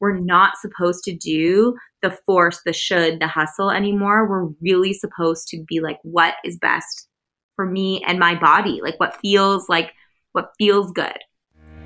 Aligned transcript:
we're 0.00 0.18
not 0.18 0.56
supposed 0.56 1.04
to 1.04 1.14
do 1.14 1.76
the 2.02 2.10
force, 2.26 2.60
the 2.64 2.72
should, 2.72 3.20
the 3.20 3.28
hustle 3.28 3.70
anymore. 3.70 4.28
We're 4.28 4.48
really 4.60 4.92
supposed 4.92 5.48
to 5.48 5.62
be 5.68 5.80
like, 5.80 5.98
what 6.02 6.34
is 6.44 6.56
best 6.56 7.08
for 7.56 7.66
me 7.66 8.02
and 8.06 8.18
my 8.18 8.34
body? 8.34 8.80
Like 8.82 8.98
what 8.98 9.16
feels 9.20 9.68
like 9.68 9.92
what 10.32 10.52
feels 10.58 10.92
good. 10.92 11.18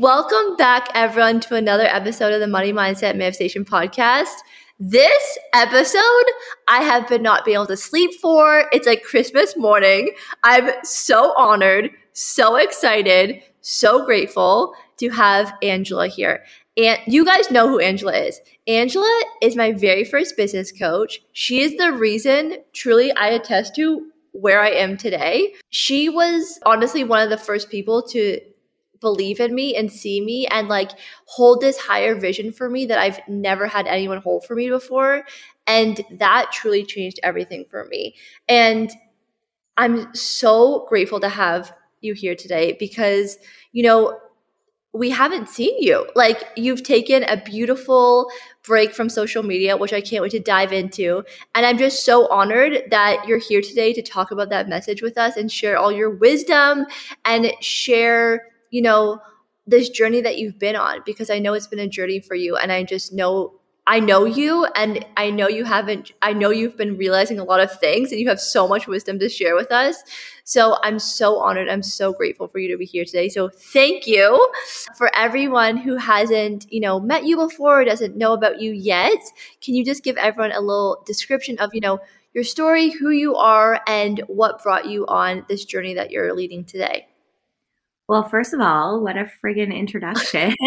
Welcome 0.00 0.56
back, 0.56 0.88
everyone, 0.92 1.38
to 1.38 1.54
another 1.54 1.84
episode 1.84 2.32
of 2.32 2.40
the 2.40 2.48
Money 2.48 2.72
Mindset 2.72 3.14
Manifestation 3.14 3.64
Podcast. 3.64 4.34
This 4.80 5.38
episode, 5.54 6.24
I 6.66 6.82
have 6.82 7.06
been 7.06 7.22
not 7.22 7.44
being 7.44 7.54
able 7.54 7.68
to 7.68 7.76
sleep 7.76 8.12
for. 8.20 8.64
It's 8.72 8.88
like 8.88 9.04
Christmas 9.04 9.56
morning. 9.56 10.10
I'm 10.42 10.68
so 10.82 11.32
honored, 11.36 11.92
so 12.12 12.56
excited, 12.56 13.40
so 13.60 14.04
grateful 14.04 14.74
to 14.96 15.10
have 15.10 15.54
Angela 15.62 16.08
here. 16.08 16.42
And 16.76 16.98
you 17.06 17.24
guys 17.24 17.52
know 17.52 17.68
who 17.68 17.78
Angela 17.78 18.16
is. 18.16 18.40
Angela 18.66 19.22
is 19.42 19.54
my 19.54 19.70
very 19.70 20.02
first 20.02 20.36
business 20.36 20.72
coach. 20.72 21.22
She 21.34 21.60
is 21.60 21.76
the 21.76 21.92
reason, 21.92 22.56
truly, 22.72 23.12
I 23.12 23.28
attest 23.28 23.76
to 23.76 24.10
where 24.32 24.60
I 24.60 24.70
am 24.70 24.96
today. 24.96 25.54
She 25.70 26.08
was 26.08 26.58
honestly 26.66 27.04
one 27.04 27.22
of 27.22 27.30
the 27.30 27.38
first 27.38 27.70
people 27.70 28.02
to 28.08 28.40
believe 29.04 29.38
in 29.38 29.54
me 29.54 29.76
and 29.76 29.92
see 29.92 30.18
me 30.22 30.46
and 30.46 30.66
like 30.66 30.90
hold 31.26 31.60
this 31.60 31.76
higher 31.76 32.14
vision 32.14 32.50
for 32.50 32.70
me 32.70 32.86
that 32.86 32.98
I've 32.98 33.20
never 33.28 33.66
had 33.66 33.86
anyone 33.86 34.22
hold 34.22 34.46
for 34.46 34.56
me 34.56 34.70
before. 34.70 35.24
And 35.66 36.00
that 36.12 36.50
truly 36.52 36.84
changed 36.84 37.20
everything 37.22 37.66
for 37.70 37.84
me. 37.84 38.14
And 38.48 38.90
I'm 39.76 40.14
so 40.14 40.86
grateful 40.88 41.20
to 41.20 41.28
have 41.28 41.74
you 42.00 42.14
here 42.14 42.34
today 42.34 42.76
because, 42.80 43.36
you 43.72 43.82
know, 43.82 44.18
we 44.94 45.10
haven't 45.10 45.48
seen 45.48 45.74
you. 45.80 46.08
Like, 46.14 46.44
you've 46.56 46.84
taken 46.84 47.24
a 47.24 47.36
beautiful 47.36 48.30
break 48.62 48.94
from 48.94 49.08
social 49.08 49.42
media, 49.42 49.76
which 49.76 49.92
I 49.92 50.00
can't 50.00 50.22
wait 50.22 50.30
to 50.30 50.38
dive 50.38 50.72
into. 50.72 51.24
And 51.54 51.66
I'm 51.66 51.76
just 51.76 52.04
so 52.04 52.28
honored 52.28 52.84
that 52.90 53.26
you're 53.26 53.38
here 53.40 53.60
today 53.60 53.92
to 53.92 54.02
talk 54.02 54.30
about 54.30 54.50
that 54.50 54.68
message 54.68 55.02
with 55.02 55.18
us 55.18 55.36
and 55.36 55.50
share 55.50 55.76
all 55.76 55.90
your 55.90 56.10
wisdom 56.10 56.86
and 57.24 57.52
share 57.60 58.53
you 58.74 58.82
know, 58.82 59.20
this 59.68 59.88
journey 59.88 60.20
that 60.20 60.36
you've 60.36 60.58
been 60.58 60.74
on 60.74 61.00
because 61.06 61.30
I 61.30 61.38
know 61.38 61.54
it's 61.54 61.68
been 61.68 61.78
a 61.78 61.86
journey 61.86 62.18
for 62.18 62.34
you 62.34 62.56
and 62.56 62.72
I 62.72 62.82
just 62.82 63.12
know 63.12 63.60
I 63.86 64.00
know 64.00 64.24
you 64.24 64.64
and 64.74 65.04
I 65.16 65.30
know 65.30 65.46
you 65.46 65.64
haven't 65.64 66.10
I 66.22 66.32
know 66.32 66.50
you've 66.50 66.76
been 66.76 66.96
realizing 66.96 67.38
a 67.38 67.44
lot 67.44 67.60
of 67.60 67.70
things 67.78 68.10
and 68.10 68.20
you 68.20 68.28
have 68.28 68.40
so 68.40 68.66
much 68.66 68.88
wisdom 68.88 69.20
to 69.20 69.28
share 69.28 69.54
with 69.54 69.70
us. 69.70 70.02
So 70.42 70.76
I'm 70.82 70.98
so 70.98 71.38
honored. 71.38 71.68
I'm 71.68 71.84
so 71.84 72.12
grateful 72.12 72.48
for 72.48 72.58
you 72.58 72.68
to 72.72 72.76
be 72.76 72.84
here 72.84 73.04
today. 73.04 73.28
So 73.28 73.48
thank 73.48 74.08
you 74.08 74.52
for 74.96 75.08
everyone 75.14 75.76
who 75.76 75.96
hasn't, 75.96 76.66
you 76.72 76.80
know, 76.80 76.98
met 76.98 77.24
you 77.24 77.36
before 77.36 77.82
or 77.82 77.84
doesn't 77.84 78.16
know 78.16 78.32
about 78.32 78.60
you 78.60 78.72
yet. 78.72 79.22
Can 79.62 79.76
you 79.76 79.84
just 79.84 80.02
give 80.02 80.16
everyone 80.16 80.50
a 80.50 80.60
little 80.60 81.00
description 81.06 81.58
of, 81.60 81.74
you 81.74 81.80
know, 81.80 82.00
your 82.32 82.44
story, 82.44 82.90
who 82.90 83.10
you 83.10 83.36
are 83.36 83.80
and 83.86 84.20
what 84.26 84.64
brought 84.64 84.86
you 84.86 85.06
on 85.06 85.46
this 85.48 85.64
journey 85.64 85.94
that 85.94 86.10
you're 86.10 86.34
leading 86.34 86.64
today? 86.64 87.06
Well, 88.08 88.28
first 88.28 88.52
of 88.52 88.60
all, 88.60 89.02
what 89.02 89.16
a 89.16 89.30
friggin' 89.42 89.74
introduction. 89.74 90.54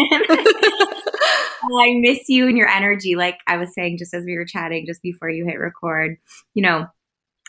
I 1.80 1.94
miss 2.00 2.28
you 2.28 2.48
and 2.48 2.56
your 2.56 2.68
energy. 2.68 3.14
Like 3.14 3.38
I 3.46 3.56
was 3.56 3.74
saying 3.74 3.98
just 3.98 4.14
as 4.14 4.24
we 4.24 4.36
were 4.36 4.44
chatting 4.44 4.86
just 4.86 5.02
before 5.02 5.30
you 5.30 5.44
hit 5.44 5.58
record, 5.58 6.16
you 6.54 6.62
know, 6.62 6.86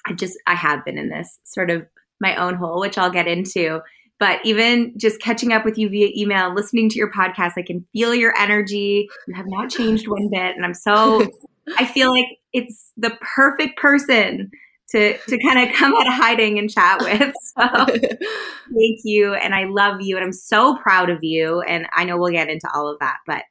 I 0.05 0.13
just, 0.13 0.37
I 0.45 0.55
have 0.55 0.85
been 0.85 0.97
in 0.97 1.09
this 1.09 1.39
sort 1.43 1.69
of 1.71 1.85
my 2.19 2.35
own 2.35 2.55
hole, 2.55 2.79
which 2.79 2.97
I'll 2.97 3.11
get 3.11 3.27
into. 3.27 3.81
But 4.19 4.41
even 4.43 4.93
just 4.97 5.21
catching 5.21 5.53
up 5.53 5.63
with 5.63 5.77
you 5.77 5.89
via 5.89 6.09
email, 6.15 6.53
listening 6.53 6.89
to 6.89 6.97
your 6.97 7.11
podcast, 7.11 7.53
I 7.55 7.61
can 7.61 7.85
feel 7.93 8.13
your 8.13 8.33
energy. 8.37 9.07
You 9.27 9.35
have 9.35 9.47
not 9.47 9.69
changed 9.69 10.07
one 10.07 10.29
bit. 10.29 10.55
And 10.55 10.65
I'm 10.65 10.73
so, 10.73 11.25
I 11.77 11.85
feel 11.85 12.11
like 12.11 12.25
it's 12.51 12.91
the 12.97 13.17
perfect 13.21 13.79
person 13.79 14.51
to 14.91 15.17
to 15.17 15.37
kind 15.39 15.67
of 15.67 15.75
come 15.75 15.95
out 15.95 16.07
of 16.07 16.13
hiding 16.13 16.59
and 16.59 16.69
chat 16.69 17.01
with. 17.01 17.33
So 17.59 17.85
thank 17.85 18.99
you, 19.03 19.33
and 19.33 19.53
I 19.53 19.65
love 19.65 20.01
you, 20.01 20.15
and 20.15 20.23
I'm 20.23 20.31
so 20.31 20.77
proud 20.77 21.09
of 21.09 21.23
you. 21.23 21.59
And 21.61 21.87
I 21.91 22.05
know 22.05 22.17
we'll 22.17 22.31
get 22.31 22.47
into 22.47 22.69
all 22.73 22.87
of 22.87 22.99
that, 22.99 23.17
but 23.27 23.43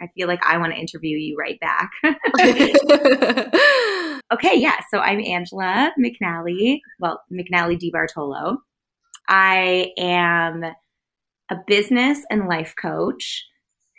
I 0.00 0.08
feel 0.16 0.26
like 0.26 0.44
I 0.44 0.58
want 0.58 0.72
to 0.72 0.78
interview 0.78 1.16
you 1.16 1.36
right 1.38 1.60
back. 1.60 1.92
okay, 4.32 4.56
yeah. 4.56 4.80
So 4.90 4.98
I'm 4.98 5.20
Angela 5.20 5.92
McNally. 5.96 6.80
Well, 6.98 7.22
McNally 7.32 7.78
DiBartolo. 7.78 8.56
I 9.28 9.92
am 9.96 10.64
a 10.64 11.56
business 11.68 12.24
and 12.30 12.48
life 12.48 12.74
coach 12.80 13.46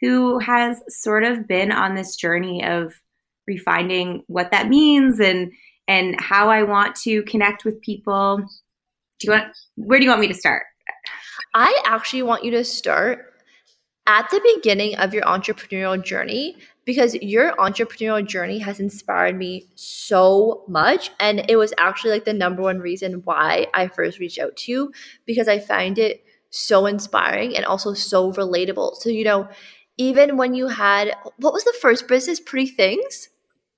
who 0.02 0.40
has 0.40 0.82
sort 0.90 1.24
of 1.24 1.48
been 1.48 1.72
on 1.72 1.96
this 1.96 2.18
journey 2.18 2.66
of 2.66 2.96
refining 3.48 4.24
what 4.28 4.52
that 4.52 4.68
means 4.68 5.22
and 5.22 5.54
and 5.88 6.20
how 6.20 6.50
I 6.50 6.64
want 6.64 6.96
to 6.98 7.24
connect 7.24 7.66
with 7.66 7.82
people. 7.82 8.38
Do 9.20 9.28
you 9.28 9.32
want 9.32 9.56
where 9.76 10.00
do 10.00 10.06
you 10.06 10.10
want 10.10 10.22
me 10.22 10.28
to 10.28 10.34
start? 10.34 10.64
I 11.54 11.82
actually 11.86 12.24
want 12.24 12.44
you 12.44 12.52
to 12.52 12.64
start 12.64 13.34
at 14.06 14.30
the 14.30 14.42
beginning 14.56 14.96
of 14.98 15.14
your 15.14 15.24
entrepreneurial 15.24 16.04
journey 16.04 16.58
because 16.86 17.16
your 17.16 17.54
entrepreneurial 17.54 18.26
journey 18.28 18.60
has 18.60 18.80
inspired 18.80 19.38
me 19.38 19.68
so 19.76 20.64
much 20.68 21.12
and 21.20 21.46
it 21.50 21.56
was 21.56 21.74
actually 21.78 22.12
like 22.12 22.26
the 22.26 22.34
number 22.34 22.62
one 22.62 22.80
reason 22.80 23.22
why 23.24 23.68
I 23.74 23.88
first 23.88 24.20
reached 24.20 24.40
out 24.40 24.58
to 24.58 24.72
you 24.72 24.94
because 25.26 25.48
I 25.48 25.60
find 25.60 25.98
it 25.98 26.24
so 26.50 26.86
inspiring 26.86 27.56
and 27.56 27.66
also 27.66 27.94
so 27.94 28.32
relatable. 28.34 28.96
So 28.96 29.10
you 29.10 29.24
know, 29.24 29.48
even 29.98 30.38
when 30.38 30.54
you 30.54 30.68
had 30.68 31.16
what 31.38 31.54
was 31.54 31.64
the 31.64 31.76
first 31.82 32.08
business 32.08 32.40
pretty 32.40 32.68
things? 32.68 33.30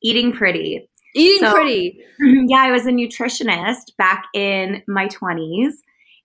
Eating 0.01 0.31
pretty. 0.33 0.89
Eating 1.15 1.47
so, 1.47 1.53
pretty. 1.53 1.99
Yeah, 2.19 2.61
I 2.61 2.71
was 2.71 2.85
a 2.85 2.91
nutritionist 2.91 3.95
back 3.97 4.25
in 4.33 4.83
my 4.87 5.07
20s. 5.07 5.73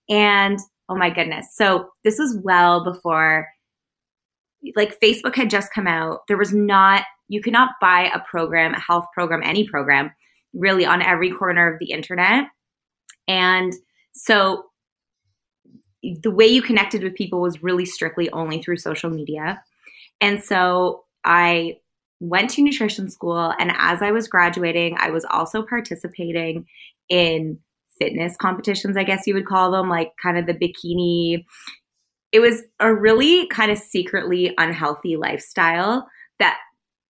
And 0.09 0.59
oh 0.89 0.97
my 0.97 1.11
goodness. 1.11 1.49
So 1.55 1.89
this 2.05 2.19
was 2.19 2.39
well 2.43 2.85
before 2.85 3.47
like 4.77 5.01
Facebook 5.01 5.37
had 5.37 5.49
just 5.49 5.73
come 5.73 5.87
out. 5.87 6.21
There 6.29 6.37
was 6.37 6.53
not, 6.53 7.05
you 7.29 7.41
could 7.41 7.53
not 7.53 7.71
buy 7.81 8.11
a 8.13 8.21
program, 8.29 8.75
a 8.75 8.81
health 8.81 9.07
program, 9.15 9.43
any 9.43 9.67
program 9.67 10.11
really 10.53 10.85
on 10.85 11.01
every 11.01 11.31
corner 11.31 11.73
of 11.73 11.79
the 11.79 11.93
internet. 11.93 12.47
And 13.29 13.73
so 14.13 14.65
the 16.03 16.31
way 16.31 16.47
you 16.47 16.63
connected 16.63 17.03
with 17.03 17.15
people 17.15 17.41
was 17.41 17.63
really 17.63 17.87
strictly 17.87 18.31
only 18.33 18.61
through 18.61 18.79
social 18.79 19.11
media. 19.11 19.63
And 20.21 20.43
so 20.43 21.05
I 21.25 21.77
went 22.21 22.51
to 22.51 22.63
nutrition 22.63 23.11
school. 23.11 23.55
And 23.59 23.73
as 23.77 24.03
I 24.03 24.13
was 24.13 24.29
graduating, 24.29 24.97
I 24.99 25.11
was 25.11 25.25
also 25.25 25.63
participating 25.63 26.67
in 27.09 27.59
fitness 27.99 28.37
competitions, 28.37 28.97
I 28.97 29.05
guess 29.05 29.27
you 29.27 29.35
would 29.35 29.47
call 29.47 29.71
them, 29.71 29.89
like 29.89 30.13
kind 30.23 30.39
of 30.39 30.47
the 30.47 30.55
bikini. 30.55 31.45
It 32.33 32.41
was 32.41 32.63
a 32.79 32.95
really 32.95 33.47
kind 33.49 33.71
of 33.71 33.79
secretly 33.79 34.55
unhealthy 34.57 35.17
lifestyle 35.17 36.09
that, 36.39 36.59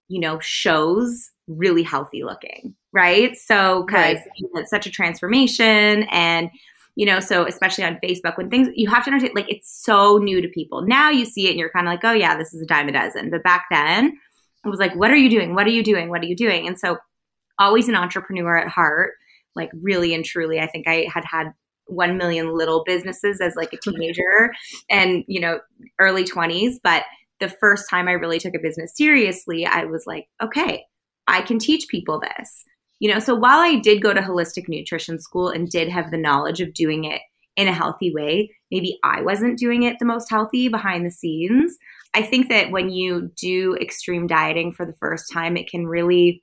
you 0.09 0.21
know, 0.21 0.39
shows 0.41 1.31
really 1.47 1.83
healthy 1.83 2.25
looking, 2.25 2.75
right? 2.93 3.37
So, 3.37 3.85
because 3.87 4.17
right. 4.17 4.51
it's 4.55 4.71
such 4.71 4.87
a 4.87 4.91
transformation 4.91 6.05
and, 6.11 6.51
you 6.97 7.07
know, 7.07 7.21
so 7.21 7.47
especially 7.47 7.85
on 7.85 7.99
Facebook, 8.03 8.37
when 8.37 8.51
things 8.51 8.69
you 8.75 8.89
have 8.91 9.05
to 9.05 9.11
understand, 9.11 9.35
like 9.35 9.51
it's 9.51 9.71
so 9.71 10.19
new 10.19 10.41
to 10.41 10.49
people. 10.49 10.83
Now 10.83 11.11
you 11.11 11.25
see 11.25 11.47
it 11.47 11.51
and 11.51 11.59
you're 11.59 11.71
kind 11.71 11.87
of 11.87 11.93
like, 11.93 12.05
oh 12.05 12.13
yeah, 12.13 12.37
this 12.37 12.53
is 12.53 12.63
a 12.63 12.67
dime 12.67 12.89
a 12.89 12.93
dozen. 12.93 13.31
But 13.31 13.43
back 13.43 13.67
then, 13.71 14.19
I 14.65 14.69
was 14.69 14.79
like, 14.79 14.95
what 14.95 15.11
are 15.11 15.17
you 15.17 15.31
doing? 15.31 15.55
What 15.55 15.67
are 15.67 15.71
you 15.71 15.83
doing? 15.83 16.09
What 16.09 16.23
are 16.23 16.27
you 16.27 16.37
doing? 16.37 16.67
And 16.67 16.79
so, 16.79 16.99
always 17.59 17.89
an 17.89 17.95
entrepreneur 17.95 18.57
at 18.57 18.69
heart, 18.69 19.13
like 19.55 19.71
really 19.83 20.15
and 20.15 20.25
truly, 20.25 20.59
I 20.61 20.67
think 20.67 20.89
I 20.89 21.07
had 21.13 21.25
had 21.31 21.53
1 21.87 22.17
million 22.17 22.57
little 22.57 22.85
businesses 22.85 23.41
as 23.41 23.55
like 23.57 23.73
a 23.73 23.79
teenager 23.79 24.53
and, 24.91 25.25
you 25.27 25.41
know, 25.41 25.61
early 25.99 26.25
20s. 26.25 26.77
But 26.83 27.05
the 27.39 27.49
first 27.49 27.89
time 27.91 28.09
I 28.09 28.13
really 28.13 28.39
took 28.39 28.55
a 28.55 28.63
business 28.63 28.93
seriously, 28.97 29.67
I 29.67 29.85
was 29.85 30.05
like, 30.07 30.27
okay, 30.43 30.85
I 31.27 31.43
can 31.43 31.59
teach 31.59 31.89
people 31.89 32.21
this. 32.21 32.65
You 32.99 33.13
know, 33.13 33.19
so 33.19 33.35
while 33.35 33.61
I 33.61 33.77
did 33.77 34.03
go 34.03 34.13
to 34.13 34.21
holistic 34.21 34.65
nutrition 34.69 35.19
school 35.19 35.49
and 35.49 35.69
did 35.69 35.89
have 35.89 36.11
the 36.11 36.19
knowledge 36.19 36.61
of 36.61 36.75
doing 36.75 37.05
it 37.05 37.23
in 37.57 37.69
a 37.69 37.73
healthy 37.73 38.13
way. 38.13 38.55
Maybe 38.71 38.99
I 39.05 39.23
wasn't 39.23 39.59
doing 39.59 39.83
it 39.83 39.99
the 39.99 40.05
most 40.05 40.31
healthy 40.31 40.69
behind 40.69 41.05
the 41.05 41.11
scenes. 41.11 41.77
I 42.15 42.23
think 42.23 42.49
that 42.49 42.71
when 42.71 42.91
you 42.91 43.31
do 43.37 43.77
extreme 43.81 44.27
dieting 44.27 44.73
for 44.73 44.87
the 44.87 44.95
first 44.95 45.33
time, 45.33 45.57
it 45.57 45.71
can 45.71 45.87
really 45.87 46.43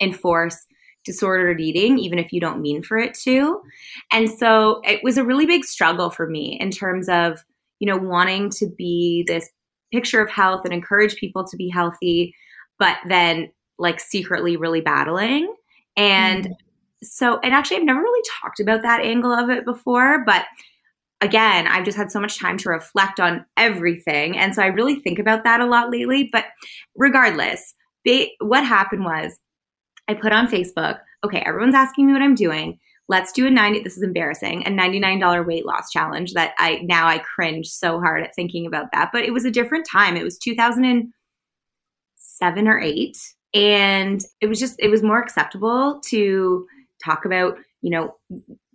enforce 0.00 0.66
disordered 1.04 1.60
eating, 1.60 1.98
even 1.98 2.18
if 2.18 2.32
you 2.32 2.40
don't 2.40 2.60
mean 2.60 2.82
for 2.82 2.98
it 2.98 3.14
to. 3.14 3.60
And 4.12 4.28
so 4.28 4.80
it 4.84 5.02
was 5.02 5.16
a 5.16 5.24
really 5.24 5.46
big 5.46 5.64
struggle 5.64 6.10
for 6.10 6.28
me 6.28 6.58
in 6.60 6.70
terms 6.70 7.08
of, 7.08 7.38
you 7.78 7.86
know, 7.86 7.96
wanting 7.96 8.50
to 8.50 8.66
be 8.76 9.24
this 9.26 9.48
picture 9.92 10.20
of 10.20 10.28
health 10.28 10.62
and 10.64 10.74
encourage 10.74 11.16
people 11.16 11.46
to 11.46 11.56
be 11.56 11.68
healthy, 11.68 12.34
but 12.78 12.96
then 13.08 13.50
like 13.78 14.00
secretly 14.00 14.56
really 14.56 14.80
battling. 14.80 15.52
And 15.96 16.44
mm-hmm. 16.44 16.52
So, 17.02 17.38
and 17.40 17.54
actually, 17.54 17.78
I've 17.78 17.84
never 17.84 18.00
really 18.00 18.28
talked 18.40 18.60
about 18.60 18.82
that 18.82 19.02
angle 19.02 19.32
of 19.32 19.50
it 19.50 19.64
before, 19.64 20.24
but 20.24 20.44
again, 21.20 21.66
I've 21.66 21.84
just 21.84 21.96
had 21.96 22.10
so 22.10 22.20
much 22.20 22.38
time 22.38 22.58
to 22.58 22.68
reflect 22.68 23.20
on 23.20 23.44
everything. 23.56 24.36
And 24.36 24.54
so 24.54 24.62
I 24.62 24.66
really 24.66 24.96
think 24.96 25.18
about 25.18 25.44
that 25.44 25.60
a 25.60 25.66
lot 25.66 25.90
lately. 25.90 26.28
But 26.30 26.44
regardless, 26.96 27.74
what 28.40 28.64
happened 28.64 29.04
was 29.04 29.38
I 30.08 30.14
put 30.14 30.32
on 30.32 30.46
Facebook, 30.46 31.00
okay, 31.24 31.40
everyone's 31.40 31.74
asking 31.74 32.06
me 32.06 32.12
what 32.12 32.22
I'm 32.22 32.34
doing. 32.34 32.78
Let's 33.08 33.32
do 33.32 33.46
a 33.46 33.50
90, 33.50 33.80
this 33.80 33.96
is 33.96 34.02
embarrassing, 34.02 34.66
a 34.66 34.70
$99 34.70 35.46
weight 35.46 35.64
loss 35.64 35.90
challenge 35.90 36.34
that 36.34 36.54
I 36.58 36.80
now 36.82 37.06
I 37.06 37.18
cringe 37.18 37.68
so 37.68 38.00
hard 38.00 38.22
at 38.22 38.34
thinking 38.34 38.66
about 38.66 38.92
that. 38.92 39.10
But 39.12 39.24
it 39.24 39.32
was 39.32 39.44
a 39.44 39.50
different 39.50 39.86
time. 39.90 40.16
It 40.16 40.24
was 40.24 40.38
2007 40.38 42.68
or 42.68 42.80
8. 42.80 43.16
And 43.54 44.20
it 44.40 44.48
was 44.48 44.60
just, 44.60 44.76
it 44.78 44.88
was 44.88 45.02
more 45.02 45.20
acceptable 45.20 46.00
to 46.06 46.66
talk 47.04 47.24
about, 47.24 47.56
you 47.82 47.90
know, 47.90 48.14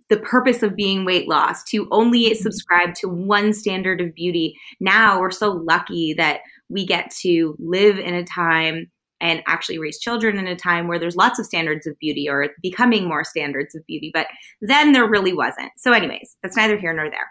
the 0.08 0.18
purpose 0.18 0.62
of 0.62 0.76
being 0.76 1.04
weight 1.04 1.28
loss, 1.28 1.64
to 1.64 1.88
only 1.90 2.26
mm-hmm. 2.26 2.42
subscribe 2.42 2.94
to 2.96 3.08
one 3.08 3.52
standard 3.52 4.00
of 4.00 4.14
beauty. 4.14 4.54
Now 4.80 5.20
we're 5.20 5.30
so 5.30 5.52
lucky 5.52 6.12
that 6.14 6.40
we 6.68 6.84
get 6.84 7.10
to 7.22 7.56
live 7.58 7.98
in 7.98 8.14
a 8.14 8.24
time 8.24 8.90
and 9.22 9.42
actually 9.46 9.78
raise 9.78 10.00
children 10.00 10.36
in 10.36 10.48
a 10.48 10.56
time 10.56 10.88
where 10.88 10.98
there's 10.98 11.16
lots 11.16 11.38
of 11.38 11.46
standards 11.46 11.86
of 11.86 11.96
beauty 11.98 12.28
or 12.28 12.48
becoming 12.60 13.08
more 13.08 13.24
standards 13.24 13.74
of 13.74 13.86
beauty. 13.86 14.10
But 14.12 14.26
then 14.60 14.92
there 14.92 15.08
really 15.08 15.32
wasn't. 15.32 15.70
So, 15.76 15.92
anyways, 15.92 16.36
that's 16.42 16.56
neither 16.56 16.76
here 16.76 16.92
nor 16.92 17.08
there. 17.08 17.30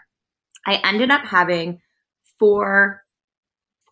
I 0.66 0.80
ended 0.84 1.10
up 1.10 1.24
having 1.24 1.80
four 2.38 3.01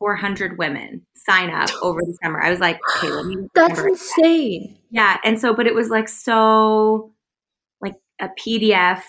400 0.00 0.58
women 0.58 1.06
sign 1.14 1.50
up 1.50 1.68
over 1.82 2.00
the 2.00 2.16
summer. 2.22 2.42
I 2.42 2.50
was 2.50 2.58
like, 2.58 2.80
okay, 2.96 3.10
let 3.10 3.26
me. 3.26 3.36
That's 3.54 3.78
insane. 3.78 4.72
That. 4.72 4.78
Yeah. 4.90 5.16
And 5.24 5.40
so, 5.40 5.54
but 5.54 5.68
it 5.68 5.74
was 5.74 5.88
like 5.90 6.08
so, 6.08 7.12
like 7.80 7.94
a 8.20 8.28
PDF 8.28 9.02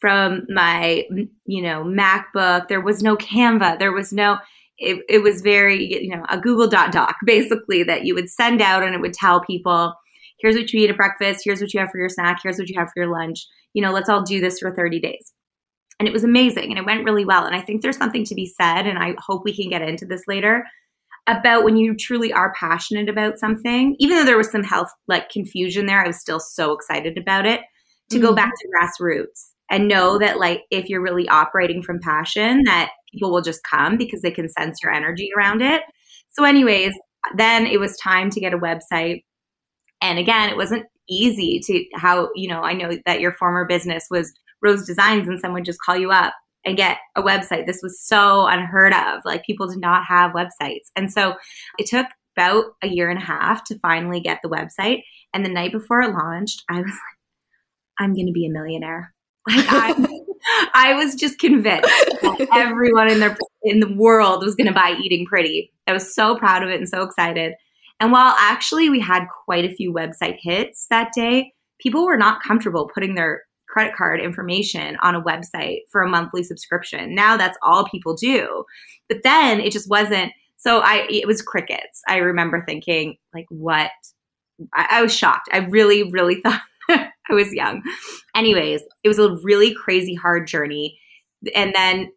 from 0.00 0.46
my, 0.48 1.04
you 1.44 1.62
know, 1.62 1.84
MacBook. 1.84 2.68
There 2.68 2.80
was 2.80 3.02
no 3.02 3.16
Canva. 3.16 3.78
There 3.78 3.92
was 3.92 4.12
no, 4.12 4.38
it, 4.78 5.02
it 5.08 5.18
was 5.18 5.42
very, 5.42 6.02
you 6.02 6.16
know, 6.16 6.24
a 6.28 6.38
Google 6.38 6.68
Dot 6.68 6.92
doc 6.92 7.16
basically 7.26 7.82
that 7.82 8.04
you 8.04 8.14
would 8.14 8.30
send 8.30 8.62
out 8.62 8.82
and 8.82 8.94
it 8.94 9.00
would 9.00 9.14
tell 9.14 9.40
people, 9.40 9.92
here's 10.38 10.54
what 10.54 10.72
you 10.72 10.80
eat 10.80 10.90
at 10.90 10.96
breakfast, 10.96 11.42
here's 11.44 11.60
what 11.60 11.74
you 11.74 11.80
have 11.80 11.90
for 11.90 11.98
your 11.98 12.08
snack, 12.08 12.40
here's 12.42 12.58
what 12.58 12.68
you 12.68 12.78
have 12.78 12.88
for 12.94 13.02
your 13.02 13.10
lunch. 13.10 13.46
You 13.74 13.82
know, 13.82 13.92
let's 13.92 14.08
all 14.08 14.22
do 14.22 14.40
this 14.40 14.58
for 14.58 14.74
30 14.74 15.00
days. 15.00 15.32
And 15.98 16.06
it 16.06 16.12
was 16.12 16.24
amazing 16.24 16.70
and 16.70 16.78
it 16.78 16.84
went 16.84 17.04
really 17.04 17.24
well. 17.24 17.46
And 17.46 17.56
I 17.56 17.60
think 17.62 17.80
there's 17.80 17.96
something 17.96 18.24
to 18.24 18.34
be 18.34 18.46
said, 18.46 18.86
and 18.86 18.98
I 18.98 19.14
hope 19.18 19.42
we 19.44 19.56
can 19.56 19.70
get 19.70 19.82
into 19.82 20.04
this 20.04 20.22
later 20.26 20.64
about 21.26 21.64
when 21.64 21.76
you 21.76 21.96
truly 21.96 22.32
are 22.32 22.54
passionate 22.54 23.08
about 23.08 23.38
something, 23.38 23.96
even 23.98 24.16
though 24.16 24.24
there 24.24 24.36
was 24.36 24.50
some 24.50 24.62
health 24.62 24.90
like 25.08 25.28
confusion 25.28 25.86
there, 25.86 26.02
I 26.02 26.06
was 26.06 26.20
still 26.20 26.38
so 26.38 26.72
excited 26.72 27.18
about 27.18 27.46
it 27.46 27.62
to 28.10 28.16
mm-hmm. 28.16 28.26
go 28.26 28.34
back 28.34 28.52
to 28.54 28.68
grassroots 28.68 29.50
and 29.70 29.88
know 29.88 30.18
that 30.18 30.38
like 30.38 30.62
if 30.70 30.88
you're 30.88 31.02
really 31.02 31.28
operating 31.28 31.82
from 31.82 31.98
passion 32.00 32.62
that 32.64 32.90
people 33.12 33.32
will 33.32 33.42
just 33.42 33.64
come 33.64 33.96
because 33.96 34.22
they 34.22 34.30
can 34.30 34.48
sense 34.48 34.78
your 34.82 34.92
energy 34.92 35.30
around 35.36 35.62
it. 35.62 35.82
So, 36.30 36.44
anyways, 36.44 36.92
then 37.36 37.66
it 37.66 37.80
was 37.80 37.96
time 37.96 38.30
to 38.30 38.40
get 38.40 38.54
a 38.54 38.58
website. 38.58 39.24
And 40.02 40.18
again, 40.18 40.50
it 40.50 40.56
wasn't 40.56 40.86
easy 41.08 41.60
to 41.64 41.84
how, 41.94 42.28
you 42.34 42.48
know, 42.48 42.62
I 42.62 42.74
know 42.74 42.92
that 43.06 43.20
your 43.20 43.32
former 43.32 43.64
business 43.64 44.06
was 44.10 44.32
Rose 44.62 44.86
Designs 44.86 45.28
and 45.28 45.40
someone 45.40 45.64
just 45.64 45.80
call 45.80 45.96
you 45.96 46.10
up 46.10 46.34
and 46.64 46.76
get 46.76 46.98
a 47.14 47.22
website. 47.22 47.66
This 47.66 47.80
was 47.82 48.00
so 48.00 48.46
unheard 48.46 48.92
of. 48.92 49.22
Like 49.24 49.44
people 49.44 49.68
did 49.68 49.80
not 49.80 50.04
have 50.06 50.32
websites. 50.32 50.90
And 50.96 51.12
so 51.12 51.36
it 51.78 51.86
took 51.86 52.06
about 52.36 52.64
a 52.82 52.88
year 52.88 53.08
and 53.08 53.18
a 53.18 53.24
half 53.24 53.64
to 53.64 53.78
finally 53.78 54.20
get 54.20 54.40
the 54.42 54.48
website. 54.48 55.02
And 55.32 55.44
the 55.44 55.50
night 55.50 55.72
before 55.72 56.02
it 56.02 56.12
launched, 56.12 56.62
I 56.68 56.78
was 56.78 56.86
like, 56.86 57.16
I'm 57.98 58.14
going 58.14 58.26
to 58.26 58.32
be 58.32 58.46
a 58.46 58.50
millionaire. 58.50 59.12
Like 59.48 59.66
I, 59.68 59.94
I 60.74 60.94
was 60.94 61.14
just 61.14 61.38
convinced 61.38 61.88
that 62.22 62.48
everyone 62.52 63.10
in 63.10 63.20
their 63.20 63.36
in 63.62 63.78
the 63.78 63.92
world 63.94 64.44
was 64.44 64.56
going 64.56 64.66
to 64.66 64.72
buy 64.72 64.96
Eating 65.00 65.24
Pretty. 65.24 65.72
I 65.86 65.92
was 65.92 66.12
so 66.12 66.36
proud 66.36 66.64
of 66.64 66.68
it 66.68 66.80
and 66.80 66.88
so 66.88 67.02
excited. 67.02 67.54
And 68.00 68.10
while 68.10 68.34
actually 68.38 68.90
we 68.90 69.00
had 69.00 69.26
quite 69.44 69.64
a 69.64 69.72
few 69.72 69.92
website 69.92 70.36
hits 70.40 70.88
that 70.90 71.12
day, 71.14 71.52
people 71.80 72.04
were 72.04 72.16
not 72.16 72.42
comfortable 72.42 72.90
putting 72.92 73.14
their 73.14 73.42
credit 73.76 73.94
card 73.94 74.22
information 74.22 74.96
on 75.02 75.14
a 75.14 75.20
website 75.20 75.80
for 75.90 76.00
a 76.00 76.08
monthly 76.08 76.42
subscription. 76.42 77.14
Now 77.14 77.36
that's 77.36 77.58
all 77.60 77.86
people 77.86 78.16
do. 78.16 78.64
But 79.06 79.18
then 79.22 79.60
it 79.60 79.70
just 79.70 79.90
wasn't 79.90 80.32
so 80.56 80.78
I 80.78 81.06
it 81.10 81.26
was 81.26 81.42
crickets. 81.42 82.00
I 82.08 82.16
remember 82.16 82.64
thinking 82.64 83.18
like 83.34 83.44
what 83.50 83.90
I, 84.72 84.86
I 84.92 85.02
was 85.02 85.14
shocked. 85.14 85.50
I 85.52 85.58
really, 85.58 86.10
really 86.10 86.40
thought 86.40 86.62
I 86.88 87.10
was 87.32 87.52
young. 87.52 87.82
Anyways, 88.34 88.80
it 89.04 89.08
was 89.08 89.18
a 89.18 89.36
really 89.42 89.74
crazy 89.74 90.14
hard 90.14 90.46
journey. 90.46 90.98
And 91.54 91.74
then 91.74 92.10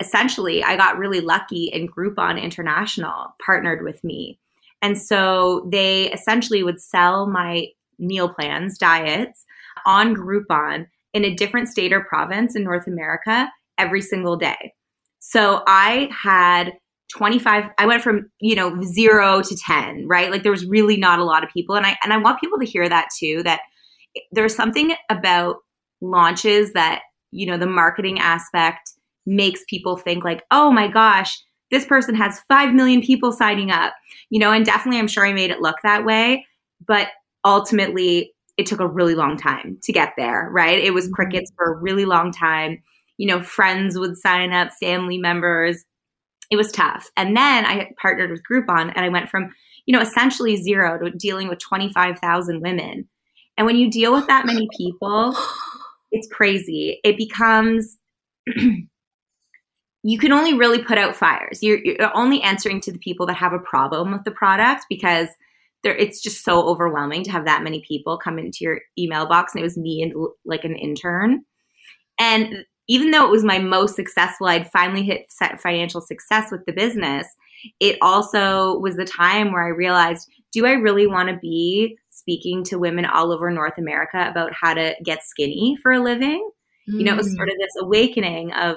essentially, 0.00 0.64
I 0.64 0.74
got 0.74 0.98
really 0.98 1.20
lucky 1.20 1.72
and 1.72 1.88
Groupon 1.88 2.42
International 2.42 3.36
partnered 3.46 3.84
with 3.84 4.02
me. 4.02 4.40
And 4.82 4.98
so 4.98 5.68
they 5.70 6.10
essentially 6.10 6.64
would 6.64 6.80
sell 6.80 7.28
my 7.28 7.68
meal 8.00 8.28
plans, 8.28 8.76
diets 8.76 9.44
on 9.86 10.14
Groupon 10.14 10.86
in 11.12 11.24
a 11.24 11.34
different 11.34 11.68
state 11.68 11.92
or 11.92 12.04
province 12.04 12.54
in 12.54 12.64
North 12.64 12.86
America 12.86 13.50
every 13.78 14.02
single 14.02 14.36
day. 14.36 14.72
So 15.18 15.62
I 15.66 16.08
had 16.12 16.72
25 17.12 17.64
I 17.78 17.86
went 17.86 18.02
from, 18.02 18.30
you 18.40 18.54
know, 18.54 18.80
0 18.82 19.42
to 19.42 19.56
10, 19.56 20.06
right? 20.06 20.30
Like 20.30 20.42
there 20.42 20.52
was 20.52 20.64
really 20.66 20.96
not 20.96 21.18
a 21.18 21.24
lot 21.24 21.42
of 21.42 21.50
people 21.50 21.74
and 21.74 21.84
I 21.86 21.96
and 22.04 22.12
I 22.12 22.16
want 22.16 22.40
people 22.40 22.58
to 22.58 22.64
hear 22.64 22.88
that 22.88 23.08
too 23.18 23.42
that 23.42 23.60
there's 24.32 24.54
something 24.54 24.94
about 25.08 25.56
launches 26.00 26.72
that, 26.72 27.02
you 27.30 27.46
know, 27.46 27.58
the 27.58 27.66
marketing 27.66 28.18
aspect 28.18 28.92
makes 29.26 29.62
people 29.68 29.96
think 29.96 30.24
like, 30.24 30.44
oh 30.50 30.70
my 30.70 30.88
gosh, 30.88 31.38
this 31.70 31.84
person 31.84 32.14
has 32.14 32.40
5 32.48 32.74
million 32.74 33.00
people 33.00 33.32
signing 33.32 33.70
up, 33.70 33.94
you 34.30 34.38
know, 34.38 34.52
and 34.52 34.64
definitely 34.64 34.98
I'm 34.98 35.08
sure 35.08 35.26
I 35.26 35.32
made 35.32 35.50
it 35.50 35.60
look 35.60 35.76
that 35.82 36.04
way. 36.04 36.46
But 36.86 37.08
ultimately, 37.44 38.32
it 38.60 38.66
took 38.66 38.80
a 38.80 38.86
really 38.86 39.14
long 39.14 39.36
time 39.36 39.78
to 39.82 39.92
get 39.92 40.12
there, 40.16 40.48
right? 40.52 40.78
It 40.78 40.92
was 40.92 41.06
mm-hmm. 41.06 41.14
crickets 41.14 41.50
for 41.56 41.72
a 41.72 41.76
really 41.76 42.04
long 42.04 42.32
time. 42.32 42.82
You 43.18 43.26
know, 43.26 43.42
friends 43.42 43.98
would 43.98 44.16
sign 44.16 44.52
up, 44.52 44.70
family 44.80 45.18
members. 45.18 45.84
It 46.50 46.56
was 46.56 46.72
tough. 46.72 47.10
And 47.16 47.36
then 47.36 47.66
I 47.66 47.90
partnered 48.00 48.30
with 48.30 48.42
Groupon 48.50 48.92
and 48.94 49.04
I 49.04 49.08
went 49.08 49.28
from, 49.28 49.50
you 49.86 49.94
know, 49.94 50.00
essentially 50.00 50.56
zero 50.56 50.98
to 50.98 51.10
dealing 51.10 51.48
with 51.48 51.58
25,000 51.58 52.60
women 52.60 53.08
and 53.60 53.66
when 53.66 53.76
you 53.76 53.90
deal 53.90 54.14
with 54.14 54.26
that 54.28 54.46
many 54.46 54.66
people, 54.74 55.36
it's 56.10 56.26
crazy. 56.28 56.98
It 57.04 57.18
becomes 57.18 57.98
you 60.02 60.18
can 60.18 60.32
only 60.32 60.54
really 60.54 60.82
put 60.82 60.96
out 60.96 61.14
fires. 61.14 61.62
You're, 61.62 61.78
you're, 61.84 62.16
only 62.16 62.40
answering 62.40 62.80
to 62.80 62.90
the 62.90 62.98
people 62.98 63.26
that 63.26 63.34
have 63.34 63.52
a 63.52 63.58
problem 63.58 64.12
with 64.12 64.24
the 64.24 64.30
product 64.30 64.86
because 64.88 65.28
there, 65.82 65.96
it's 65.96 66.20
just 66.20 66.44
so 66.44 66.62
overwhelming 66.62 67.24
to 67.24 67.30
have 67.30 67.44
that 67.46 67.62
many 67.62 67.82
people 67.86 68.18
come 68.18 68.38
into 68.38 68.58
your 68.60 68.80
email 68.98 69.26
box. 69.26 69.54
And 69.54 69.60
it 69.60 69.64
was 69.64 69.78
me 69.78 70.02
and 70.02 70.12
like 70.44 70.64
an 70.64 70.76
intern. 70.76 71.42
And 72.18 72.64
even 72.88 73.10
though 73.10 73.24
it 73.24 73.30
was 73.30 73.44
my 73.44 73.58
most 73.58 73.94
successful, 73.94 74.48
I'd 74.48 74.70
finally 74.70 75.02
hit 75.02 75.26
financial 75.62 76.00
success 76.00 76.50
with 76.50 76.64
the 76.66 76.72
business. 76.72 77.26
It 77.78 77.96
also 78.02 78.78
was 78.78 78.96
the 78.96 79.04
time 79.04 79.52
where 79.52 79.64
I 79.64 79.68
realized, 79.68 80.28
do 80.52 80.66
I 80.66 80.72
really 80.72 81.06
want 81.06 81.28
to 81.28 81.38
be 81.40 81.96
speaking 82.20 82.62
to 82.64 82.78
women 82.78 83.06
all 83.06 83.32
over 83.32 83.50
North 83.50 83.78
America 83.78 84.26
about 84.28 84.52
how 84.52 84.74
to 84.74 84.94
get 85.04 85.24
skinny 85.24 85.76
for 85.82 85.92
a 85.92 86.02
living. 86.02 86.48
Mm. 86.88 86.98
You 86.98 87.04
know, 87.04 87.12
it 87.14 87.18
was 87.18 87.34
sort 87.34 87.48
of 87.48 87.56
this 87.58 87.74
awakening 87.80 88.52
of, 88.52 88.76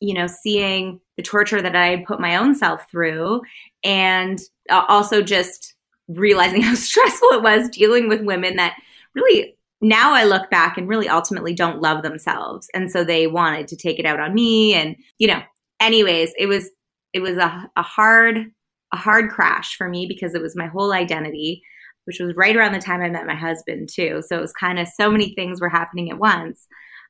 you 0.00 0.14
know, 0.14 0.26
seeing 0.26 1.00
the 1.16 1.22
torture 1.22 1.62
that 1.62 1.76
I 1.76 2.04
put 2.06 2.20
my 2.20 2.36
own 2.36 2.54
self 2.54 2.90
through 2.90 3.42
and 3.84 4.40
also 4.70 5.22
just 5.22 5.73
realizing 6.08 6.62
how 6.62 6.74
stressful 6.74 7.30
it 7.30 7.42
was 7.42 7.68
dealing 7.68 8.08
with 8.08 8.22
women 8.22 8.56
that 8.56 8.76
really 9.14 9.56
now 9.80 10.14
I 10.14 10.24
look 10.24 10.50
back 10.50 10.78
and 10.78 10.88
really 10.88 11.08
ultimately 11.08 11.52
don't 11.52 11.82
love 11.82 12.02
themselves. 12.02 12.68
And 12.74 12.90
so 12.90 13.04
they 13.04 13.26
wanted 13.26 13.68
to 13.68 13.76
take 13.76 13.98
it 13.98 14.06
out 14.06 14.20
on 14.20 14.32
me. 14.32 14.72
And, 14.74 14.96
you 15.18 15.28
know, 15.28 15.42
anyways, 15.78 16.32
it 16.38 16.46
was, 16.46 16.70
it 17.12 17.20
was 17.20 17.36
a, 17.36 17.68
a 17.76 17.82
hard, 17.82 18.46
a 18.92 18.96
hard 18.96 19.30
crash 19.30 19.76
for 19.76 19.88
me 19.88 20.06
because 20.06 20.34
it 20.34 20.40
was 20.40 20.56
my 20.56 20.66
whole 20.66 20.92
identity 20.92 21.62
which 22.04 22.20
was 22.20 22.34
right 22.36 22.56
around 22.56 22.72
the 22.72 22.78
time 22.78 23.00
I 23.00 23.08
met 23.08 23.26
my 23.26 23.34
husband, 23.34 23.88
too. 23.92 24.22
So 24.26 24.36
it 24.36 24.42
was 24.42 24.52
kind 24.52 24.78
of 24.78 24.88
so 24.88 25.10
many 25.10 25.34
things 25.34 25.60
were 25.60 25.68
happening 25.68 26.10
at 26.10 26.18
once. 26.18 26.66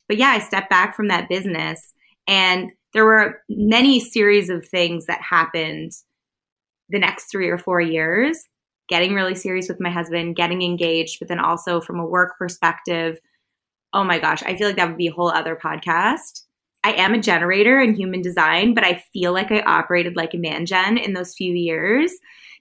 but 0.09 0.19
yeah, 0.19 0.29
I 0.29 0.39
stepped 0.39 0.71
back 0.71 0.95
from 0.95 1.09
that 1.09 1.29
business 1.29 1.93
and 2.29 2.71
there 2.93 3.05
were 3.05 3.43
many 3.49 4.01
series 4.01 4.51
of 4.51 4.67
things 4.67 5.07
that 5.07 5.21
happened 5.21 5.93
the 6.91 6.99
next 6.99 7.31
three 7.31 7.49
or 7.49 7.59
four 7.59 7.81
years 7.81 8.45
getting 8.89 9.15
really 9.15 9.35
serious 9.35 9.69
with 9.69 9.81
my 9.81 9.91
husband, 9.91 10.37
getting 10.37 10.63
engaged, 10.63 11.19
but 11.19 11.29
then 11.29 11.41
also 11.41 11.81
from 11.81 11.99
a 11.99 12.07
work 12.07 12.39
perspective. 12.39 13.19
Oh 13.93 14.05
my 14.05 14.19
gosh, 14.19 14.43
I 14.43 14.57
feel 14.57 14.67
like 14.67 14.77
that 14.77 14.89
would 14.89 14.99
be 14.99 15.09
a 15.09 15.13
whole 15.13 15.31
other 15.31 15.57
podcast. 15.57 16.43
I 16.83 16.93
am 16.93 17.15
a 17.15 17.21
generator 17.21 17.81
in 17.81 17.95
human 17.95 18.21
design, 18.21 18.75
but 18.75 18.85
I 18.85 19.03
feel 19.13 19.33
like 19.33 19.51
I 19.51 19.63
operated 19.63 20.17
like 20.17 20.35
a 20.35 20.39
man 20.39 20.67
gen 20.67 20.99
in 20.99 21.15
those 21.15 21.35
few 21.35 21.55
years 21.55 22.13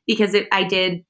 because 0.08 0.34
it, 0.34 0.48
I 0.52 0.64
did 0.64 1.04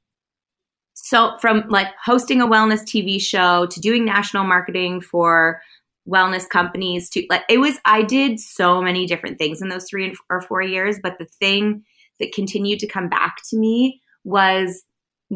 so 0.93 1.37
from 1.39 1.65
like 1.69 1.87
hosting 2.03 2.41
a 2.41 2.47
wellness 2.47 2.81
TV 2.81 3.21
show 3.21 3.67
to 3.67 3.79
doing 3.79 4.05
national 4.05 4.45
marketing 4.45 5.01
for 5.01 5.61
wellness 6.07 6.47
companies 6.47 7.09
to 7.09 7.25
like 7.29 7.43
it 7.49 7.59
was 7.59 7.79
I 7.85 8.01
did 8.03 8.39
so 8.39 8.81
many 8.81 9.05
different 9.05 9.37
things 9.37 9.61
in 9.61 9.69
those 9.69 9.87
3 9.89 10.15
or 10.29 10.41
4 10.41 10.61
years 10.61 10.99
but 11.01 11.17
the 11.17 11.25
thing 11.25 11.83
that 12.19 12.33
continued 12.33 12.79
to 12.79 12.87
come 12.87 13.07
back 13.07 13.37
to 13.49 13.57
me 13.57 14.01
was 14.25 14.83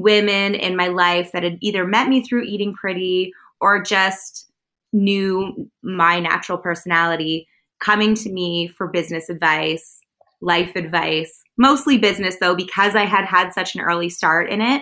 women 0.01 0.55
in 0.55 0.75
my 0.75 0.87
life 0.87 1.31
that 1.31 1.43
had 1.43 1.57
either 1.61 1.85
met 1.85 2.07
me 2.07 2.21
through 2.21 2.43
eating 2.43 2.73
pretty 2.73 3.33
or 3.59 3.81
just 3.81 4.49
knew 4.93 5.69
my 5.81 6.19
natural 6.19 6.57
personality 6.57 7.47
coming 7.79 8.15
to 8.15 8.31
me 8.31 8.67
for 8.67 8.87
business 8.87 9.29
advice, 9.29 9.99
life 10.41 10.75
advice, 10.75 11.41
mostly 11.57 11.97
business 11.97 12.37
though, 12.39 12.55
because 12.55 12.95
I 12.95 13.05
had 13.05 13.25
had 13.25 13.53
such 13.53 13.75
an 13.75 13.81
early 13.81 14.09
start 14.09 14.49
in 14.49 14.61
it. 14.61 14.81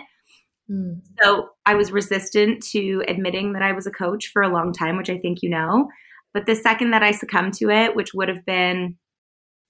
Mm. 0.69 1.01
So 1.21 1.49
I 1.65 1.75
was 1.75 1.91
resistant 1.91 2.63
to 2.71 3.03
admitting 3.07 3.53
that 3.53 3.61
I 3.61 3.71
was 3.71 3.87
a 3.87 3.91
coach 3.91 4.27
for 4.31 4.41
a 4.41 4.49
long 4.51 4.73
time, 4.73 4.97
which 4.97 5.09
I 5.09 5.17
think 5.17 5.41
you 5.41 5.49
know. 5.49 5.89
But 6.33 6.45
the 6.45 6.55
second 6.55 6.91
that 6.91 7.03
I 7.03 7.11
succumbed 7.11 7.53
to 7.55 7.69
it, 7.69 7.95
which 7.95 8.13
would 8.13 8.27
have 8.27 8.45
been, 8.45 8.97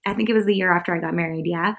I 0.05 0.13
think 0.13 0.29
it 0.29 0.33
was 0.33 0.45
the 0.45 0.55
year 0.55 0.71
after 0.71 0.95
I 0.95 0.99
got 0.99 1.13
married, 1.13 1.45
yeah, 1.45 1.75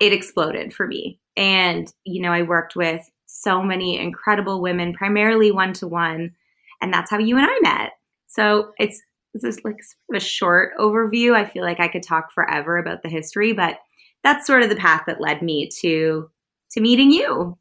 it 0.00 0.12
exploded 0.12 0.74
for 0.74 0.86
me. 0.86 1.20
And, 1.36 1.92
you 2.04 2.22
know, 2.22 2.32
I 2.32 2.42
worked 2.42 2.76
with 2.76 3.08
so 3.26 3.62
many 3.62 3.98
incredible 3.98 4.62
women, 4.62 4.94
primarily 4.94 5.50
one 5.50 5.72
to 5.74 5.86
one. 5.86 6.32
And 6.80 6.92
that's 6.92 7.10
how 7.10 7.18
you 7.18 7.36
and 7.36 7.46
I 7.48 7.58
met. 7.60 7.92
So 8.26 8.72
it's 8.78 9.02
this 9.34 9.56
is 9.56 9.64
like 9.64 9.82
sort 9.82 10.16
of 10.16 10.16
a 10.16 10.20
short 10.20 10.76
overview. 10.78 11.34
I 11.34 11.44
feel 11.44 11.62
like 11.62 11.80
I 11.80 11.88
could 11.88 12.02
talk 12.02 12.32
forever 12.32 12.78
about 12.78 13.02
the 13.02 13.08
history, 13.08 13.52
but 13.52 13.78
that's 14.22 14.46
sort 14.46 14.62
of 14.62 14.70
the 14.70 14.76
path 14.76 15.02
that 15.06 15.20
led 15.20 15.42
me 15.42 15.68
to 15.80 16.30
to 16.72 16.80
meeting 16.80 17.10
you. 17.10 17.56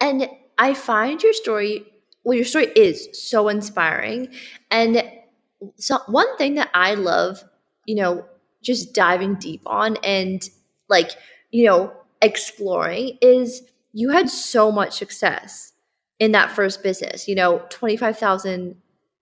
And 0.00 0.28
I 0.58 0.74
find 0.74 1.22
your 1.22 1.32
story 1.32 1.84
well 2.24 2.34
your 2.34 2.44
story 2.44 2.66
is 2.76 3.08
so 3.12 3.48
inspiring 3.48 4.28
and 4.70 5.02
so 5.76 5.98
one 6.06 6.36
thing 6.38 6.54
that 6.56 6.70
I 6.74 6.94
love, 6.94 7.44
you 7.86 7.94
know, 7.94 8.24
just 8.62 8.94
diving 8.94 9.36
deep 9.36 9.62
on 9.66 9.96
and 9.98 10.42
like, 10.88 11.10
you 11.50 11.66
know, 11.66 11.92
exploring 12.22 13.18
is 13.20 13.62
you 13.92 14.10
had 14.10 14.30
so 14.30 14.72
much 14.72 14.94
success 14.94 15.72
in 16.18 16.32
that 16.32 16.52
first 16.52 16.82
business, 16.82 17.28
you 17.28 17.34
know, 17.34 17.64
25,000 17.70 18.76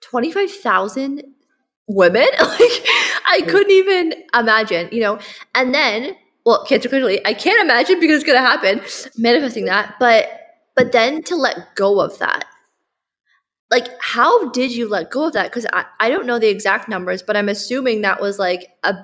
25,000 0.03 1.23
women. 1.89 2.27
like 2.41 2.87
I 3.27 3.43
couldn't 3.47 3.71
even 3.71 4.15
imagine, 4.35 4.89
you 4.93 5.01
know. 5.01 5.19
And 5.55 5.75
then, 5.75 6.17
well, 6.45 6.65
cancer 6.67 6.89
clearly, 6.89 7.25
I 7.27 7.35
can't 7.35 7.61
imagine 7.63 8.01
because 8.01 8.17
it's 8.17 8.25
going 8.25 8.41
to 8.41 8.47
happen, 8.47 8.83
manifesting 9.17 9.65
that, 9.67 9.97
but 9.99 10.29
but 10.77 10.93
then 10.93 11.23
to 11.25 11.37
let 11.37 11.75
go 11.77 12.01
of 12.01 12.19
that. 12.19 12.45
Like 13.71 13.89
how 14.01 14.51
did 14.51 14.73
you 14.73 14.89
let 14.89 15.11
go 15.11 15.27
of 15.27 15.33
that? 15.33 15.51
Cuz 15.53 15.67
I 15.73 15.87
I 16.01 16.11
don't 16.11 16.27
know 16.27 16.39
the 16.39 16.49
exact 16.49 16.89
numbers, 16.89 17.23
but 17.23 17.37
I'm 17.37 17.49
assuming 17.49 18.03
that 18.03 18.21
was 18.21 18.39
like 18.39 18.69
a 18.83 18.95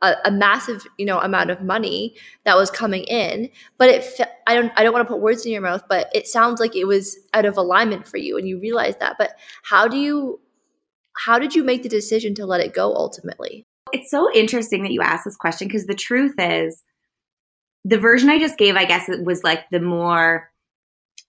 a, 0.00 0.14
a, 0.26 0.30
massive 0.30 0.86
you 0.96 1.04
know 1.04 1.18
amount 1.20 1.50
of 1.50 1.60
money 1.60 2.14
that 2.44 2.56
was 2.56 2.70
coming 2.70 3.02
in 3.04 3.50
but 3.78 3.88
it 3.88 4.20
i 4.46 4.54
don't 4.54 4.72
i 4.76 4.82
don't 4.82 4.92
want 4.92 5.06
to 5.06 5.12
put 5.12 5.20
words 5.20 5.44
in 5.44 5.50
your 5.50 5.60
mouth 5.60 5.82
but 5.88 6.08
it 6.14 6.26
sounds 6.26 6.60
like 6.60 6.76
it 6.76 6.84
was 6.84 7.18
out 7.34 7.44
of 7.44 7.56
alignment 7.56 8.06
for 8.06 8.16
you 8.16 8.38
and 8.38 8.46
you 8.46 8.60
realized 8.60 9.00
that 9.00 9.16
but 9.18 9.32
how 9.64 9.88
do 9.88 9.96
you 9.96 10.40
how 11.24 11.38
did 11.38 11.54
you 11.54 11.64
make 11.64 11.82
the 11.82 11.88
decision 11.88 12.34
to 12.36 12.46
let 12.46 12.60
it 12.60 12.72
go 12.72 12.94
ultimately? 12.94 13.66
It's 13.92 14.10
so 14.10 14.32
interesting 14.32 14.82
that 14.82 14.92
you 14.92 15.02
asked 15.02 15.24
this 15.24 15.36
question 15.36 15.66
because 15.66 15.86
the 15.86 15.94
truth 15.94 16.34
is 16.38 16.82
the 17.84 17.98
version 17.98 18.28
i 18.28 18.38
just 18.38 18.58
gave 18.58 18.74
i 18.74 18.84
guess 18.84 19.08
it 19.08 19.24
was 19.24 19.44
like 19.44 19.70
the 19.70 19.80
more 19.80 20.50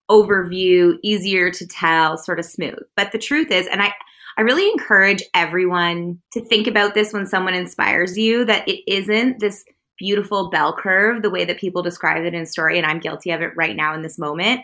overview 0.10 0.98
easier 1.04 1.52
to 1.52 1.68
tell 1.68 2.18
sort 2.18 2.40
of 2.40 2.46
smooth 2.46 2.80
but 2.98 3.12
the 3.12 3.20
truth 3.20 3.52
is 3.52 3.68
and 3.68 3.84
i 3.84 3.94
I 4.40 4.44
really 4.44 4.70
encourage 4.70 5.22
everyone 5.34 6.22
to 6.32 6.40
think 6.40 6.66
about 6.66 6.94
this 6.94 7.12
when 7.12 7.26
someone 7.26 7.54
inspires 7.54 8.18
you 8.18 8.46
that 8.46 8.66
it 8.70 8.90
isn't 8.90 9.42
this 9.42 9.66
beautiful 9.98 10.50
bell 10.50 10.74
curve 10.74 11.22
the 11.22 11.30
way 11.30 11.44
that 11.44 11.60
people 11.60 11.82
describe 11.82 12.24
it 12.24 12.34
in 12.34 12.46
story 12.46 12.78
and 12.78 12.88
I'm 12.88 13.02
guilty 13.02 13.32
of 13.32 13.42
it 13.42 13.52
right 13.58 13.76
now 13.76 13.94
in 13.94 14.02
this 14.02 14.18
moment. 14.18 14.62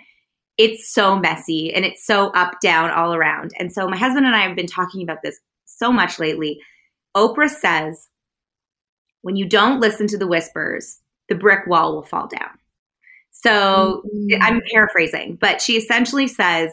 It's 0.58 0.88
so 0.88 1.20
messy 1.20 1.74
and 1.74 1.84
it's 1.84 2.06
so 2.06 2.30
up 2.30 2.62
down 2.62 2.90
all 2.90 3.14
around. 3.14 3.52
And 3.60 3.70
so 3.70 3.86
my 3.90 3.98
husband 3.98 4.26
and 4.26 4.34
I 4.34 4.48
have 4.48 4.56
been 4.56 4.66
talking 4.66 5.04
about 5.04 5.22
this 5.22 5.42
so 5.66 5.92
much 5.92 6.20
lately. 6.20 6.62
Oprah 7.14 7.50
says 7.50 8.08
when 9.24 9.36
you 9.36 9.46
don't 9.46 9.82
listen 9.82 10.08
to 10.08 10.18
the 10.18 10.26
whispers, 10.26 11.02
the 11.28 11.36
brick 11.36 11.68
wall 11.68 11.96
will 11.96 12.04
fall 12.04 12.30
down. 12.30 12.58
So 13.32 14.04
mm-hmm. 14.08 14.42
I'm 14.42 14.62
paraphrasing, 14.72 15.36
but 15.36 15.62
she 15.62 15.74
essentially 15.74 16.30
says 16.30 16.72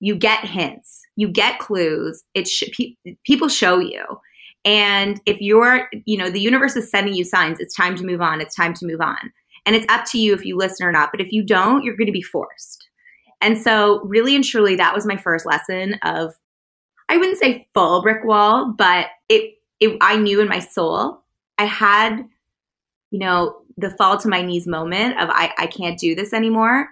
you 0.00 0.16
get 0.16 0.44
hints 0.44 1.01
you 1.16 1.28
get 1.28 1.58
clues 1.58 2.22
it 2.34 2.48
sh- 2.48 2.70
pe- 2.76 3.14
people 3.24 3.48
show 3.48 3.78
you. 3.78 4.04
And 4.64 5.20
if 5.26 5.40
you're 5.40 5.88
you 6.04 6.16
know 6.16 6.30
the 6.30 6.40
universe 6.40 6.76
is 6.76 6.90
sending 6.90 7.14
you 7.14 7.24
signs 7.24 7.58
it's 7.60 7.74
time 7.74 7.96
to 7.96 8.04
move 8.04 8.20
on 8.20 8.40
it's 8.40 8.54
time 8.54 8.74
to 8.74 8.86
move 8.86 9.00
on. 9.00 9.32
And 9.64 9.76
it's 9.76 9.86
up 9.88 10.04
to 10.06 10.18
you 10.18 10.34
if 10.34 10.44
you 10.44 10.56
listen 10.56 10.86
or 10.86 10.92
not 10.92 11.10
but 11.12 11.20
if 11.20 11.32
you 11.32 11.44
don't 11.44 11.82
you're 11.84 11.96
going 11.96 12.06
to 12.06 12.12
be 12.12 12.22
forced. 12.22 12.88
And 13.40 13.58
so 13.58 14.00
really 14.04 14.36
and 14.36 14.44
truly 14.44 14.76
that 14.76 14.94
was 14.94 15.06
my 15.06 15.16
first 15.16 15.46
lesson 15.46 15.94
of 16.02 16.34
i 17.08 17.16
wouldn't 17.16 17.38
say 17.38 17.66
full 17.74 18.02
brick 18.02 18.24
wall 18.24 18.72
but 18.76 19.06
it, 19.28 19.54
it 19.80 19.96
i 20.00 20.16
knew 20.16 20.40
in 20.40 20.48
my 20.48 20.60
soul 20.60 21.22
i 21.58 21.64
had 21.64 22.24
you 23.10 23.18
know 23.18 23.56
the 23.76 23.90
fall 23.90 24.16
to 24.18 24.28
my 24.28 24.42
knees 24.42 24.66
moment 24.66 25.18
of 25.20 25.28
I, 25.30 25.52
I 25.58 25.66
can't 25.66 25.98
do 25.98 26.14
this 26.14 26.32
anymore. 26.32 26.88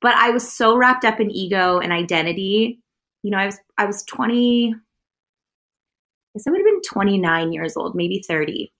But 0.00 0.14
i 0.14 0.30
was 0.30 0.50
so 0.50 0.76
wrapped 0.76 1.04
up 1.04 1.20
in 1.20 1.30
ego 1.30 1.78
and 1.78 1.92
identity 1.92 2.80
you 3.22 3.30
know, 3.30 3.38
I 3.38 3.46
was 3.46 3.58
I 3.76 3.84
was 3.86 4.02
20 4.04 4.74
I 4.74 6.38
guess 6.38 6.46
I 6.46 6.50
would 6.50 6.58
have 6.58 6.66
been 6.66 6.82
29 6.82 7.52
years 7.52 7.76
old, 7.76 7.94
maybe 7.94 8.22
30. 8.26 8.72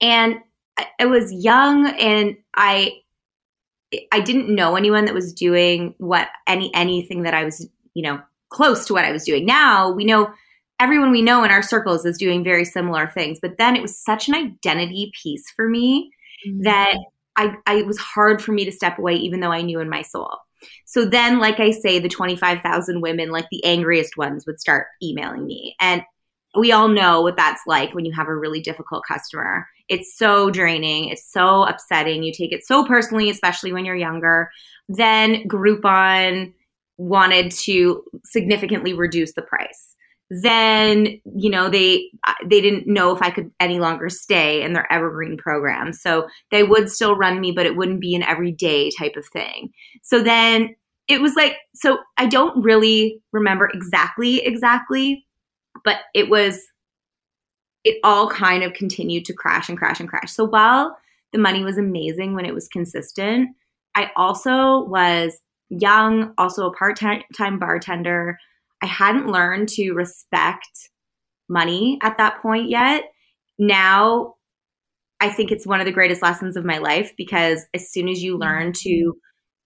And 0.00 0.36
I, 0.78 0.86
I 1.00 1.06
was 1.06 1.32
young 1.32 1.86
and 1.98 2.36
I 2.56 2.92
I 4.10 4.20
didn't 4.20 4.52
know 4.52 4.74
anyone 4.74 5.04
that 5.04 5.14
was 5.14 5.32
doing 5.32 5.94
what 5.98 6.28
any 6.48 6.74
anything 6.74 7.22
that 7.22 7.34
I 7.34 7.44
was, 7.44 7.68
you 7.94 8.02
know, 8.02 8.20
close 8.48 8.86
to 8.86 8.92
what 8.92 9.04
I 9.04 9.12
was 9.12 9.24
doing. 9.24 9.46
Now 9.46 9.90
we 9.90 10.04
know 10.04 10.32
everyone 10.80 11.10
we 11.10 11.22
know 11.22 11.44
in 11.44 11.50
our 11.50 11.62
circles 11.62 12.04
is 12.04 12.18
doing 12.18 12.42
very 12.42 12.64
similar 12.64 13.08
things. 13.08 13.38
But 13.40 13.58
then 13.58 13.76
it 13.76 13.82
was 13.82 13.96
such 13.96 14.28
an 14.28 14.34
identity 14.34 15.12
piece 15.22 15.50
for 15.54 15.68
me 15.68 16.10
mm-hmm. 16.46 16.62
that 16.62 16.96
I, 17.36 17.54
I 17.66 17.76
it 17.76 17.86
was 17.86 17.98
hard 17.98 18.42
for 18.42 18.52
me 18.52 18.64
to 18.64 18.72
step 18.72 18.98
away, 18.98 19.14
even 19.14 19.40
though 19.40 19.52
I 19.52 19.62
knew 19.62 19.80
in 19.80 19.88
my 19.88 20.02
soul. 20.02 20.36
So 20.84 21.04
then, 21.04 21.38
like 21.38 21.60
I 21.60 21.70
say, 21.70 21.98
the 21.98 22.08
25,000 22.08 23.00
women, 23.00 23.30
like 23.30 23.46
the 23.50 23.64
angriest 23.64 24.16
ones, 24.16 24.46
would 24.46 24.60
start 24.60 24.86
emailing 25.02 25.46
me. 25.46 25.74
And 25.80 26.02
we 26.56 26.72
all 26.72 26.88
know 26.88 27.20
what 27.20 27.36
that's 27.36 27.62
like 27.66 27.94
when 27.94 28.04
you 28.04 28.12
have 28.12 28.28
a 28.28 28.36
really 28.36 28.60
difficult 28.60 29.04
customer. 29.06 29.66
It's 29.88 30.16
so 30.16 30.50
draining, 30.50 31.08
it's 31.08 31.30
so 31.30 31.64
upsetting. 31.64 32.22
You 32.22 32.32
take 32.32 32.52
it 32.52 32.64
so 32.64 32.84
personally, 32.84 33.28
especially 33.28 33.72
when 33.72 33.84
you're 33.84 33.96
younger. 33.96 34.50
Then 34.88 35.48
Groupon 35.48 36.54
wanted 36.96 37.50
to 37.50 38.04
significantly 38.24 38.92
reduce 38.92 39.32
the 39.32 39.42
price 39.42 39.93
then 40.42 41.20
you 41.36 41.50
know 41.50 41.68
they 41.68 42.10
they 42.46 42.60
didn't 42.60 42.86
know 42.86 43.14
if 43.14 43.22
I 43.22 43.30
could 43.30 43.50
any 43.60 43.78
longer 43.78 44.08
stay 44.08 44.62
in 44.62 44.72
their 44.72 44.90
evergreen 44.92 45.36
program. 45.36 45.92
So 45.92 46.28
they 46.50 46.62
would 46.62 46.90
still 46.90 47.16
run 47.16 47.40
me, 47.40 47.52
but 47.52 47.66
it 47.66 47.76
wouldn't 47.76 48.00
be 48.00 48.14
an 48.14 48.22
everyday 48.22 48.90
type 48.90 49.16
of 49.16 49.26
thing. 49.26 49.70
So 50.02 50.22
then 50.22 50.74
it 51.08 51.20
was 51.20 51.34
like 51.34 51.56
so 51.74 51.98
I 52.16 52.26
don't 52.26 52.62
really 52.64 53.20
remember 53.32 53.70
exactly 53.72 54.44
exactly, 54.44 55.26
but 55.84 55.98
it 56.14 56.30
was 56.30 56.60
it 57.84 57.98
all 58.02 58.28
kind 58.28 58.62
of 58.62 58.72
continued 58.72 59.26
to 59.26 59.34
crash 59.34 59.68
and 59.68 59.78
crash 59.78 60.00
and 60.00 60.08
crash. 60.08 60.32
So 60.32 60.44
while 60.44 60.96
the 61.32 61.38
money 61.38 61.62
was 61.62 61.76
amazing 61.76 62.34
when 62.34 62.46
it 62.46 62.54
was 62.54 62.66
consistent, 62.68 63.50
I 63.94 64.10
also 64.16 64.84
was 64.84 65.38
young, 65.68 66.32
also 66.38 66.66
a 66.66 66.72
part-time 66.72 67.58
bartender 67.58 68.38
I 68.84 68.86
hadn't 68.86 69.32
learned 69.32 69.70
to 69.70 69.92
respect 69.92 70.90
money 71.48 71.98
at 72.02 72.18
that 72.18 72.42
point 72.42 72.68
yet. 72.68 73.04
Now, 73.58 74.34
I 75.20 75.30
think 75.30 75.50
it's 75.50 75.66
one 75.66 75.80
of 75.80 75.86
the 75.86 75.92
greatest 75.92 76.20
lessons 76.20 76.54
of 76.54 76.66
my 76.66 76.76
life 76.76 77.14
because 77.16 77.64
as 77.72 77.90
soon 77.90 78.10
as 78.10 78.22
you 78.22 78.36
learn 78.36 78.74
to 78.74 78.90
mm-hmm. 78.90 79.18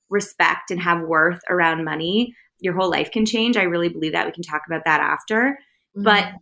respect 0.08 0.70
and 0.70 0.80
have 0.80 1.00
worth 1.00 1.40
around 1.50 1.84
money, 1.84 2.32
your 2.60 2.74
whole 2.74 2.88
life 2.88 3.10
can 3.10 3.26
change. 3.26 3.56
I 3.56 3.64
really 3.64 3.88
believe 3.88 4.12
that. 4.12 4.24
We 4.24 4.30
can 4.30 4.44
talk 4.44 4.62
about 4.68 4.82
that 4.84 5.00
after. 5.00 5.58
Mm-hmm. 5.96 6.04
But 6.04 6.32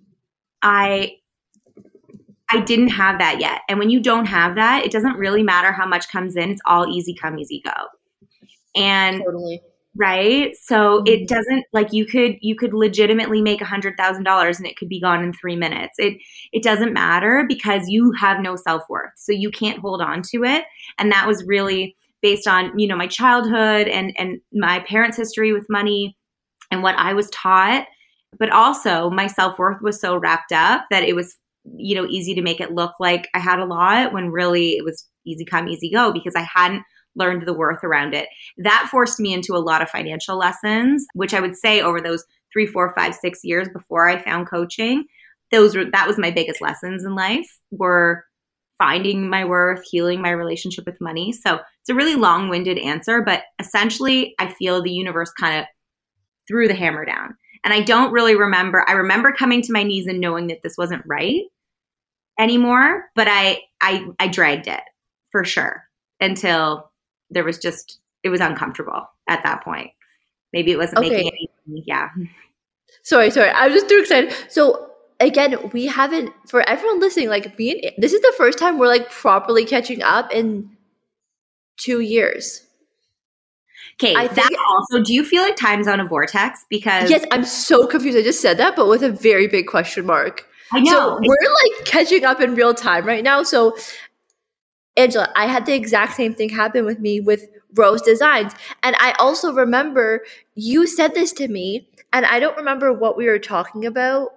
I 0.61 1.13
I 2.51 2.61
didn't 2.61 2.89
have 2.89 3.19
that 3.21 3.41
yet. 3.41 3.63
And 3.71 3.79
when 3.79 3.89
you 3.89 4.01
don't 4.01 4.27
have 4.27 4.57
that, 4.57 4.85
it 4.85 4.93
doesn't 4.93 5.17
really 5.17 5.43
matter 5.43 5.73
how 5.73 5.87
much 5.87 6.11
comes 6.11 6.37
in. 6.37 6.51
It's 6.51 6.61
all 6.67 6.87
easy 6.95 7.15
come, 7.15 7.39
easy 7.39 7.63
go. 7.65 7.73
And 8.77 9.23
Totally. 9.25 9.63
Right? 9.97 10.55
So 10.57 11.03
Mhm. 11.03 11.09
it 11.09 11.29
doesn't 11.29 11.65
like 11.73 11.93
you 11.93 12.07
could 12.07 12.37
you 12.41 12.57
could 12.57 12.75
legitimately 12.75 13.41
make 13.43 13.61
a 13.63 13.65
hundred 13.67 13.97
thousand 13.97 14.25
dollars 14.25 14.59
and 14.59 14.67
it 14.67 14.77
could 14.77 14.89
be 14.89 15.01
gone 15.01 15.23
in 15.23 15.33
three 15.33 15.57
minutes. 15.57 15.95
It 15.99 16.19
it 16.53 16.63
doesn't 16.63 16.93
matter 16.93 17.45
because 17.49 17.89
you 17.89 18.13
have 18.21 18.41
no 18.41 18.57
self 18.57 18.83
worth, 18.89 19.13
so 19.17 19.33
you 19.33 19.51
can't 19.51 19.79
hold 19.81 20.03
on 20.03 20.23
to 20.33 20.45
it. 20.45 20.65
And 20.99 21.11
that 21.13 21.27
was 21.27 21.45
really 21.47 21.97
based 22.23 22.47
on 22.49 22.77
you 22.79 22.89
know 22.89 22.97
my 22.97 23.07
childhood 23.07 23.89
and 23.89 24.13
and 24.19 24.41
my 24.53 24.81
parents' 24.81 25.17
history 25.17 25.53
with 25.53 25.67
money 25.71 26.17
and 26.71 26.83
what 26.83 26.97
I 26.97 27.15
was 27.15 27.31
taught. 27.31 27.87
But 28.39 28.51
also 28.51 29.11
my 29.11 29.27
self 29.29 29.59
worth 29.59 29.81
was 29.83 30.01
so 30.01 30.17
wrapped 30.17 30.53
up 30.53 30.87
that 30.91 31.05
it 31.05 31.15
was 31.17 31.37
you 31.77 31.95
know 31.97 32.07
easy 32.09 32.35
to 32.35 32.43
make 32.43 32.61
it 32.61 32.73
look 32.73 32.93
like 33.01 33.29
I 33.35 33.39
had 33.41 33.59
a 33.59 33.65
lot 33.65 34.13
when 34.13 34.31
really 34.31 34.73
it 34.77 34.85
was 34.85 35.07
easy 35.27 35.45
come 35.45 35.69
easy 35.69 35.91
go 35.91 36.13
because 36.13 36.35
I 36.37 36.43
hadn't 36.55 36.83
learned 37.17 37.47
the 37.47 37.55
worth 37.55 37.83
around 37.83 38.15
it 38.15 38.29
that 38.59 38.89
forced 38.91 39.19
me 39.19 39.33
into 39.33 39.55
a 39.55 39.59
lot 39.59 39.83
of 39.83 39.91
financial 39.91 40.39
lessons, 40.39 41.05
which 41.15 41.35
I 41.35 41.41
would 41.41 41.57
say 41.57 41.81
over 41.81 42.01
those 42.01 42.25
three, 42.53 42.67
four, 42.67 42.95
five, 42.97 43.15
six 43.15 43.41
years 43.43 43.69
before 43.73 44.09
I 44.09 44.23
found 44.23 44.49
coaching, 44.49 45.05
those 45.51 45.77
were 45.77 45.85
that 45.93 46.07
was 46.07 46.19
my 46.19 46.31
biggest 46.31 46.61
lessons 46.61 47.05
in 47.05 47.15
life 47.15 47.47
were 47.71 48.25
finding 48.79 49.31
my 49.31 49.45
worth, 49.45 49.83
healing 49.91 50.21
my 50.21 50.31
relationship 50.31 50.85
with 50.85 51.01
money. 51.01 51.33
So 51.33 51.55
it's 51.55 51.89
a 51.89 51.95
really 51.95 52.15
long-winded 52.15 52.79
answer, 52.79 53.23
but 53.23 53.43
essentially 53.59 54.35
I 54.39 54.53
feel 54.53 54.83
the 54.83 54.93
universe 54.93 55.33
kind 55.33 55.61
of 55.61 55.67
threw 56.47 56.69
the 56.69 56.75
hammer 56.75 57.05
down. 57.05 57.37
And 57.65 57.73
I 57.73 57.81
don't 57.81 58.13
really 58.13 58.37
remember. 58.37 58.85
I 58.87 58.93
remember 58.93 59.33
coming 59.33 59.63
to 59.63 59.73
my 59.73 59.83
knees 59.83 60.07
and 60.07 60.21
knowing 60.21 60.49
that 60.49 60.59
this 60.63 60.77
wasn't 60.77 61.03
right 61.07 61.43
anymore, 62.39 63.05
but 63.15 63.27
I 63.29 63.63
I 63.81 64.07
I 64.19 64.29
dragged 64.29 64.69
it 64.69 64.83
for 65.33 65.43
sure 65.45 65.85
until 66.21 66.91
there 67.31 67.45
was 67.45 67.59
just 67.59 67.99
it 68.23 68.29
was 68.29 68.41
uncomfortable 68.41 69.09
at 69.29 69.43
that 69.45 69.63
point. 69.63 69.91
Maybe 70.53 70.73
it 70.73 70.79
wasn't 70.79 70.99
Okay. 70.99 71.11
making 71.25 71.33
any 71.69 71.85
yeah. 71.87 72.09
Sorry, 73.03 73.31
sorry. 73.31 73.51
I 73.51 73.67
was 73.67 73.75
just 73.75 73.89
too 73.89 73.99
excited. 74.01 74.33
So 74.49 74.91
again, 75.21 75.71
we 75.73 75.87
haven't 75.87 76.33
for 76.49 76.69
everyone 76.69 76.99
listening, 77.01 77.29
like 77.29 77.59
me 77.59 77.81
and 77.83 77.93
this 78.03 78.13
is 78.13 78.21
the 78.21 78.35
first 78.37 78.59
time 78.59 78.79
we're 78.79 78.87
like 78.89 79.11
properly 79.11 79.65
catching 79.65 80.03
up 80.03 80.33
in 80.33 80.71
two 81.79 82.01
years. 82.01 82.63
Okay, 84.01 84.15
I 84.15 84.27
that 84.27 84.35
think- 84.49 84.61
also 84.71 85.03
do 85.03 85.15
you 85.15 85.25
feel 85.25 85.43
like 85.43 85.57
time's 85.57 85.89
on 85.89 86.01
a 86.01 86.05
vortex? 86.05 86.65
Because 86.69 87.11
Yes, 87.11 87.25
I'm 87.31 87.45
so 87.45 87.87
confused. 87.87 88.19
I 88.19 88.23
just 88.23 88.41
said 88.41 88.59
that, 88.59 88.77
but 88.77 88.89
with 88.89 89.03
a 89.03 89.11
very 89.11 89.47
big 89.47 89.67
question 89.67 90.05
mark. 90.07 90.47
I 90.73 90.81
know 90.81 90.91
So 90.91 91.19
we're 91.23 91.53
like 91.77 91.85
catching 91.87 92.25
up 92.25 92.41
in 92.41 92.55
real 92.57 92.75
time 92.75 93.07
right 93.07 93.23
now. 93.23 93.43
So, 93.45 93.77
Angela, 94.97 95.31
I 95.37 95.47
had 95.47 95.67
the 95.67 95.75
exact 95.75 96.15
same 96.15 96.35
thing 96.35 96.49
happen 96.49 96.85
with 96.85 96.99
me 97.01 97.21
with 97.21 97.47
Rose 97.75 98.03
Designs. 98.03 98.53
And 98.83 98.97
I 98.99 99.13
also 99.19 99.53
remember 99.53 100.23
you 100.55 100.87
said 100.87 101.15
this 101.15 101.33
to 101.35 101.49
me, 101.49 101.89
and 102.13 102.25
I 102.25 102.39
don't 102.41 102.57
remember 102.57 102.93
what 102.93 103.17
we 103.17 103.27
were 103.27 103.39
talking 103.39 103.85
about. 103.85 104.31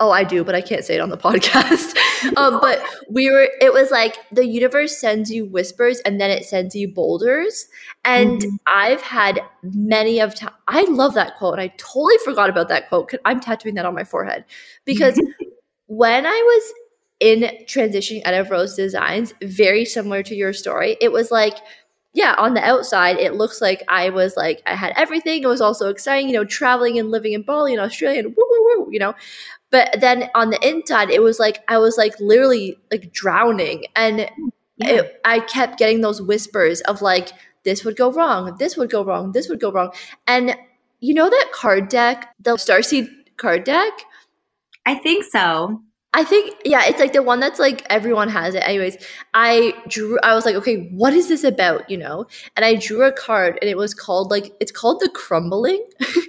Oh, 0.00 0.12
I 0.12 0.22
do, 0.22 0.44
but 0.44 0.54
I 0.54 0.60
can't 0.60 0.84
say 0.84 0.94
it 0.94 1.00
on 1.00 1.10
the 1.10 1.16
podcast. 1.28 1.96
um, 2.36 2.60
but 2.60 2.80
we 3.10 3.28
were, 3.30 3.48
it 3.60 3.72
was 3.72 3.90
like 3.90 4.16
the 4.30 4.46
universe 4.46 4.96
sends 4.96 5.28
you 5.28 5.44
whispers 5.44 5.98
and 6.00 6.20
then 6.20 6.30
it 6.30 6.44
sends 6.44 6.74
you 6.76 6.86
boulders. 6.86 7.66
And 8.04 8.40
Mhm. 8.40 8.58
I've 8.68 9.02
had 9.02 9.40
many 9.64 10.20
of. 10.20 10.34
I 10.68 10.82
love 10.84 11.14
that 11.14 11.36
quote. 11.36 11.54
and 11.54 11.60
I 11.62 11.74
totally 11.78 12.16
forgot 12.24 12.48
about 12.48 12.68
that 12.68 12.88
quote. 12.88 13.12
I'm 13.24 13.40
tattooing 13.40 13.74
that 13.74 13.86
on 13.86 13.94
my 13.94 14.04
forehead 14.04 14.44
because 14.84 15.20
when 15.86 16.24
I 16.26 16.30
was 16.30 16.72
in 17.20 17.40
transitioning 17.66 18.22
out 18.24 18.34
of 18.34 18.50
Rose 18.50 18.74
Designs, 18.74 19.34
very 19.42 19.84
similar 19.84 20.22
to 20.22 20.34
your 20.34 20.52
story, 20.52 20.96
it 21.00 21.12
was 21.12 21.30
like, 21.30 21.56
yeah, 22.14 22.34
on 22.38 22.54
the 22.54 22.64
outside, 22.64 23.18
it 23.18 23.34
looks 23.34 23.60
like 23.60 23.82
I 23.88 24.10
was 24.10 24.36
like, 24.36 24.62
I 24.66 24.74
had 24.74 24.92
everything. 24.96 25.42
It 25.42 25.46
was 25.46 25.60
also 25.60 25.88
exciting, 25.90 26.28
you 26.28 26.34
know, 26.34 26.44
traveling 26.44 26.98
and 26.98 27.10
living 27.10 27.32
in 27.32 27.42
Bali 27.42 27.72
and 27.72 27.80
Australia 27.80 28.20
and 28.20 28.34
woo, 28.36 28.44
woo, 28.48 28.84
woo, 28.84 28.88
you 28.90 28.98
know. 28.98 29.14
But 29.70 30.00
then 30.00 30.30
on 30.34 30.50
the 30.50 30.68
inside, 30.68 31.10
it 31.10 31.22
was 31.22 31.38
like, 31.38 31.62
I 31.68 31.78
was 31.78 31.98
like 31.98 32.18
literally 32.20 32.78
like 32.90 33.12
drowning. 33.12 33.84
And 33.94 34.30
Yeah. 34.76 34.90
it, 35.02 35.20
I 35.24 35.40
kept 35.40 35.78
getting 35.78 36.00
those 36.00 36.22
whispers 36.22 36.80
of 36.82 37.02
like, 37.02 37.30
this 37.64 37.84
would 37.84 37.96
go 37.96 38.10
wrong, 38.12 38.56
this 38.58 38.76
would 38.76 38.90
go 38.90 39.04
wrong, 39.04 39.32
this 39.32 39.48
would 39.48 39.60
go 39.60 39.70
wrong. 39.70 39.92
And 40.26 40.56
you 41.00 41.14
know 41.14 41.28
that 41.28 41.50
card 41.52 41.88
deck, 41.88 42.34
the 42.40 42.52
Starseed 42.56 43.08
card 43.36 43.64
deck? 43.64 43.92
I 44.86 44.94
think 44.94 45.24
so. 45.24 45.82
I 46.14 46.24
think 46.24 46.56
yeah, 46.64 46.84
it's 46.86 46.98
like 46.98 47.12
the 47.12 47.22
one 47.22 47.38
that's 47.38 47.58
like 47.58 47.84
everyone 47.90 48.28
has 48.30 48.54
it. 48.54 48.66
Anyways, 48.66 48.96
I 49.34 49.74
drew 49.88 50.18
I 50.22 50.34
was 50.34 50.46
like, 50.46 50.54
okay, 50.56 50.88
what 50.90 51.12
is 51.12 51.28
this 51.28 51.44
about, 51.44 51.88
you 51.90 51.98
know? 51.98 52.26
And 52.56 52.64
I 52.64 52.76
drew 52.76 53.02
a 53.04 53.12
card 53.12 53.58
and 53.60 53.68
it 53.68 53.76
was 53.76 53.92
called 53.94 54.30
like 54.30 54.52
it's 54.58 54.72
called 54.72 55.00
the 55.00 55.10
crumbling. 55.10 55.84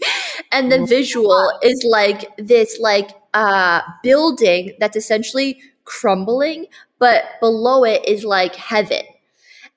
and 0.51 0.71
the 0.71 0.85
visual 0.85 1.51
is 1.63 1.85
like 1.89 2.25
this 2.37 2.77
like 2.79 3.09
uh 3.33 3.81
building 4.03 4.73
that's 4.79 4.97
essentially 4.97 5.59
crumbling, 5.85 6.65
but 6.99 7.23
below 7.39 7.85
it 7.85 8.05
is 8.07 8.25
like 8.25 8.55
heaven. 8.55 9.03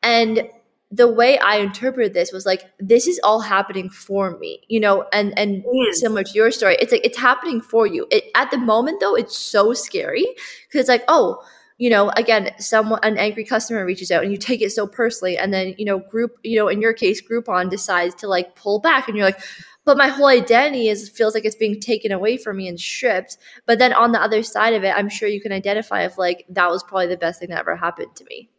And 0.02 0.48
the 0.94 1.08
way 1.08 1.38
I 1.38 1.56
interpreted 1.56 2.12
this 2.12 2.32
was 2.32 2.44
like 2.44 2.70
this 2.78 3.06
is 3.06 3.18
all 3.24 3.40
happening 3.40 3.88
for 3.88 4.36
me, 4.38 4.60
you 4.68 4.78
know, 4.78 5.06
and 5.12 5.36
and 5.38 5.64
is. 5.88 6.00
similar 6.00 6.22
to 6.22 6.32
your 6.34 6.50
story, 6.50 6.76
it's 6.80 6.92
like 6.92 7.04
it's 7.04 7.18
happening 7.18 7.62
for 7.62 7.86
you. 7.86 8.06
It 8.10 8.24
at 8.34 8.50
the 8.50 8.58
moment 8.58 9.00
though, 9.00 9.14
it's 9.14 9.36
so 9.36 9.72
scary 9.72 10.26
because 10.66 10.80
it's 10.80 10.88
like, 10.90 11.04
oh, 11.08 11.42
you 11.78 11.88
know, 11.88 12.10
again, 12.10 12.50
someone 12.58 13.00
an 13.02 13.16
angry 13.16 13.44
customer 13.44 13.86
reaches 13.86 14.10
out 14.10 14.22
and 14.22 14.30
you 14.30 14.36
take 14.36 14.60
it 14.60 14.70
so 14.70 14.86
personally, 14.86 15.38
and 15.38 15.52
then 15.52 15.74
you 15.78 15.86
know, 15.86 15.98
group, 15.98 16.32
you 16.44 16.58
know, 16.58 16.68
in 16.68 16.82
your 16.82 16.92
case, 16.92 17.22
Groupon 17.22 17.70
decides 17.70 18.14
to 18.16 18.28
like 18.28 18.54
pull 18.54 18.78
back, 18.78 19.08
and 19.08 19.16
you're 19.16 19.26
like, 19.26 19.40
but 19.86 19.96
my 19.96 20.08
whole 20.08 20.26
identity 20.26 20.88
is 20.88 21.08
feels 21.08 21.32
like 21.32 21.46
it's 21.46 21.56
being 21.56 21.80
taken 21.80 22.12
away 22.12 22.36
from 22.36 22.58
me 22.58 22.68
and 22.68 22.78
stripped. 22.78 23.38
But 23.64 23.78
then 23.78 23.94
on 23.94 24.12
the 24.12 24.20
other 24.20 24.42
side 24.42 24.74
of 24.74 24.84
it, 24.84 24.94
I'm 24.94 25.08
sure 25.08 25.26
you 25.26 25.40
can 25.40 25.52
identify 25.52 26.04
if 26.04 26.18
like 26.18 26.44
that 26.50 26.70
was 26.70 26.82
probably 26.82 27.06
the 27.06 27.16
best 27.16 27.40
thing 27.40 27.48
that 27.48 27.60
ever 27.60 27.76
happened 27.76 28.14
to 28.16 28.24
me. 28.26 28.50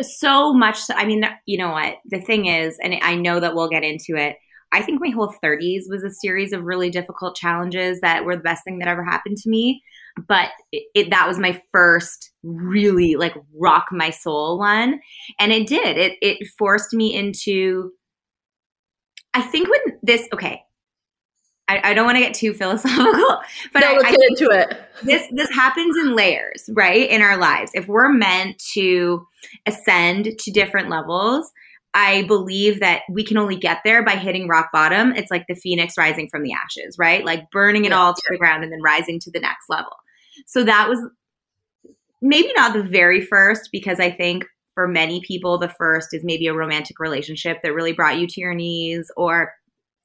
So 0.00 0.52
much 0.52 0.78
so, 0.78 0.94
i 0.94 1.04
mean 1.04 1.24
you 1.46 1.58
know 1.58 1.70
what? 1.70 1.96
The 2.06 2.20
thing 2.20 2.46
is 2.46 2.78
and 2.82 2.94
i 3.02 3.14
know 3.14 3.40
that 3.40 3.54
we'll 3.54 3.68
get 3.68 3.84
into 3.84 4.16
it 4.16 4.36
i 4.72 4.82
think 4.82 5.00
my 5.00 5.10
whole 5.10 5.34
30s 5.42 5.84
was 5.88 6.04
a 6.04 6.10
series 6.10 6.52
of 6.52 6.64
really 6.64 6.90
difficult 6.90 7.36
challenges 7.36 8.00
that 8.00 8.24
were 8.24 8.36
the 8.36 8.42
best 8.42 8.64
thing 8.64 8.78
that 8.78 8.88
ever 8.88 9.04
happened 9.04 9.36
to 9.38 9.50
me. 9.50 9.82
But 10.26 10.48
it, 10.72 10.82
it, 10.94 11.10
that 11.10 11.28
was 11.28 11.38
my 11.38 11.62
first 11.72 12.32
really 12.42 13.14
like 13.14 13.34
rock 13.54 13.86
my 13.92 14.10
soul 14.10 14.58
one. 14.58 15.00
And 15.38 15.52
it 15.52 15.68
did. 15.68 15.96
It 15.96 16.18
it 16.20 16.48
forced 16.58 16.92
me 16.92 17.14
into 17.14 17.92
i 19.34 19.42
think 19.42 19.68
when 19.68 19.98
this 20.02 20.28
okay 20.32 20.62
I, 21.68 21.90
I 21.90 21.94
don't 21.94 22.06
want 22.06 22.16
to 22.16 22.22
get 22.22 22.34
too 22.34 22.54
philosophical, 22.54 23.40
but 23.72 23.80
no, 23.80 23.88
I, 23.88 23.92
let's 23.94 24.04
I 24.06 24.10
get 24.10 24.20
into 24.28 24.50
it. 24.50 24.80
this 25.02 25.26
this 25.32 25.50
happens 25.50 25.96
in 25.96 26.16
layers 26.16 26.68
right 26.72 27.08
in 27.08 27.20
our 27.22 27.36
lives. 27.36 27.70
If 27.74 27.86
we're 27.88 28.08
meant 28.08 28.58
to 28.74 29.26
ascend 29.66 30.38
to 30.38 30.50
different 30.50 30.88
levels 30.88 31.52
i 31.94 32.22
believe 32.24 32.80
that 32.80 33.02
we 33.08 33.24
can 33.24 33.38
only 33.38 33.56
get 33.56 33.78
there 33.84 34.04
by 34.04 34.16
hitting 34.16 34.46
rock 34.46 34.68
bottom. 34.72 35.12
It's 35.12 35.30
like 35.30 35.46
the 35.48 35.54
phoenix 35.54 35.94
rising 35.96 36.28
from 36.28 36.42
the 36.42 36.52
ashes 36.52 36.96
right? 36.98 37.24
Like 37.24 37.50
burning 37.50 37.86
it 37.86 37.92
all 37.92 38.12
to 38.12 38.22
the 38.28 38.36
ground 38.36 38.62
and 38.62 38.70
then 38.70 38.82
rising 38.82 39.18
to 39.20 39.30
the 39.30 39.40
next 39.40 39.70
level. 39.70 39.92
So 40.46 40.64
that 40.64 40.88
was 40.88 41.00
maybe 42.20 42.52
not 42.54 42.72
the 42.72 42.82
very 42.82 43.20
first 43.20 43.68
because 43.72 44.00
i 44.00 44.10
think 44.10 44.44
for 44.74 44.88
many 44.88 45.20
people 45.20 45.58
the 45.58 45.68
first 45.68 46.08
is 46.12 46.24
maybe 46.24 46.46
a 46.46 46.54
romantic 46.54 46.98
relationship 46.98 47.58
that 47.62 47.74
really 47.74 47.92
brought 47.92 48.18
you 48.18 48.26
to 48.26 48.40
your 48.40 48.54
knees 48.54 49.10
or 49.16 49.52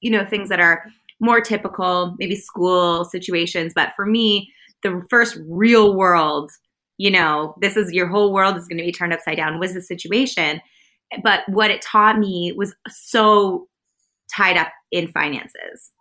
you 0.01 0.11
know 0.11 0.25
things 0.25 0.49
that 0.49 0.59
are 0.59 0.85
more 1.23 1.41
typical 1.41 2.15
maybe 2.19 2.35
school 2.35 3.05
situations 3.05 3.73
but 3.73 3.93
for 3.95 4.05
me 4.05 4.51
the 4.83 5.01
first 5.09 5.37
real 5.47 5.95
world, 5.95 6.51
you 6.97 7.09
know, 7.09 7.55
this 7.59 7.75
is 7.75 7.91
your 7.91 8.07
whole 8.07 8.31
world 8.31 8.55
is 8.55 8.67
going 8.67 8.77
to 8.77 8.83
be 8.83 8.91
turned 8.91 9.13
upside 9.13 9.37
down 9.37 9.59
was 9.59 9.73
the 9.73 9.81
situation. 9.81 10.61
But 11.23 11.41
what 11.47 11.71
it 11.71 11.81
taught 11.81 12.19
me 12.19 12.53
was 12.55 12.75
so 12.87 13.67
tied 14.33 14.57
up 14.57 14.69
in 14.91 15.07
finances. 15.07 15.91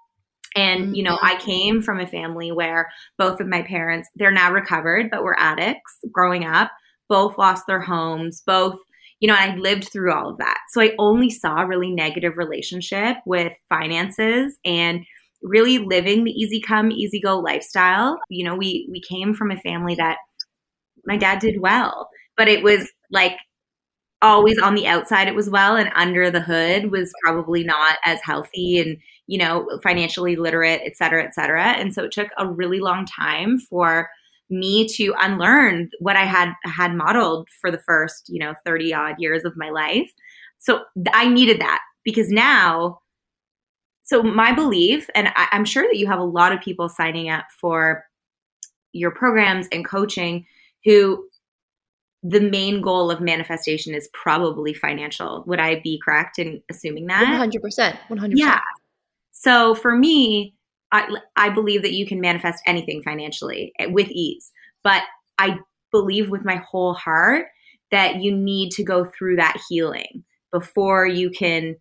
And, 0.54 0.94
you 0.96 1.02
know, 1.02 1.18
I 1.22 1.34
mm-hmm. 1.34 1.44
came 1.44 1.82
from 1.82 1.98
a 1.98 2.06
family 2.06 2.52
where 2.52 2.90
both 3.18 3.40
of 3.40 3.46
my 3.46 3.62
parents, 3.62 4.10
they're 4.16 4.30
now 4.30 4.52
recovered, 4.52 5.10
but 5.10 5.22
were 5.22 5.38
addicts 5.38 5.98
growing 6.10 6.44
up, 6.44 6.70
both 7.08 7.38
lost 7.38 7.66
their 7.66 7.80
homes, 7.80 8.42
both, 8.46 8.78
you 9.22 9.28
know, 9.28 9.36
I 9.38 9.54
lived 9.56 9.88
through 9.88 10.12
all 10.12 10.30
of 10.30 10.38
that. 10.38 10.58
So 10.70 10.82
I 10.82 10.94
only 10.98 11.30
saw 11.30 11.62
a 11.62 11.66
really 11.66 11.92
negative 11.92 12.36
relationship 12.36 13.18
with 13.24 13.52
finances 13.68 14.58
and 14.64 15.06
really 15.44 15.78
living 15.78 16.24
the 16.24 16.32
easy 16.32 16.60
come 16.60 16.92
easy 16.92 17.20
go 17.20 17.38
lifestyle 17.40 18.16
you 18.30 18.44
know 18.44 18.54
we 18.54 18.88
we 18.92 19.00
came 19.00 19.34
from 19.34 19.50
a 19.50 19.56
family 19.56 19.96
that 19.96 20.18
my 21.04 21.16
dad 21.16 21.40
did 21.40 21.60
well 21.60 22.08
but 22.36 22.48
it 22.48 22.62
was 22.62 22.90
like 23.10 23.36
always 24.22 24.58
on 24.60 24.74
the 24.74 24.86
outside 24.86 25.28
it 25.28 25.34
was 25.34 25.50
well 25.50 25.76
and 25.76 25.90
under 25.96 26.30
the 26.30 26.40
hood 26.40 26.90
was 26.92 27.12
probably 27.24 27.64
not 27.64 27.98
as 28.04 28.20
healthy 28.22 28.78
and 28.78 28.96
you 29.26 29.38
know 29.38 29.68
financially 29.82 30.36
literate 30.36 30.80
et 30.84 30.96
cetera 30.96 31.24
et 31.24 31.34
cetera 31.34 31.70
and 31.72 31.92
so 31.92 32.04
it 32.04 32.12
took 32.12 32.28
a 32.38 32.46
really 32.48 32.80
long 32.80 33.04
time 33.04 33.58
for 33.58 34.08
me 34.52 34.86
to 34.86 35.14
unlearn 35.18 35.90
what 35.98 36.16
i 36.16 36.24
had 36.24 36.52
had 36.64 36.94
modeled 36.94 37.48
for 37.60 37.70
the 37.70 37.78
first 37.78 38.28
you 38.28 38.38
know 38.38 38.54
30 38.64 38.94
odd 38.94 39.14
years 39.18 39.44
of 39.44 39.56
my 39.56 39.70
life 39.70 40.12
so 40.58 40.84
i 41.12 41.28
needed 41.28 41.60
that 41.60 41.80
because 42.04 42.28
now 42.28 43.00
so 44.04 44.22
my 44.22 44.52
belief 44.52 45.08
and 45.14 45.28
I, 45.28 45.48
i'm 45.52 45.64
sure 45.64 45.84
that 45.84 45.96
you 45.96 46.06
have 46.06 46.20
a 46.20 46.24
lot 46.24 46.52
of 46.52 46.60
people 46.60 46.88
signing 46.88 47.28
up 47.28 47.46
for 47.60 48.04
your 48.92 49.10
programs 49.10 49.66
and 49.72 49.86
coaching 49.86 50.46
who 50.84 51.26
the 52.22 52.40
main 52.40 52.80
goal 52.80 53.10
of 53.10 53.20
manifestation 53.20 53.94
is 53.94 54.08
probably 54.12 54.72
financial. 54.72 55.42
Would 55.46 55.58
I 55.58 55.80
be 55.80 56.00
correct 56.04 56.38
in 56.38 56.62
assuming 56.70 57.06
that? 57.06 57.24
100%. 57.24 57.98
100%. 58.08 58.32
Yeah. 58.34 58.60
So 59.32 59.74
for 59.74 59.96
me, 59.96 60.54
I, 60.92 61.08
I 61.36 61.48
believe 61.48 61.82
that 61.82 61.92
you 61.92 62.06
can 62.06 62.20
manifest 62.20 62.62
anything 62.66 63.02
financially 63.02 63.72
eh, 63.78 63.86
with 63.86 64.08
ease. 64.10 64.52
But 64.84 65.02
I 65.38 65.58
believe 65.90 66.30
with 66.30 66.44
my 66.44 66.56
whole 66.56 66.94
heart 66.94 67.46
that 67.90 68.16
you 68.22 68.34
need 68.34 68.70
to 68.72 68.84
go 68.84 69.04
through 69.04 69.36
that 69.36 69.60
healing 69.68 70.24
before 70.50 71.06
you 71.06 71.30
can 71.30 71.76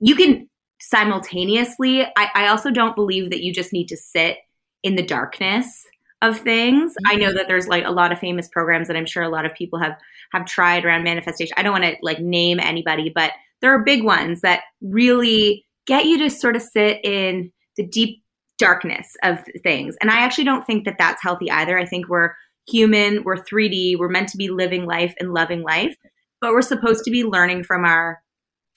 you 0.00 0.16
can 0.16 0.48
simultaneously 0.80 2.02
I, 2.02 2.28
I 2.34 2.46
also 2.48 2.70
don't 2.70 2.96
believe 2.96 3.30
that 3.30 3.42
you 3.42 3.52
just 3.52 3.72
need 3.72 3.88
to 3.88 3.96
sit 3.96 4.38
in 4.82 4.96
the 4.96 5.02
darkness 5.02 5.84
of 6.22 6.38
things. 6.38 6.94
I 7.06 7.16
know 7.16 7.28
mm-hmm. 7.28 7.36
that 7.36 7.48
there's 7.48 7.68
like 7.68 7.84
a 7.84 7.90
lot 7.90 8.12
of 8.12 8.18
famous 8.18 8.48
programs 8.48 8.88
that 8.88 8.96
I'm 8.96 9.06
sure 9.06 9.22
a 9.22 9.28
lot 9.28 9.44
of 9.44 9.54
people 9.54 9.78
have 9.80 9.96
have 10.32 10.46
tried 10.46 10.84
around 10.84 11.02
manifestation. 11.02 11.54
I 11.56 11.62
don't 11.62 11.72
want 11.72 11.84
to 11.84 11.96
like 12.00 12.20
name 12.20 12.58
anybody, 12.60 13.10
but 13.14 13.32
there 13.60 13.74
are 13.74 13.84
big 13.84 14.02
ones 14.02 14.40
that 14.40 14.62
really 14.80 15.66
get 15.86 16.06
you 16.06 16.18
to 16.18 16.30
sort 16.30 16.56
of 16.56 16.62
sit 16.62 17.04
in 17.04 17.52
the 17.76 17.86
deep 17.86 18.22
darkness 18.58 19.16
of 19.22 19.38
things. 19.62 19.96
And 20.00 20.10
I 20.10 20.20
actually 20.20 20.44
don't 20.44 20.66
think 20.66 20.84
that 20.84 20.96
that's 20.98 21.22
healthy 21.22 21.50
either. 21.50 21.78
I 21.78 21.86
think 21.86 22.08
we're 22.08 22.34
human, 22.68 23.24
we're 23.24 23.36
3D, 23.36 23.98
we're 23.98 24.08
meant 24.08 24.28
to 24.28 24.36
be 24.36 24.48
living 24.48 24.86
life 24.86 25.14
and 25.18 25.34
loving 25.34 25.62
life, 25.62 25.96
but 26.40 26.52
we're 26.52 26.62
supposed 26.62 27.04
to 27.04 27.10
be 27.10 27.24
learning 27.24 27.64
from 27.64 27.84
our 27.84 28.20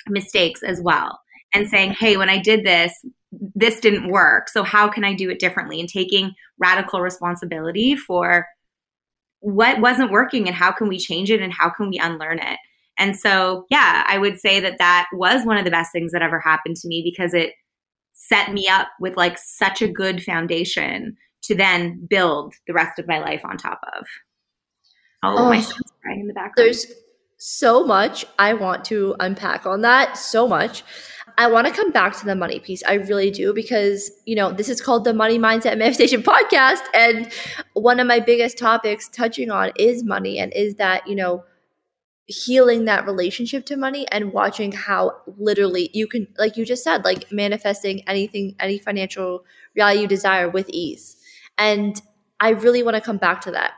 mistakes 0.08 0.64
as 0.64 0.82
well 0.82 1.20
and 1.54 1.70
saying, 1.70 1.92
"Hey, 1.92 2.18
when 2.18 2.30
I 2.30 2.40
did 2.40 2.66
this, 2.66 2.94
this 3.56 3.80
didn't 3.80 4.10
work. 4.10 4.50
So 4.50 4.64
how 4.64 4.88
can 4.88 5.04
I 5.04 5.14
do 5.14 5.30
it 5.30 5.40
differently? 5.40 5.80
And 5.80 5.90
taking 5.90 6.34
radical 6.58 7.02
responsibility 7.02 7.96
for 7.96 8.48
what 9.40 9.82
wasn't 9.82 10.12
working 10.12 10.48
and 10.48 10.56
how 10.56 10.72
can 10.72 10.88
we 10.88 10.98
change 10.98 11.30
it 11.30 11.42
and 11.42 11.54
how 11.54 11.70
can 11.70 11.90
we 11.90 12.00
unlearn 12.00 12.40
it. 12.40 12.58
And 12.98 13.18
so, 13.18 13.66
yeah, 13.70 14.04
I 14.08 14.18
would 14.18 14.40
say 14.40 14.60
that 14.62 14.78
that 14.80 15.08
was 15.14 15.46
one 15.46 15.58
of 15.58 15.66
the 15.66 15.72
best 15.72 15.92
things 15.92 16.12
that 16.14 16.22
ever 16.22 16.40
happened 16.40 16.78
to 16.78 16.88
me 16.88 17.02
because 17.04 17.34
it 17.34 17.54
set 18.28 18.54
me 18.54 18.68
up 18.68 18.88
with 19.00 19.18
like 19.18 19.38
such 19.38 19.82
a 19.82 19.88
good 19.88 20.24
foundation 20.24 21.18
to 21.44 21.56
then 21.56 22.06
build 22.10 22.54
the 22.68 22.74
rest 22.74 23.00
of 23.00 23.08
my 23.08 23.20
life 23.20 23.42
on 23.46 23.58
top 23.58 23.80
of. 23.98 24.06
Oh, 25.24 25.36
oh 25.38 25.50
my 25.50 25.62
son's 25.62 25.92
crying 26.02 26.22
in 26.22 26.28
the 26.28 26.34
background. 26.34 26.54
There's 26.58 26.88
so 27.38 27.86
much 27.86 28.26
I 28.40 28.54
want 28.54 28.86
to 28.86 29.16
unpack 29.20 29.66
on 29.66 29.82
that. 29.82 30.18
So 30.18 30.48
much. 30.48 30.84
I 31.38 31.48
want 31.48 31.68
to 31.68 31.74
come 31.74 31.92
back 31.92 32.18
to 32.20 32.26
the 32.26 32.36
money 32.36 32.60
piece. 32.60 32.82
I 32.88 32.94
really 32.94 33.30
do 33.30 33.54
because, 33.54 34.10
you 34.26 34.36
know, 34.36 34.52
this 34.52 34.70
is 34.70 34.80
called 34.80 35.04
the 35.04 35.14
Money 35.14 35.38
Mindset 35.38 35.78
Manifestation 35.78 36.24
Podcast. 36.24 36.82
And 36.94 37.32
one 37.74 38.00
of 38.00 38.08
my 38.08 38.20
biggest 38.20 38.58
topics 38.58 39.10
touching 39.10 39.52
on 39.52 39.72
is 39.78 40.04
money 40.04 40.40
and 40.40 40.54
is 40.54 40.76
that, 40.76 41.06
you 41.08 41.16
know, 41.16 41.44
healing 42.28 42.86
that 42.86 43.06
relationship 43.06 43.66
to 43.68 43.78
money 43.78 44.08
and 44.12 44.34
watching 44.34 44.72
how 44.72 45.16
literally 45.38 45.90
you 45.94 46.08
can, 46.08 46.28
like 46.38 46.58
you 46.58 46.66
just 46.66 46.84
said, 46.84 47.06
like 47.06 47.32
manifesting 47.32 48.08
anything, 48.08 48.56
any 48.60 48.80
financial 48.80 49.46
reality 49.76 50.02
you 50.02 50.08
desire 50.08 50.50
with 50.50 50.70
ease. 50.70 51.18
And 51.58 52.02
I 52.40 52.50
really 52.50 52.84
want 52.84 52.96
to 52.96 53.02
come 53.02 53.18
back 53.18 53.42
to 53.42 53.52
that. 53.52 53.74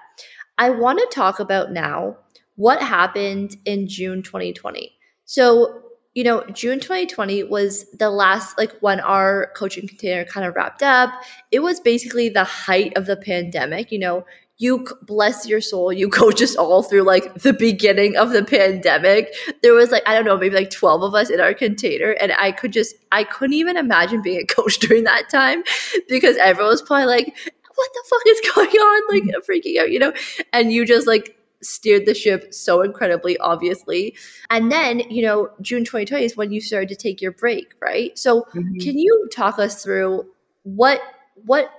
I 0.57 0.69
want 0.69 0.99
to 0.99 1.07
talk 1.11 1.39
about 1.39 1.71
now 1.71 2.17
what 2.55 2.81
happened 2.81 3.57
in 3.65 3.87
June 3.87 4.23
2020. 4.23 4.93
So 5.25 5.83
you 6.17 6.23
know, 6.23 6.43
June 6.51 6.79
2020 6.79 7.43
was 7.43 7.85
the 7.91 8.09
last, 8.09 8.57
like 8.57 8.71
when 8.79 8.99
our 8.99 9.51
coaching 9.55 9.87
container 9.87 10.25
kind 10.25 10.47
of 10.47 10.55
wrapped 10.55 10.81
up. 10.81 11.11
It 11.51 11.59
was 11.59 11.79
basically 11.79 12.27
the 12.27 12.43
height 12.43 12.97
of 12.97 13.05
the 13.05 13.15
pandemic. 13.15 13.91
You 13.91 13.99
know, 13.99 14.25
you 14.57 14.87
bless 15.03 15.45
your 15.45 15.61
soul, 15.61 15.93
you 15.93 16.09
coach 16.21 16.41
us 16.41 16.55
all 16.55 16.81
through 16.81 17.03
like 17.03 17.35
the 17.43 17.53
beginning 17.53 18.17
of 18.17 18.31
the 18.31 18.43
pandemic. 18.43 19.31
There 19.61 19.75
was 19.75 19.91
like, 19.91 20.01
I 20.07 20.15
don't 20.15 20.25
know, 20.25 20.35
maybe 20.35 20.55
like 20.55 20.71
12 20.71 21.03
of 21.03 21.13
us 21.13 21.29
in 21.29 21.39
our 21.39 21.53
container. 21.53 22.13
And 22.13 22.31
I 22.31 22.51
could 22.51 22.73
just, 22.73 22.95
I 23.11 23.23
couldn't 23.23 23.53
even 23.53 23.77
imagine 23.77 24.23
being 24.23 24.41
a 24.41 24.45
coach 24.55 24.79
during 24.79 25.03
that 25.03 25.29
time 25.29 25.61
because 26.09 26.35
everyone 26.37 26.71
was 26.71 26.81
probably 26.81 27.05
like, 27.05 27.37
what 27.75 27.89
the 27.93 28.03
fuck 28.09 28.21
is 28.25 28.55
going 28.55 28.69
on? 28.69 29.13
Like 29.13 29.23
mm-hmm. 29.23 29.51
freaking 29.51 29.79
out, 29.79 29.91
you 29.91 29.99
know? 29.99 30.13
And 30.51 30.71
you 30.73 30.83
just 30.83 31.05
like 31.05 31.37
steered 31.61 32.05
the 32.05 32.13
ship 32.13 32.53
so 32.53 32.81
incredibly 32.81 33.37
obviously. 33.39 34.15
And 34.49 34.71
then 34.71 34.99
you 35.09 35.23
know 35.23 35.49
june 35.61 35.85
2020 35.85 36.23
is 36.23 36.37
when 36.37 36.51
you 36.51 36.61
started 36.61 36.89
to 36.89 36.95
take 36.95 37.21
your 37.21 37.31
break 37.31 37.73
right? 37.81 38.17
So 38.17 38.41
mm-hmm. 38.53 38.77
can 38.79 38.97
you 38.97 39.27
talk 39.33 39.59
us 39.59 39.83
through 39.83 40.25
what 40.63 41.01
what 41.45 41.69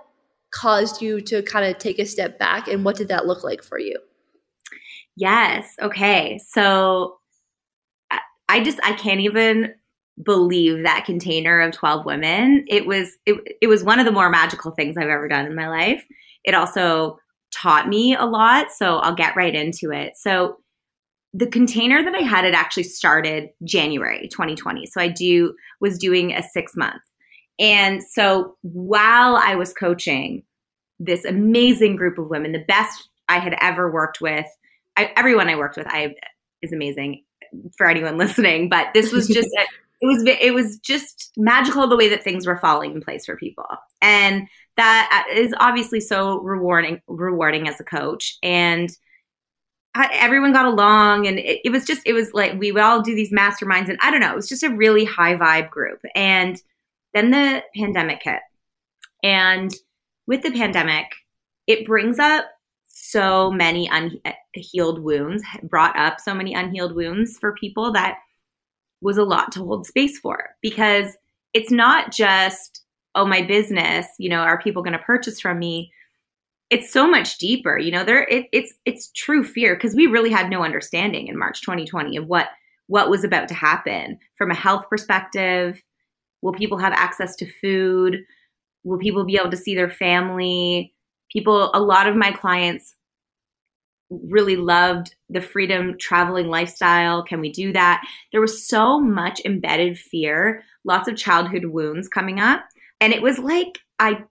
caused 0.50 1.02
you 1.02 1.20
to 1.20 1.42
kind 1.42 1.66
of 1.66 1.78
take 1.78 1.98
a 1.98 2.06
step 2.06 2.38
back 2.38 2.68
and 2.68 2.84
what 2.84 2.96
did 2.96 3.08
that 3.08 3.26
look 3.26 3.44
like 3.44 3.62
for 3.62 3.78
you? 3.78 3.98
Yes. 5.16 5.74
Okay. 5.80 6.38
So 6.48 7.16
i 8.50 8.62
just 8.62 8.80
i 8.82 8.94
can't 8.94 9.20
even 9.20 9.74
believe 10.22 10.82
that 10.82 11.04
container 11.04 11.60
of 11.60 11.72
12 11.72 12.04
women. 12.04 12.64
It 12.68 12.86
was 12.86 13.16
it, 13.26 13.36
it 13.60 13.66
was 13.68 13.84
one 13.84 13.98
of 13.98 14.04
the 14.04 14.12
more 14.12 14.28
magical 14.28 14.72
things 14.72 14.96
i've 14.96 15.08
ever 15.08 15.28
done 15.28 15.46
in 15.46 15.54
my 15.54 15.68
life. 15.68 16.04
It 16.44 16.54
also 16.54 17.18
taught 17.50 17.88
me 17.88 18.14
a 18.14 18.24
lot. 18.24 18.70
So 18.70 18.98
I'll 18.98 19.14
get 19.14 19.36
right 19.36 19.54
into 19.54 19.90
it. 19.90 20.16
So 20.16 20.58
the 21.34 21.46
container 21.46 22.02
that 22.02 22.14
I 22.14 22.22
had 22.22 22.44
it 22.44 22.54
actually 22.54 22.84
started 22.84 23.50
January 23.64 24.28
2020. 24.28 24.86
So 24.86 25.00
I 25.00 25.08
do 25.08 25.54
was 25.80 25.98
doing 25.98 26.32
a 26.32 26.42
six 26.42 26.74
month. 26.76 27.02
And 27.58 28.02
so 28.02 28.56
while 28.62 29.36
I 29.36 29.54
was 29.54 29.72
coaching 29.72 30.42
this 30.98 31.24
amazing 31.24 31.96
group 31.96 32.18
of 32.18 32.28
women, 32.28 32.52
the 32.52 32.64
best 32.66 33.08
I 33.28 33.38
had 33.38 33.56
ever 33.60 33.90
worked 33.90 34.20
with, 34.20 34.46
I, 34.96 35.12
everyone 35.16 35.48
I 35.48 35.56
worked 35.56 35.76
with, 35.76 35.86
I 35.88 36.14
is 36.62 36.72
amazing 36.72 37.24
for 37.76 37.88
anyone 37.88 38.18
listening. 38.18 38.68
But 38.68 38.88
this 38.94 39.12
was 39.12 39.28
just 39.28 39.48
it 40.00 40.06
was 40.06 40.22
it 40.40 40.54
was 40.54 40.78
just 40.78 41.32
magical 41.36 41.88
the 41.88 41.96
way 41.96 42.08
that 42.08 42.22
things 42.22 42.46
were 42.46 42.58
falling 42.58 42.92
in 42.92 43.00
place 43.00 43.26
for 43.26 43.36
people. 43.36 43.66
And 44.00 44.48
that 44.76 45.26
uh, 45.28 45.34
is 45.34 45.52
obviously 45.58 46.00
so 46.00 46.38
rewarding 46.40 47.00
rewarding 47.08 47.68
as 47.68 47.80
a 47.80 47.84
coach. 47.84 48.38
And 48.42 48.90
I, 49.94 50.08
everyone 50.12 50.52
got 50.52 50.66
along 50.66 51.26
and 51.26 51.38
it, 51.38 51.60
it 51.64 51.70
was 51.70 51.84
just 51.84 52.02
it 52.06 52.12
was 52.12 52.32
like 52.32 52.58
we 52.58 52.70
would 52.70 52.82
all 52.82 53.02
do 53.02 53.14
these 53.14 53.32
masterminds 53.32 53.88
and 53.88 53.98
i 54.02 54.10
don't 54.10 54.20
know 54.20 54.30
it 54.30 54.36
was 54.36 54.48
just 54.48 54.62
a 54.62 54.68
really 54.68 55.04
high 55.04 55.34
vibe 55.34 55.70
group. 55.70 56.00
And 56.14 56.60
then 57.14 57.30
the 57.30 57.64
pandemic 57.74 58.20
hit. 58.22 58.40
And 59.22 59.74
with 60.26 60.42
the 60.42 60.52
pandemic 60.52 61.06
it 61.66 61.86
brings 61.86 62.18
up 62.18 62.46
so 62.86 63.50
many 63.50 63.90
unhealed 63.90 64.98
uh, 64.98 65.02
wounds 65.02 65.42
brought 65.64 65.96
up 65.96 66.20
so 66.20 66.34
many 66.34 66.54
unhealed 66.54 66.94
wounds 66.94 67.38
for 67.38 67.54
people 67.54 67.92
that 67.92 68.18
was 69.00 69.18
a 69.18 69.24
lot 69.24 69.52
to 69.52 69.64
hold 69.64 69.86
space 69.86 70.18
for 70.18 70.50
because 70.62 71.16
it's 71.54 71.70
not 71.70 72.12
just, 72.12 72.82
oh, 73.14 73.26
my 73.26 73.42
business, 73.42 74.06
you 74.18 74.28
know, 74.28 74.40
are 74.40 74.60
people 74.60 74.82
going 74.82 74.92
to 74.92 74.98
purchase 74.98 75.40
from 75.40 75.58
me? 75.58 75.92
It's 76.70 76.92
so 76.92 77.08
much 77.08 77.38
deeper, 77.38 77.78
you 77.78 77.90
know, 77.90 78.04
there 78.04 78.24
it, 78.24 78.46
it's 78.52 78.74
it's 78.84 79.10
true 79.12 79.42
fear 79.42 79.74
because 79.74 79.94
we 79.94 80.06
really 80.06 80.30
had 80.30 80.50
no 80.50 80.62
understanding 80.62 81.28
in 81.28 81.38
March 81.38 81.62
2020 81.62 82.16
of 82.18 82.26
what 82.26 82.48
what 82.88 83.08
was 83.08 83.24
about 83.24 83.48
to 83.48 83.54
happen 83.54 84.18
from 84.36 84.50
a 84.50 84.56
health 84.56 84.84
perspective. 84.90 85.82
Will 86.42 86.52
people 86.52 86.78
have 86.78 86.92
access 86.92 87.36
to 87.36 87.50
food? 87.60 88.18
Will 88.84 88.98
people 88.98 89.24
be 89.24 89.36
able 89.36 89.50
to 89.50 89.56
see 89.56 89.74
their 89.74 89.90
family? 89.90 90.94
People, 91.30 91.70
a 91.74 91.80
lot 91.80 92.06
of 92.06 92.16
my 92.16 92.32
clients 92.32 92.94
really 94.10 94.56
loved 94.56 95.14
the 95.28 95.40
freedom 95.40 95.96
traveling 95.98 96.48
lifestyle. 96.48 97.22
Can 97.22 97.40
we 97.40 97.50
do 97.50 97.72
that? 97.72 98.02
There 98.32 98.40
was 98.40 98.66
so 98.66 98.98
much 99.00 99.40
embedded 99.44 99.98
fear, 99.98 100.62
lots 100.84 101.08
of 101.08 101.16
childhood 101.16 101.66
wounds 101.66 102.08
coming 102.08 102.40
up. 102.40 102.64
And 103.00 103.12
it 103.12 103.22
was 103.22 103.38
like 103.38 103.78
I 103.98 104.24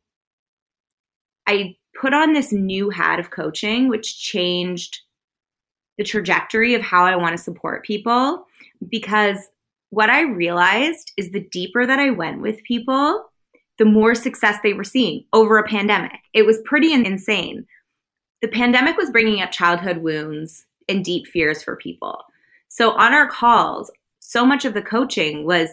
I 1.46 1.76
put 2.00 2.14
on 2.14 2.34
this 2.34 2.52
new 2.52 2.90
hat 2.90 3.20
of 3.20 3.32
coaching, 3.32 3.88
which 3.88 4.20
changed 4.20 5.00
the 5.98 6.04
trajectory 6.04 6.76
of 6.76 6.82
how 6.82 7.06
I 7.06 7.16
want 7.16 7.36
to 7.36 7.44
support 7.44 7.86
people. 7.86 8.46
Because 8.90 9.38
what 9.90 10.10
I 10.10 10.22
realized 10.22 11.14
is 11.18 11.32
the 11.32 11.48
deeper 11.52 11.86
that 11.86 12.00
I 12.00 12.10
went 12.10 12.42
with 12.42 12.64
people, 12.64 13.24
the 13.78 13.86
more 13.86 14.16
success 14.16 14.58
they 14.62 14.74
were 14.74 14.84
seeing 14.84 15.24
over 15.34 15.58
a 15.58 15.68
pandemic. 15.68 16.20
It 16.34 16.46
was 16.46 16.62
pretty 16.66 16.94
insane 16.94 17.66
the 18.42 18.48
pandemic 18.48 18.98
was 18.98 19.10
bringing 19.10 19.42
up 19.42 19.52
childhood 19.52 19.98
wounds 19.98 20.66
and 20.88 21.04
deep 21.04 21.28
fears 21.28 21.64
for 21.64 21.76
people. 21.76 22.24
So 22.68 22.92
on 22.92 23.14
our 23.14 23.28
calls, 23.28 23.92
so 24.20 24.46
much 24.46 24.66
of 24.66 24.74
the 24.74 24.82
coaching 24.82 25.46
was 25.46 25.70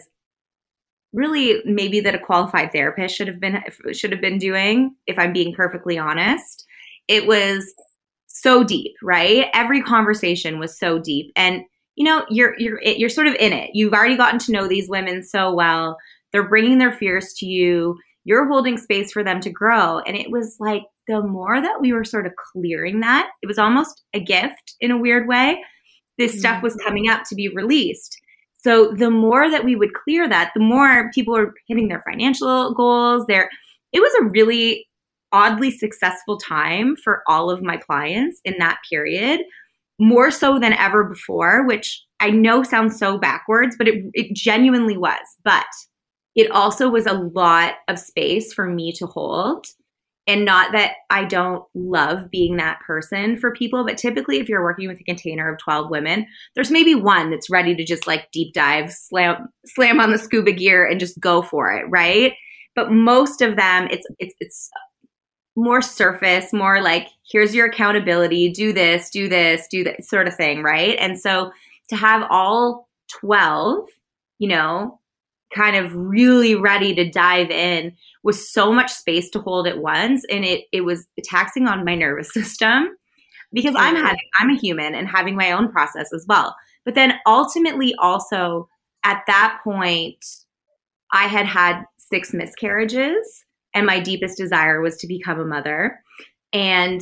really 1.13 1.61
maybe 1.65 2.01
that 2.01 2.15
a 2.15 2.19
qualified 2.19 2.71
therapist 2.71 3.15
should 3.15 3.27
have 3.27 3.39
been 3.39 3.61
should 3.93 4.11
have 4.11 4.21
been 4.21 4.37
doing 4.37 4.95
if 5.07 5.17
I'm 5.17 5.33
being 5.33 5.53
perfectly 5.53 5.97
honest. 5.97 6.65
It 7.07 7.27
was 7.27 7.73
so 8.27 8.63
deep, 8.63 8.93
right? 9.01 9.47
Every 9.53 9.81
conversation 9.81 10.59
was 10.59 10.77
so 10.77 10.99
deep 10.99 11.31
and 11.35 11.63
you 11.95 12.03
know, 12.03 12.25
you're 12.29 12.55
you're 12.57 12.81
you're 12.81 13.09
sort 13.09 13.27
of 13.27 13.35
in 13.35 13.53
it. 13.53 13.71
You've 13.73 13.93
already 13.93 14.17
gotten 14.17 14.39
to 14.39 14.51
know 14.51 14.67
these 14.67 14.89
women 14.89 15.23
so 15.23 15.53
well. 15.53 15.97
They're 16.31 16.49
bringing 16.49 16.77
their 16.77 16.91
fears 16.91 17.33
to 17.37 17.45
you. 17.45 17.97
You're 18.25 18.47
holding 18.47 18.77
space 18.77 19.13
for 19.13 19.23
them 19.23 19.39
to 19.41 19.49
grow 19.49 19.99
and 19.99 20.17
it 20.17 20.29
was 20.29 20.57
like 20.59 20.83
the 21.07 21.21
more 21.21 21.61
that 21.61 21.81
we 21.81 21.93
were 21.93 22.03
sort 22.03 22.25
of 22.25 22.33
clearing 22.35 22.99
that, 23.01 23.29
it 23.41 23.47
was 23.47 23.59
almost 23.59 24.03
a 24.13 24.19
gift 24.19 24.75
in 24.79 24.91
a 24.91 24.97
weird 24.97 25.27
way. 25.27 25.63
This 26.17 26.31
mm-hmm. 26.31 26.39
stuff 26.39 26.63
was 26.63 26.75
coming 26.85 27.09
up 27.09 27.23
to 27.29 27.35
be 27.35 27.49
released. 27.49 28.17
So 28.57 28.93
the 28.93 29.11
more 29.11 29.49
that 29.49 29.63
we 29.63 29.75
would 29.75 29.93
clear 29.93 30.27
that, 30.27 30.51
the 30.55 30.61
more 30.61 31.11
people 31.13 31.35
were 31.35 31.53
hitting 31.67 31.87
their 31.87 32.03
financial 32.09 32.73
goals. 32.73 33.25
There, 33.27 33.49
it 33.93 33.99
was 33.99 34.13
a 34.19 34.29
really 34.29 34.87
oddly 35.31 35.69
successful 35.69 36.37
time 36.37 36.95
for 36.95 37.21
all 37.27 37.49
of 37.51 37.61
my 37.61 37.77
clients 37.77 38.39
in 38.43 38.55
that 38.59 38.79
period, 38.89 39.41
more 39.99 40.31
so 40.31 40.57
than 40.57 40.73
ever 40.73 41.03
before, 41.03 41.65
which 41.67 42.03
I 42.19 42.31
know 42.31 42.63
sounds 42.63 42.97
so 42.97 43.17
backwards, 43.17 43.75
but 43.77 43.87
it, 43.87 44.03
it 44.13 44.35
genuinely 44.35 44.97
was. 44.97 45.21
But 45.43 45.65
it 46.35 46.49
also 46.51 46.89
was 46.89 47.05
a 47.05 47.13
lot 47.13 47.75
of 47.87 47.99
space 47.99 48.53
for 48.53 48.67
me 48.67 48.91
to 48.93 49.05
hold 49.05 49.67
and 50.27 50.43
not 50.43 50.71
that 50.71 50.93
I 51.09 51.25
don't 51.25 51.63
love 51.75 52.31
being 52.31 52.57
that 52.57 52.79
person 52.79 53.37
for 53.37 53.51
people, 53.51 53.85
but 53.85 53.97
typically 53.97 54.39
if 54.39 54.49
you're 54.49 54.63
working 54.63 54.87
with 54.87 54.99
a 54.99 55.03
container 55.03 55.51
of 55.51 55.59
12 55.59 55.89
women, 55.89 56.25
there's 56.55 56.71
maybe 56.71 56.95
one 56.95 57.29
that's 57.29 57.49
ready 57.49 57.75
to 57.75 57.85
just 57.85 58.07
like 58.07 58.31
deep 58.31 58.53
dive, 58.53 58.91
slam 58.91 59.47
slam 59.65 59.99
on 59.99 60.11
the 60.11 60.17
scuba 60.17 60.51
gear 60.51 60.85
and 60.85 60.99
just 60.99 61.19
go 61.19 61.41
for 61.41 61.71
it, 61.71 61.85
right? 61.89 62.33
But 62.75 62.91
most 62.91 63.41
of 63.41 63.55
them 63.55 63.87
it's 63.91 64.05
it's 64.19 64.35
it's 64.39 64.69
more 65.55 65.81
surface, 65.81 66.51
more 66.51 66.81
like 66.81 67.07
here's 67.31 67.55
your 67.55 67.67
accountability, 67.67 68.51
do 68.51 68.73
this, 68.73 69.09
do 69.09 69.29
this, 69.29 69.67
do 69.69 69.83
that 69.83 70.03
sort 70.03 70.27
of 70.27 70.35
thing, 70.35 70.63
right? 70.63 70.97
And 70.99 71.19
so 71.19 71.51
to 71.89 71.95
have 71.95 72.27
all 72.29 72.89
12, 73.19 73.87
you 74.39 74.49
know, 74.49 74.99
kind 75.55 75.75
of 75.75 75.95
really 75.95 76.53
ready 76.55 76.93
to 76.93 77.09
dive 77.09 77.49
in 77.49 77.95
with 78.23 78.37
so 78.37 78.71
much 78.73 78.91
space 78.91 79.29
to 79.29 79.39
hold 79.39 79.67
at 79.67 79.79
once. 79.79 80.23
And 80.29 80.43
it 80.43 80.65
it 80.71 80.81
was 80.81 81.07
taxing 81.23 81.67
on 81.67 81.85
my 81.85 81.95
nervous 81.95 82.33
system 82.33 82.95
because 83.53 83.75
I'm 83.77 83.95
having 83.95 84.19
I'm 84.39 84.49
a 84.49 84.57
human 84.59 84.93
and 84.93 85.07
having 85.07 85.35
my 85.35 85.51
own 85.51 85.71
process 85.71 86.11
as 86.13 86.25
well. 86.27 86.55
But 86.83 86.95
then 86.95 87.13
ultimately 87.25 87.95
also 87.99 88.67
at 89.03 89.23
that 89.27 89.59
point 89.63 90.23
I 91.11 91.27
had 91.27 91.45
had 91.45 91.83
six 91.97 92.33
miscarriages 92.33 93.45
and 93.73 93.85
my 93.85 93.99
deepest 93.99 94.37
desire 94.37 94.81
was 94.81 94.97
to 94.97 95.07
become 95.07 95.39
a 95.39 95.45
mother. 95.45 95.99
And 96.53 97.01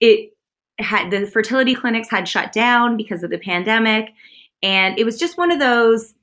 it 0.00 0.30
had 0.78 1.10
the 1.10 1.26
fertility 1.26 1.74
clinics 1.74 2.10
had 2.10 2.28
shut 2.28 2.52
down 2.52 2.96
because 2.96 3.22
of 3.22 3.30
the 3.30 3.38
pandemic. 3.38 4.10
And 4.62 4.98
it 4.98 5.04
was 5.04 5.18
just 5.18 5.38
one 5.38 5.50
of 5.50 5.58
those 5.58 6.14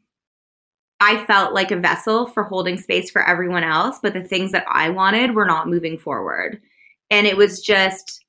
I 1.04 1.26
felt 1.26 1.54
like 1.54 1.70
a 1.72 1.76
vessel 1.76 2.28
for 2.28 2.44
holding 2.44 2.78
space 2.78 3.12
for 3.12 3.22
everyone 3.28 3.66
else, 3.66 4.00
but 4.02 4.14
the 4.14 4.24
things 4.24 4.54
that 4.54 4.64
I 4.70 4.90
wanted 4.90 5.36
were 5.36 5.46
not 5.46 5.68
moving 5.68 5.98
forward. 5.98 6.62
And 7.12 7.28
it 7.28 7.36
was 7.36 7.60
just, 7.60 8.24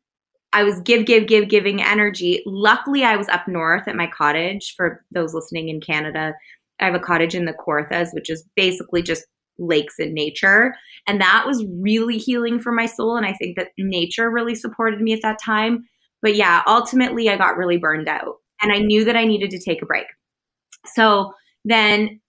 I 0.53 0.65
was 0.65 0.81
give, 0.81 1.07
give, 1.07 1.29
give, 1.29 1.49
giving 1.49 1.81
energy. 1.81 2.43
Luckily, 2.47 3.05
I 3.05 3.15
was 3.15 3.29
up 3.29 3.47
north 3.47 3.87
at 3.87 3.95
my 3.95 4.09
cottage. 4.09 4.75
For 4.77 5.05
those 5.13 5.35
listening 5.35 5.69
in 5.69 5.81
Canada, 5.81 6.35
I 6.81 6.87
have 6.87 6.97
a 6.97 6.99
cottage 6.99 7.37
in 7.37 7.45
the 7.45 7.53
Kawarthas, 7.53 8.09
which 8.13 8.29
is 8.29 8.45
basically 8.57 9.03
just 9.03 9.25
lakes 9.57 10.01
and 10.01 10.13
nature. 10.13 10.75
And 11.07 11.21
that 11.21 11.45
was 11.47 11.65
really 11.79 12.19
healing 12.19 12.59
for 12.59 12.73
my 12.73 12.87
soul. 12.87 13.17
And 13.17 13.25
I 13.25 13.35
think 13.35 13.57
that 13.57 13.69
nature 13.79 14.33
really 14.33 14.57
supported 14.57 15.01
me 15.01 15.13
at 15.13 15.23
that 15.23 15.39
time. 15.41 15.85
But 16.23 16.35
yeah, 16.35 16.65
ultimately, 16.67 17.31
I 17.31 17.37
got 17.37 17.57
really 17.57 17.77
burned 17.77 18.09
out 18.09 18.39
and 18.61 18.73
I 18.73 18.79
knew 18.79 19.05
that 19.05 19.17
I 19.17 19.27
needed 19.27 19.51
to 19.51 19.61
take 19.61 19.81
a 19.81 19.87
break. 19.87 20.07
So 20.87 21.35
then 21.65 22.21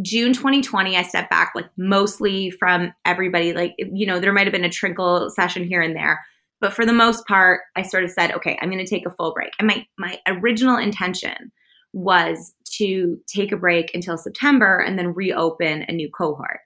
June 0.00 0.32
2020, 0.32 0.96
I 0.96 1.02
stepped 1.02 1.30
back 1.30 1.52
like 1.54 1.68
mostly 1.76 2.50
from 2.50 2.92
everybody. 3.04 3.52
Like, 3.52 3.74
you 3.78 4.06
know, 4.06 4.20
there 4.20 4.32
might 4.32 4.46
have 4.46 4.52
been 4.52 4.64
a 4.64 4.68
trinkle 4.68 5.30
session 5.30 5.64
here 5.64 5.82
and 5.82 5.94
there. 5.94 6.24
But 6.60 6.72
for 6.72 6.86
the 6.86 6.92
most 6.92 7.26
part, 7.26 7.62
I 7.76 7.82
sort 7.82 8.04
of 8.04 8.10
said, 8.10 8.32
okay, 8.32 8.56
I'm 8.60 8.70
going 8.70 8.84
to 8.84 8.88
take 8.88 9.04
a 9.04 9.10
full 9.10 9.34
break. 9.34 9.50
And 9.58 9.66
my, 9.66 9.84
my 9.98 10.18
original 10.26 10.76
intention 10.76 11.52
was 11.92 12.54
to 12.76 13.18
take 13.26 13.52
a 13.52 13.56
break 13.56 13.90
until 13.94 14.16
September 14.16 14.78
and 14.78 14.98
then 14.98 15.12
reopen 15.12 15.84
a 15.88 15.92
new 15.92 16.08
cohort. 16.10 16.60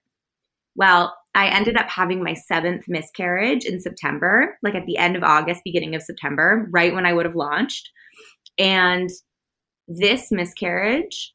Well, 0.76 1.16
I 1.34 1.48
ended 1.48 1.76
up 1.76 1.88
having 1.88 2.22
my 2.22 2.34
seventh 2.34 2.84
miscarriage 2.86 3.64
in 3.64 3.80
September, 3.80 4.58
like 4.62 4.74
at 4.74 4.86
the 4.86 4.98
end 4.98 5.16
of 5.16 5.22
August, 5.22 5.62
beginning 5.64 5.94
of 5.94 6.02
September, 6.02 6.68
right 6.70 6.94
when 6.94 7.06
I 7.06 7.12
would 7.12 7.26
have 7.26 7.34
launched. 7.34 7.90
And 8.58 9.10
this 9.88 10.30
miscarriage, 10.30 11.34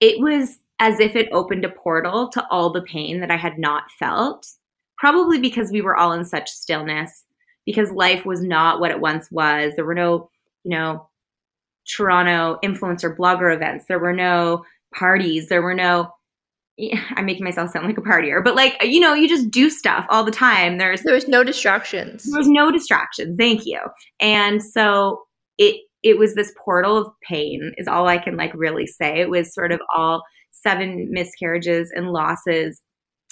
it 0.00 0.20
was 0.20 0.58
as 0.78 1.00
if 1.00 1.14
it 1.14 1.28
opened 1.32 1.64
a 1.64 1.68
portal 1.68 2.28
to 2.28 2.46
all 2.50 2.70
the 2.70 2.82
pain 2.82 3.20
that 3.20 3.30
I 3.30 3.36
had 3.36 3.58
not 3.58 3.84
felt. 3.98 4.46
Probably 4.98 5.38
because 5.38 5.70
we 5.70 5.80
were 5.80 5.96
all 5.96 6.12
in 6.12 6.24
such 6.24 6.48
stillness, 6.48 7.24
because 7.66 7.90
life 7.90 8.24
was 8.24 8.42
not 8.42 8.80
what 8.80 8.90
it 8.90 9.00
once 9.00 9.30
was. 9.30 9.74
There 9.74 9.84
were 9.84 9.94
no, 9.94 10.30
you 10.64 10.70
know, 10.70 11.08
Toronto 11.96 12.58
influencer 12.64 13.14
blogger 13.16 13.54
events. 13.54 13.84
There 13.86 13.98
were 13.98 14.12
no 14.12 14.64
parties. 14.94 15.48
There 15.48 15.62
were 15.62 15.74
no, 15.74 16.10
I'm 17.16 17.26
making 17.26 17.44
myself 17.44 17.70
sound 17.70 17.86
like 17.86 17.98
a 17.98 18.02
partier, 18.02 18.42
but 18.42 18.54
like, 18.54 18.76
you 18.82 19.00
know, 19.00 19.14
you 19.14 19.28
just 19.28 19.50
do 19.50 19.68
stuff 19.70 20.06
all 20.08 20.24
the 20.24 20.30
time. 20.30 20.78
There's, 20.78 21.02
there 21.02 21.14
was 21.14 21.28
no 21.28 21.44
distractions. 21.44 22.24
There 22.24 22.38
was 22.38 22.48
no 22.48 22.70
distractions. 22.70 23.36
Thank 23.38 23.66
you. 23.66 23.80
And 24.20 24.62
so 24.62 25.22
it, 25.58 25.80
it 26.02 26.18
was 26.18 26.34
this 26.34 26.52
portal 26.62 26.96
of 26.96 27.08
pain 27.28 27.72
is 27.78 27.88
all 27.88 28.06
I 28.06 28.18
can 28.18 28.36
like 28.36 28.52
really 28.54 28.86
say. 28.86 29.20
It 29.20 29.30
was 29.30 29.54
sort 29.54 29.72
of 29.72 29.80
all 29.96 30.22
seven 30.66 31.08
miscarriages 31.10 31.92
and 31.94 32.10
losses 32.10 32.80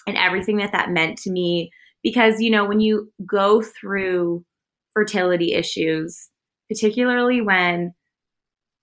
and 0.07 0.16
everything 0.16 0.59
that 0.59 0.73
that 0.73 0.90
meant 0.90 1.18
to 1.18 1.31
me. 1.31 1.71
Because 2.03 2.40
you 2.40 2.51
know 2.51 2.64
when 2.64 2.81
you 2.81 3.12
go 3.27 3.62
through 3.62 4.45
fertility 4.92 5.55
issues 5.55 6.29
particularly 6.68 7.40
when 7.40 7.92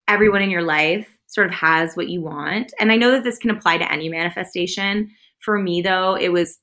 everyone 0.08 0.42
in 0.42 0.50
your 0.50 0.62
life 0.62 1.18
sort 1.28 1.48
of 1.48 1.54
has 1.54 1.96
what 1.96 2.10
you 2.10 2.22
want 2.22 2.74
and 2.80 2.92
i 2.92 2.96
know 2.96 3.12
that 3.12 3.24
this 3.24 3.38
can 3.38 3.52
apply 3.52 3.78
to 3.78 3.92
any 3.92 4.10
manifestation. 4.10 5.10
For 5.40 5.58
me 5.58 5.82
though 5.82 6.16
it 6.16 6.30
was 6.30 6.58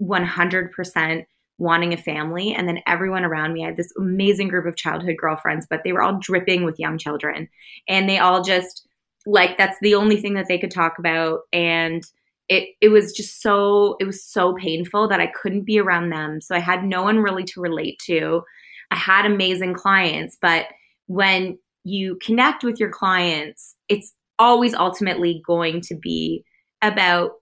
100% 0.00 1.24
wanting 1.58 1.92
a 1.92 1.96
family 1.96 2.52
and 2.52 2.66
then 2.66 2.80
everyone 2.86 3.24
around 3.24 3.52
me 3.52 3.62
I 3.62 3.68
had 3.68 3.76
this 3.76 3.92
amazing 3.98 4.48
group 4.48 4.66
of 4.66 4.76
childhood 4.76 5.16
girlfriends 5.18 5.66
but 5.68 5.82
they 5.84 5.92
were 5.92 6.02
all 6.02 6.18
dripping 6.20 6.64
with 6.64 6.80
young 6.80 6.98
children 6.98 7.48
and 7.88 8.08
they 8.08 8.18
all 8.18 8.42
just 8.42 8.88
like 9.26 9.56
that's 9.56 9.78
the 9.80 9.94
only 9.94 10.20
thing 10.20 10.34
that 10.34 10.48
they 10.48 10.58
could 10.58 10.70
talk 10.70 10.98
about 10.98 11.40
and 11.52 12.04
it 12.48 12.70
it 12.80 12.88
was 12.88 13.12
just 13.12 13.40
so 13.40 13.96
it 14.00 14.04
was 14.04 14.22
so 14.22 14.54
painful 14.54 15.08
that 15.08 15.20
I 15.20 15.26
couldn't 15.28 15.64
be 15.64 15.78
around 15.78 16.10
them. 16.10 16.40
So 16.40 16.54
I 16.54 16.60
had 16.60 16.84
no 16.84 17.02
one 17.02 17.18
really 17.18 17.44
to 17.44 17.60
relate 17.60 17.98
to. 18.06 18.42
I 18.90 18.96
had 18.96 19.26
amazing 19.26 19.74
clients, 19.74 20.36
but 20.40 20.66
when 21.06 21.58
you 21.84 22.18
connect 22.22 22.64
with 22.64 22.78
your 22.78 22.90
clients, 22.90 23.74
it's 23.88 24.12
always 24.38 24.74
ultimately 24.74 25.42
going 25.46 25.80
to 25.82 25.94
be 25.94 26.44
about 26.82 27.32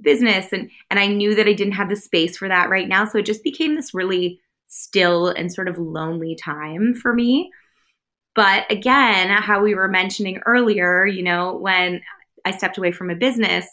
business 0.00 0.52
and 0.52 0.70
and 0.90 1.00
I 1.00 1.06
knew 1.06 1.34
that 1.34 1.48
I 1.48 1.52
didn't 1.52 1.74
have 1.74 1.88
the 1.88 1.96
space 1.96 2.36
for 2.36 2.48
that 2.48 2.70
right 2.70 2.88
now, 2.88 3.04
so 3.04 3.18
it 3.18 3.26
just 3.26 3.44
became 3.44 3.74
this 3.74 3.94
really 3.94 4.40
still 4.68 5.28
and 5.28 5.52
sort 5.52 5.68
of 5.68 5.78
lonely 5.78 6.34
time 6.34 6.94
for 6.94 7.14
me. 7.14 7.50
But 8.36 8.70
again, 8.70 9.30
how 9.30 9.62
we 9.62 9.74
were 9.74 9.88
mentioning 9.88 10.40
earlier, 10.46 11.06
you 11.06 11.22
know, 11.22 11.56
when 11.56 12.02
I 12.44 12.50
stepped 12.50 12.78
away 12.78 12.92
from 12.92 13.10
a 13.10 13.16
business 13.16 13.66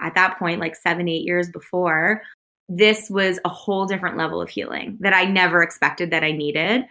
at 0.00 0.14
that 0.16 0.38
point, 0.38 0.60
like 0.60 0.74
seven, 0.74 1.08
eight 1.08 1.24
years 1.24 1.48
before, 1.50 2.22
this 2.68 3.08
was 3.08 3.38
a 3.44 3.48
whole 3.48 3.86
different 3.86 4.16
level 4.16 4.42
of 4.42 4.50
healing 4.50 4.98
that 5.00 5.14
I 5.14 5.24
never 5.24 5.62
expected 5.62 6.10
that 6.10 6.24
I 6.24 6.32
needed. 6.32 6.84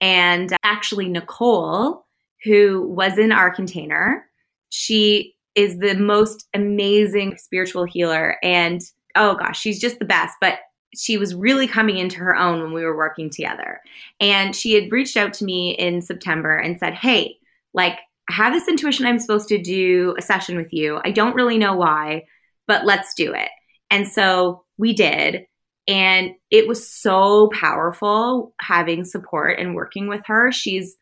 And 0.00 0.54
actually, 0.64 1.08
Nicole, 1.08 2.04
who 2.44 2.86
was 2.88 3.16
in 3.16 3.32
our 3.32 3.50
container, 3.50 4.26
she 4.70 5.34
is 5.54 5.78
the 5.78 5.94
most 5.94 6.48
amazing 6.52 7.36
spiritual 7.38 7.84
healer. 7.84 8.36
And 8.42 8.80
oh 9.14 9.36
gosh, 9.36 9.60
she's 9.60 9.80
just 9.80 9.98
the 9.98 10.04
best. 10.04 10.36
But 10.40 10.58
she 10.96 11.18
was 11.18 11.34
really 11.34 11.66
coming 11.66 11.98
into 11.98 12.18
her 12.18 12.34
own 12.36 12.62
when 12.62 12.72
we 12.72 12.84
were 12.84 12.96
working 12.96 13.30
together. 13.30 13.80
And 14.20 14.54
she 14.54 14.74
had 14.74 14.90
reached 14.90 15.16
out 15.16 15.34
to 15.34 15.44
me 15.44 15.72
in 15.72 16.02
September 16.02 16.56
and 16.56 16.78
said, 16.78 16.94
Hey, 16.94 17.36
like, 17.74 17.98
I 18.28 18.32
have 18.32 18.52
this 18.52 18.68
intuition 18.68 19.06
I'm 19.06 19.18
supposed 19.18 19.48
to 19.48 19.62
do 19.62 20.14
a 20.18 20.22
session 20.22 20.56
with 20.56 20.72
you. 20.72 21.00
I 21.04 21.10
don't 21.10 21.36
really 21.36 21.58
know 21.58 21.74
why, 21.74 22.24
but 22.66 22.84
let's 22.84 23.14
do 23.14 23.32
it. 23.32 23.48
And 23.90 24.08
so 24.08 24.64
we 24.78 24.92
did. 24.92 25.46
And 25.86 26.32
it 26.50 26.66
was 26.66 26.88
so 26.88 27.48
powerful 27.52 28.52
having 28.60 29.04
support 29.04 29.60
and 29.60 29.76
working 29.76 30.08
with 30.08 30.22
her. 30.26 30.50
She's 30.50 30.96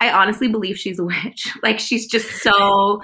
I 0.00 0.10
honestly 0.10 0.48
believe 0.48 0.76
she's 0.78 0.98
a 0.98 1.04
witch. 1.04 1.48
Like 1.62 1.78
she's 1.78 2.08
just 2.08 2.28
so, 2.42 3.00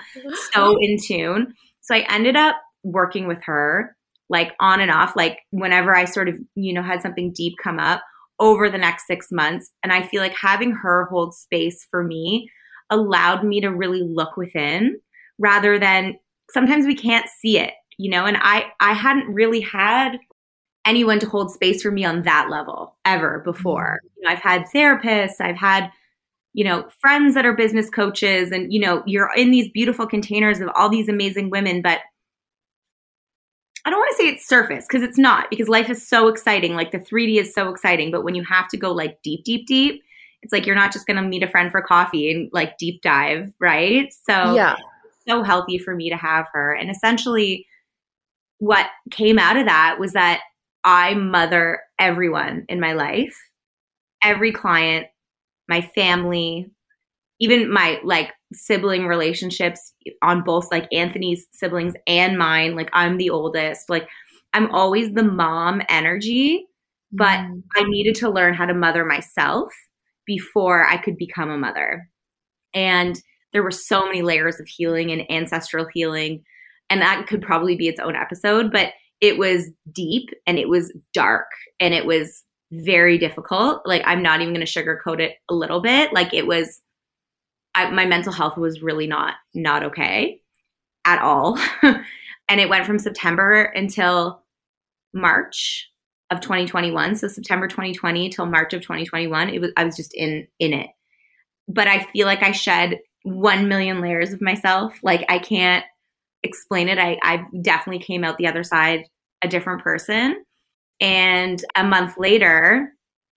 so 0.52 0.76
in 0.80 0.96
tune. 1.00 1.54
So 1.80 1.94
I 1.94 2.04
ended 2.10 2.34
up 2.34 2.56
working 2.82 3.28
with 3.28 3.40
her 3.44 3.96
like 4.28 4.52
on 4.60 4.80
and 4.80 4.90
off, 4.90 5.16
like 5.16 5.38
whenever 5.50 5.94
I 5.94 6.04
sort 6.04 6.28
of, 6.28 6.36
you 6.54 6.72
know, 6.72 6.82
had 6.82 7.02
something 7.02 7.32
deep 7.32 7.54
come 7.62 7.78
up 7.78 8.02
over 8.38 8.70
the 8.70 8.78
next 8.78 9.06
six 9.06 9.28
months. 9.32 9.70
And 9.82 9.92
I 9.92 10.02
feel 10.02 10.22
like 10.22 10.36
having 10.36 10.72
her 10.72 11.06
hold 11.06 11.34
space 11.34 11.86
for 11.90 12.04
me 12.04 12.50
allowed 12.90 13.44
me 13.44 13.60
to 13.60 13.68
really 13.68 14.02
look 14.02 14.36
within 14.36 15.00
rather 15.38 15.78
than 15.78 16.18
sometimes 16.50 16.86
we 16.86 16.94
can't 16.94 17.28
see 17.28 17.58
it, 17.58 17.72
you 17.98 18.10
know, 18.10 18.24
and 18.26 18.36
I 18.40 18.66
I 18.80 18.92
hadn't 18.92 19.32
really 19.32 19.60
had 19.60 20.18
anyone 20.84 21.18
to 21.18 21.28
hold 21.28 21.52
space 21.52 21.82
for 21.82 21.90
me 21.90 22.04
on 22.04 22.22
that 22.22 22.48
level 22.50 22.96
ever 23.04 23.40
before. 23.44 24.00
Mm-hmm. 24.00 24.08
You 24.16 24.24
know, 24.24 24.30
I've 24.32 24.42
had 24.42 24.64
therapists, 24.74 25.40
I've 25.40 25.56
had 25.56 25.90
you 26.54 26.64
know, 26.64 26.88
friends 26.98 27.34
that 27.34 27.46
are 27.46 27.52
business 27.52 27.90
coaches 27.90 28.50
and 28.50 28.72
you 28.72 28.80
know, 28.80 29.02
you're 29.06 29.30
in 29.36 29.50
these 29.50 29.70
beautiful 29.70 30.06
containers 30.06 30.60
of 30.60 30.68
all 30.74 30.88
these 30.88 31.08
amazing 31.08 31.50
women, 31.50 31.82
but 31.82 32.00
I 33.88 33.90
don't 33.90 34.00
want 34.00 34.10
to 34.10 34.22
say 34.22 34.28
it's 34.28 34.46
surface 34.46 34.84
because 34.86 35.02
it's 35.02 35.16
not 35.16 35.48
because 35.48 35.66
life 35.66 35.88
is 35.88 36.06
so 36.06 36.28
exciting. 36.28 36.74
Like 36.74 36.90
the 36.90 36.98
3D 36.98 37.40
is 37.40 37.54
so 37.54 37.70
exciting, 37.70 38.10
but 38.10 38.22
when 38.22 38.34
you 38.34 38.44
have 38.44 38.68
to 38.68 38.76
go 38.76 38.92
like 38.92 39.22
deep, 39.22 39.44
deep, 39.44 39.66
deep, 39.66 40.02
it's 40.42 40.52
like 40.52 40.66
you're 40.66 40.76
not 40.76 40.92
just 40.92 41.06
going 41.06 41.16
to 41.16 41.22
meet 41.22 41.42
a 41.42 41.48
friend 41.48 41.70
for 41.70 41.80
coffee 41.80 42.30
and 42.30 42.50
like 42.52 42.76
deep 42.76 43.00
dive, 43.00 43.50
right? 43.60 44.12
So 44.12 44.54
yeah, 44.54 44.76
so 45.26 45.42
healthy 45.42 45.78
for 45.78 45.96
me 45.96 46.10
to 46.10 46.18
have 46.18 46.48
her. 46.52 46.74
And 46.74 46.90
essentially, 46.90 47.66
what 48.58 48.88
came 49.10 49.38
out 49.38 49.56
of 49.56 49.64
that 49.64 49.98
was 49.98 50.12
that 50.12 50.42
I 50.84 51.14
mother 51.14 51.80
everyone 51.98 52.66
in 52.68 52.80
my 52.80 52.92
life, 52.92 53.38
every 54.22 54.52
client, 54.52 55.06
my 55.66 55.80
family, 55.80 56.70
even 57.40 57.72
my 57.72 58.00
like 58.04 58.34
sibling 58.52 59.06
relationships 59.06 59.92
on 60.22 60.42
both 60.42 60.70
like 60.70 60.88
Anthony's 60.92 61.46
siblings 61.52 61.94
and 62.06 62.38
mine. 62.38 62.76
Like 62.76 62.90
I'm 62.92 63.18
the 63.18 63.30
oldest. 63.30 63.90
Like 63.90 64.08
I'm 64.52 64.70
always 64.70 65.12
the 65.12 65.24
mom 65.24 65.82
energy, 65.88 66.66
but 67.12 67.38
mm. 67.38 67.62
I 67.76 67.84
needed 67.84 68.14
to 68.16 68.30
learn 68.30 68.54
how 68.54 68.66
to 68.66 68.74
mother 68.74 69.04
myself 69.04 69.72
before 70.26 70.86
I 70.86 70.96
could 70.96 71.16
become 71.16 71.50
a 71.50 71.58
mother. 71.58 72.08
And 72.74 73.20
there 73.52 73.62
were 73.62 73.70
so 73.70 74.04
many 74.04 74.22
layers 74.22 74.60
of 74.60 74.68
healing 74.68 75.10
and 75.10 75.30
ancestral 75.30 75.86
healing. 75.92 76.44
And 76.90 77.00
that 77.02 77.26
could 77.26 77.42
probably 77.42 77.76
be 77.76 77.88
its 77.88 78.00
own 78.00 78.14
episode, 78.14 78.72
but 78.72 78.92
it 79.20 79.38
was 79.38 79.70
deep 79.92 80.30
and 80.46 80.58
it 80.58 80.68
was 80.68 80.92
dark 81.12 81.48
and 81.80 81.92
it 81.92 82.06
was 82.06 82.44
very 82.70 83.18
difficult. 83.18 83.82
Like, 83.84 84.02
I'm 84.04 84.22
not 84.22 84.40
even 84.40 84.54
going 84.54 84.64
to 84.64 84.72
sugarcoat 84.72 85.20
it 85.20 85.36
a 85.50 85.54
little 85.54 85.80
bit. 85.80 86.12
Like, 86.12 86.34
it 86.34 86.46
was 86.46 86.80
I, 87.78 87.90
my 87.90 88.06
mental 88.06 88.32
health 88.32 88.56
was 88.56 88.82
really 88.82 89.06
not 89.06 89.34
not 89.54 89.84
okay 89.84 90.40
at 91.04 91.22
all. 91.22 91.58
and 91.82 92.60
it 92.60 92.68
went 92.68 92.86
from 92.86 92.98
September 92.98 93.62
until 93.62 94.42
March 95.14 95.88
of 96.30 96.40
2021. 96.40 97.14
So 97.14 97.28
September 97.28 97.68
2020 97.68 98.30
till 98.30 98.46
March 98.46 98.74
of 98.74 98.82
2021, 98.82 99.50
it 99.50 99.60
was 99.60 99.70
I 99.76 99.84
was 99.84 99.96
just 99.96 100.12
in 100.14 100.48
in 100.58 100.72
it. 100.72 100.88
But 101.68 101.86
I 101.86 102.04
feel 102.12 102.26
like 102.26 102.42
I 102.42 102.50
shed 102.50 102.98
1 103.22 103.68
million 103.68 104.00
layers 104.00 104.32
of 104.32 104.40
myself. 104.40 104.94
Like 105.04 105.24
I 105.28 105.38
can't 105.38 105.84
explain 106.42 106.88
it. 106.88 106.98
I 106.98 107.16
I 107.22 107.44
definitely 107.62 108.02
came 108.02 108.24
out 108.24 108.38
the 108.38 108.48
other 108.48 108.64
side 108.64 109.04
a 109.42 109.48
different 109.48 109.84
person. 109.84 110.44
And 111.00 111.64
a 111.76 111.84
month 111.84 112.18
later, 112.18 112.92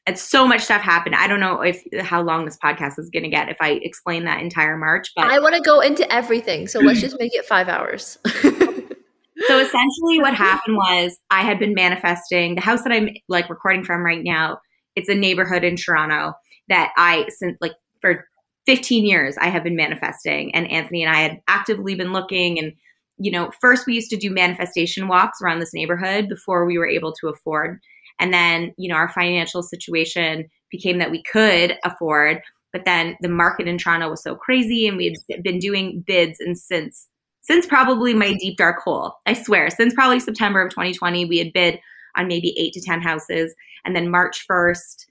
it's 0.08 0.22
so 0.22 0.48
much 0.48 0.62
stuff 0.62 0.82
happened. 0.82 1.16
I 1.16 1.28
don't 1.28 1.40
know 1.40 1.62
if 1.62 1.84
how 2.02 2.22
long 2.22 2.46
this 2.46 2.58
podcast 2.64 2.98
is 2.98 3.10
going 3.10 3.24
to 3.24 3.30
get 3.30 3.50
if 3.50 3.58
I 3.62 3.80
explain 3.84 4.26
that 4.26 4.42
entire 4.42 4.78
March, 4.78 5.12
but 5.16 5.28
I 5.28 5.40
want 5.40 5.56
to 5.56 5.62
go 5.62 5.80
into 5.80 6.12
everything. 6.12 6.68
So 6.68 6.80
let's 6.80 7.02
just 7.02 7.20
make 7.20 7.36
it 7.36 7.46
5 7.46 7.68
hours. 7.68 8.18
so 8.26 9.60
essentially 9.60 10.20
what 10.20 10.34
happened 10.34 10.76
was 10.76 11.18
I 11.30 11.42
had 11.42 11.60
been 11.60 11.76
manifesting 11.76 12.56
the 12.56 12.62
house 12.62 12.84
that 12.84 12.92
I'm 12.92 13.10
like 13.30 13.50
recording 13.50 13.84
from 13.84 14.04
right 14.04 14.24
now. 14.24 14.60
It's 14.96 15.10
a 15.10 15.16
neighborhood 15.16 15.64
in 15.64 15.76
Toronto 15.76 16.34
that 16.68 16.92
I 16.98 17.28
since 17.30 17.58
like 17.62 17.74
for 18.02 18.26
15 18.66 19.06
years 19.06 19.38
I 19.40 19.50
have 19.50 19.64
been 19.64 19.76
manifesting 19.76 20.54
and 20.56 20.70
Anthony 20.72 21.04
and 21.04 21.16
I 21.16 21.20
had 21.20 21.42
actively 21.48 21.94
been 21.94 22.12
looking 22.12 22.58
and 22.58 22.74
you 23.18 23.30
know, 23.32 23.52
first 23.62 23.86
we 23.86 23.94
used 23.94 24.10
to 24.10 24.18
do 24.18 24.32
manifestation 24.32 25.08
walks 25.08 25.42
around 25.44 25.60
this 25.60 25.76
neighborhood 25.76 26.28
before 26.28 26.66
we 26.66 26.80
were 26.80 26.88
able 26.88 27.14
to 27.14 27.28
afford 27.28 27.80
and 28.22 28.34
then, 28.34 28.74
you 28.78 28.88
know, 28.88 28.96
our 28.96 29.10
financial 29.10 29.64
situation 29.64 30.48
became 30.70 31.00
that 31.00 31.12
we 31.12 31.24
could 31.24 31.78
afford, 31.84 32.40
but 32.72 32.86
then 32.86 33.18
the 33.20 33.28
market 33.28 33.68
in 33.68 33.78
Toronto 33.78 34.10
was 34.10 34.24
so 34.24 34.36
crazy 34.36 34.88
and 34.88 34.96
we 34.96 35.18
had 35.30 35.44
been 35.44 35.60
doing 35.60 36.04
bids 36.06 36.40
and 36.40 36.58
since 36.58 37.08
since 37.44 37.66
probably 37.66 38.14
my 38.14 38.36
deep 38.36 38.56
dark 38.56 38.84
hole. 38.84 39.16
I 39.26 39.34
swear, 39.34 39.72
since 39.72 39.96
probably 39.96 40.20
September 40.20 40.62
of 40.62 40.70
2020, 40.70 41.26
we 41.26 41.40
had 41.40 41.52
bid 41.52 41.80
on 42.16 42.28
maybe 42.28 42.54
8 42.56 42.74
to 42.74 42.82
10 42.82 43.02
houses 43.02 43.56
and 43.84 43.96
then 43.96 44.12
March 44.12 44.46
1st 44.48 45.08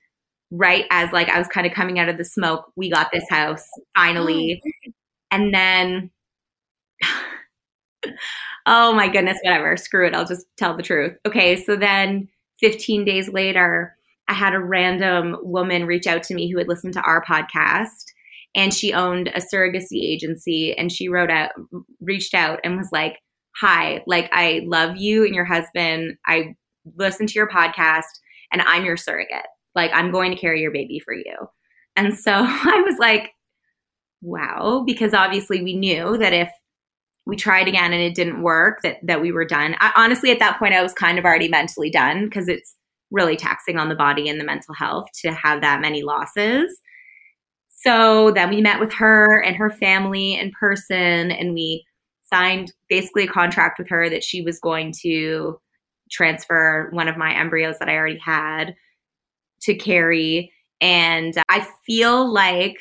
right 0.53 0.85
as 0.91 1.11
like 1.13 1.29
I 1.29 1.39
was 1.39 1.49
kind 1.49 1.67
of 1.67 1.73
coming 1.73 1.99
out 1.99 2.09
of 2.09 2.17
the 2.17 2.25
smoke, 2.25 2.73
we 2.77 2.89
got 2.89 3.11
this 3.13 3.29
house 3.29 3.67
finally. 3.97 4.63
Oh. 4.65 4.91
And 5.33 5.53
then 5.53 6.11
oh 8.67 8.93
my 8.93 9.09
goodness, 9.09 9.39
whatever. 9.43 9.77
Screw 9.77 10.07
it. 10.07 10.15
I'll 10.15 10.25
just 10.25 10.47
tell 10.57 10.77
the 10.77 10.83
truth. 10.85 11.17
Okay, 11.27 11.57
so 11.57 11.75
then 11.75 12.29
15 12.61 13.05
days 13.05 13.29
later, 13.29 13.97
I 14.29 14.35
had 14.35 14.55
a 14.55 14.61
random 14.61 15.37
woman 15.43 15.87
reach 15.87 16.07
out 16.07 16.23
to 16.25 16.35
me 16.35 16.51
who 16.51 16.59
had 16.59 16.69
listened 16.69 16.95
to 16.95 17.03
our 17.03 17.25
podcast 17.25 18.05
and 18.55 18.75
she 18.75 18.93
owned 18.93 19.29
a 19.29 19.41
surrogacy 19.41 20.03
agency 20.03 20.77
and 20.77 20.91
she 20.91 21.09
wrote 21.09 21.31
out 21.31 21.51
reached 22.01 22.35
out 22.35 22.61
and 22.65 22.77
was 22.77 22.91
like, 22.93 23.19
"Hi, 23.61 24.03
like 24.07 24.29
I 24.33 24.63
love 24.67 24.97
you 24.97 25.25
and 25.25 25.35
your 25.35 25.45
husband. 25.45 26.17
I 26.27 26.55
listened 26.97 27.29
to 27.31 27.35
your 27.35 27.49
podcast 27.49 28.05
and 28.53 28.63
I'm 28.63 28.85
your 28.85 28.97
surrogate. 28.97 29.47
Like 29.75 29.91
I'm 29.95 30.11
going 30.11 30.33
to 30.33 30.41
carry 30.41 30.61
your 30.61 30.73
baby 30.73 31.01
for 31.05 31.15
you." 31.15 31.35
And 31.97 32.17
so 32.17 32.33
I 32.35 32.83
was 32.85 32.97
like, 32.99 33.31
"Wow," 34.21 34.85
because 34.87 35.15
obviously 35.15 35.63
we 35.63 35.77
knew 35.77 36.19
that 36.19 36.33
if 36.33 36.51
we 37.27 37.37
tried 37.37 37.69
again 37.69 37.93
and 37.93 38.03
it 38.03 38.15
didn't 38.15 38.43
work 38.43 38.83
that 38.83 38.99
that 39.03 39.21
we 39.21 39.33
were 39.33 39.45
done. 39.45 39.77
I, 39.81 39.93
honestly 39.97 40.31
at 40.31 40.39
that 40.39 40.59
point 40.59 40.75
i 40.75 40.83
was 40.83 40.93
kind 40.93 41.19
of 41.19 41.25
already 41.25 41.49
mentally 41.49 41.91
done 41.91 42.25
because 42.27 42.49
it's 42.49 42.77
really 43.11 43.37
taxing 43.37 43.77
on 43.77 43.89
the 43.89 43.95
body 43.95 44.29
and 44.29 44.41
the 44.41 44.45
mental 44.45 44.75
health 44.75 45.07
to 45.23 45.33
have 45.33 45.61
that 45.61 45.81
many 45.81 46.03
losses. 46.03 46.79
So 47.69 48.31
then 48.33 48.51
we 48.51 48.61
met 48.61 48.79
with 48.79 48.93
her 48.93 49.43
and 49.43 49.57
her 49.57 49.71
family 49.71 50.35
in 50.35 50.53
person 50.53 51.31
and 51.31 51.55
we 51.55 51.85
signed 52.31 52.73
basically 52.89 53.25
a 53.25 53.33
contract 53.33 53.79
with 53.79 53.89
her 53.89 54.09
that 54.09 54.23
she 54.23 54.43
was 54.43 54.61
going 54.61 54.93
to 55.03 55.59
transfer 56.11 56.91
one 56.93 57.09
of 57.09 57.17
my 57.17 57.37
embryos 57.39 57.79
that 57.79 57.89
i 57.89 57.97
already 57.97 58.19
had 58.19 58.75
to 59.63 59.75
carry 59.75 60.53
and 60.81 61.35
i 61.49 61.67
feel 61.87 62.31
like 62.31 62.79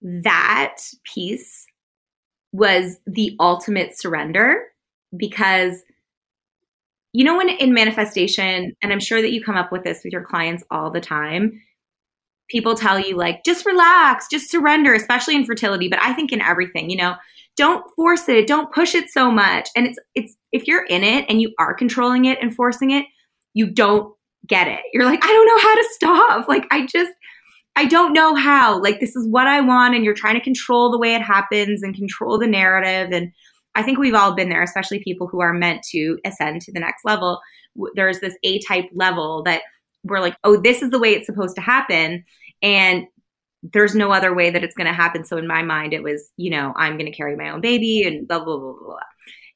that 0.00 0.76
piece 1.04 1.59
was 2.52 2.98
the 3.06 3.36
ultimate 3.38 3.98
surrender 3.98 4.62
because 5.16 5.82
you 7.12 7.24
know 7.24 7.36
when 7.36 7.48
in 7.48 7.72
manifestation 7.72 8.74
and 8.82 8.92
i'm 8.92 9.00
sure 9.00 9.22
that 9.22 9.32
you 9.32 9.42
come 9.42 9.56
up 9.56 9.72
with 9.72 9.84
this 9.84 10.02
with 10.04 10.12
your 10.12 10.24
clients 10.24 10.64
all 10.70 10.90
the 10.90 11.00
time 11.00 11.60
people 12.48 12.74
tell 12.74 12.98
you 12.98 13.16
like 13.16 13.44
just 13.44 13.66
relax 13.66 14.26
just 14.30 14.50
surrender 14.50 14.94
especially 14.94 15.34
in 15.34 15.44
fertility 15.44 15.88
but 15.88 16.00
i 16.02 16.12
think 16.12 16.32
in 16.32 16.40
everything 16.40 16.90
you 16.90 16.96
know 16.96 17.14
don't 17.56 17.84
force 17.94 18.28
it 18.28 18.46
don't 18.46 18.72
push 18.72 18.94
it 18.94 19.10
so 19.10 19.30
much. 19.30 19.68
And 19.76 19.86
it's 19.86 19.98
it's 20.14 20.36
if 20.50 20.66
you're 20.66 20.86
in 20.86 21.04
it 21.04 21.26
and 21.28 21.42
you 21.42 21.52
are 21.58 21.74
controlling 21.74 22.24
it 22.24 22.38
and 22.40 22.54
forcing 22.54 22.90
it 22.90 23.04
you 23.52 23.66
don't 23.70 24.14
get 24.46 24.66
it. 24.68 24.80
You're 24.92 25.04
like 25.04 25.22
i 25.22 25.28
don't 25.28 25.46
know 25.46 25.58
how 25.58 25.74
to 25.74 25.88
stop. 25.90 26.48
Like 26.48 26.66
i 26.70 26.86
just 26.86 27.12
I 27.76 27.86
don't 27.86 28.12
know 28.12 28.34
how. 28.34 28.80
Like, 28.80 29.00
this 29.00 29.16
is 29.16 29.26
what 29.28 29.46
I 29.46 29.60
want, 29.60 29.94
and 29.94 30.04
you're 30.04 30.14
trying 30.14 30.34
to 30.34 30.40
control 30.40 30.90
the 30.90 30.98
way 30.98 31.14
it 31.14 31.22
happens 31.22 31.82
and 31.82 31.94
control 31.94 32.38
the 32.38 32.46
narrative. 32.46 33.10
And 33.12 33.32
I 33.74 33.82
think 33.82 33.98
we've 33.98 34.14
all 34.14 34.34
been 34.34 34.48
there, 34.48 34.62
especially 34.62 35.02
people 35.02 35.28
who 35.28 35.40
are 35.40 35.52
meant 35.52 35.82
to 35.90 36.18
ascend 36.24 36.62
to 36.62 36.72
the 36.72 36.80
next 36.80 37.04
level. 37.04 37.40
There's 37.94 38.20
this 38.20 38.36
A 38.42 38.58
type 38.60 38.86
level 38.92 39.42
that 39.44 39.62
we're 40.02 40.20
like, 40.20 40.36
oh, 40.44 40.60
this 40.60 40.82
is 40.82 40.90
the 40.90 40.98
way 40.98 41.12
it's 41.12 41.26
supposed 41.26 41.54
to 41.56 41.62
happen. 41.62 42.24
And 42.62 43.06
there's 43.62 43.94
no 43.94 44.10
other 44.10 44.34
way 44.34 44.50
that 44.50 44.64
it's 44.64 44.74
going 44.74 44.86
to 44.86 44.92
happen. 44.92 45.24
So 45.24 45.36
in 45.36 45.46
my 45.46 45.62
mind, 45.62 45.92
it 45.92 46.02
was, 46.02 46.30
you 46.36 46.50
know, 46.50 46.72
I'm 46.76 46.98
going 46.98 47.10
to 47.10 47.16
carry 47.16 47.36
my 47.36 47.50
own 47.50 47.60
baby 47.60 48.02
and 48.02 48.26
blah, 48.26 48.42
blah, 48.42 48.56
blah, 48.56 48.72
blah, 48.72 48.86
blah. 48.86 48.98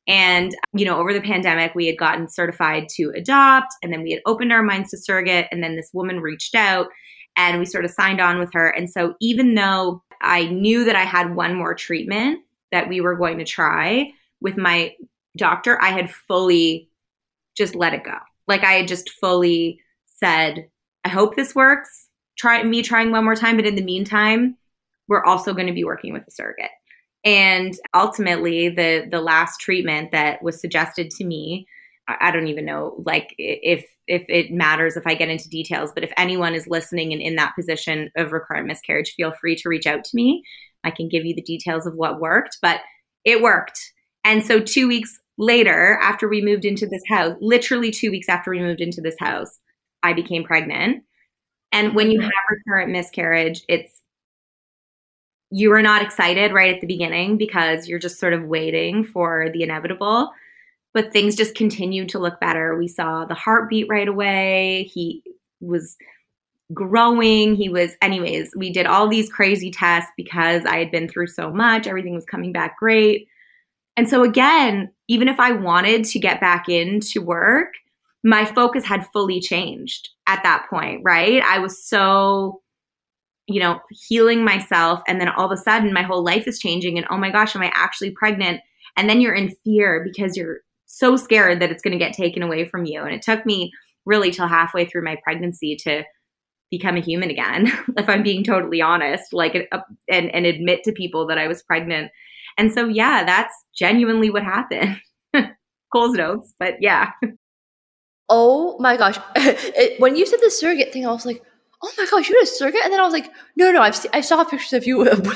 And, 0.06 0.54
you 0.74 0.84
know, 0.84 0.98
over 0.98 1.14
the 1.14 1.20
pandemic, 1.22 1.74
we 1.74 1.86
had 1.86 1.96
gotten 1.96 2.28
certified 2.28 2.88
to 2.96 3.10
adopt, 3.16 3.72
and 3.82 3.90
then 3.90 4.02
we 4.02 4.10
had 4.10 4.20
opened 4.26 4.52
our 4.52 4.62
minds 4.62 4.90
to 4.90 4.98
surrogate. 4.98 5.48
And 5.50 5.62
then 5.62 5.76
this 5.76 5.90
woman 5.94 6.20
reached 6.20 6.54
out 6.54 6.88
and 7.36 7.58
we 7.58 7.66
sort 7.66 7.84
of 7.84 7.90
signed 7.90 8.20
on 8.20 8.38
with 8.38 8.52
her. 8.52 8.68
And 8.68 8.88
so 8.88 9.14
even 9.20 9.54
though 9.54 10.02
I 10.20 10.46
knew 10.46 10.84
that 10.84 10.96
I 10.96 11.04
had 11.04 11.34
one 11.34 11.54
more 11.54 11.74
treatment 11.74 12.40
that 12.72 12.88
we 12.88 13.00
were 13.00 13.16
going 13.16 13.38
to 13.38 13.44
try 13.44 14.12
with 14.40 14.56
my 14.56 14.94
doctor, 15.36 15.80
I 15.80 15.90
had 15.90 16.10
fully 16.10 16.88
just 17.56 17.74
let 17.74 17.94
it 17.94 18.04
go. 18.04 18.16
Like 18.46 18.64
I 18.64 18.72
had 18.72 18.88
just 18.88 19.10
fully 19.10 19.80
said, 20.06 20.68
I 21.04 21.08
hope 21.08 21.36
this 21.36 21.54
works. 21.54 22.08
Try 22.36 22.62
me 22.62 22.82
trying 22.82 23.10
one 23.10 23.24
more 23.24 23.36
time, 23.36 23.56
but 23.56 23.66
in 23.66 23.76
the 23.76 23.82
meantime, 23.82 24.56
we're 25.08 25.24
also 25.24 25.52
going 25.52 25.66
to 25.66 25.72
be 25.72 25.84
working 25.84 26.12
with 26.12 26.26
a 26.26 26.30
surrogate. 26.30 26.70
And 27.24 27.74
ultimately, 27.94 28.68
the 28.68 29.06
the 29.10 29.20
last 29.20 29.60
treatment 29.60 30.12
that 30.12 30.42
was 30.42 30.60
suggested 30.60 31.10
to 31.12 31.24
me, 31.24 31.66
I 32.06 32.30
don't 32.30 32.48
even 32.48 32.66
know 32.66 33.02
like 33.06 33.34
if 33.38 33.86
if 34.06 34.24
it 34.28 34.52
matters 34.52 34.96
if 34.96 35.06
I 35.06 35.14
get 35.14 35.28
into 35.28 35.48
details, 35.48 35.90
but 35.94 36.04
if 36.04 36.12
anyone 36.16 36.54
is 36.54 36.66
listening 36.66 37.12
and 37.12 37.22
in 37.22 37.36
that 37.36 37.54
position 37.54 38.10
of 38.16 38.32
recurrent 38.32 38.66
miscarriage, 38.66 39.14
feel 39.14 39.32
free 39.32 39.56
to 39.56 39.68
reach 39.68 39.86
out 39.86 40.04
to 40.04 40.10
me. 40.14 40.42
I 40.84 40.90
can 40.90 41.08
give 41.08 41.24
you 41.24 41.34
the 41.34 41.42
details 41.42 41.86
of 41.86 41.94
what 41.94 42.20
worked, 42.20 42.58
but 42.60 42.80
it 43.24 43.40
worked. 43.40 43.80
And 44.22 44.44
so 44.44 44.60
2 44.60 44.86
weeks 44.86 45.18
later, 45.38 45.98
after 46.02 46.28
we 46.28 46.42
moved 46.42 46.64
into 46.64 46.86
this 46.86 47.02
house, 47.08 47.36
literally 47.40 47.90
2 47.90 48.10
weeks 48.10 48.28
after 48.28 48.50
we 48.50 48.60
moved 48.60 48.80
into 48.80 49.00
this 49.00 49.16
house, 49.18 49.58
I 50.02 50.12
became 50.12 50.44
pregnant. 50.44 51.02
And 51.72 51.94
when 51.94 52.10
you 52.10 52.20
have 52.20 52.30
recurrent 52.50 52.92
miscarriage, 52.92 53.62
it's 53.68 54.00
you 55.50 55.72
are 55.72 55.82
not 55.82 56.02
excited 56.02 56.52
right 56.52 56.74
at 56.74 56.80
the 56.80 56.86
beginning 56.86 57.36
because 57.36 57.88
you're 57.88 57.98
just 57.98 58.18
sort 58.18 58.32
of 58.32 58.44
waiting 58.44 59.04
for 59.04 59.50
the 59.52 59.62
inevitable. 59.62 60.30
But 60.94 61.12
things 61.12 61.36
just 61.36 61.54
continued 61.54 62.08
to 62.10 62.18
look 62.18 62.40
better. 62.40 62.78
We 62.78 62.88
saw 62.88 63.24
the 63.24 63.34
heartbeat 63.34 63.88
right 63.90 64.08
away. 64.08 64.90
He 64.94 65.22
was 65.60 65.96
growing. 66.72 67.56
He 67.56 67.68
was, 67.68 67.92
anyways, 68.00 68.52
we 68.56 68.72
did 68.72 68.86
all 68.86 69.08
these 69.08 69.30
crazy 69.30 69.70
tests 69.70 70.10
because 70.16 70.64
I 70.64 70.78
had 70.78 70.90
been 70.90 71.08
through 71.08 71.26
so 71.26 71.50
much. 71.50 71.86
Everything 71.86 72.14
was 72.14 72.24
coming 72.24 72.52
back 72.52 72.78
great. 72.78 73.26
And 73.96 74.08
so, 74.08 74.22
again, 74.22 74.90
even 75.08 75.28
if 75.28 75.38
I 75.38 75.52
wanted 75.52 76.04
to 76.06 76.18
get 76.18 76.40
back 76.40 76.68
into 76.68 77.20
work, 77.20 77.74
my 78.22 78.44
focus 78.44 78.84
had 78.84 79.06
fully 79.12 79.40
changed 79.40 80.08
at 80.26 80.42
that 80.44 80.66
point, 80.70 81.02
right? 81.04 81.42
I 81.42 81.58
was 81.58 81.84
so 81.84 82.62
you 83.46 83.60
know, 83.60 83.80
healing 83.90 84.44
myself. 84.44 85.02
And 85.06 85.20
then 85.20 85.28
all 85.28 85.44
of 85.44 85.52
a 85.52 85.60
sudden, 85.60 85.92
my 85.92 86.02
whole 86.02 86.24
life 86.24 86.46
is 86.46 86.58
changing. 86.58 86.96
And 86.96 87.06
oh 87.10 87.18
my 87.18 87.30
gosh, 87.30 87.54
am 87.54 87.62
I 87.62 87.70
actually 87.74 88.10
pregnant? 88.10 88.60
And 88.96 89.08
then 89.08 89.20
you're 89.20 89.34
in 89.34 89.54
fear 89.64 90.02
because 90.04 90.36
you're 90.36 90.60
so 90.96 91.16
scared 91.16 91.60
that 91.60 91.70
it's 91.70 91.82
going 91.82 91.92
to 91.92 92.04
get 92.04 92.12
taken 92.12 92.42
away 92.42 92.64
from 92.66 92.84
you. 92.84 93.02
And 93.02 93.14
it 93.14 93.22
took 93.22 93.44
me 93.44 93.72
really 94.06 94.30
till 94.30 94.46
halfway 94.46 94.84
through 94.84 95.04
my 95.04 95.16
pregnancy 95.22 95.76
to 95.84 96.04
become 96.70 96.96
a 96.96 97.00
human 97.00 97.30
again, 97.30 97.70
if 97.96 98.08
I'm 98.08 98.22
being 98.22 98.44
totally 98.44 98.80
honest, 98.80 99.32
like, 99.32 99.68
uh, 99.72 99.78
and, 100.08 100.34
and 100.34 100.46
admit 100.46 100.82
to 100.84 100.92
people 100.92 101.26
that 101.26 101.38
I 101.38 101.48
was 101.48 101.62
pregnant. 101.62 102.10
And 102.56 102.72
so, 102.72 102.86
yeah, 102.86 103.24
that's 103.24 103.54
genuinely 103.76 104.30
what 104.30 104.44
happened. 104.44 105.00
Coles 105.92 106.14
Notes, 106.14 106.54
but 106.58 106.74
yeah. 106.80 107.10
Oh 108.28 108.76
my 108.80 108.96
gosh. 108.96 109.18
It, 109.36 110.00
when 110.00 110.16
you 110.16 110.26
said 110.26 110.40
the 110.40 110.50
surrogate 110.50 110.92
thing, 110.92 111.06
I 111.06 111.12
was 111.12 111.26
like, 111.26 111.42
oh 111.82 111.92
my 111.98 112.06
gosh, 112.10 112.28
you're 112.28 112.42
a 112.42 112.46
surrogate? 112.46 112.80
And 112.84 112.92
then 112.92 113.00
I 113.00 113.04
was 113.04 113.12
like, 113.12 113.30
no, 113.56 113.70
no, 113.72 113.82
I've 113.82 114.06
I 114.12 114.20
saw 114.20 114.44
pictures 114.44 114.72
of 114.72 114.86
you 114.86 114.98
with, 114.98 115.26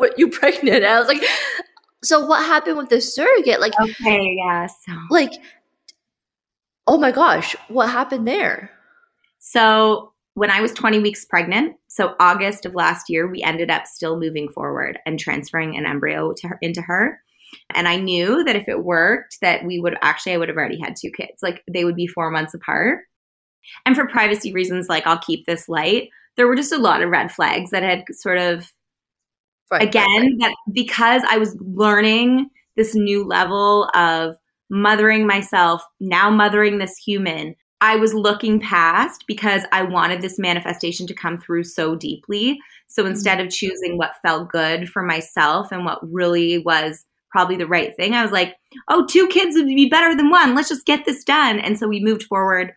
with 0.00 0.12
you 0.16 0.28
pregnant. 0.28 0.84
And 0.84 0.86
I 0.86 0.98
was 0.98 1.08
like, 1.08 1.22
so 2.04 2.24
what 2.24 2.44
happened 2.44 2.76
with 2.76 2.88
the 2.88 3.00
surrogate? 3.00 3.60
Like, 3.60 3.72
okay, 3.80 4.36
yeah. 4.38 4.66
So. 4.66 4.92
Like, 5.10 5.32
oh 6.86 6.98
my 6.98 7.10
gosh, 7.10 7.56
what 7.68 7.88
happened 7.88 8.28
there? 8.28 8.70
So 9.38 10.12
when 10.34 10.50
I 10.50 10.60
was 10.60 10.72
20 10.72 10.98
weeks 10.98 11.24
pregnant, 11.24 11.76
so 11.88 12.14
August 12.18 12.66
of 12.66 12.74
last 12.74 13.08
year, 13.08 13.26
we 13.26 13.42
ended 13.42 13.70
up 13.70 13.86
still 13.86 14.18
moving 14.18 14.48
forward 14.48 14.98
and 15.06 15.18
transferring 15.18 15.76
an 15.76 15.86
embryo 15.86 16.32
to 16.38 16.48
her, 16.48 16.58
into 16.60 16.82
her. 16.82 17.20
And 17.74 17.86
I 17.86 17.96
knew 17.96 18.42
that 18.44 18.56
if 18.56 18.68
it 18.68 18.84
worked, 18.84 19.38
that 19.40 19.64
we 19.64 19.78
would 19.78 19.96
actually, 20.02 20.32
I 20.32 20.38
would 20.38 20.48
have 20.48 20.56
already 20.56 20.80
had 20.80 20.96
two 20.96 21.10
kids. 21.10 21.42
Like 21.42 21.62
they 21.72 21.84
would 21.84 21.94
be 21.94 22.08
four 22.08 22.30
months 22.30 22.52
apart. 22.52 23.04
And 23.86 23.94
for 23.94 24.08
privacy 24.08 24.52
reasons, 24.52 24.88
like 24.88 25.06
I'll 25.06 25.18
keep 25.18 25.46
this 25.46 25.68
light. 25.68 26.08
There 26.36 26.48
were 26.48 26.56
just 26.56 26.72
a 26.72 26.78
lot 26.78 27.00
of 27.00 27.10
red 27.10 27.30
flags 27.30 27.70
that 27.70 27.84
had 27.84 28.04
sort 28.10 28.38
of, 28.38 28.72
right, 29.70 29.82
again, 29.82 30.06
right, 30.06 30.20
right. 30.20 30.38
that 30.40 30.56
because 30.72 31.22
I 31.28 31.38
was 31.38 31.56
learning 31.60 32.50
this 32.76 32.94
new 32.94 33.24
level 33.24 33.88
of 33.94 34.36
mothering 34.70 35.26
myself, 35.26 35.82
now 36.00 36.30
mothering 36.30 36.78
this 36.78 36.96
human, 36.96 37.54
I 37.80 37.96
was 37.96 38.14
looking 38.14 38.60
past 38.60 39.24
because 39.26 39.62
I 39.72 39.82
wanted 39.82 40.22
this 40.22 40.38
manifestation 40.38 41.06
to 41.06 41.14
come 41.14 41.38
through 41.38 41.64
so 41.64 41.94
deeply. 41.94 42.58
So 42.86 43.02
mm-hmm. 43.02 43.12
instead 43.12 43.40
of 43.40 43.50
choosing 43.50 43.98
what 43.98 44.16
felt 44.22 44.48
good 44.48 44.88
for 44.88 45.02
myself 45.02 45.70
and 45.70 45.84
what 45.84 45.98
really 46.02 46.58
was 46.58 47.04
probably 47.30 47.56
the 47.56 47.66
right 47.66 47.94
thing, 47.96 48.14
I 48.14 48.22
was 48.22 48.32
like, 48.32 48.56
oh, 48.88 49.06
two 49.06 49.26
kids 49.28 49.54
would 49.56 49.66
be 49.66 49.88
better 49.88 50.16
than 50.16 50.30
one. 50.30 50.54
Let's 50.54 50.68
just 50.68 50.86
get 50.86 51.04
this 51.04 51.24
done. 51.24 51.58
And 51.58 51.78
so 51.78 51.86
we 51.86 52.00
moved 52.00 52.24
forward 52.24 52.72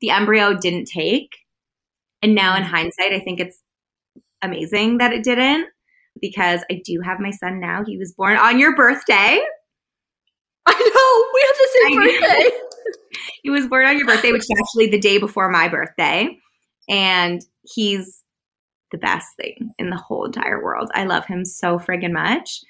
the 0.00 0.10
embryo 0.10 0.54
didn't 0.54 0.86
take. 0.86 1.36
And 2.22 2.34
now 2.34 2.56
in 2.56 2.62
mm. 2.62 2.66
hindsight, 2.66 3.12
I 3.12 3.20
think 3.20 3.40
it's 3.40 3.62
amazing 4.42 4.98
that 4.98 5.12
it 5.12 5.24
didn't 5.24 5.68
because 6.20 6.60
I 6.70 6.80
do 6.84 7.00
have 7.00 7.20
my 7.20 7.30
son 7.30 7.60
now. 7.60 7.84
He 7.84 7.96
was 7.96 8.12
born 8.12 8.36
on 8.36 8.58
your 8.58 8.74
birthday. 8.76 9.40
I 10.66 10.72
know. 10.72 11.28
We 11.34 11.44
have 11.46 11.56
the 11.56 11.68
same 11.80 12.20
birthday. 12.20 12.56
he 13.42 13.50
was 13.50 13.66
born 13.66 13.86
on 13.86 13.96
your 13.96 14.06
birthday, 14.06 14.32
which 14.32 14.42
is 14.42 14.54
actually 14.58 14.88
the 14.88 14.98
day 14.98 15.18
before 15.18 15.50
my 15.50 15.68
birthday. 15.68 16.36
And 16.88 17.44
he's 17.62 18.22
the 18.92 18.98
best 18.98 19.36
thing 19.36 19.72
in 19.78 19.90
the 19.90 19.96
whole 19.96 20.24
entire 20.24 20.62
world. 20.62 20.90
I 20.94 21.04
love 21.04 21.26
him 21.26 21.44
so 21.44 21.78
friggin' 21.78 22.12
much. 22.12 22.60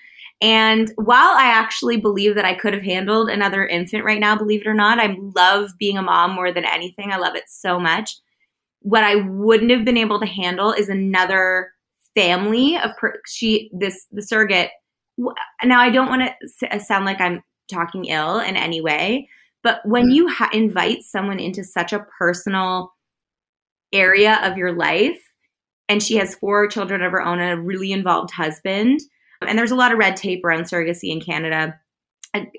And 0.41 0.93
while 0.97 1.37
I 1.37 1.47
actually 1.47 1.97
believe 1.97 2.37
that 2.37 2.45
I 2.45 2.55
could 2.55 2.73
have 2.73 2.83
handled 2.83 3.29
another 3.29 3.67
infant 3.67 4.05
right 4.05 4.21
now, 4.21 4.37
believe 4.37 4.61
it 4.61 4.69
or 4.69 4.75
not, 4.75 5.01
I 5.01 5.17
love 5.35 5.71
being 5.79 5.99
a 5.99 6.03
mom 6.03 6.33
more 6.33 6.53
than 6.53 6.65
anything. 6.65 7.13
I 7.13 7.17
love 7.17 7.35
it 7.35 7.49
so 7.49 7.81
much. 7.81 8.17
What 8.81 9.03
I 9.03 9.17
wouldn't 9.17 9.73
have 9.73 9.85
been 9.85 9.97
able 9.97 10.21
to 10.21 10.27
handle 10.27 10.73
is 10.73 10.89
another 10.89 11.73
family 12.21 12.77
of 12.77 12.97
per- 12.97 13.21
she 13.27 13.71
this 13.73 14.07
the 14.13 14.23
surrogate. 14.23 14.71
Now 15.65 15.81
I 15.81 15.91
don't 15.91 16.09
want 16.09 16.31
to 16.61 16.81
sound 16.81 17.05
like 17.05 17.21
I'm 17.21 17.43
talking 17.71 18.07
ill 18.07 18.39
in 18.39 18.57
any 18.57 18.81
way, 18.81 19.29
but 19.63 19.81
when 19.85 20.05
mm-hmm. 20.05 20.11
you 20.13 20.29
ha- 20.29 20.51
invite 20.53 21.03
someone 21.03 21.41
into 21.41 21.65
such 21.65 21.93
a 21.93 22.07
personal 22.19 22.93
area 23.93 24.39
of 24.43 24.57
your 24.57 24.73
life, 24.73 25.21
and 25.89 26.03
she 26.03 26.17
has 26.17 26.35
four 26.35 26.69
children 26.69 27.03
of 27.03 27.13
her 27.13 27.23
own 27.23 27.41
and 27.41 27.59
a 27.59 27.63
really 27.63 27.93
involved 27.93 28.31
husband 28.31 29.01
and 29.47 29.59
there's 29.59 29.71
a 29.71 29.77
lot 29.77 29.93
of 29.93 29.99
red 29.99 30.17
tape 30.17 30.45
around 30.45 30.65
surrogacy 30.65 31.11
in 31.11 31.21
Canada. 31.21 31.79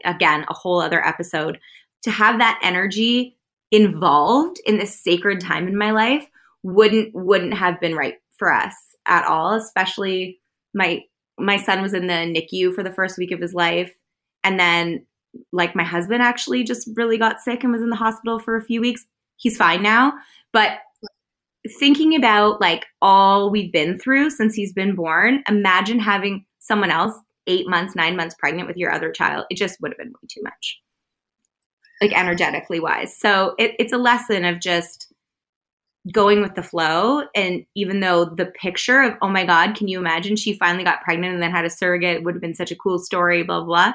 Again, 0.06 0.46
a 0.50 0.54
whole 0.54 0.82
other 0.82 1.06
episode. 1.06 1.60
To 2.04 2.12
have 2.12 2.40
that 2.40 2.60
energy 2.64 3.38
involved 3.72 4.60
in 4.66 4.78
this 4.78 4.98
sacred 4.98 5.42
time 5.42 5.68
in 5.68 5.78
my 5.78 5.92
life 5.92 6.26
wouldn't 6.64 7.14
wouldn't 7.14 7.54
have 7.54 7.80
been 7.80 7.96
right 7.96 8.16
for 8.38 8.52
us 8.52 8.74
at 9.06 9.26
all, 9.26 9.54
especially 9.54 10.40
my 10.74 11.04
my 11.38 11.58
son 11.58 11.82
was 11.82 11.94
in 11.94 12.08
the 12.08 12.14
NICU 12.14 12.74
for 12.74 12.84
the 12.84 12.92
first 12.92 13.18
week 13.18 13.32
of 13.32 13.40
his 13.40 13.54
life 13.54 13.94
and 14.44 14.60
then 14.60 15.06
like 15.52 15.76
my 15.76 15.84
husband 15.84 16.22
actually 16.22 16.64
just 16.64 16.90
really 16.96 17.18
got 17.18 17.40
sick 17.40 17.64
and 17.64 17.72
was 17.72 17.82
in 17.82 17.90
the 17.90 17.96
hospital 17.96 18.40
for 18.40 18.56
a 18.56 18.64
few 18.64 18.82
weeks. 18.82 19.06
He's 19.38 19.58
fine 19.58 19.82
now, 19.82 20.14
but 20.52 20.80
thinking 21.80 22.16
about 22.16 22.60
like 22.62 22.86
all 23.02 23.50
we've 23.52 23.72
been 23.72 23.98
through 23.98 24.32
since 24.32 24.56
he's 24.56 24.74
been 24.74 24.96
born, 24.96 25.44
imagine 25.48 26.00
having 26.00 26.46
someone 26.60 26.92
else 26.92 27.16
eight 27.48 27.68
months, 27.68 27.96
nine 27.96 28.16
months 28.16 28.36
pregnant 28.38 28.68
with 28.68 28.78
your 28.78 28.92
other 28.92 29.12
child, 29.12 29.46
it 29.50 29.56
just 29.56 29.80
would 29.82 29.92
have 29.92 29.98
been 29.98 30.10
way 30.10 30.28
too 30.28 30.42
much, 30.44 30.82
like 32.02 32.18
energetically 32.18 32.80
wise. 32.80 33.16
So 33.16 33.56
it, 33.58 33.76
it's 33.80 33.94
a 33.94 33.98
lesson 33.98 34.46
of 34.46 34.60
just 34.60 35.09
going 36.12 36.42
with 36.42 36.56
the 36.56 36.64
flow. 36.64 37.24
And 37.36 37.66
even 37.76 38.00
though 38.00 38.26
the 38.26 38.48
picture 38.48 39.02
of, 39.02 39.16
oh 39.22 39.30
my 39.30 39.46
God, 39.46 39.76
can 39.76 39.88
you 39.88 40.00
imagine 40.00 40.36
she 40.36 40.54
finally 40.54 40.84
got 40.84 41.02
pregnant 41.02 41.34
and 41.34 41.44
then 41.44 41.52
had 41.52 41.66
a 41.66 41.70
surrogate 41.70 42.24
would 42.24 42.36
have 42.36 42.42
been 42.42 42.56
such 42.56 42.72
a 42.72 42.76
cool 42.76 43.00
story, 43.00 43.44
blah, 43.44 43.64
blah. 43.64 43.94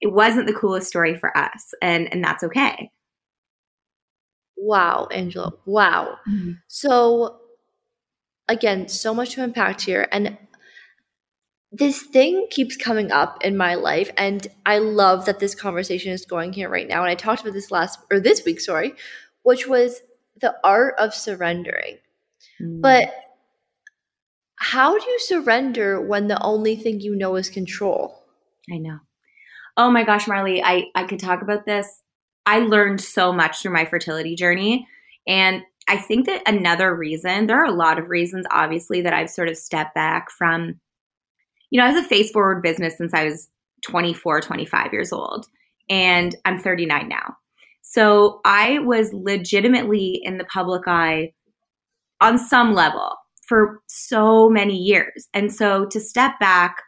It 0.00 0.12
wasn't 0.12 0.46
the 0.46 0.54
coolest 0.54 0.88
story 0.88 1.16
for 1.16 1.36
us. 1.36 1.72
And, 1.80 2.12
and 2.12 2.22
that's 2.22 2.44
okay. 2.44 2.90
Wow, 4.56 5.08
Angela. 5.10 5.52
Wow. 5.64 6.18
Mm-hmm. 6.28 6.52
So, 6.68 7.38
again, 8.48 8.88
so 8.88 9.14
much 9.14 9.30
to 9.30 9.42
impact 9.42 9.82
here. 9.82 10.08
And 10.12 10.38
this 11.72 12.02
thing 12.02 12.46
keeps 12.50 12.76
coming 12.76 13.10
up 13.10 13.44
in 13.44 13.56
my 13.56 13.74
life 13.74 14.10
and 14.16 14.46
i 14.64 14.78
love 14.78 15.26
that 15.26 15.40
this 15.40 15.54
conversation 15.54 16.12
is 16.12 16.24
going 16.24 16.52
here 16.52 16.68
right 16.68 16.86
now 16.88 17.02
and 17.02 17.10
i 17.10 17.14
talked 17.14 17.42
about 17.42 17.52
this 17.52 17.70
last 17.70 17.98
or 18.10 18.20
this 18.20 18.44
week 18.44 18.60
sorry 18.60 18.94
which 19.42 19.66
was 19.66 20.00
the 20.40 20.54
art 20.64 20.94
of 20.98 21.14
surrendering. 21.14 21.98
Mm. 22.60 22.80
but 22.80 23.12
how 24.58 24.98
do 24.98 25.10
you 25.10 25.18
surrender 25.18 26.00
when 26.00 26.28
the 26.28 26.42
only 26.42 26.74
thing 26.76 27.00
you 27.00 27.14
know 27.14 27.36
is 27.36 27.50
control? 27.50 28.22
I 28.72 28.78
know. 28.78 28.98
Oh 29.76 29.90
my 29.90 30.04
gosh 30.04 30.26
marley 30.26 30.62
i 30.62 30.86
i 30.94 31.04
could 31.04 31.20
talk 31.20 31.42
about 31.42 31.66
this. 31.66 32.02
I 32.46 32.60
learned 32.60 33.00
so 33.00 33.32
much 33.32 33.60
through 33.60 33.72
my 33.72 33.84
fertility 33.84 34.34
journey. 34.34 34.88
And 35.26 35.62
i 35.88 35.96
think 35.96 36.26
that 36.26 36.42
another 36.48 36.94
reason 36.94 37.46
there 37.46 37.60
are 37.60 37.64
a 37.64 37.70
lot 37.70 37.98
of 37.98 38.08
reasons 38.08 38.44
obviously 38.50 39.02
that 39.02 39.12
i've 39.12 39.30
sort 39.30 39.48
of 39.48 39.56
stepped 39.56 39.94
back 39.94 40.30
from 40.30 40.80
you 41.70 41.80
know, 41.80 41.86
I 41.86 41.92
was 41.92 42.04
a 42.04 42.08
face 42.08 42.30
forward 42.30 42.62
business 42.62 42.96
since 42.96 43.12
I 43.12 43.24
was 43.24 43.48
24, 43.82 44.40
25 44.40 44.92
years 44.92 45.12
old, 45.12 45.46
and 45.88 46.34
I'm 46.44 46.58
39 46.58 47.08
now. 47.08 47.36
So 47.88 48.40
I 48.44 48.80
was 48.80 49.12
legitimately 49.12 50.20
in 50.24 50.38
the 50.38 50.44
public 50.44 50.82
eye 50.88 51.32
on 52.20 52.36
some 52.36 52.74
level 52.74 53.14
for 53.46 53.80
so 53.86 54.50
many 54.50 54.76
years. 54.76 55.28
And 55.32 55.54
so 55.54 55.86
to 55.86 56.00
step 56.00 56.32
back 56.40 56.82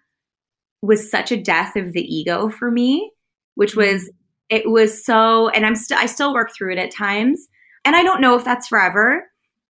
was 0.82 1.08
such 1.08 1.30
a 1.30 1.40
death 1.40 1.76
of 1.76 1.92
the 1.92 2.02
ego 2.02 2.50
for 2.50 2.70
me, 2.70 3.12
which 3.54 3.70
mm-hmm. 3.74 3.92
was 3.92 4.10
it 4.48 4.68
was 4.68 5.04
so 5.04 5.48
and 5.50 5.64
I'm 5.64 5.76
still 5.76 5.98
I 5.98 6.06
still 6.06 6.34
work 6.34 6.50
through 6.54 6.72
it 6.72 6.78
at 6.78 6.90
times. 6.90 7.46
And 7.84 7.94
I 7.94 8.02
don't 8.02 8.20
know 8.20 8.36
if 8.36 8.44
that's 8.44 8.66
forever, 8.66 9.24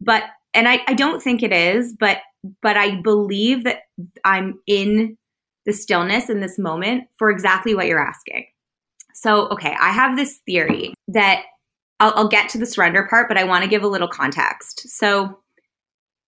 but 0.01 0.23
and 0.53 0.67
I, 0.67 0.81
I 0.87 0.93
don't 0.93 1.23
think 1.23 1.41
it 1.41 1.53
is, 1.53 1.95
but 1.97 2.17
but 2.61 2.75
I 2.75 3.01
believe 3.01 3.63
that 3.63 3.83
I'm 4.25 4.59
in 4.67 5.17
the 5.65 5.73
stillness 5.73 6.29
in 6.29 6.41
this 6.41 6.59
moment 6.59 7.05
for 7.17 7.31
exactly 7.31 7.73
what 7.73 7.87
you're 7.87 8.05
asking. 8.05 8.45
So, 9.23 9.47
okay, 9.47 9.73
I 9.79 9.91
have 9.91 10.17
this 10.17 10.41
theory 10.45 10.93
that 11.07 11.43
I'll, 12.01 12.11
I'll 12.13 12.27
get 12.27 12.49
to 12.49 12.57
the 12.57 12.65
surrender 12.65 13.07
part, 13.09 13.29
but 13.29 13.37
I 13.37 13.45
want 13.45 13.63
to 13.63 13.69
give 13.69 13.81
a 13.81 13.87
little 13.87 14.09
context. 14.09 14.89
So, 14.89 15.39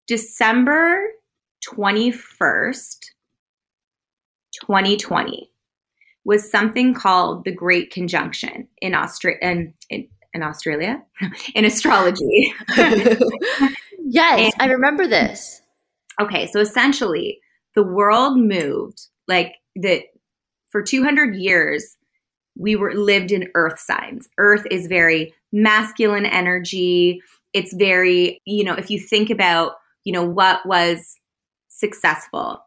December 0.07 1.01
21st, 1.69 2.99
2020 4.61 5.51
was 6.25 6.49
something 6.49 6.95
called 6.95 7.45
the 7.45 7.51
Great 7.51 7.91
Conjunction 7.91 8.69
in 8.81 8.95
Australia. 8.95 9.41
In, 9.43 9.75
in, 9.91 10.09
in 10.33 10.45
Australia, 10.45 11.03
in 11.57 11.65
astrology. 11.65 12.55
yes, 13.99 14.53
and, 14.53 14.53
I 14.61 14.67
remember 14.67 15.09
this. 15.09 15.63
Okay, 16.21 16.47
so 16.47 16.61
essentially, 16.61 17.41
the 17.75 17.83
world 17.83 18.39
moved 18.39 19.09
like 19.27 19.55
that 19.75 20.03
for 20.71 20.81
200 20.81 21.35
years. 21.35 21.97
We 22.57 22.77
were 22.77 22.95
lived 22.95 23.33
in 23.33 23.49
earth 23.55 23.79
signs. 23.79 24.29
Earth 24.39 24.67
is 24.71 24.87
very 24.87 25.35
masculine 25.53 26.27
energy. 26.27 27.21
It's 27.53 27.75
very, 27.75 28.41
you 28.45 28.65
know, 28.65 28.75
if 28.75 28.91
you 28.91 28.99
think 28.99 29.31
about, 29.31 29.73
you 30.05 30.13
know, 30.13 30.25
what 30.25 30.67
was 30.67 31.17
successful, 31.69 32.61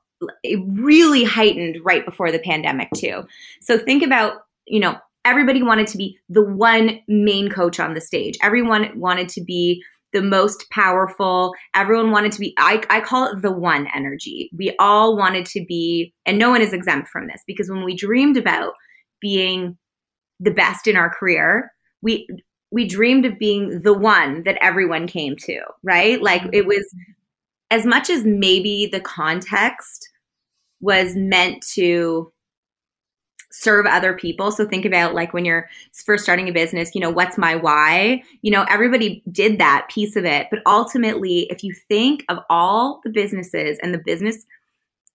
it 0.43 0.59
really 0.67 1.23
heightened 1.23 1.77
right 1.83 2.05
before 2.05 2.31
the 2.31 2.39
pandemic, 2.39 2.89
too. 2.95 3.23
So 3.61 3.77
think 3.77 4.03
about, 4.03 4.39
you 4.65 4.79
know, 4.79 4.97
everybody 5.25 5.61
wanted 5.61 5.87
to 5.87 5.97
be 5.97 6.17
the 6.29 6.43
one 6.43 6.99
main 7.07 7.49
coach 7.49 7.79
on 7.79 7.93
the 7.93 8.01
stage. 8.01 8.37
Everyone 8.41 8.99
wanted 8.99 9.29
to 9.29 9.43
be 9.43 9.83
the 10.13 10.21
most 10.21 10.69
powerful. 10.71 11.53
Everyone 11.75 12.11
wanted 12.11 12.31
to 12.31 12.39
be, 12.39 12.55
I, 12.57 12.81
I 12.89 13.01
call 13.01 13.25
it 13.25 13.41
the 13.41 13.51
one 13.51 13.87
energy. 13.93 14.49
We 14.57 14.73
all 14.79 15.17
wanted 15.17 15.45
to 15.47 15.65
be, 15.65 16.13
and 16.25 16.39
no 16.39 16.49
one 16.49 16.61
is 16.61 16.73
exempt 16.73 17.09
from 17.09 17.27
this 17.27 17.43
because 17.45 17.69
when 17.69 17.83
we 17.83 17.95
dreamed 17.95 18.37
about 18.37 18.73
being 19.21 19.77
the 20.39 20.51
best 20.51 20.87
in 20.87 20.95
our 20.95 21.09
career, 21.09 21.71
we 22.01 22.27
we 22.71 22.85
dreamed 22.85 23.25
of 23.25 23.39
being 23.39 23.81
the 23.81 23.93
one 23.93 24.43
that 24.43 24.57
everyone 24.61 25.07
came 25.07 25.35
to, 25.37 25.59
right? 25.83 26.21
Like 26.21 26.43
it 26.43 26.51
mm-hmm. 26.51 26.67
was 26.67 26.95
as 27.71 27.85
much 27.85 28.09
as 28.09 28.23
maybe 28.23 28.87
the 28.91 28.99
context 28.99 30.09
was 30.79 31.15
meant 31.15 31.65
to 31.73 32.31
serve 33.51 33.85
other 33.85 34.13
people. 34.13 34.51
So 34.51 34.67
think 34.67 34.85
about 34.85 35.15
like 35.15 35.33
when 35.33 35.45
you're 35.45 35.67
first 36.05 36.23
starting 36.23 36.47
a 36.47 36.53
business, 36.53 36.93
you 36.93 37.01
know, 37.01 37.09
what's 37.09 37.37
my 37.37 37.55
why? 37.55 38.21
You 38.41 38.51
know, 38.51 38.65
everybody 38.69 39.23
did 39.31 39.59
that 39.59 39.87
piece 39.89 40.15
of 40.15 40.25
it. 40.25 40.47
But 40.51 40.59
ultimately, 40.65 41.47
if 41.49 41.63
you 41.63 41.73
think 41.73 42.23
of 42.29 42.39
all 42.49 43.01
the 43.03 43.09
businesses 43.09 43.79
and 43.81 43.93
the 43.93 44.01
business, 44.05 44.45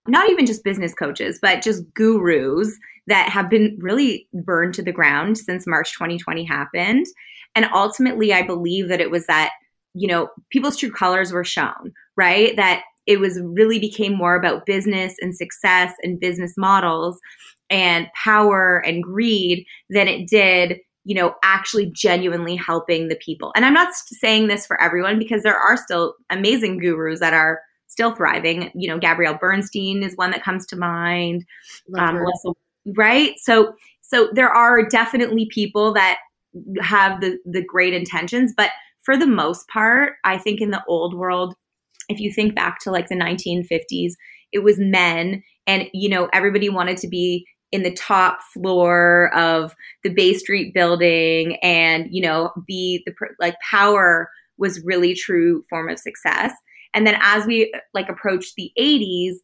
not 0.06 0.28
even 0.30 0.46
just 0.46 0.64
business 0.64 0.94
coaches, 0.94 1.38
but 1.40 1.62
just 1.62 1.82
gurus 1.94 2.76
that 3.06 3.28
have 3.28 3.50
been 3.50 3.76
really 3.80 4.28
burned 4.32 4.74
to 4.74 4.82
the 4.82 4.92
ground 4.92 5.38
since 5.38 5.66
March 5.66 5.92
2020 5.92 6.44
happened. 6.44 7.06
And 7.54 7.66
ultimately, 7.72 8.32
I 8.32 8.42
believe 8.42 8.88
that 8.88 9.00
it 9.00 9.10
was 9.10 9.26
that, 9.26 9.50
you 9.94 10.08
know, 10.08 10.28
people's 10.50 10.76
true 10.76 10.90
colors 10.90 11.32
were 11.32 11.44
shown, 11.44 11.92
right? 12.16 12.56
That 12.56 12.82
it 13.06 13.20
was 13.20 13.40
really 13.42 13.78
became 13.78 14.16
more 14.16 14.36
about 14.36 14.66
business 14.66 15.14
and 15.20 15.36
success 15.36 15.92
and 16.02 16.20
business 16.20 16.54
models 16.56 17.18
and 17.70 18.06
power 18.14 18.78
and 18.78 19.02
greed 19.02 19.66
than 19.90 20.08
it 20.08 20.28
did 20.28 20.78
you 21.04 21.14
know 21.14 21.34
actually 21.42 21.90
genuinely 21.90 22.54
helping 22.54 23.08
the 23.08 23.16
people 23.16 23.52
and 23.56 23.64
i'm 23.64 23.74
not 23.74 23.92
saying 23.94 24.46
this 24.46 24.66
for 24.66 24.80
everyone 24.80 25.18
because 25.18 25.42
there 25.42 25.56
are 25.56 25.76
still 25.76 26.14
amazing 26.30 26.78
gurus 26.78 27.20
that 27.20 27.34
are 27.34 27.60
still 27.92 28.14
thriving. 28.14 28.70
You 28.74 28.88
know 28.88 28.98
gabrielle 28.98 29.38
bernstein 29.38 30.02
is 30.02 30.16
one 30.16 30.30
that 30.30 30.42
comes 30.42 30.66
to 30.66 30.76
mind. 30.76 31.44
Um, 31.96 32.16
Melissa, 32.16 32.52
right? 32.96 33.34
So 33.38 33.74
so 34.00 34.28
there 34.32 34.50
are 34.50 34.86
definitely 34.88 35.48
people 35.50 35.92
that 35.94 36.18
have 36.80 37.20
the 37.20 37.38
the 37.46 37.64
great 37.64 37.94
intentions 37.94 38.52
but 38.54 38.68
for 39.02 39.16
the 39.16 39.26
most 39.26 39.66
part 39.68 40.16
i 40.22 40.36
think 40.36 40.60
in 40.60 40.70
the 40.70 40.82
old 40.86 41.14
world 41.14 41.54
if 42.10 42.20
you 42.20 42.30
think 42.30 42.54
back 42.54 42.78
to 42.78 42.90
like 42.90 43.08
the 43.08 43.14
1950s 43.14 44.12
it 44.52 44.58
was 44.58 44.78
men 44.78 45.42
and 45.66 45.88
you 45.94 46.10
know 46.10 46.28
everybody 46.34 46.68
wanted 46.68 46.98
to 46.98 47.08
be 47.08 47.46
in 47.72 47.82
the 47.82 47.94
top 47.94 48.42
floor 48.52 49.34
of 49.34 49.74
the 50.04 50.10
Bay 50.10 50.34
Street 50.34 50.74
building 50.74 51.56
and, 51.62 52.06
you 52.10 52.22
know, 52.22 52.52
be 52.66 53.02
the 53.06 53.14
like 53.40 53.56
power 53.68 54.28
was 54.58 54.84
really 54.84 55.14
true 55.14 55.64
form 55.70 55.88
of 55.88 55.98
success. 55.98 56.52
And 56.94 57.06
then 57.06 57.18
as 57.20 57.46
we 57.46 57.72
like 57.94 58.08
approached 58.08 58.54
the 58.56 58.72
80s, 58.78 59.34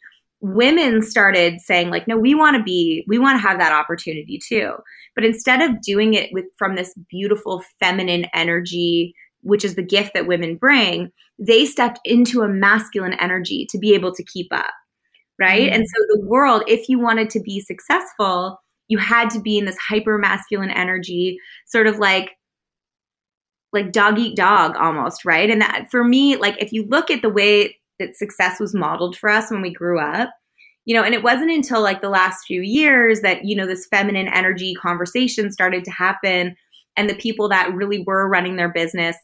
women 0.40 1.03
started 1.03 1.61
saying 1.61 1.90
like 1.90 2.07
no 2.07 2.16
we 2.16 2.32
want 2.32 2.57
to 2.57 2.62
be 2.62 3.05
we 3.09 3.18
want 3.18 3.36
to 3.36 3.42
have 3.42 3.59
that 3.59 3.72
opportunity 3.72 4.38
too 4.38 4.72
but 5.16 5.24
instead 5.24 5.61
of 5.61 5.82
doing 5.82 6.14
it 6.14 6.32
with 6.32 6.44
from 6.57 6.76
this 6.76 6.94
beautiful 7.11 7.61
feminine 7.80 8.24
energy 8.32 9.12
which 9.40 9.64
is 9.64 9.74
the 9.74 9.82
gift 9.82 10.14
that 10.14 10.28
women 10.28 10.55
bring 10.55 11.11
they 11.40 11.66
stepped 11.66 11.99
into 12.05 12.42
a 12.42 12.49
masculine 12.49 13.14
energy 13.14 13.66
to 13.68 13.78
be 13.78 13.94
able 13.94 14.14
to 14.14 14.22
keep 14.22 14.46
up 14.53 14.70
right? 15.38 15.62
Mm-hmm. 15.62 15.74
And 15.74 15.86
so 15.86 16.05
the 16.09 16.26
world, 16.26 16.62
if 16.66 16.88
you 16.88 16.99
wanted 16.99 17.30
to 17.30 17.40
be 17.40 17.61
successful, 17.61 18.61
you 18.88 18.99
had 18.99 19.30
to 19.30 19.40
be 19.40 19.59
in 19.59 19.64
this 19.64 19.78
hyper 19.78 20.18
masculine 20.18 20.70
energy, 20.70 21.38
sort 21.66 21.86
of 21.86 21.99
like 21.99 22.32
like 23.72 23.92
dog 23.92 24.18
eat 24.18 24.36
dog 24.36 24.76
almost, 24.76 25.24
right? 25.24 25.50
And 25.50 25.60
that 25.60 25.88
for 25.90 26.04
me, 26.04 26.36
like 26.36 26.60
if 26.60 26.72
you 26.72 26.86
look 26.86 27.10
at 27.10 27.22
the 27.22 27.28
way 27.28 27.76
that 27.98 28.16
success 28.16 28.60
was 28.60 28.74
modeled 28.74 29.16
for 29.16 29.28
us 29.28 29.50
when 29.50 29.60
we 29.60 29.72
grew 29.72 30.00
up, 30.00 30.30
you 30.84 30.94
know, 30.94 31.02
and 31.02 31.14
it 31.14 31.22
wasn't 31.22 31.50
until 31.50 31.82
like 31.82 32.00
the 32.00 32.08
last 32.08 32.46
few 32.46 32.62
years 32.62 33.20
that, 33.20 33.44
you 33.44 33.54
know, 33.54 33.66
this 33.66 33.86
feminine 33.86 34.28
energy 34.28 34.74
conversation 34.74 35.52
started 35.52 35.84
to 35.84 35.90
happen 35.90 36.56
and 36.96 37.10
the 37.10 37.14
people 37.14 37.48
that 37.48 37.74
really 37.74 38.04
were 38.06 38.28
running 38.28 38.56
their 38.56 38.72
business 38.72 39.16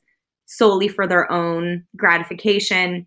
solely 0.46 0.88
for 0.88 1.06
their 1.06 1.30
own 1.32 1.84
gratification 1.96 3.06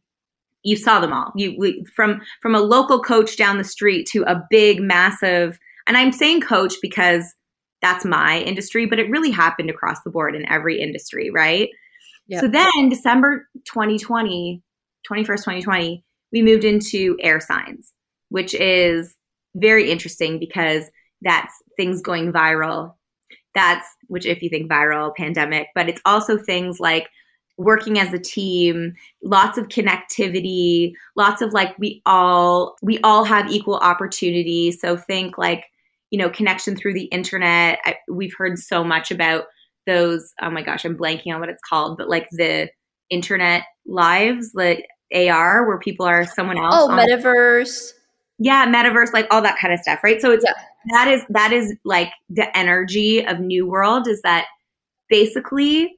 you 0.68 0.76
saw 0.76 1.00
them 1.00 1.14
all. 1.14 1.32
You 1.34 1.56
we, 1.58 1.86
from 1.96 2.22
from 2.42 2.54
a 2.54 2.60
local 2.60 3.02
coach 3.02 3.38
down 3.38 3.58
the 3.58 3.64
street 3.64 4.06
to 4.12 4.24
a 4.24 4.44
big, 4.50 4.82
massive. 4.82 5.58
And 5.88 5.96
I'm 5.96 6.12
saying 6.12 6.42
coach 6.42 6.76
because 6.82 7.34
that's 7.82 8.06
my 8.06 8.40
industry, 8.40 8.86
but 8.86 9.00
it 9.00 9.10
really 9.10 9.32
happened 9.32 9.70
across 9.70 10.02
the 10.04 10.10
board 10.10 10.36
in 10.36 10.48
every 10.50 10.80
industry, 10.80 11.30
right? 11.30 11.70
Yep. 12.28 12.42
So 12.42 12.48
then 12.48 12.90
December 12.90 13.48
2020, 13.66 14.62
21st, 15.10 15.26
2020, 15.26 16.04
we 16.32 16.42
moved 16.42 16.64
into 16.64 17.18
air 17.22 17.40
signs, 17.40 17.94
which 18.30 18.54
is 18.54 19.16
very 19.56 19.90
interesting 19.92 20.40
because 20.40 20.86
that's 21.22 21.54
things 21.78 22.02
going 22.02 22.32
viral. 22.32 22.96
That's 23.56 23.88
which 24.08 24.26
if 24.26 24.42
you 24.42 24.50
think 24.50 24.70
viral 24.70 25.16
pandemic, 25.16 25.68
but 25.74 25.90
it's 25.90 26.02
also 26.06 26.38
things 26.38 26.80
like 26.80 27.08
working 27.58 27.98
as 27.98 28.14
a 28.14 28.20
team 28.20 28.94
lots 29.24 29.58
of 29.58 29.68
connectivity 29.68 30.94
lots 31.16 31.42
of 31.42 31.54
like 31.54 31.76
we 31.80 32.04
all 32.06 32.76
we 32.84 33.00
all 33.00 33.24
have 33.24 33.52
equal 33.52 33.78
opportunity 33.78 34.72
so 34.72 34.96
think 34.96 35.40
like 35.40 35.66
you 36.12 36.18
know 36.18 36.30
connection 36.30 36.76
through 36.76 36.94
the 36.94 37.06
internet 37.06 37.80
I, 37.86 37.96
we've 38.10 38.34
heard 38.38 38.58
so 38.58 38.84
much 38.84 39.12
about 39.12 39.46
those 39.86 40.34
oh 40.42 40.50
my 40.50 40.62
gosh 40.62 40.86
i'm 40.86 40.98
blanking 40.98 41.34
on 41.34 41.40
what 41.40 41.50
it's 41.50 41.64
called 41.68 41.98
but 41.98 42.10
like 42.10 42.28
the 42.32 42.70
internet 43.10 43.64
lives 43.86 44.52
like 44.54 44.88
ar 45.14 45.66
where 45.68 45.80
people 45.80 46.06
are 46.06 46.26
someone 46.26 46.58
else 46.58 46.76
oh 46.76 46.88
metaverse 46.90 47.92
yeah 48.40 48.66
metaverse 48.66 49.14
like 49.14 49.28
all 49.32 49.42
that 49.42 49.58
kind 49.58 49.74
of 49.74 49.80
stuff 49.80 50.00
right 50.04 50.22
so 50.22 50.32
it's 50.32 50.44
yeah. 50.46 50.54
that 50.92 51.08
is 51.08 51.24
that 51.30 51.54
is 51.54 51.74
like 51.86 52.12
the 52.30 52.56
energy 52.58 53.26
of 53.26 53.40
new 53.40 53.66
world 53.66 54.08
is 54.08 54.22
that 54.24 54.46
basically 55.10 55.98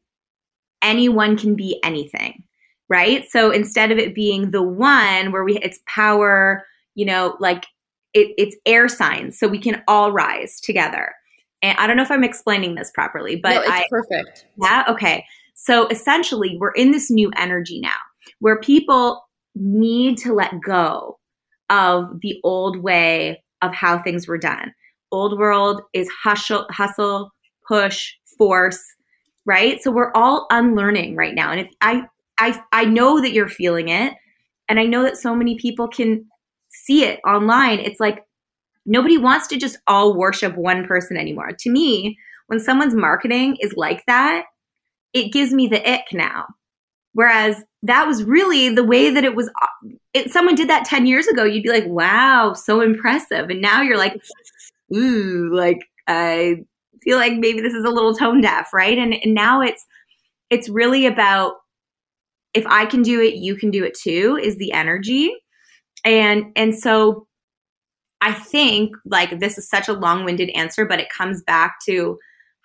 anyone 0.82 1.38
can 1.38 1.55
be 1.55 1.80
anything, 1.84 2.43
right? 2.88 3.26
So 3.30 3.51
instead 3.51 3.91
of 3.91 3.97
it 3.97 4.16
being 4.16 4.51
the 4.51 4.64
one 4.64 5.32
where 5.32 5.43
we 5.43 5.57
it's 5.57 5.80
power, 5.88 6.66
you 6.95 7.05
know, 7.05 7.36
like 7.39 7.66
it, 8.14 8.34
it's 8.38 8.55
air 8.66 8.88
signs, 8.88 9.38
so 9.39 9.47
we 9.47 9.60
can 9.60 9.82
all 9.88 10.12
rise 10.12 10.60
together. 10.60 11.14
And 11.62 11.78
I 11.78 11.88
don't 11.88 11.97
know 11.97 12.03
if 12.03 12.12
I'm 12.12 12.24
explaining 12.24 12.76
this 12.76 12.91
properly, 12.93 13.36
but 13.36 13.55
no, 13.55 13.62
it's 13.62 13.70
I, 13.70 13.86
perfect. 13.89 14.45
Yeah. 14.62 14.86
Okay. 14.88 15.26
So 15.55 15.88
essentially, 15.88 16.57
we're 16.60 16.72
in 16.72 16.91
this 16.91 17.12
new 17.12 17.32
energy 17.36 17.80
now 17.82 17.97
where 18.39 18.60
people 18.60 19.24
need 19.55 20.18
to 20.20 20.34
let 20.34 20.62
go 20.62 21.20
of 21.70 22.22
the 22.22 22.39
old 22.43 22.78
way 22.78 23.43
of 23.62 23.74
how 23.74 24.01
things 24.01 24.28
were 24.28 24.38
done. 24.38 24.74
Old 25.12 25.38
world 25.38 25.82
is 25.93 26.07
hustle, 26.24 26.66
hustle, 26.70 27.32
push, 27.68 28.14
force, 28.38 28.82
right? 29.45 29.82
So 29.82 29.91
we're 29.91 30.14
all 30.14 30.47
unlearning 30.49 31.16
right 31.16 31.36
now. 31.36 31.51
And 31.51 31.60
if 31.60 31.70
I 31.82 32.03
I 32.39 32.62
I 32.72 32.86
know 32.86 33.22
that 33.22 33.34
you're 33.34 33.49
feeling 33.49 33.89
it 33.89 34.14
and 34.70 34.80
I 34.80 34.86
know 34.86 35.03
that 35.03 35.18
so 35.18 35.36
many 35.36 35.57
people 35.57 35.88
can 35.88 36.26
see 36.70 37.03
it 37.03 37.20
online. 37.28 37.80
It's 37.80 37.99
like 37.99 38.24
nobody 38.86 39.17
wants 39.17 39.47
to 39.47 39.57
just 39.57 39.78
all 39.88 40.17
worship 40.17 40.55
one 40.55 40.86
person 40.86 41.17
anymore. 41.17 41.51
To 41.59 41.70
me, 41.70 42.17
when 42.47 42.59
someone's 42.59 42.95
marketing 42.95 43.57
is 43.61 43.74
like 43.76 44.03
that, 44.07 44.45
it 45.13 45.32
gives 45.32 45.53
me 45.53 45.67
the 45.67 45.88
ick 45.89 46.05
now. 46.13 46.45
Whereas 47.13 47.63
that 47.84 48.07
was 48.07 48.24
really 48.24 48.70
the 48.70 48.84
way 48.84 49.09
that 49.09 49.24
it 49.24 49.36
was. 49.36 49.49
It, 50.13 50.32
someone 50.32 50.55
did 50.55 50.70
that 50.70 50.86
10 50.86 51.05
years 51.05 51.28
ago, 51.28 51.43
you'd 51.43 51.63
be 51.63 51.70
like, 51.70 51.86
wow, 51.88 52.53
so 52.53 52.82
impressive. 52.82 53.49
And 53.49 53.61
now 53.61 53.82
you're 53.82 53.97
like, 53.97 54.20
ooh, 54.95 55.49
like, 55.53 55.80
I 56.07 56.63
feel 57.03 57.17
like 57.17 57.34
maybe 57.34 57.61
this 57.61 57.74
is 57.74 57.84
a 57.84 57.89
little 57.89 58.15
tone 58.15 58.41
deaf, 58.41 58.74
right? 58.74 58.97
And, 58.97 59.13
and 59.13 59.34
now 59.34 59.61
it's, 59.61 59.86
it's 60.49 60.70
really 60.70 61.05
about 61.05 61.53
if 62.53 62.65
I 62.65 62.86
can 62.86 63.03
do 63.03 63.22
it, 63.22 63.36
you 63.36 63.55
can 63.55 63.70
do 63.70 63.84
it 63.84 63.93
too, 63.93 64.39
is 64.41 64.57
the 64.57 64.72
energy. 64.74 65.36
And, 66.05 66.51
and 66.55 66.75
so 66.75 67.27
I 68.21 68.33
think 68.33 68.95
like 69.05 69.39
this 69.39 69.57
is 69.57 69.69
such 69.69 69.87
a 69.87 69.93
long 69.93 70.25
winded 70.25 70.49
answer, 70.51 70.85
but 70.85 70.99
it 70.99 71.09
comes 71.09 71.41
back 71.43 71.77
to 71.85 72.17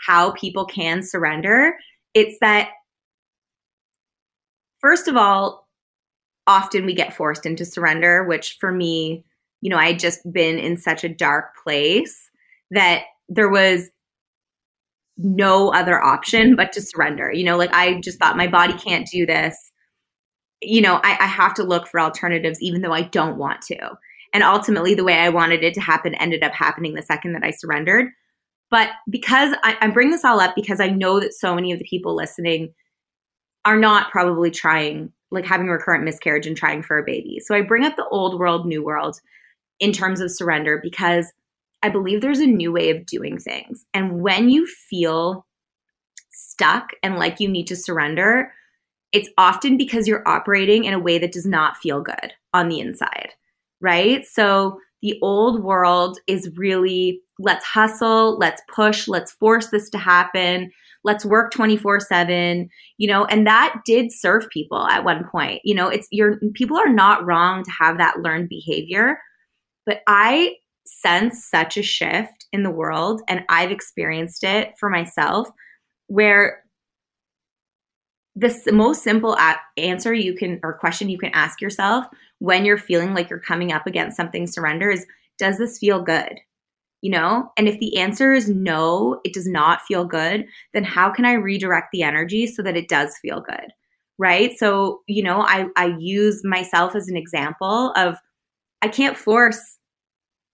how 0.06 0.32
people 0.32 0.64
can 0.64 1.02
surrender. 1.02 1.74
It's 2.14 2.36
that 2.40 2.70
first 4.80 5.08
of 5.08 5.16
all, 5.16 5.68
often 6.46 6.84
we 6.84 6.94
get 6.94 7.14
forced 7.14 7.46
into 7.46 7.64
surrender, 7.64 8.24
which 8.24 8.58
for 8.60 8.70
me, 8.70 9.24
you 9.60 9.70
know, 9.70 9.78
I 9.78 9.88
had 9.88 9.98
just 9.98 10.20
been 10.30 10.58
in 10.58 10.76
such 10.76 11.04
a 11.04 11.08
dark 11.08 11.56
place 11.62 12.28
that 12.70 13.04
there 13.28 13.48
was 13.48 13.88
no 15.16 15.72
other 15.72 16.02
option 16.02 16.56
but 16.56 16.72
to 16.72 16.82
surrender. 16.82 17.32
You 17.32 17.44
know, 17.44 17.56
like 17.56 17.72
I 17.72 18.00
just 18.00 18.18
thought 18.18 18.36
my 18.36 18.48
body 18.48 18.74
can't 18.74 19.06
do 19.06 19.24
this. 19.24 19.56
You 20.66 20.80
know, 20.80 21.00
I, 21.02 21.16
I 21.20 21.26
have 21.26 21.54
to 21.54 21.62
look 21.62 21.86
for 21.86 22.00
alternatives 22.00 22.60
even 22.60 22.82
though 22.82 22.92
I 22.92 23.02
don't 23.02 23.38
want 23.38 23.62
to. 23.62 23.96
And 24.32 24.42
ultimately, 24.42 24.94
the 24.94 25.04
way 25.04 25.14
I 25.14 25.28
wanted 25.28 25.62
it 25.62 25.74
to 25.74 25.80
happen 25.80 26.14
ended 26.16 26.42
up 26.42 26.52
happening 26.52 26.94
the 26.94 27.02
second 27.02 27.34
that 27.34 27.44
I 27.44 27.52
surrendered. 27.52 28.10
But 28.70 28.90
because 29.08 29.54
I, 29.62 29.76
I 29.80 29.86
bring 29.88 30.10
this 30.10 30.24
all 30.24 30.40
up 30.40 30.56
because 30.56 30.80
I 30.80 30.88
know 30.88 31.20
that 31.20 31.34
so 31.34 31.54
many 31.54 31.70
of 31.70 31.78
the 31.78 31.86
people 31.88 32.16
listening 32.16 32.74
are 33.64 33.78
not 33.78 34.10
probably 34.10 34.50
trying, 34.50 35.12
like 35.30 35.44
having 35.44 35.68
recurrent 35.68 36.04
miscarriage 36.04 36.46
and 36.46 36.56
trying 36.56 36.82
for 36.82 36.98
a 36.98 37.04
baby. 37.04 37.38
So 37.40 37.54
I 37.54 37.60
bring 37.62 37.84
up 37.84 37.94
the 37.94 38.08
old 38.08 38.38
world, 38.38 38.66
new 38.66 38.82
world 38.82 39.20
in 39.78 39.92
terms 39.92 40.20
of 40.20 40.30
surrender 40.30 40.80
because 40.82 41.32
I 41.82 41.88
believe 41.88 42.20
there's 42.20 42.40
a 42.40 42.46
new 42.46 42.72
way 42.72 42.90
of 42.90 43.06
doing 43.06 43.38
things. 43.38 43.84
And 43.94 44.20
when 44.20 44.48
you 44.48 44.66
feel 44.66 45.46
stuck 46.30 46.90
and 47.02 47.16
like 47.16 47.40
you 47.40 47.48
need 47.48 47.66
to 47.68 47.76
surrender, 47.76 48.52
it's 49.14 49.30
often 49.38 49.76
because 49.78 50.06
you're 50.06 50.28
operating 50.28 50.84
in 50.84 50.92
a 50.92 50.98
way 50.98 51.18
that 51.18 51.32
does 51.32 51.46
not 51.46 51.76
feel 51.78 52.02
good 52.02 52.34
on 52.52 52.68
the 52.68 52.80
inside, 52.80 53.30
right? 53.80 54.26
So 54.26 54.78
the 55.00 55.18
old 55.22 55.62
world 55.62 56.18
is 56.26 56.50
really 56.56 57.20
let's 57.38 57.64
hustle, 57.64 58.38
let's 58.38 58.62
push, 58.74 59.08
let's 59.08 59.32
force 59.32 59.68
this 59.68 59.88
to 59.90 59.98
happen 59.98 60.70
let's 61.04 61.24
work 61.24 61.52
24 61.52 62.00
7 62.00 62.68
you 62.98 63.06
know 63.06 63.24
and 63.26 63.46
that 63.46 63.80
did 63.84 64.10
serve 64.10 64.48
people 64.50 64.86
at 64.88 65.04
one 65.04 65.24
point 65.30 65.60
you 65.62 65.74
know 65.74 65.88
it's 65.88 66.08
your 66.10 66.38
people 66.54 66.76
are 66.76 66.92
not 66.92 67.24
wrong 67.24 67.62
to 67.62 67.70
have 67.70 67.98
that 67.98 68.20
learned 68.20 68.48
behavior 68.48 69.18
but 69.86 70.00
i 70.08 70.54
sense 70.86 71.48
such 71.48 71.76
a 71.76 71.82
shift 71.82 72.46
in 72.52 72.62
the 72.62 72.70
world 72.70 73.22
and 73.28 73.44
i've 73.48 73.70
experienced 73.70 74.42
it 74.42 74.72
for 74.80 74.90
myself 74.90 75.48
where 76.08 76.63
the 78.36 78.72
most 78.72 79.02
simple 79.02 79.36
answer 79.76 80.12
you 80.12 80.34
can 80.34 80.58
or 80.62 80.72
question 80.78 81.08
you 81.08 81.18
can 81.18 81.30
ask 81.34 81.60
yourself 81.60 82.06
when 82.40 82.64
you're 82.64 82.78
feeling 82.78 83.14
like 83.14 83.30
you're 83.30 83.38
coming 83.38 83.72
up 83.72 83.86
against 83.86 84.16
something 84.16 84.46
surrender 84.46 84.90
is 84.90 85.06
does 85.38 85.58
this 85.58 85.78
feel 85.78 86.02
good 86.02 86.40
you 87.04 87.10
know? 87.10 87.52
And 87.58 87.68
if 87.68 87.78
the 87.80 87.98
answer 87.98 88.32
is 88.32 88.48
no, 88.48 89.20
it 89.24 89.34
does 89.34 89.46
not 89.46 89.82
feel 89.82 90.06
good, 90.06 90.46
then 90.72 90.84
how 90.84 91.10
can 91.10 91.26
I 91.26 91.34
redirect 91.34 91.88
the 91.92 92.02
energy 92.02 92.46
so 92.46 92.62
that 92.62 92.78
it 92.78 92.88
does 92.88 93.18
feel 93.18 93.42
good? 93.42 93.74
Right? 94.16 94.58
So, 94.58 95.02
you 95.06 95.22
know, 95.22 95.42
I 95.42 95.66
I 95.76 95.94
use 95.98 96.42
myself 96.44 96.96
as 96.96 97.08
an 97.08 97.16
example 97.18 97.92
of 97.94 98.16
I 98.80 98.88
can't 98.88 99.18
force 99.18 99.78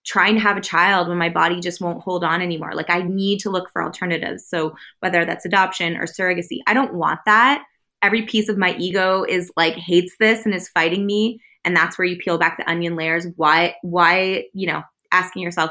trying 0.04 0.34
to 0.34 0.40
have 0.40 0.56
a 0.56 0.60
child 0.60 1.06
when 1.06 1.18
my 1.18 1.28
body 1.28 1.60
just 1.60 1.80
won't 1.80 2.02
hold 2.02 2.24
on 2.24 2.42
anymore. 2.42 2.72
Like 2.74 2.90
I 2.90 3.02
need 3.02 3.38
to 3.40 3.50
look 3.50 3.70
for 3.70 3.84
alternatives. 3.84 4.44
So 4.44 4.74
whether 4.98 5.24
that's 5.24 5.46
adoption 5.46 5.96
or 5.96 6.06
surrogacy, 6.06 6.62
I 6.66 6.74
don't 6.74 6.94
want 6.94 7.20
that. 7.26 7.62
Every 8.03 8.22
piece 8.22 8.48
of 8.48 8.59
my 8.59 8.74
ego 8.76 9.24
is 9.28 9.53
like 9.57 9.74
hates 9.74 10.16
this 10.18 10.44
and 10.44 10.55
is 10.55 10.68
fighting 10.68 11.07
me 11.07 11.40
and 11.64 11.76
that's 11.76 11.98
where 11.98 12.07
you 12.07 12.16
peel 12.16 12.38
back 12.38 12.57
the 12.57 12.68
onion 12.70 12.96
layers. 12.96 13.26
Why 13.36 13.74
why, 13.82 14.44
you 14.55 14.66
know, 14.66 14.82
asking 15.12 15.42
yourself 15.42 15.70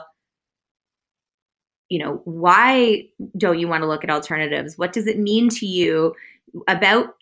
you 1.90 1.98
know, 1.98 2.22
why 2.24 3.08
don't 3.36 3.58
you 3.58 3.68
want 3.68 3.82
to 3.82 3.88
look 3.88 4.04
at 4.04 4.12
alternatives? 4.12 4.78
What 4.78 4.94
does 4.94 5.08
it 5.08 5.18
mean 5.18 5.50
to 5.50 5.66
you 5.66 6.14
about, 6.68 7.16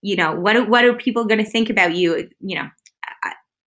you 0.00 0.14
know, 0.14 0.32
what 0.32 0.68
what 0.68 0.84
are 0.84 0.94
people 0.94 1.24
going 1.24 1.44
to 1.44 1.50
think 1.50 1.68
about 1.68 1.96
you? 1.96 2.30
You 2.40 2.56
know, 2.56 2.68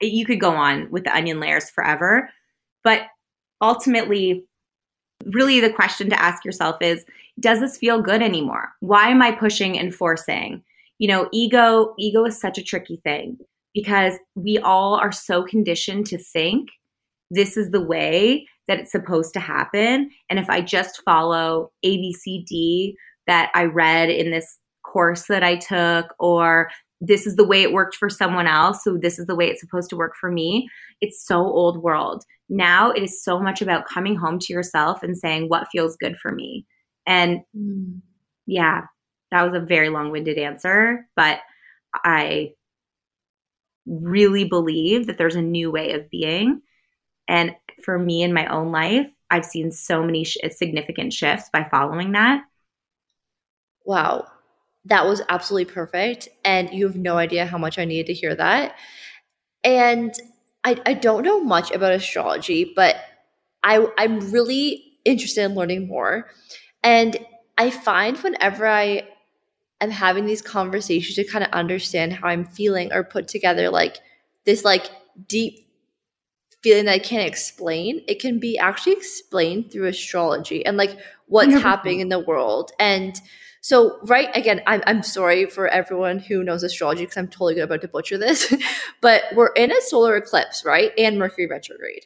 you 0.01 0.25
could 0.25 0.39
go 0.39 0.51
on 0.51 0.89
with 0.91 1.03
the 1.03 1.15
onion 1.15 1.39
layers 1.39 1.69
forever, 1.69 2.29
but 2.83 3.01
ultimately, 3.61 4.45
really 5.25 5.59
the 5.59 5.71
question 5.71 6.09
to 6.09 6.21
ask 6.21 6.45
yourself 6.45 6.81
is, 6.81 7.05
does 7.39 7.59
this 7.59 7.77
feel 7.77 8.01
good 8.01 8.21
anymore? 8.21 8.73
Why 8.79 9.09
am 9.09 9.21
I 9.21 9.31
pushing 9.31 9.77
and 9.77 9.93
forcing? 9.93 10.63
You 10.97 11.07
know, 11.07 11.29
ego 11.33 11.93
ego 11.99 12.25
is 12.25 12.39
such 12.39 12.57
a 12.57 12.63
tricky 12.63 13.01
thing 13.03 13.37
because 13.73 14.13
we 14.35 14.57
all 14.57 14.95
are 14.95 15.11
so 15.11 15.43
conditioned 15.43 16.05
to 16.07 16.17
think 16.17 16.69
this 17.31 17.57
is 17.57 17.71
the 17.71 17.81
way 17.81 18.47
that 18.67 18.79
it's 18.79 18.91
supposed 18.91 19.33
to 19.33 19.39
happen. 19.39 20.09
And 20.29 20.39
if 20.39 20.49
I 20.49 20.61
just 20.61 21.01
follow 21.03 21.71
ABCD 21.85 22.93
that 23.27 23.51
I 23.53 23.65
read 23.65 24.09
in 24.09 24.31
this 24.31 24.57
course 24.83 25.25
that 25.27 25.43
I 25.43 25.57
took, 25.57 26.13
or 26.19 26.69
this 27.01 27.27
is 27.27 27.35
the 27.35 27.45
way 27.45 27.61
it 27.61 27.73
worked 27.73 27.95
for 27.95 28.09
someone 28.09 28.47
else, 28.47 28.83
so 28.83 28.97
this 28.99 29.19
is 29.19 29.27
the 29.27 29.35
way 29.35 29.47
it's 29.47 29.61
supposed 29.61 29.89
to 29.89 29.97
work 29.97 30.13
for 30.19 30.31
me, 30.31 30.69
it's 31.01 31.25
so 31.25 31.37
old 31.37 31.83
world. 31.83 32.23
Now 32.49 32.91
it 32.91 33.03
is 33.03 33.23
so 33.23 33.39
much 33.39 33.61
about 33.61 33.87
coming 33.87 34.15
home 34.15 34.39
to 34.39 34.53
yourself 34.53 35.03
and 35.03 35.17
saying, 35.17 35.49
what 35.49 35.67
feels 35.71 35.97
good 35.97 36.15
for 36.21 36.31
me? 36.31 36.65
And 37.05 37.39
mm. 37.55 37.99
yeah, 38.45 38.81
that 39.35 39.51
was 39.51 39.61
a 39.61 39.65
very 39.65 39.89
long 39.89 40.11
winded 40.11 40.37
answer, 40.37 41.09
but 41.17 41.39
I 41.93 42.53
really 43.85 44.45
believe 44.45 45.07
that 45.07 45.17
there's 45.17 45.35
a 45.35 45.41
new 45.41 45.69
way 45.69 45.91
of 45.91 46.09
being. 46.09 46.61
And 47.27 47.53
for 47.83 47.99
me 47.99 48.23
in 48.23 48.33
my 48.33 48.47
own 48.47 48.71
life, 48.71 49.11
I've 49.29 49.43
seen 49.43 49.71
so 49.73 50.03
many 50.03 50.23
sh- 50.23 50.37
significant 50.51 51.11
shifts 51.11 51.49
by 51.51 51.67
following 51.69 52.13
that. 52.13 52.43
Wow. 53.83 54.25
That 54.85 55.05
was 55.05 55.21
absolutely 55.27 55.73
perfect. 55.73 56.29
And 56.45 56.71
you 56.71 56.87
have 56.87 56.95
no 56.95 57.17
idea 57.17 57.45
how 57.45 57.57
much 57.57 57.77
I 57.77 57.83
needed 57.83 58.05
to 58.05 58.13
hear 58.13 58.35
that. 58.35 58.77
And 59.65 60.13
I, 60.63 60.81
I 60.85 60.93
don't 60.93 61.23
know 61.23 61.43
much 61.43 61.71
about 61.71 61.91
astrology, 61.91 62.71
but 62.73 62.95
I, 63.63 63.85
I'm 63.97 64.31
really 64.31 64.93
interested 65.03 65.43
in 65.43 65.55
learning 65.55 65.87
more. 65.87 66.29
And 66.83 67.17
I 67.57 67.69
find 67.69 68.17
whenever 68.17 68.67
I 68.67 69.07
am 69.85 69.91
having 69.91 70.25
these 70.25 70.41
conversations 70.41 71.15
to 71.15 71.23
kind 71.23 71.43
of 71.43 71.51
understand 71.51 72.13
how 72.13 72.27
I'm 72.27 72.45
feeling 72.45 72.91
or 72.91 73.03
put 73.03 73.27
together 73.27 73.69
like 73.69 73.99
this 74.45 74.65
like 74.65 74.89
deep 75.27 75.65
feeling 76.65 76.85
that 76.85 76.93
I 76.93 76.99
can't 76.99 77.27
explain, 77.27 78.03
it 78.07 78.19
can 78.19 78.39
be 78.39 78.57
actually 78.57 78.93
explained 78.93 79.71
through 79.71 79.85
astrology 79.85 80.65
and 80.65 80.77
like 80.77 80.97
what's 81.27 81.53
happening 81.53 81.99
in 81.99 82.09
the 82.09 82.19
world. 82.19 82.71
And 82.79 83.19
so, 83.61 83.99
right 84.03 84.29
again, 84.35 84.61
I'm 84.67 84.81
I'm 84.87 85.03
sorry 85.03 85.45
for 85.45 85.67
everyone 85.67 86.19
who 86.19 86.43
knows 86.43 86.63
astrology 86.63 87.03
because 87.03 87.17
I'm 87.17 87.27
totally 87.27 87.59
about 87.59 87.81
to 87.81 87.87
butcher 87.87 88.17
this, 88.17 88.53
but 89.01 89.23
we're 89.35 89.53
in 89.53 89.71
a 89.71 89.81
solar 89.81 90.15
eclipse, 90.17 90.63
right? 90.65 90.91
And 90.97 91.19
Mercury 91.19 91.47
retrograde. 91.47 92.05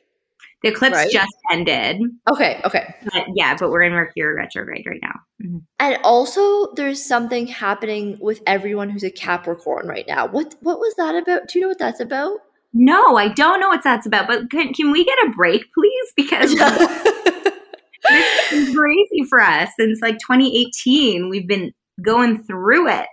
The 0.61 0.69
eclipse 0.69 0.95
right? 0.95 1.11
just 1.11 1.31
ended. 1.51 2.01
Okay, 2.29 2.59
okay. 2.65 2.93
But 3.05 3.27
yeah, 3.33 3.55
but 3.57 3.71
we're 3.71 3.83
in 3.83 3.93
Mercury 3.93 4.35
retrograde 4.35 4.85
right 4.85 4.99
now. 5.01 5.19
Mm-hmm. 5.41 5.57
And 5.79 5.97
also 6.03 6.73
there's 6.73 7.03
something 7.03 7.47
happening 7.47 8.17
with 8.19 8.41
everyone 8.45 8.89
who's 8.89 9.03
a 9.03 9.11
Capricorn 9.11 9.87
right 9.87 10.05
now. 10.07 10.27
What 10.27 10.55
what 10.61 10.79
was 10.79 10.93
that 10.95 11.15
about? 11.15 11.47
Do 11.47 11.59
you 11.59 11.63
know 11.63 11.69
what 11.69 11.79
that's 11.79 12.01
about? 12.01 12.39
No, 12.73 13.17
I 13.17 13.29
don't 13.29 13.59
know 13.59 13.69
what 13.69 13.83
that's 13.83 14.05
about. 14.05 14.27
But 14.27 14.51
can, 14.51 14.73
can 14.73 14.91
we 14.91 15.03
get 15.03 15.17
a 15.25 15.31
break, 15.31 15.63
please? 15.73 16.13
Because 16.15 16.53
this 18.09 18.51
is 18.51 18.75
crazy 18.75 19.23
for 19.27 19.39
us 19.39 19.69
since 19.79 20.01
like 20.01 20.19
2018. 20.19 21.29
We've 21.29 21.47
been 21.47 21.71
going 22.01 22.43
through 22.43 22.89
it. 22.89 23.07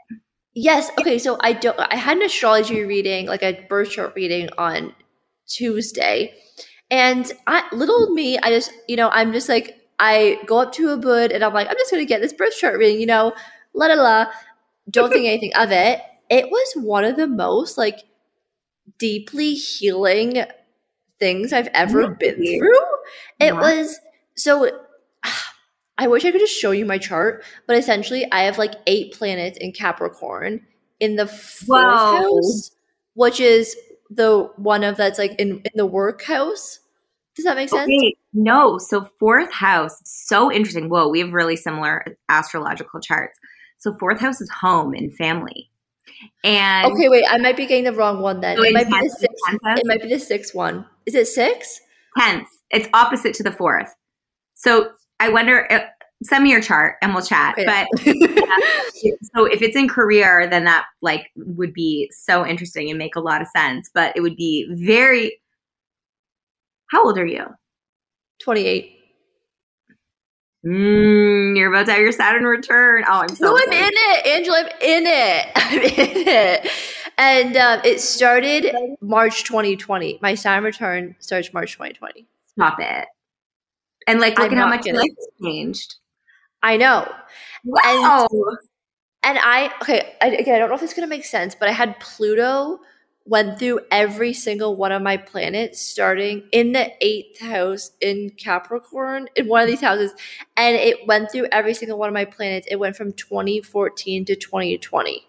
Yes. 0.55 0.91
Okay. 0.99 1.19
So 1.19 1.39
I 1.41 1.53
don't. 1.53 1.79
I 1.79 1.97
had 1.97 2.17
an 2.17 2.25
astrology 2.25 2.83
reading, 2.85 3.27
like 3.27 3.43
a 3.43 3.65
birth 3.69 3.91
chart 3.91 4.15
reading 4.17 4.49
on 4.59 4.95
Tuesday, 5.49 6.35
and 6.91 7.31
I, 7.47 7.65
little 7.73 8.11
me, 8.11 8.39
I 8.39 8.51
just, 8.51 8.73
you 8.89 8.97
know, 8.97 9.09
I'm 9.11 9.33
just 9.33 9.49
like, 9.49 9.77
I 9.99 10.39
go 10.47 10.59
up 10.59 10.73
to 10.75 10.91
a 10.91 10.97
bud 10.97 11.33
and 11.33 11.43
I'm 11.43 11.55
like, 11.55 11.69
I'm 11.69 11.77
just 11.77 11.91
gonna 11.91 12.05
get 12.05 12.21
this 12.21 12.33
birth 12.33 12.57
chart 12.57 12.79
reading, 12.79 13.01
you 13.01 13.07
know, 13.07 13.33
la 13.75 13.87
la 13.87 13.95
la. 13.95 14.27
Don't 14.91 15.11
think 15.11 15.27
anything 15.27 15.53
of 15.55 15.73
it. 15.73 16.01
It 16.31 16.51
was 16.51 16.73
one 16.75 17.05
of 17.05 17.17
the 17.17 17.27
most 17.27 17.79
like 17.79 18.05
deeply 18.99 19.55
healing 19.55 20.45
things 21.19 21.53
I've 21.53 21.69
ever 21.69 22.09
been 22.09 22.37
through. 22.37 22.79
It 23.41 23.55
was 23.55 23.99
so 24.37 24.71
I 25.99 26.09
wish 26.09 26.25
I 26.25 26.31
could 26.31 26.41
just 26.41 26.59
show 26.59 26.73
you 26.73 26.85
my 26.85 26.99
chart, 26.99 27.43
but 27.67 27.77
essentially 27.77 28.31
I 28.31 28.43
have 28.43 28.59
like 28.59 28.75
eight 28.87 29.15
planets 29.15 29.57
in 29.59 29.73
Capricorn 29.73 30.67
in 31.01 31.17
the 31.17 31.27
fourth 31.27 31.85
Whoa. 31.85 32.17
house, 32.23 32.71
which 33.15 33.41
is 33.41 33.75
the 34.11 34.51
one 34.57 34.85
of 34.85 34.97
that's 34.97 35.19
like 35.19 35.33
in, 35.39 35.59
in 35.59 35.73
the 35.75 35.87
workhouse? 35.87 36.81
Does 37.35 37.45
that 37.45 37.57
make 37.57 37.69
sense? 37.69 37.83
Okay, 37.83 38.17
no. 38.33 38.79
So 38.79 39.09
fourth 39.19 39.53
house, 39.53 40.01
so 40.05 40.51
interesting. 40.51 40.89
Whoa, 40.89 41.09
we 41.09 41.21
have 41.21 41.33
really 41.33 41.57
similar 41.57 42.05
astrological 42.29 43.01
charts. 43.01 43.39
So 43.79 43.95
fourth 44.01 44.21
house 44.21 44.41
is 44.41 44.51
home 44.51 44.95
and 44.95 45.15
family, 45.17 45.71
and 46.45 46.91
Okay, 46.91 47.09
wait, 47.11 47.25
I 47.29 47.37
might 47.39 47.57
be 47.59 47.67
getting 47.67 47.85
the 47.85 47.93
wrong 47.93 48.21
one 48.21 48.41
then. 48.41 48.57
So 48.57 48.63
It 48.65 48.73
might 48.73 48.87
be 48.89 48.93
the 48.93 49.11
sixth. 49.11 49.45
tenth? 49.65 49.81
It 49.81 49.87
might 49.87 50.03
be 50.03 50.09
the 50.09 50.19
sixth 50.19 50.55
one. 50.55 50.87
Is 51.05 51.15
it 51.15 51.27
six? 51.29 51.81
tenth. 52.19 52.49
It's 52.71 52.89
opposite 52.95 53.35
to 53.35 53.43
the 53.43 53.53
fourth. 53.53 53.95
So 54.55 54.93
I 55.21 55.29
wonder. 55.29 55.71
uh, 55.71 55.81
Send 56.23 56.45
me 56.45 56.51
your 56.51 56.63
chart 56.63 56.97
and 57.03 57.13
we'll 57.13 57.25
chat. 57.25 57.59
Okay. 57.59 57.67
But 57.67 57.87
so 59.35 59.45
if 59.45 59.61
it's 59.61 59.77
in 59.77 59.89
career, 59.89 60.49
then 60.49 60.65
that 60.65 60.87
like 61.03 61.31
would 61.37 61.75
be 61.75 62.11
so 62.13 62.47
interesting 62.47 62.89
and 62.89 62.99
make 62.99 63.17
a 63.17 63.21
lot 63.21 63.43
of 63.43 63.49
sense. 63.49 63.91
But 63.93 64.17
it 64.17 64.21
would 64.23 64.37
be 64.37 64.67
very. 64.71 65.39
How 66.91 67.05
old 67.05 67.19
are 67.19 67.27
you? 67.27 67.45
28. 68.41 68.93
Mm, 70.65 71.57
you're 71.57 71.73
about 71.73 71.87
to 71.87 71.93
have 71.93 72.01
your 72.01 72.13
Saturn 72.13 72.45
return. 72.45 73.05
Oh, 73.07 73.21
I'm 73.21 73.29
so. 73.29 73.47
No, 73.47 73.57
I'm 73.57 73.73
in 73.73 73.93
it, 73.93 74.27
Angela. 74.27 74.61
I'm 74.61 74.67
in 74.81 75.07
it. 75.07 75.53
I'm 75.57 75.83
in 75.83 76.29
it. 76.29 76.71
And 77.19 77.57
um, 77.57 77.81
it 77.85 78.01
started 78.01 78.75
March 79.01 79.45
2020. 79.45 80.19
My 80.21 80.35
Saturn 80.35 80.65
return 80.65 81.17
starts 81.19 81.53
March 81.53 81.73
2020. 81.73 82.27
Stop 82.49 82.79
it. 82.81 83.07
And 84.07 84.21
like, 84.21 84.39
look 84.39 84.51
I'm 84.51 84.59
at 84.59 84.61
how 84.61 84.69
much 84.69 84.87
your 84.87 84.97
life 84.97 85.11
changed. 85.43 85.97
I 86.67 86.77
know. 86.77 87.11
Wow. 87.65 88.27
And 89.23 89.39
I, 89.41 89.73
okay, 89.83 90.15
I, 90.21 90.29
again, 90.31 90.57
I 90.57 90.59
don't 90.59 90.69
know 90.69 90.75
if 90.75 90.83
it's 90.83 90.95
going 90.95 91.07
to 91.09 91.11
make 91.11 91.25
sense, 91.25 91.55
but 91.55 91.69
I 91.69 91.73
had 91.73 91.99
Pluto 92.01 92.81
went 93.25 93.59
through 93.59 93.81
every 93.91 94.33
single 94.33 94.77
one 94.77 94.91
of 94.93 95.01
my 95.03 95.17
planets 95.17 95.81
starting 95.81 96.43
in 96.53 96.73
the 96.73 96.93
eighth 97.01 97.41
house 97.41 97.93
in 98.01 98.31
Capricorn, 98.31 99.29
in 99.37 99.47
one 99.49 99.63
of 99.63 99.69
these 99.69 99.81
houses. 99.81 100.13
And 100.57 100.77
it 100.77 101.07
went 101.07 101.31
through 101.31 101.47
every 101.53 101.75
single 101.75 101.99
one 101.99 102.09
of 102.09 102.15
my 102.15 102.25
planets. 102.25 102.67
It 102.71 102.77
went 102.77 102.97
from 102.97 103.13
2014 103.13 104.25
to 104.27 104.35
2020. 104.37 105.25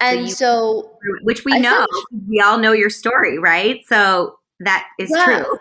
And 0.00 0.20
you- 0.20 0.34
so 0.34 0.98
Which 1.22 1.44
we 1.46 1.54
I 1.54 1.58
know. 1.60 1.86
We 2.28 2.40
all 2.40 2.58
know 2.58 2.72
your 2.72 2.90
story, 2.90 3.38
right? 3.38 3.80
So 3.86 4.38
that 4.60 4.86
is 4.98 5.10
Yeah. 5.10 5.24
true. 5.24 5.58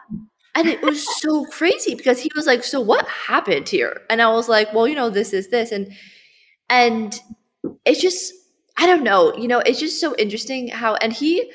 And 0.56 0.68
it 0.70 0.82
was 0.82 1.06
so 1.22 1.46
crazy 1.46 1.96
because 1.96 2.22
he 2.22 2.32
was 2.36 2.48
like, 2.48 2.64
"So 2.64 2.80
what 2.80 3.06
happened 3.08 3.68
here?" 3.70 4.02
And 4.10 4.22
I 4.22 4.30
was 4.32 4.48
like, 4.48 4.74
"Well, 4.74 4.88
you 4.88 4.96
know, 4.96 5.10
this 5.10 5.34
is 5.34 5.50
this." 5.50 5.72
And 5.72 5.92
and 6.70 7.20
it's 7.86 8.02
just 8.02 8.34
I 8.78 8.86
don't 8.86 9.04
know, 9.04 9.36
you 9.36 9.48
know, 9.48 9.60
it's 9.60 9.80
just 9.80 10.02
so 10.02 10.16
interesting 10.18 10.68
how 10.70 10.96
and 10.96 11.14
he 11.14 11.52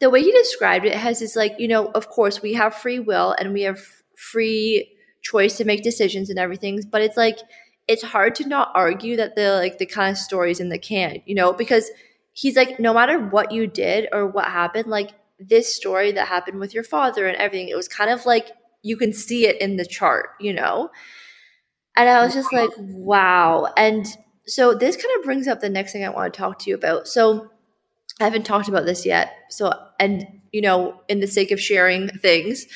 the 0.00 0.10
way 0.10 0.22
he 0.22 0.32
described 0.32 0.84
it 0.84 0.94
has 0.94 1.20
this 1.20 1.36
like, 1.36 1.54
you 1.58 1.68
know, 1.68 1.86
of 1.94 2.08
course 2.08 2.42
we 2.42 2.54
have 2.54 2.74
free 2.74 2.98
will 2.98 3.34
and 3.38 3.52
we 3.52 3.62
have 3.62 3.80
free 4.16 4.90
choice 5.22 5.56
to 5.56 5.64
make 5.64 5.82
decisions 5.82 6.30
and 6.30 6.38
everything, 6.38 6.80
but 6.90 7.02
it's 7.02 7.16
like 7.16 7.38
it's 7.88 8.02
hard 8.02 8.34
to 8.36 8.48
not 8.48 8.70
argue 8.74 9.16
that 9.16 9.36
the 9.36 9.52
like 9.54 9.78
the 9.78 9.86
kind 9.86 10.10
of 10.12 10.18
stories 10.18 10.60
in 10.60 10.68
the 10.68 10.78
can, 10.78 11.22
you 11.26 11.34
know, 11.34 11.52
because 11.52 11.90
he's 12.32 12.56
like 12.56 12.78
no 12.80 12.92
matter 12.94 13.18
what 13.18 13.52
you 13.52 13.66
did 13.66 14.08
or 14.12 14.26
what 14.26 14.46
happened, 14.46 14.86
like 14.86 15.10
this 15.38 15.74
story 15.74 16.12
that 16.12 16.28
happened 16.28 16.60
with 16.60 16.74
your 16.74 16.84
father 16.84 17.26
and 17.26 17.36
everything, 17.36 17.68
it 17.68 17.76
was 17.76 17.88
kind 17.88 18.10
of 18.10 18.26
like 18.26 18.50
you 18.82 18.96
can 18.96 19.12
see 19.12 19.46
it 19.46 19.60
in 19.60 19.76
the 19.76 19.84
chart, 19.84 20.30
you 20.40 20.52
know? 20.52 20.90
And 21.96 22.08
I 22.08 22.24
was 22.24 22.34
just 22.34 22.52
like, 22.52 22.70
wow. 22.78 23.72
And 23.76 24.06
so 24.46 24.74
this 24.74 24.96
kind 24.96 25.18
of 25.18 25.24
brings 25.24 25.48
up 25.48 25.60
the 25.60 25.68
next 25.68 25.92
thing 25.92 26.04
I 26.04 26.10
want 26.10 26.32
to 26.32 26.38
talk 26.38 26.58
to 26.60 26.70
you 26.70 26.76
about. 26.76 27.08
So 27.08 27.50
I 28.20 28.24
haven't 28.24 28.44
talked 28.44 28.68
about 28.68 28.84
this 28.84 29.04
yet. 29.04 29.32
So, 29.50 29.72
and, 29.98 30.26
you 30.52 30.60
know, 30.60 31.00
in 31.08 31.20
the 31.20 31.26
sake 31.26 31.50
of 31.50 31.60
sharing 31.60 32.08
things, 32.08 32.66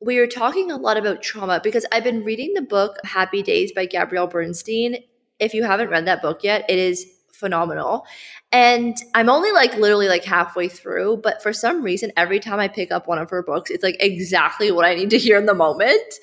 we 0.00 0.18
are 0.18 0.26
talking 0.26 0.70
a 0.70 0.76
lot 0.76 0.96
about 0.96 1.22
trauma 1.22 1.60
because 1.62 1.86
I've 1.92 2.04
been 2.04 2.24
reading 2.24 2.52
the 2.54 2.62
book 2.62 2.96
Happy 3.04 3.42
Days 3.42 3.72
by 3.72 3.86
Gabrielle 3.86 4.26
Bernstein. 4.26 4.96
If 5.38 5.54
you 5.54 5.62
haven't 5.64 5.90
read 5.90 6.06
that 6.06 6.22
book 6.22 6.42
yet, 6.42 6.64
it 6.68 6.78
is 6.78 7.06
phenomenal. 7.40 8.06
And 8.52 8.96
I'm 9.14 9.28
only 9.28 9.50
like 9.50 9.74
literally 9.76 10.08
like 10.08 10.24
halfway 10.24 10.68
through, 10.68 11.20
but 11.22 11.42
for 11.42 11.52
some 11.52 11.82
reason, 11.82 12.12
every 12.16 12.38
time 12.38 12.60
I 12.60 12.68
pick 12.68 12.92
up 12.92 13.08
one 13.08 13.18
of 13.18 13.30
her 13.30 13.42
books, 13.42 13.70
it's 13.70 13.82
like 13.82 13.96
exactly 13.98 14.70
what 14.70 14.84
I 14.84 14.94
need 14.94 15.10
to 15.10 15.18
hear 15.18 15.38
in 15.38 15.46
the 15.46 15.54
moment. 15.54 16.14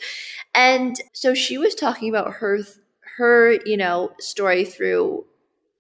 And 0.54 0.96
so 1.14 1.34
she 1.34 1.58
was 1.58 1.76
talking 1.76 2.10
about 2.10 2.34
her 2.34 2.60
her, 3.18 3.54
you 3.66 3.78
know, 3.78 4.12
story 4.20 4.64
through 4.64 5.26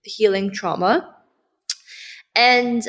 healing 0.03 0.51
trauma. 0.51 1.15
And 2.35 2.87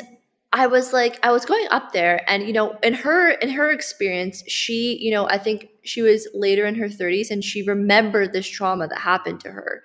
I 0.51 0.67
was 0.67 0.93
like, 0.93 1.19
I 1.21 1.31
was 1.31 1.45
going 1.45 1.67
up 1.69 1.93
there, 1.93 2.21
and 2.27 2.43
you 2.43 2.53
know, 2.53 2.75
in 2.81 2.93
her 2.95 3.29
in 3.29 3.49
her 3.49 3.69
experience, 3.69 4.43
she, 4.47 4.97
you 4.99 5.11
know, 5.11 5.27
I 5.27 5.37
think 5.37 5.67
she 5.83 6.01
was 6.01 6.27
later 6.33 6.65
in 6.65 6.75
her 6.75 6.87
30s, 6.87 7.29
and 7.29 7.43
she 7.43 7.61
remembered 7.61 8.33
this 8.33 8.47
trauma 8.47 8.87
that 8.87 8.99
happened 8.99 9.41
to 9.41 9.51
her, 9.51 9.83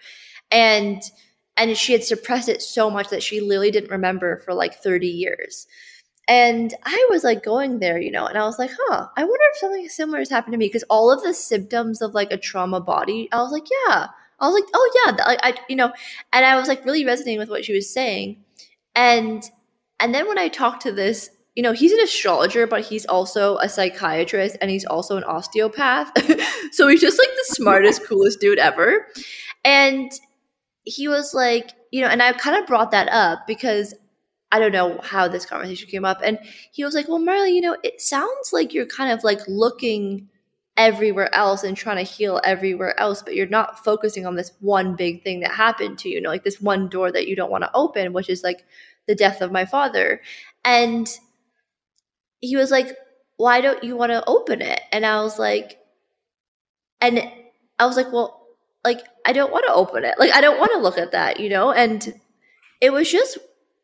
and 0.51 1.03
and 1.57 1.77
she 1.77 1.93
had 1.93 2.05
suppressed 2.05 2.49
it 2.49 2.63
so 2.63 2.91
much 2.91 3.09
that 3.09 3.23
she 3.23 3.41
literally 3.41 3.71
didn't 3.71 3.91
remember 3.91 4.39
for 4.39 4.55
like 4.55 4.83
30 4.83 5.07
years. 5.07 5.67
And 6.27 6.73
I 6.85 7.07
was 7.11 7.23
like 7.23 7.43
going 7.43 7.81
there, 7.81 8.01
you 8.01 8.11
know, 8.11 8.27
and 8.27 8.39
I 8.39 8.47
was 8.47 8.59
like, 8.59 8.71
huh, 8.73 9.09
I 9.17 9.25
wonder 9.25 9.45
if 9.53 9.59
something 9.59 9.89
similar 9.89 10.19
has 10.19 10.31
happened 10.31 10.53
to 10.53 10.59
me 10.59 10.67
because 10.67 10.85
all 10.85 11.13
of 11.13 11.23
the 11.23 11.35
symptoms 11.35 12.01
of 12.01 12.15
like 12.15 12.33
a 12.33 12.39
trauma 12.39 12.81
body, 12.81 13.29
I 13.31 13.43
was 13.43 13.53
like, 13.53 13.67
yeah. 13.89 14.09
I 14.41 14.49
was 14.49 14.55
like, 14.55 14.69
oh 14.75 15.03
yeah, 15.07 15.17
I, 15.25 15.39
I, 15.43 15.55
you 15.69 15.77
know, 15.77 15.93
and 16.33 16.45
I 16.45 16.57
was 16.57 16.69
like 16.69 16.85
really 16.85 17.05
resonating 17.05 17.39
with 17.39 17.51
what 17.51 17.65
she 17.65 17.73
was 17.73 17.93
saying, 17.93 18.43
and 18.95 19.43
and 20.01 20.15
then 20.15 20.27
when 20.27 20.39
I 20.39 20.49
talked 20.49 20.83
to 20.83 20.93
this, 20.93 21.31
you 21.55 21.63
know, 21.63 21.73
he's 21.73 21.93
an 21.93 22.01
astrologer, 22.01 22.67
but 22.67 22.83
he's 22.85 23.07
also 23.07 23.59
a 23.59 23.69
psychiatrist 23.69 24.57
and 24.61 24.71
he's 24.71 24.85
also 24.85 25.17
an 25.17 25.25
osteopath, 25.25 26.11
so 26.73 26.89
he's 26.89 27.01
just 27.01 27.19
like 27.19 27.29
the 27.29 27.55
smartest, 27.55 28.07
coolest 28.07 28.41
dude 28.41 28.59
ever, 28.59 29.07
and 29.65 30.11
he 30.85 31.09
was 31.09 31.35
like, 31.35 31.71
you 31.91 32.01
know, 32.01 32.09
and 32.09 32.23
I 32.23 32.33
kind 32.33 32.57
of 32.61 32.67
brought 32.67 32.91
that 32.93 33.09
up 33.09 33.47
because 33.47 33.95
I 34.53 34.59
don't 34.59 34.73
know 34.73 35.01
how 35.03 35.27
this 35.29 35.47
conversation 35.47 35.89
came 35.89 36.05
up. 36.05 36.21
And 36.23 36.39
he 36.73 36.85
was 36.85 36.95
like, 36.95 37.09
Well, 37.09 37.19
Marley, 37.19 37.55
you 37.55 37.61
know, 37.61 37.77
it 37.83 38.01
sounds 38.01 38.53
like 38.53 38.73
you're 38.73 38.87
kind 38.87 39.13
of 39.13 39.25
like 39.25 39.41
looking 39.49 40.29
everywhere 40.77 41.33
else 41.35 41.63
and 41.63 41.77
trying 41.77 42.05
to 42.05 42.11
heal 42.11 42.41
everywhere 42.45 42.99
else, 42.99 43.23
but 43.23 43.35
you're 43.35 43.47
not 43.47 43.83
focusing 43.85 44.27
on 44.27 44.35
this 44.37 44.53
one 44.61 44.97
big 44.97 45.23
thing 45.23 45.41
that 45.41 45.53
happened 45.53 45.99
to 46.01 46.09
you, 46.09 46.17
you 46.17 46.21
know, 46.21 46.29
like 46.31 46.45
this 46.45 46.61
one 46.61 46.89
door 46.89 47.13
that 47.13 47.29
you 47.29 47.37
don't 47.37 47.51
want 47.51 47.63
to 47.63 47.71
open, 47.75 48.13
which 48.13 48.29
is 48.29 48.43
like 48.43 48.65
the 49.07 49.15
death 49.15 49.41
of 49.41 49.53
my 49.53 49.65
father. 49.65 50.21
And 50.65 51.09
he 52.41 52.57
was 52.57 52.71
like, 52.71 52.97
Why 53.37 53.61
don't 53.61 53.83
you 53.83 53.97
want 53.97 54.11
to 54.11 54.25
open 54.27 54.63
it? 54.63 54.81
And 54.93 55.05
I 55.05 55.23
was 55.23 55.39
like, 55.39 55.79
and 57.01 57.29
I 57.79 57.87
was 57.87 57.97
like, 57.97 58.13
Well, 58.13 58.44
like 58.85 59.03
I 59.27 59.33
don't 59.33 59.53
want 59.53 59.65
to 59.67 59.73
open 59.73 60.05
it. 60.05 60.15
Like 60.19 60.33
I 60.33 60.41
don't 60.41 60.59
want 60.59 60.73
to 60.73 60.79
look 60.79 60.99
at 60.99 61.13
that, 61.13 61.41
you 61.41 61.49
know? 61.49 61.73
And 61.73 62.15
it 62.81 62.93
was 62.93 63.11
just 63.11 63.39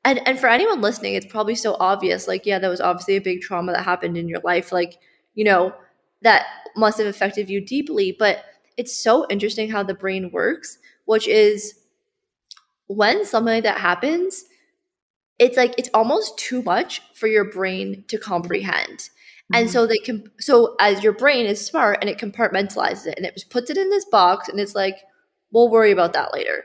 and 0.04 0.26
and 0.26 0.38
for 0.38 0.48
anyone 0.48 0.80
listening, 0.80 1.14
it's 1.14 1.26
probably 1.26 1.54
so 1.54 1.76
obvious. 1.80 2.28
Like, 2.28 2.46
yeah, 2.46 2.58
that 2.58 2.68
was 2.68 2.80
obviously 2.80 3.16
a 3.16 3.20
big 3.20 3.40
trauma 3.40 3.72
that 3.72 3.84
happened 3.84 4.16
in 4.16 4.28
your 4.28 4.40
life. 4.40 4.72
Like, 4.72 4.98
you 5.34 5.44
know, 5.44 5.74
that 6.22 6.46
must 6.76 6.98
have 6.98 7.06
affected 7.06 7.50
you 7.50 7.60
deeply. 7.60 8.14
But 8.16 8.44
it's 8.76 8.96
so 8.96 9.26
interesting 9.28 9.70
how 9.70 9.82
the 9.82 9.94
brain 9.94 10.30
works, 10.30 10.78
which 11.04 11.26
is 11.28 11.74
when 12.86 13.24
something 13.24 13.54
like 13.54 13.64
that 13.64 13.78
happens, 13.78 14.44
it's 15.38 15.56
like 15.56 15.74
it's 15.78 15.90
almost 15.94 16.36
too 16.38 16.62
much 16.62 17.02
for 17.14 17.26
your 17.26 17.50
brain 17.50 18.04
to 18.08 18.18
comprehend. 18.18 19.10
And 19.52 19.66
mm-hmm. 19.66 19.72
so 19.72 19.86
they 19.86 19.98
can 19.98 20.30
so 20.38 20.76
as 20.78 21.02
your 21.02 21.12
brain 21.12 21.46
is 21.46 21.64
smart 21.64 21.98
and 22.00 22.08
it 22.08 22.18
compartmentalizes 22.18 23.06
it 23.06 23.14
and 23.16 23.26
it 23.26 23.34
just 23.34 23.50
puts 23.50 23.70
it 23.70 23.76
in 23.76 23.90
this 23.90 24.04
box 24.04 24.48
and 24.48 24.60
it's 24.60 24.74
like, 24.74 24.96
we'll 25.52 25.70
worry 25.70 25.90
about 25.90 26.12
that 26.12 26.32
later. 26.32 26.64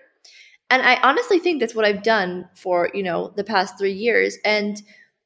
And 0.70 0.82
I 0.82 1.00
honestly 1.02 1.40
think 1.40 1.60
that's 1.60 1.76
what 1.76 1.86
I've 1.86 2.04
done 2.04 2.50
for, 2.56 2.90
you 2.94 3.04
know, 3.04 3.34
the 3.36 3.44
past 3.44 3.78
three 3.78 3.94
years. 3.94 4.38
And 4.44 4.82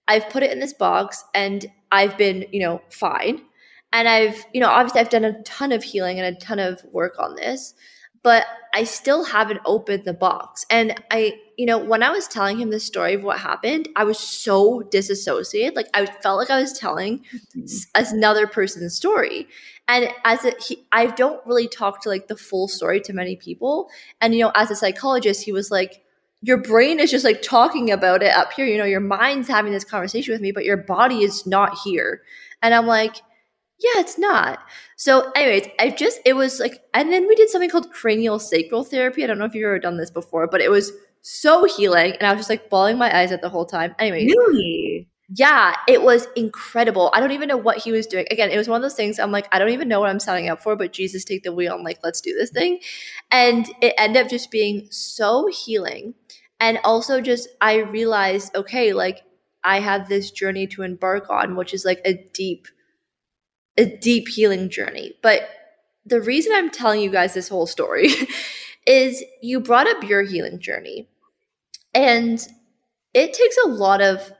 I've 0.07 0.30
put 0.30 0.43
it 0.43 0.51
in 0.51 0.60
this 0.60 0.74
box 0.74 1.24
and 1.34 1.66
I've 1.91 2.18
been, 2.18 2.45
you 2.51 2.62
know, 2.62 2.82
fine. 2.89 3.41
And 3.91 4.07
I've, 4.07 4.43
you 4.53 4.62
know, 4.62 4.70
obviously 4.70 5.01
I've 5.01 5.10
done 5.10 5.26
a 5.26 5.41
ton 5.43 5.72
of 5.72 5.84
healing 5.84 6.20
and 6.20 6.36
a 6.36 6.39
ton 6.39 6.60
of 6.60 6.84
work 6.91 7.16
on 7.20 7.36
this, 7.36 7.74
but 8.24 8.45
I 8.74 8.84
still 8.84 9.24
haven't 9.24 9.61
opened 9.65 10.05
the 10.05 10.13
box. 10.13 10.65
And 10.70 11.01
I, 11.09 11.39
you 11.57 11.65
know, 11.65 11.78
when 11.78 12.03
I 12.03 12.11
was 12.11 12.28
telling 12.28 12.59
him 12.59 12.70
the 12.70 12.80
story 12.80 13.13
of 13.13 13.24
what 13.24 13.39
happened, 13.39 13.89
I 13.95 14.03
was 14.03 14.20
so 14.20 14.82
disassociated. 14.84 15.76
Like 15.76 15.88
I 15.93 16.05
felt 16.05 16.38
like 16.38 16.49
I 16.49 16.61
was 16.61 16.74
telling 16.74 17.20
mm-hmm. 17.20 17.63
s- 17.63 17.88
another 17.95 18.45
person's 18.45 18.95
story. 18.95 19.47
And 19.88 20.09
as 20.24 20.45
a, 20.45 20.53
he, 20.61 20.86
I 20.91 21.07
don't 21.07 21.43
really 21.47 21.67
talk 21.67 22.03
to 22.03 22.09
like 22.09 22.28
the 22.28 22.38
full 22.38 22.67
story 22.67 23.01
to 23.01 23.13
many 23.13 23.36
people. 23.36 23.89
And 24.22 24.36
you 24.36 24.43
know, 24.43 24.51
as 24.53 24.70
a 24.70 24.76
psychologist, 24.76 25.43
he 25.43 25.51
was 25.51 25.72
like, 25.72 26.03
your 26.41 26.57
brain 26.57 26.99
is 26.99 27.11
just 27.11 27.26
like 27.26 27.41
talking 27.41 27.91
about 27.91 28.24
it 28.24 28.32
up 28.32 28.53
here. 28.53 28.65
You 28.65 28.78
know, 28.78 28.86
your 28.86 29.01
mind's 29.01 29.47
having 29.47 29.74
this 29.74 29.84
conversation 29.84 30.34
with 30.34 30.41
me, 30.41 30.51
but 30.51 30.63
your 30.63 30.78
body 30.78 31.24
is 31.24 31.45
not 31.45 31.78
here. 31.84 32.22
And 32.61 32.74
I'm 32.74 32.88
like, 32.88 33.17
yeah, 33.80 34.01
it's 34.01 34.17
not. 34.17 34.59
So, 34.95 35.32
anyways, 35.32 35.67
I 35.80 35.89
just, 35.89 36.19
it 36.25 36.34
was 36.34 36.59
like, 36.59 36.82
and 36.93 37.11
then 37.11 37.27
we 37.27 37.36
did 37.36 37.49
something 37.49 37.69
called 37.69 37.91
cranial 37.91 38.39
sacral 38.39 38.84
therapy. 38.84 39.23
I 39.23 39.27
don't 39.27 39.39
know 39.39 39.45
if 39.45 39.55
you've 39.55 39.65
ever 39.65 39.80
done 39.80 39.97
this 39.97 40.11
before, 40.11 40.47
but 40.47 40.61
it 40.61 40.69
was 40.69 40.91
so 41.21 41.65
healing. 41.65 42.13
And 42.13 42.23
I 42.23 42.32
was 42.32 42.39
just 42.39 42.49
like 42.49 42.69
bawling 42.69 42.97
my 42.97 43.15
eyes 43.15 43.32
out 43.32 43.41
the 43.41 43.49
whole 43.49 43.65
time. 43.65 43.95
Anyway. 43.99 44.25
Really? 44.25 45.07
Yeah, 45.36 45.75
it 45.88 46.01
was 46.01 46.27
incredible. 46.36 47.11
I 47.13 47.19
don't 47.19 47.32
even 47.32 47.47
know 47.47 47.57
what 47.57 47.77
he 47.77 47.91
was 47.91 48.07
doing. 48.07 48.25
Again, 48.32 48.49
it 48.49 48.57
was 48.57 48.67
one 48.67 48.77
of 48.77 48.82
those 48.82 48.95
things 48.95 49.19
I'm 49.19 49.32
like, 49.32 49.47
I 49.51 49.59
don't 49.59 49.69
even 49.69 49.88
know 49.88 49.99
what 49.99 50.09
I'm 50.09 50.19
signing 50.19 50.49
up 50.49 50.61
for, 50.61 50.75
but 50.75 50.91
Jesus, 50.91 51.23
take 51.23 51.43
the 51.43 51.53
wheel. 51.53 51.73
I'm 51.73 51.84
like, 51.84 51.99
let's 52.03 52.19
do 52.19 52.34
this 52.34 52.49
thing. 52.49 52.80
And 53.30 53.69
it 53.80 53.93
ended 53.97 54.23
up 54.23 54.30
just 54.30 54.49
being 54.49 54.88
so 54.89 55.47
healing. 55.47 56.15
And 56.59 56.80
also, 56.84 57.21
just 57.21 57.47
I 57.61 57.77
realized, 57.77 58.55
okay, 58.55 58.91
like 58.91 59.21
I 59.63 59.80
have 59.80 60.09
this 60.09 60.32
journey 60.32 60.65
to 60.67 60.82
embark 60.82 61.30
on, 61.30 61.55
which 61.55 61.75
is 61.75 61.86
like 61.86 62.01
a 62.05 62.15
deep, 62.34 62.67
a 63.78 63.86
deep 63.86 64.28
healing 64.28 64.70
journey. 64.70 65.13
But 65.22 65.49
the 66.05 66.22
reason 66.22 66.53
I'm 66.55 66.70
telling 66.70 67.01
you 67.01 67.09
guys 67.09 67.34
this 67.34 67.49
whole 67.49 67.67
story 67.67 68.09
is 68.86 69.24
you 69.41 69.59
brought 69.59 69.88
up 69.88 70.03
your 70.03 70.24
healing 70.24 70.59
journey. 70.59 71.07
And 71.93 72.45
it 73.13 73.34
takes 73.34 73.57
a 73.65 73.67
lot 73.67 74.01
of 74.01 74.32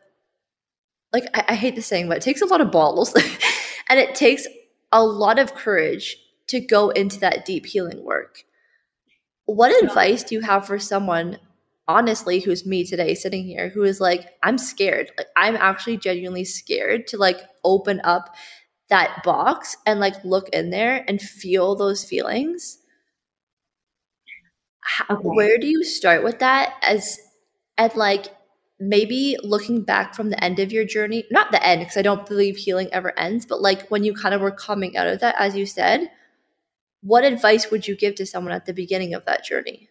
like 1.12 1.26
I, 1.34 1.46
I 1.50 1.56
hate 1.56 1.76
the 1.76 1.82
saying, 1.82 2.08
but 2.08 2.18
it 2.18 2.24
takes 2.24 2.42
a 2.42 2.46
lot 2.46 2.62
of 2.62 2.72
balls 2.72 3.14
and 3.90 4.00
it 4.00 4.16
takes 4.16 4.48
a 4.92 5.04
lot 5.04 5.40
of 5.40 5.56
courage 5.56 6.18
to 6.48 6.60
go 6.60 6.90
into 6.90 7.20
that 7.20 7.46
deep 7.46 7.66
healing 7.66 8.04
work. 8.04 8.44
What 9.46 9.84
advice 9.84 10.24
do 10.24 10.36
you 10.36 10.42
have 10.42 10.66
for 10.66 10.78
someone, 10.80 11.40
honestly, 11.88 12.40
who's 12.40 12.66
me 12.66 12.84
today 12.84 13.16
sitting 13.16 13.44
here, 13.44 13.70
who 13.70 13.84
is 13.84 14.00
like, 14.00 14.28
I'm 14.44 14.58
scared. 14.58 15.12
Like 15.18 15.28
I'm 15.36 15.56
actually 15.56 15.98
genuinely 15.98 16.46
scared 16.46 17.08
to 17.08 17.18
like 17.18 17.42
open 17.64 18.02
up 18.04 18.36
that 18.90 19.24
box 19.24 19.78
and 19.86 20.00
like 20.00 20.24
look 20.24 20.50
in 20.50 20.70
there 20.70 21.04
and 21.08 21.22
feel 21.22 21.76
those 21.76 22.04
feelings. 22.04 22.80
Okay. 25.10 25.22
Where 25.22 25.58
do 25.58 25.68
you 25.68 25.84
start 25.84 26.24
with 26.24 26.40
that 26.40 26.74
as 26.82 27.20
and 27.78 27.96
like 27.96 28.28
maybe 28.80 29.38
looking 29.44 29.84
back 29.84 30.16
from 30.16 30.30
the 30.30 30.44
end 30.44 30.60
of 30.60 30.72
your 30.72 30.86
journey, 30.86 31.26
not 31.32 31.52
the 31.52 31.66
end, 31.66 31.82
because 31.82 31.98
I 31.98 32.02
don't 32.02 32.26
believe 32.26 32.58
healing 32.58 32.90
ever 32.92 33.18
ends, 33.18 33.46
but 33.46 33.62
like 33.62 33.88
when 33.90 34.04
you 34.04 34.14
kind 34.14 34.34
of 34.34 34.42
were 34.42 34.52
coming 34.52 34.98
out 34.98 35.08
of 35.08 35.20
that, 35.20 35.36
as 35.38 35.56
you 35.56 35.66
said, 35.66 36.10
what 37.02 37.24
advice 37.24 37.72
would 37.72 37.88
you 37.88 37.96
give 37.96 38.16
to 38.16 38.26
someone 38.26 38.54
at 38.54 38.66
the 38.66 38.74
beginning 38.74 39.14
of 39.14 39.26
that 39.26 39.46
journey? 39.46 39.90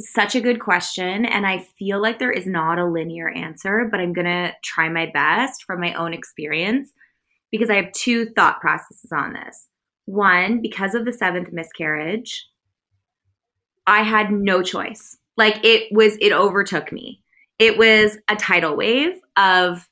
Such 0.00 0.34
a 0.34 0.40
good 0.40 0.60
question. 0.60 1.26
And 1.26 1.46
I 1.46 1.58
feel 1.58 2.00
like 2.00 2.18
there 2.18 2.32
is 2.32 2.46
not 2.46 2.78
a 2.78 2.86
linear 2.86 3.28
answer, 3.28 3.86
but 3.90 4.00
I'm 4.00 4.12
going 4.12 4.26
to 4.26 4.52
try 4.62 4.88
my 4.88 5.10
best 5.12 5.64
from 5.64 5.80
my 5.80 5.92
own 5.94 6.14
experience 6.14 6.92
because 7.50 7.70
I 7.70 7.76
have 7.76 7.92
two 7.92 8.26
thought 8.30 8.60
processes 8.60 9.10
on 9.12 9.32
this. 9.32 9.66
One, 10.06 10.60
because 10.60 10.94
of 10.94 11.04
the 11.04 11.12
seventh 11.12 11.52
miscarriage, 11.52 12.46
I 13.86 14.02
had 14.02 14.30
no 14.32 14.62
choice. 14.62 15.16
Like 15.36 15.64
it 15.64 15.88
was, 15.92 16.16
it 16.20 16.32
overtook 16.32 16.92
me 16.92 17.22
it 17.60 17.76
was 17.76 18.16
a 18.26 18.34
tidal 18.34 18.74
wave 18.74 19.20
of 19.36 19.88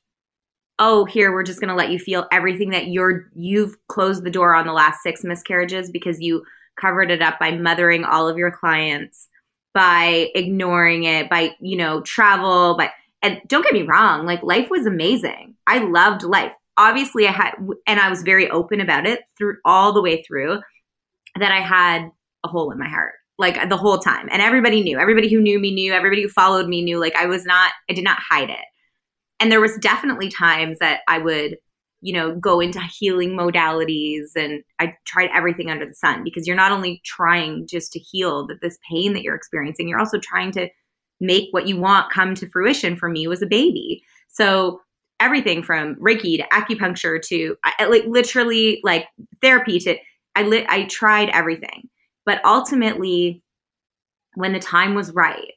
oh 0.79 1.05
here 1.05 1.31
we're 1.31 1.43
just 1.43 1.61
going 1.61 1.69
to 1.69 1.75
let 1.75 1.91
you 1.91 1.99
feel 1.99 2.27
everything 2.31 2.71
that 2.71 2.87
you're 2.87 3.29
you've 3.35 3.77
closed 3.87 4.25
the 4.25 4.31
door 4.31 4.53
on 4.53 4.67
the 4.67 4.73
last 4.73 5.01
six 5.01 5.23
miscarriages 5.23 5.89
because 5.89 6.19
you 6.19 6.43
covered 6.75 7.11
it 7.11 7.21
up 7.21 7.39
by 7.39 7.51
mothering 7.51 8.03
all 8.03 8.27
of 8.27 8.37
your 8.37 8.51
clients 8.51 9.29
by 9.73 10.29
ignoring 10.35 11.03
it 11.03 11.29
by 11.29 11.51
you 11.61 11.77
know 11.77 12.01
travel 12.01 12.75
by 12.75 12.89
and 13.21 13.39
don't 13.47 13.63
get 13.63 13.73
me 13.73 13.83
wrong 13.83 14.25
like 14.25 14.41
life 14.43 14.69
was 14.69 14.85
amazing 14.85 15.53
i 15.67 15.77
loved 15.77 16.23
life 16.23 16.53
obviously 16.79 17.27
i 17.27 17.31
had 17.31 17.53
and 17.85 17.99
i 17.99 18.09
was 18.09 18.23
very 18.23 18.49
open 18.49 18.81
about 18.81 19.05
it 19.05 19.21
through 19.37 19.57
all 19.65 19.93
the 19.93 20.01
way 20.01 20.23
through 20.23 20.59
that 21.39 21.51
i 21.51 21.59
had 21.59 22.09
a 22.43 22.47
hole 22.47 22.71
in 22.71 22.79
my 22.79 22.89
heart 22.89 23.13
like 23.39 23.69
the 23.69 23.77
whole 23.77 23.97
time. 23.97 24.27
And 24.31 24.41
everybody 24.41 24.83
knew. 24.83 24.99
Everybody 24.99 25.29
who 25.29 25.41
knew 25.41 25.59
me 25.59 25.73
knew. 25.73 25.93
Everybody 25.93 26.21
who 26.21 26.27
followed 26.27 26.67
me 26.67 26.83
knew. 26.83 26.99
Like 26.99 27.15
I 27.15 27.25
was 27.25 27.45
not, 27.45 27.71
I 27.89 27.93
did 27.93 28.03
not 28.03 28.19
hide 28.19 28.49
it. 28.49 28.65
And 29.39 29.49
there 29.49 29.61
was 29.61 29.77
definitely 29.77 30.29
times 30.29 30.77
that 30.79 30.99
I 31.07 31.19
would, 31.19 31.55
you 32.01 32.11
know, 32.11 32.35
go 32.35 32.59
into 32.59 32.81
healing 32.81 33.31
modalities 33.31 34.35
and 34.35 34.61
I 34.79 34.93
tried 35.05 35.29
everything 35.33 35.71
under 35.71 35.85
the 35.85 35.95
sun 35.95 36.23
because 36.23 36.45
you're 36.45 36.55
not 36.55 36.73
only 36.73 37.01
trying 37.05 37.65
just 37.65 37.93
to 37.93 37.99
heal 37.99 38.45
that 38.47 38.61
this 38.61 38.77
pain 38.89 39.13
that 39.13 39.23
you're 39.23 39.35
experiencing, 39.35 39.87
you're 39.87 39.99
also 39.99 40.19
trying 40.19 40.51
to 40.51 40.67
make 41.21 41.47
what 41.51 41.67
you 41.67 41.77
want 41.77 42.11
come 42.11 42.35
to 42.35 42.49
fruition 42.49 42.97
for 42.97 43.09
me 43.09 43.27
was 43.27 43.41
a 43.41 43.47
baby. 43.47 44.03
So 44.27 44.81
everything 45.19 45.63
from 45.63 45.95
Reiki 45.95 46.37
to 46.37 46.47
acupuncture 46.53 47.21
to 47.27 47.55
like 47.79 48.05
literally 48.05 48.79
like 48.83 49.07
therapy 49.41 49.79
to 49.79 49.97
I 50.35 50.43
lit 50.43 50.65
I 50.69 50.85
tried 50.85 51.29
everything 51.29 51.89
but 52.29 52.45
ultimately, 52.45 53.41
when 54.35 54.53
the 54.53 54.59
time 54.59 54.93
was 54.93 55.11
right, 55.11 55.53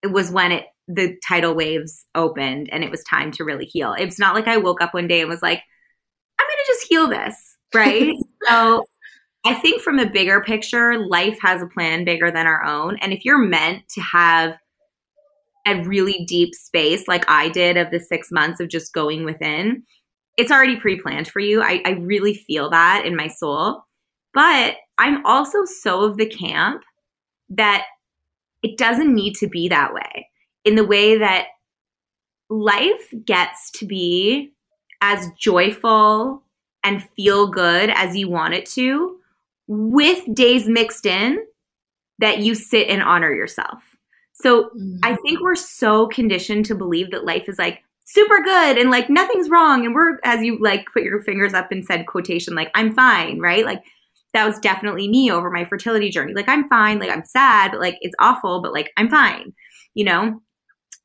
it 0.00 0.12
was 0.12 0.30
when 0.30 0.52
it 0.52 0.66
the 0.86 1.16
tidal 1.26 1.56
waves 1.56 2.06
opened 2.14 2.68
and 2.70 2.84
it 2.84 2.90
was 2.92 3.02
time 3.02 3.32
to 3.32 3.42
really 3.42 3.64
heal. 3.64 3.96
It's 3.98 4.16
not 4.16 4.32
like 4.32 4.46
I 4.46 4.58
woke 4.58 4.80
up 4.80 4.94
one 4.94 5.08
day 5.08 5.22
and 5.22 5.28
was 5.28 5.42
like, 5.42 5.60
I'm 6.38 6.46
going 6.46 6.56
to 6.56 6.72
just 6.72 6.86
heal 6.88 7.08
this, 7.08 7.56
right? 7.74 8.14
so 8.48 8.84
I 9.44 9.54
think 9.54 9.82
from 9.82 9.96
the 9.96 10.06
bigger 10.06 10.40
picture, 10.40 11.04
life 11.04 11.36
has 11.42 11.62
a 11.62 11.66
plan 11.66 12.04
bigger 12.04 12.30
than 12.30 12.46
our 12.46 12.62
own. 12.62 12.96
And 13.00 13.12
if 13.12 13.24
you're 13.24 13.38
meant 13.38 13.88
to 13.94 14.00
have 14.00 14.56
a 15.66 15.82
really 15.82 16.24
deep 16.26 16.54
space 16.54 17.08
like 17.08 17.24
I 17.28 17.48
did 17.48 17.76
of 17.76 17.90
the 17.90 18.00
six 18.00 18.30
months 18.30 18.60
of 18.60 18.68
just 18.68 18.92
going 18.92 19.24
within, 19.24 19.82
it's 20.36 20.50
already 20.50 20.76
pre 20.76 21.00
planned 21.00 21.28
for 21.28 21.40
you. 21.40 21.62
I, 21.62 21.82
I 21.84 21.90
really 21.92 22.34
feel 22.34 22.70
that 22.70 23.04
in 23.06 23.16
my 23.16 23.28
soul. 23.28 23.84
But 24.32 24.76
I'm 24.98 25.24
also 25.24 25.64
so 25.64 26.02
of 26.02 26.16
the 26.16 26.26
camp 26.28 26.82
that 27.50 27.84
it 28.62 28.76
doesn't 28.76 29.14
need 29.14 29.34
to 29.36 29.48
be 29.48 29.68
that 29.68 29.94
way 29.94 30.28
in 30.64 30.74
the 30.74 30.84
way 30.84 31.18
that 31.18 31.46
life 32.50 33.12
gets 33.24 33.70
to 33.72 33.86
be 33.86 34.52
as 35.00 35.28
joyful 35.38 36.42
and 36.82 37.06
feel 37.16 37.46
good 37.46 37.90
as 37.90 38.16
you 38.16 38.28
want 38.28 38.54
it 38.54 38.66
to 38.66 39.18
with 39.66 40.22
days 40.34 40.66
mixed 40.66 41.06
in 41.06 41.38
that 42.18 42.38
you 42.38 42.54
sit 42.54 42.88
and 42.88 43.02
honor 43.02 43.32
yourself. 43.32 43.82
So 44.44 44.64
mm-hmm. 44.64 44.98
I 45.02 45.16
think 45.16 45.40
we're 45.40 45.54
so 45.54 46.06
conditioned 46.08 46.66
to 46.66 46.74
believe 46.74 47.10
that 47.10 47.24
life 47.24 47.48
is 47.48 47.58
like 47.58 47.82
super 48.04 48.42
good 48.44 48.78
and 48.78 48.90
like 48.90 49.08
nothing's 49.08 49.48
wrong 49.48 49.86
and 49.86 49.94
we're 49.94 50.18
as 50.24 50.42
you 50.42 50.58
like 50.60 50.86
put 50.92 51.02
your 51.02 51.22
fingers 51.22 51.54
up 51.54 51.72
and 51.72 51.84
said 51.84 52.06
quotation 52.06 52.54
like 52.54 52.70
I'm 52.74 52.94
fine, 52.94 53.40
right? 53.40 53.64
Like 53.64 53.82
that 54.34 54.44
was 54.44 54.58
definitely 54.58 55.08
me 55.08 55.30
over 55.30 55.48
my 55.48 55.64
fertility 55.64 56.10
journey. 56.10 56.34
Like, 56.34 56.48
I'm 56.48 56.68
fine. 56.68 56.98
Like, 56.98 57.10
I'm 57.10 57.24
sad, 57.24 57.70
but 57.70 57.80
like, 57.80 57.96
it's 58.00 58.16
awful, 58.18 58.60
but 58.60 58.72
like, 58.72 58.92
I'm 58.96 59.08
fine, 59.08 59.54
you 59.94 60.04
know? 60.04 60.40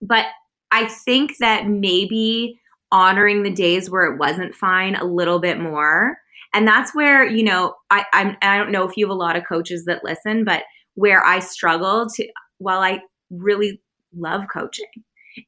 But 0.02 0.26
I 0.72 0.86
think 0.86 1.38
that 1.38 1.68
maybe 1.68 2.60
honoring 2.92 3.44
the 3.44 3.52
days 3.52 3.90
where 3.90 4.12
it 4.12 4.18
wasn't 4.18 4.56
fine 4.56 4.96
a 4.96 5.04
little 5.04 5.40
bit 5.40 5.60
more. 5.60 6.18
And 6.56 6.68
that's 6.68 6.96
where, 6.96 7.24
you 7.24 7.44
know, 7.44 7.76
I, 7.92 8.04
I'm, 8.14 8.36
I 8.42 8.58
don't 8.58 8.72
know 8.72 8.88
if 8.88 8.98
you 8.98 9.06
have 9.06 9.12
a 9.12 9.20
lot 9.20 9.36
of 9.36 9.48
coaches 9.48 9.86
that 9.86 10.04
listen, 10.04 10.44
but 10.44 10.64
where 10.96 11.24
I 11.24 11.38
struggle 11.38 12.08
to, 12.16 12.28
while 12.58 12.82
I 12.82 13.00
really 13.30 13.82
love 14.14 14.46
coaching 14.52 14.88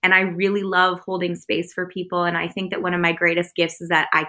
and 0.03 0.13
I 0.13 0.21
really 0.21 0.63
love 0.63 0.99
holding 0.99 1.35
space 1.35 1.73
for 1.73 1.85
people. 1.87 2.23
And 2.23 2.37
I 2.37 2.47
think 2.47 2.71
that 2.71 2.81
one 2.81 2.93
of 2.93 3.01
my 3.01 3.11
greatest 3.11 3.55
gifts 3.55 3.81
is 3.81 3.89
that 3.89 4.07
I, 4.13 4.25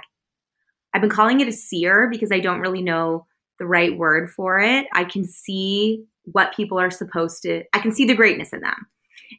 I've 0.95 1.01
been 1.01 1.11
calling 1.11 1.41
it 1.41 1.49
a 1.49 1.53
seer 1.53 2.09
because 2.11 2.33
I 2.33 2.41
don't 2.41 2.61
really 2.61 2.83
know 2.83 3.27
the 3.59 3.67
right 3.67 3.97
word 3.97 4.31
for 4.31 4.59
it, 4.59 4.87
I 4.93 5.05
can 5.05 5.25
see 5.25 6.05
what 6.25 6.55
people 6.55 6.81
are 6.81 6.91
supposed 6.91 7.43
to, 7.43 7.63
I 7.73 7.79
can 7.79 7.93
see 7.93 8.05
the 8.05 8.15
greatness 8.15 8.53
in 8.53 8.61
them. 8.61 8.87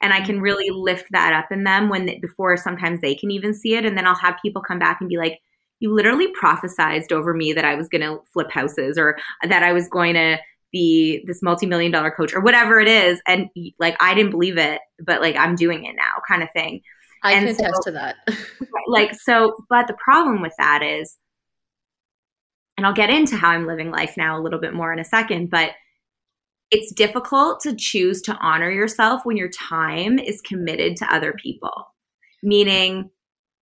And 0.02 0.14
I 0.14 0.22
can 0.22 0.42
really 0.42 0.70
lift 0.70 1.08
that 1.12 1.34
up 1.34 1.52
in 1.52 1.64
them 1.64 1.90
when, 1.90 2.20
before 2.20 2.58
sometimes 2.58 3.00
they 3.02 3.16
can 3.16 3.32
even 3.32 3.54
see 3.54 3.76
it. 3.76 3.86
And 3.86 3.98
then 3.98 4.08
I'll 4.08 4.16
have 4.16 4.36
people 4.42 4.62
come 4.62 4.80
back 4.80 4.98
and 5.00 5.10
be 5.10 5.18
like, 5.18 5.40
you 5.80 5.94
literally 5.94 6.28
prophesized 6.42 7.12
over 7.12 7.34
me 7.34 7.54
that 7.54 7.66
I 7.66 7.76
was 7.76 7.90
going 7.90 8.02
to 8.02 8.20
flip 8.32 8.50
houses 8.52 8.98
or 8.98 9.18
that 9.48 9.62
I 9.62 9.74
was 9.74 9.88
going 9.88 10.14
to 10.16 10.38
be 10.74 11.24
this 11.26 11.42
multi-million 11.42 11.92
dollar 11.92 12.12
coach 12.12 12.34
or 12.34 12.42
whatever 12.42 12.80
it 12.82 12.90
is. 12.90 13.22
And 13.26 13.48
like 13.80 13.96
i 14.02 14.14
didn't 14.14 14.32
believe 14.32 14.58
it 14.58 14.82
but 15.02 15.22
like 15.22 15.38
i'm 15.38 15.56
doing 15.56 15.86
it 15.86 15.96
now 15.96 16.22
kind 16.28 16.44
of 16.44 16.50
thing. 16.52 16.82
I 17.24 17.34
and 17.34 17.46
can 17.46 17.56
so, 17.56 17.64
attest 17.64 17.84
to 17.84 17.92
that. 17.92 18.16
Like 18.86 19.16
so 19.16 19.56
but 19.70 19.88
the 19.88 19.96
problem 20.04 20.42
with 20.42 20.54
that 20.58 20.84
is 20.84 21.18
and 22.78 22.86
I'll 22.86 22.94
get 22.94 23.10
into 23.10 23.36
how 23.36 23.50
I'm 23.50 23.68
living 23.68 23.92
life 23.92 24.18
now 24.18 24.38
a 24.38 24.42
little 24.42 24.60
bit 24.60 24.74
more 24.74 24.92
in 24.92 25.00
a 25.00 25.06
second, 25.06 25.50
but 25.50 25.72
it's 26.72 26.92
difficult 26.92 27.60
to 27.62 27.76
choose 27.76 28.22
to 28.24 28.36
honor 28.38 28.72
yourself 28.72 29.22
when 29.26 29.38
your 29.38 29.50
time 29.50 30.18
is 30.18 30.42
committed 30.42 30.96
to 30.98 31.14
other 31.14 31.34
people. 31.34 31.72
Meaning, 32.42 33.12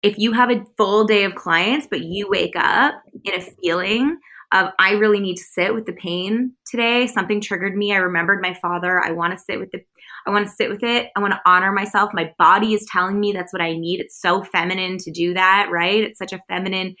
if 0.02 0.18
you 0.18 0.32
have 0.32 0.50
a 0.50 0.64
full 0.76 1.04
day 1.04 1.24
of 1.24 1.34
clients, 1.34 1.86
but 1.88 2.00
you 2.00 2.28
wake 2.28 2.56
up 2.56 2.94
in 3.24 3.34
a 3.34 3.40
feeling 3.40 4.18
of, 4.52 4.70
I 4.78 4.92
really 4.92 5.20
need 5.20 5.36
to 5.36 5.44
sit 5.44 5.74
with 5.74 5.86
the 5.86 5.92
pain 5.92 6.52
today, 6.66 7.06
something 7.06 7.40
triggered 7.40 7.76
me. 7.76 7.92
I 7.92 7.96
remembered 7.96 8.42
my 8.42 8.54
father. 8.54 9.00
I 9.02 9.12
want 9.12 9.32
to 9.32 9.42
sit 9.42 9.58
with 9.58 9.70
the, 9.70 9.80
I 10.26 10.30
want 10.30 10.46
to 10.46 10.52
sit 10.52 10.68
with 10.68 10.82
it. 10.82 11.10
I 11.16 11.20
want 11.20 11.32
to 11.32 11.40
honor 11.46 11.72
myself. 11.72 12.10
My 12.12 12.32
body 12.38 12.74
is 12.74 12.86
telling 12.90 13.18
me 13.18 13.32
that's 13.32 13.52
what 13.52 13.62
I 13.62 13.76
need. 13.76 14.00
It's 14.00 14.20
so 14.20 14.42
feminine 14.42 14.98
to 14.98 15.10
do 15.10 15.34
that, 15.34 15.68
right? 15.70 16.02
It's 16.02 16.18
such 16.18 16.32
a 16.32 16.42
feminine, 16.48 16.94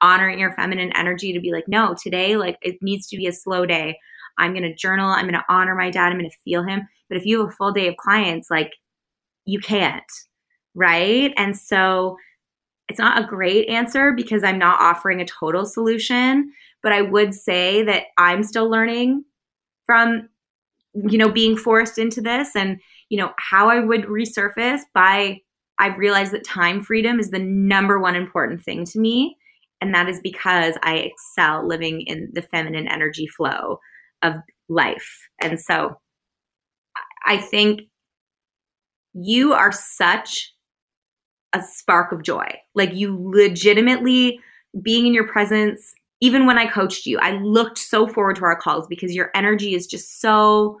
honoring 0.00 0.38
your 0.38 0.52
feminine 0.52 0.92
energy 0.94 1.32
to 1.32 1.40
be 1.40 1.50
like, 1.50 1.66
no, 1.66 1.94
today, 2.00 2.36
like, 2.36 2.58
it 2.62 2.76
needs 2.82 3.06
to 3.08 3.16
be 3.16 3.26
a 3.26 3.32
slow 3.32 3.66
day. 3.66 3.98
I'm 4.38 4.52
going 4.52 4.62
to 4.62 4.74
journal. 4.74 5.10
I'm 5.10 5.24
going 5.24 5.34
to 5.34 5.44
honor 5.48 5.74
my 5.74 5.90
dad. 5.90 6.12
I'm 6.12 6.18
going 6.18 6.30
to 6.30 6.36
feel 6.44 6.62
him. 6.62 6.88
But 7.08 7.18
if 7.18 7.26
you 7.26 7.40
have 7.40 7.48
a 7.48 7.52
full 7.52 7.72
day 7.72 7.88
of 7.88 7.96
clients, 7.96 8.50
like, 8.50 8.74
you 9.44 9.58
can't, 9.58 10.04
right? 10.74 11.32
And 11.36 11.56
so 11.56 12.16
it's 12.88 12.98
not 12.98 13.22
a 13.22 13.26
great 13.26 13.68
answer 13.68 14.12
because 14.12 14.44
I'm 14.44 14.58
not 14.58 14.80
offering 14.80 15.20
a 15.20 15.26
total 15.26 15.66
solution, 15.66 16.52
but 16.82 16.92
I 16.92 17.02
would 17.02 17.34
say 17.34 17.82
that 17.84 18.04
I'm 18.16 18.42
still 18.42 18.70
learning 18.70 19.24
from 19.86 20.28
you 20.94 21.18
know 21.18 21.30
being 21.30 21.56
forced 21.56 21.98
into 21.98 22.20
this 22.20 22.56
and 22.56 22.80
you 23.08 23.18
know 23.18 23.32
how 23.38 23.68
I 23.68 23.80
would 23.80 24.04
resurface 24.04 24.80
by 24.94 25.38
I've 25.78 25.98
realized 25.98 26.32
that 26.32 26.44
time 26.44 26.82
freedom 26.82 27.20
is 27.20 27.30
the 27.30 27.38
number 27.38 27.98
one 28.00 28.16
important 28.16 28.62
thing 28.62 28.84
to 28.86 28.98
me 28.98 29.36
and 29.80 29.94
that 29.94 30.08
is 30.08 30.20
because 30.20 30.74
I 30.82 30.96
excel 30.96 31.66
living 31.66 32.02
in 32.02 32.30
the 32.32 32.42
feminine 32.42 32.88
energy 32.88 33.26
flow 33.26 33.78
of 34.22 34.34
life. 34.68 35.28
And 35.40 35.60
so 35.60 35.98
I 37.24 37.36
think 37.36 37.82
you 39.14 39.52
are 39.52 39.72
such 39.72 40.54
a 41.52 41.62
spark 41.62 42.12
of 42.12 42.22
joy. 42.22 42.46
Like 42.74 42.94
you 42.94 43.16
legitimately 43.32 44.40
being 44.82 45.06
in 45.06 45.14
your 45.14 45.26
presence, 45.26 45.94
even 46.20 46.46
when 46.46 46.58
I 46.58 46.66
coached 46.66 47.06
you, 47.06 47.18
I 47.18 47.32
looked 47.32 47.78
so 47.78 48.06
forward 48.06 48.36
to 48.36 48.44
our 48.44 48.56
calls 48.56 48.86
because 48.88 49.14
your 49.14 49.30
energy 49.34 49.74
is 49.74 49.86
just 49.86 50.20
so. 50.20 50.78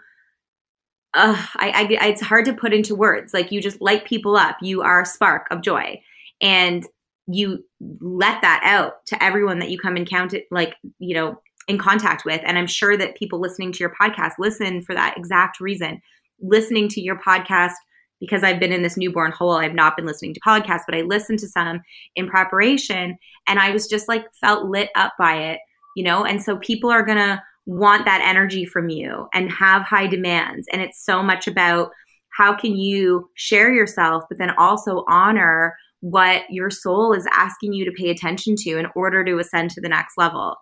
Uh, 1.14 1.42
I, 1.56 1.88
I, 2.00 2.06
it's 2.06 2.20
hard 2.20 2.44
to 2.44 2.52
put 2.52 2.74
into 2.74 2.94
words. 2.94 3.32
Like 3.32 3.50
you 3.50 3.62
just 3.62 3.80
light 3.80 4.04
people 4.04 4.36
up. 4.36 4.56
You 4.60 4.82
are 4.82 5.02
a 5.02 5.06
spark 5.06 5.46
of 5.50 5.62
joy, 5.62 6.00
and 6.40 6.86
you 7.26 7.64
let 8.00 8.42
that 8.42 8.60
out 8.64 9.06
to 9.06 9.22
everyone 9.22 9.58
that 9.60 9.70
you 9.70 9.78
come 9.78 9.96
in 9.96 10.04
count 10.04 10.34
like 10.50 10.74
you 10.98 11.14
know 11.14 11.40
in 11.68 11.78
contact 11.78 12.24
with. 12.24 12.40
And 12.44 12.58
I'm 12.58 12.66
sure 12.66 12.96
that 12.96 13.16
people 13.16 13.40
listening 13.40 13.72
to 13.72 13.78
your 13.80 13.94
podcast 14.00 14.32
listen 14.38 14.82
for 14.82 14.94
that 14.94 15.16
exact 15.16 15.60
reason. 15.60 16.00
Listening 16.40 16.88
to 16.88 17.00
your 17.00 17.18
podcast 17.18 17.74
because 18.20 18.42
I've 18.42 18.60
been 18.60 18.72
in 18.72 18.82
this 18.82 18.96
newborn 18.96 19.32
hole, 19.32 19.52
I've 19.52 19.74
not 19.74 19.96
been 19.96 20.06
listening 20.06 20.34
to 20.34 20.40
podcasts, 20.40 20.82
but 20.86 20.96
I 20.96 21.02
listened 21.02 21.38
to 21.40 21.48
some 21.48 21.80
in 22.16 22.28
preparation 22.28 23.16
and 23.46 23.58
I 23.58 23.70
was 23.70 23.86
just 23.86 24.08
like 24.08 24.24
felt 24.40 24.68
lit 24.68 24.90
up 24.94 25.14
by 25.18 25.36
it, 25.36 25.60
you 25.96 26.04
know? 26.04 26.24
And 26.24 26.42
so 26.42 26.56
people 26.58 26.90
are 26.90 27.04
going 27.04 27.18
to 27.18 27.42
want 27.66 28.04
that 28.06 28.22
energy 28.24 28.64
from 28.64 28.88
you 28.88 29.28
and 29.34 29.52
have 29.52 29.82
high 29.82 30.06
demands. 30.06 30.66
And 30.72 30.80
it's 30.80 31.04
so 31.04 31.22
much 31.22 31.46
about 31.46 31.90
how 32.30 32.54
can 32.54 32.76
you 32.76 33.28
share 33.34 33.72
yourself, 33.72 34.24
but 34.28 34.38
then 34.38 34.54
also 34.58 35.04
honor 35.08 35.76
what 36.00 36.42
your 36.48 36.70
soul 36.70 37.12
is 37.12 37.26
asking 37.32 37.72
you 37.72 37.84
to 37.84 37.92
pay 37.92 38.10
attention 38.10 38.54
to 38.56 38.78
in 38.78 38.86
order 38.94 39.24
to 39.24 39.38
ascend 39.38 39.70
to 39.70 39.80
the 39.80 39.88
next 39.88 40.14
level. 40.16 40.56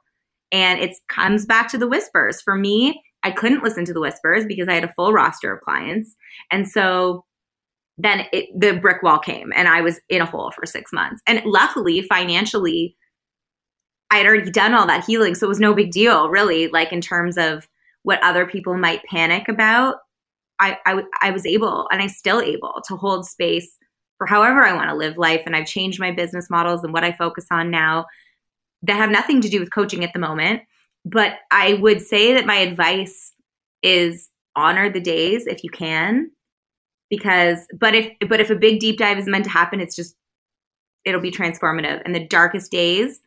And 0.51 0.81
it 0.81 0.97
comes 1.09 1.45
back 1.45 1.71
to 1.71 1.79
the 1.79 1.89
whispers. 1.89 2.41
For 2.41 2.57
me, 2.57 3.03
I 3.23 3.31
couldn't 3.31 3.63
listen 3.63 3.85
to 3.85 3.93
the 3.93 4.01
whispers 4.01 4.47
because 4.47 4.69
I 4.69 4.75
had 4.75 4.85
a 4.85 4.93
full 4.95 5.13
roster 5.13 5.53
of 5.53 5.61
clients. 5.61 6.15
And 6.51 6.67
so 6.67 7.26
then 7.99 8.27
it, 8.33 8.49
the 8.59 8.75
brick 8.75 9.03
wall 9.03 9.19
came 9.19 9.53
and 9.55 9.69
I 9.69 9.81
was 9.81 10.01
in 10.09 10.21
a 10.21 10.27
hole 10.27 10.51
for 10.51 10.67
six 10.67 10.93
months. 10.93 11.23
And 11.27 11.43
luckily, 11.45 12.03
financially, 12.03 12.97
I 14.11 14.19
had 14.19 14.27
already 14.27 14.51
done 14.51 14.75
all 14.75 14.87
that 14.87 15.05
healing. 15.05 15.35
So 15.35 15.47
it 15.47 15.49
was 15.49 15.61
no 15.61 15.75
big 15.75 15.91
deal, 15.91 16.29
really, 16.29 16.69
like 16.69 16.93
in 16.93 17.01
terms 17.01 17.39
of 17.39 17.69
what 18.03 18.23
other 18.23 18.47
people 18.47 18.77
might 18.77 19.03
panic 19.05 19.49
about. 19.49 19.97
I, 20.61 20.79
I, 20.87 21.03
I 21.23 21.31
was 21.31 21.45
able 21.45 21.89
and 21.91 22.01
I'm 22.01 22.09
still 22.09 22.41
able 22.41 22.81
to 22.87 22.97
hold 22.97 23.27
space 23.27 23.77
for 24.19 24.27
however 24.27 24.63
I 24.63 24.75
want 24.75 24.89
to 24.91 24.97
live 24.97 25.19
life. 25.19 25.43
And 25.45 25.57
I've 25.57 25.67
changed 25.67 26.01
my 26.01 26.13
business 26.13 26.49
models 26.49 26.85
and 26.85 26.93
what 26.93 27.05
I 27.05 27.13
focus 27.13 27.47
on 27.51 27.71
now 27.71 28.07
that 28.83 28.97
have 28.97 29.11
nothing 29.11 29.41
to 29.41 29.49
do 29.49 29.59
with 29.59 29.73
coaching 29.73 30.05
at 30.05 30.13
the 30.13 30.19
moment. 30.19 30.63
But 31.05 31.39
I 31.51 31.75
would 31.75 32.01
say 32.01 32.35
that 32.35 32.47
my 32.47 32.57
advice 32.57 33.33
is 33.83 34.29
honor 34.55 34.91
the 34.91 35.01
days 35.01 35.47
if 35.47 35.63
you 35.65 35.71
can 35.71 36.31
because 37.11 37.59
but 37.79 37.95
if 37.95 38.13
but 38.29 38.41
if 38.41 38.51
a 38.51 38.57
big 38.57 38.81
deep 38.81 38.99
dive 38.99 39.19
is 39.19 39.27
meant 39.27 39.45
to 39.45 39.51
happen 39.51 39.81
it's 39.81 39.97
just 39.97 40.17
it'll 41.05 41.21
be 41.21 41.31
transformative. 41.31 42.03
And 42.05 42.15
the 42.15 42.27
darkest 42.27 42.71
days 42.71 43.21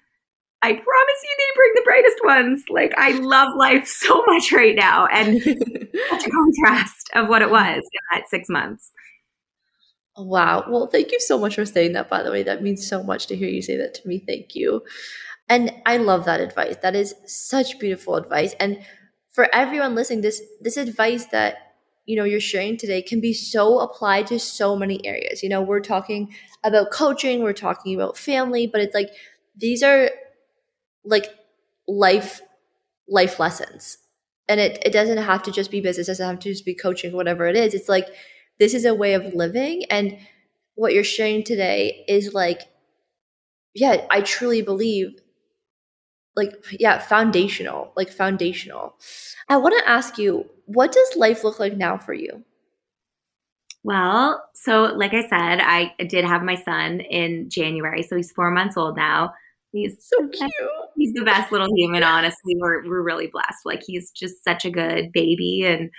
i 0.62 0.74
promise 0.74 0.84
you 1.24 1.36
they 1.38 1.56
bring 1.56 1.72
the 1.76 1.82
brightest 1.86 2.18
ones. 2.24 2.64
Like 2.70 2.94
i 2.98 3.12
love 3.20 3.56
life 3.56 3.88
so 4.04 4.24
much 4.28 4.52
right 4.52 4.76
now. 4.76 5.08
And 5.08 5.42
such 5.42 6.28
a 6.28 6.30
contrast 6.30 7.10
of 7.16 7.30
what 7.30 7.42
it 7.42 7.50
was 7.50 7.78
in 7.78 8.02
that 8.12 8.30
six 8.30 8.50
months. 8.50 8.92
Wow. 10.18 10.66
Well 10.68 10.88
thank 10.88 11.12
you 11.12 11.20
so 11.20 11.38
much 11.40 11.56
for 11.56 11.66
saying 11.66 11.94
that 11.94 12.10
by 12.10 12.24
the 12.24 12.32
way. 12.32 12.44
That 12.44 12.62
means 12.62 12.88
so 12.88 13.02
much 13.02 13.28
to 13.28 13.36
hear 13.36 13.50
you 13.50 13.62
say 13.62 13.78
that 13.78 13.94
to 13.96 14.08
me. 14.08 14.20
Thank 14.20 14.56
you. 14.56 14.84
And 15.48 15.74
i 15.86 15.98
love 15.98 16.26
that 16.26 16.42
advice. 16.42 16.76
That 16.82 16.96
is 16.96 17.16
such 17.26 17.80
beautiful 17.80 18.16
advice. 18.16 18.54
And 18.60 18.80
for 19.32 19.48
everyone 19.56 19.96
listening 19.96 20.22
this 20.22 20.42
this 20.60 20.76
advice 20.76 21.26
that 21.28 21.69
you 22.10 22.16
know 22.18 22.24
you're 22.26 22.40
sharing 22.40 22.76
today 22.76 23.02
can 23.04 23.22
be 23.22 23.34
so 23.34 23.80
applied 23.80 24.28
to 24.28 24.40
so 24.40 24.76
many 24.76 25.06
areas. 25.06 25.44
You 25.44 25.50
know 25.50 25.62
we're 25.62 25.80
talking 25.82 26.34
about 26.64 26.92
coaching 26.92 27.44
we're 27.44 27.54
talking 27.54 27.96
about 27.96 28.18
family 28.18 28.68
but 28.68 28.82
it's 28.82 28.96
like 28.96 29.12
these 29.56 29.84
are 29.84 30.10
like 31.04 31.28
life 31.88 32.42
life 33.08 33.40
lessons. 33.40 33.98
And 34.50 34.60
it, 34.60 34.82
it 34.86 34.94
doesn't 34.94 35.20
have 35.20 35.44
to 35.44 35.52
just 35.52 35.72
be 35.72 35.82
business 35.82 36.08
it 36.08 36.12
doesn't 36.12 36.28
have 36.28 36.40
to 36.40 36.50
just 36.50 36.66
be 36.66 36.76
coaching 36.76 37.14
whatever 37.14 37.48
it 37.48 37.56
is. 37.56 37.74
It's 37.76 37.90
like 37.90 38.08
this 38.60 38.74
is 38.74 38.86
a 38.86 38.96
way 38.96 39.14
of 39.14 39.34
living 39.36 39.86
and 39.92 40.18
what 40.76 40.94
you're 40.94 41.04
sharing 41.04 41.44
today 41.44 42.06
is 42.08 42.34
like 42.34 42.62
yeah 43.74 44.06
i 44.10 44.22
truly 44.22 44.62
believe 44.62 45.20
like 46.36 46.54
yeah 46.72 47.00
foundational 47.00 47.92
like 47.96 48.10
foundational. 48.10 48.96
I 49.48 49.58
want 49.58 49.76
to 49.80 49.90
ask 49.90 50.18
you 50.18 50.50
what 50.70 50.92
does 50.92 51.16
life 51.16 51.44
look 51.44 51.60
like 51.60 51.76
now 51.76 51.98
for 51.98 52.14
you? 52.14 52.44
Well 53.84 54.44
so 54.54 54.94
like 54.96 55.14
i 55.14 55.22
said 55.22 55.62
i 55.62 55.94
did 56.10 56.26
have 56.26 56.44
my 56.44 56.56
son 56.56 57.00
in 57.00 57.50
january 57.50 58.04
so 58.04 58.18
he's 58.18 58.32
four 58.32 58.52
months 58.52 58.76
old 58.76 58.98
now. 58.98 59.34
He's 59.72 59.96
so 60.00 60.28
cute. 60.28 60.52
he's 60.98 61.14
the 61.14 61.24
best 61.24 61.52
little 61.52 61.68
human 61.76 62.04
honestly. 62.04 62.56
We're, 62.60 62.88
we're 62.88 63.04
really 63.04 63.28
blessed. 63.28 63.66
Like 63.66 63.84
he's 63.86 64.12
just 64.12 64.44
such 64.44 64.66
a 64.66 64.72
good 64.72 65.12
baby 65.14 65.64
and 65.66 65.90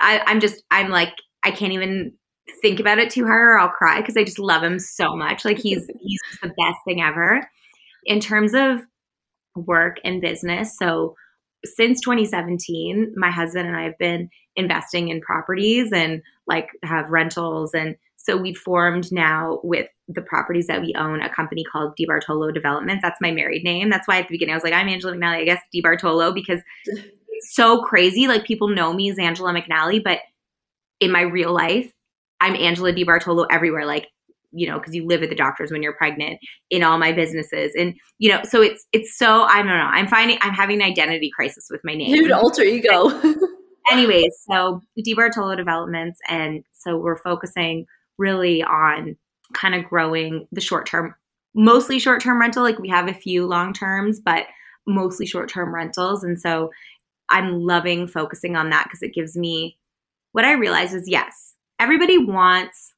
I, 0.00 0.20
i'm 0.26 0.40
just 0.40 0.64
i'm 0.70 0.90
like 0.90 1.14
i 1.44 1.50
can't 1.50 1.72
even 1.72 2.12
think 2.60 2.80
about 2.80 2.98
it 2.98 3.10
too 3.10 3.24
hard 3.24 3.48
or 3.48 3.58
i'll 3.58 3.68
cry 3.68 4.00
because 4.00 4.16
i 4.16 4.24
just 4.24 4.38
love 4.38 4.62
him 4.62 4.78
so 4.78 5.14
much. 5.14 5.44
Like 5.44 5.58
he's 5.58 5.86
he's 6.00 6.20
the 6.42 6.48
best 6.48 6.78
thing 6.86 7.00
ever. 7.00 7.48
In 8.04 8.18
terms 8.18 8.52
of 8.52 8.80
work 9.54 9.98
and 10.04 10.20
business. 10.20 10.76
So 10.76 11.14
since 11.64 12.00
2017, 12.00 13.14
my 13.16 13.30
husband 13.30 13.68
and 13.68 13.76
I 13.76 13.84
have 13.84 13.98
been 13.98 14.28
investing 14.56 15.08
in 15.08 15.20
properties 15.20 15.92
and 15.92 16.22
like 16.46 16.68
have 16.82 17.10
rentals. 17.10 17.72
And 17.74 17.96
so 18.16 18.36
we've 18.36 18.56
formed 18.56 19.10
now 19.10 19.60
with 19.62 19.88
the 20.08 20.22
properties 20.22 20.66
that 20.66 20.80
we 20.80 20.94
own 20.96 21.22
a 21.22 21.32
company 21.32 21.64
called 21.64 21.96
DiBartolo 21.98 22.52
Developments. 22.52 23.02
That's 23.02 23.20
my 23.20 23.30
married 23.30 23.64
name. 23.64 23.90
That's 23.90 24.06
why 24.06 24.18
at 24.18 24.28
the 24.28 24.34
beginning 24.34 24.52
I 24.52 24.56
was 24.56 24.64
like, 24.64 24.74
I'm 24.74 24.88
Angela 24.88 25.14
McNally, 25.14 25.38
I 25.38 25.44
guess 25.44 25.62
DiBartolo, 25.74 26.34
because 26.34 26.60
it's 26.84 27.54
so 27.54 27.82
crazy. 27.82 28.28
Like 28.28 28.44
people 28.44 28.68
know 28.68 28.92
me 28.92 29.10
as 29.10 29.18
Angela 29.18 29.52
McNally, 29.52 30.02
but 30.02 30.20
in 31.00 31.10
my 31.10 31.22
real 31.22 31.52
life, 31.52 31.92
I'm 32.40 32.56
Angela 32.56 32.92
DiBartolo 32.92 33.46
everywhere. 33.50 33.86
Like 33.86 34.08
you 34.52 34.68
know 34.68 34.78
because 34.78 34.94
you 34.94 35.06
live 35.06 35.22
at 35.22 35.30
the 35.30 35.34
doctors 35.34 35.70
when 35.70 35.82
you're 35.82 35.94
pregnant 35.94 36.38
in 36.70 36.82
all 36.82 36.98
my 36.98 37.12
businesses. 37.12 37.72
And 37.78 37.94
you 38.18 38.30
know 38.30 38.42
so 38.44 38.60
it's 38.62 38.86
it's 38.92 39.16
so 39.16 39.42
i 39.42 39.58
don't 39.58 39.66
know 39.66 39.72
i'm 39.72 40.06
finding 40.06 40.38
i'm 40.40 40.54
having 40.54 40.80
an 40.80 40.88
identity 40.88 41.30
crisis 41.34 41.68
with 41.70 41.80
my 41.84 41.94
name. 41.94 42.14
Dude, 42.14 42.30
alter 42.30 42.62
ego. 42.62 43.10
Anyways 43.90 44.32
so 44.50 44.80
DiBartolo 44.98 45.56
developments 45.56 46.20
and 46.28 46.62
so 46.72 46.96
we're 46.96 47.18
focusing 47.18 47.86
really 48.18 48.62
on 48.62 49.16
kind 49.54 49.74
of 49.74 49.84
growing 49.84 50.46
the 50.52 50.60
short 50.60 50.86
term 50.86 51.14
mostly 51.54 51.98
short 51.98 52.22
term 52.22 52.40
rental 52.40 52.62
like 52.62 52.78
we 52.78 52.88
have 52.88 53.08
a 53.08 53.14
few 53.14 53.46
long 53.46 53.72
terms 53.72 54.20
but 54.20 54.46
mostly 54.86 55.26
short 55.26 55.48
term 55.48 55.74
rentals. 55.74 56.24
And 56.24 56.40
so 56.40 56.70
i'm 57.28 57.62
loving 57.62 58.06
focusing 58.06 58.56
on 58.56 58.70
that 58.70 58.84
because 58.84 59.02
it 59.02 59.14
gives 59.14 59.36
me 59.36 59.78
what 60.32 60.44
i 60.44 60.52
realize 60.52 60.92
is 60.92 61.08
yes 61.08 61.54
everybody 61.78 62.18
wants 62.18 62.92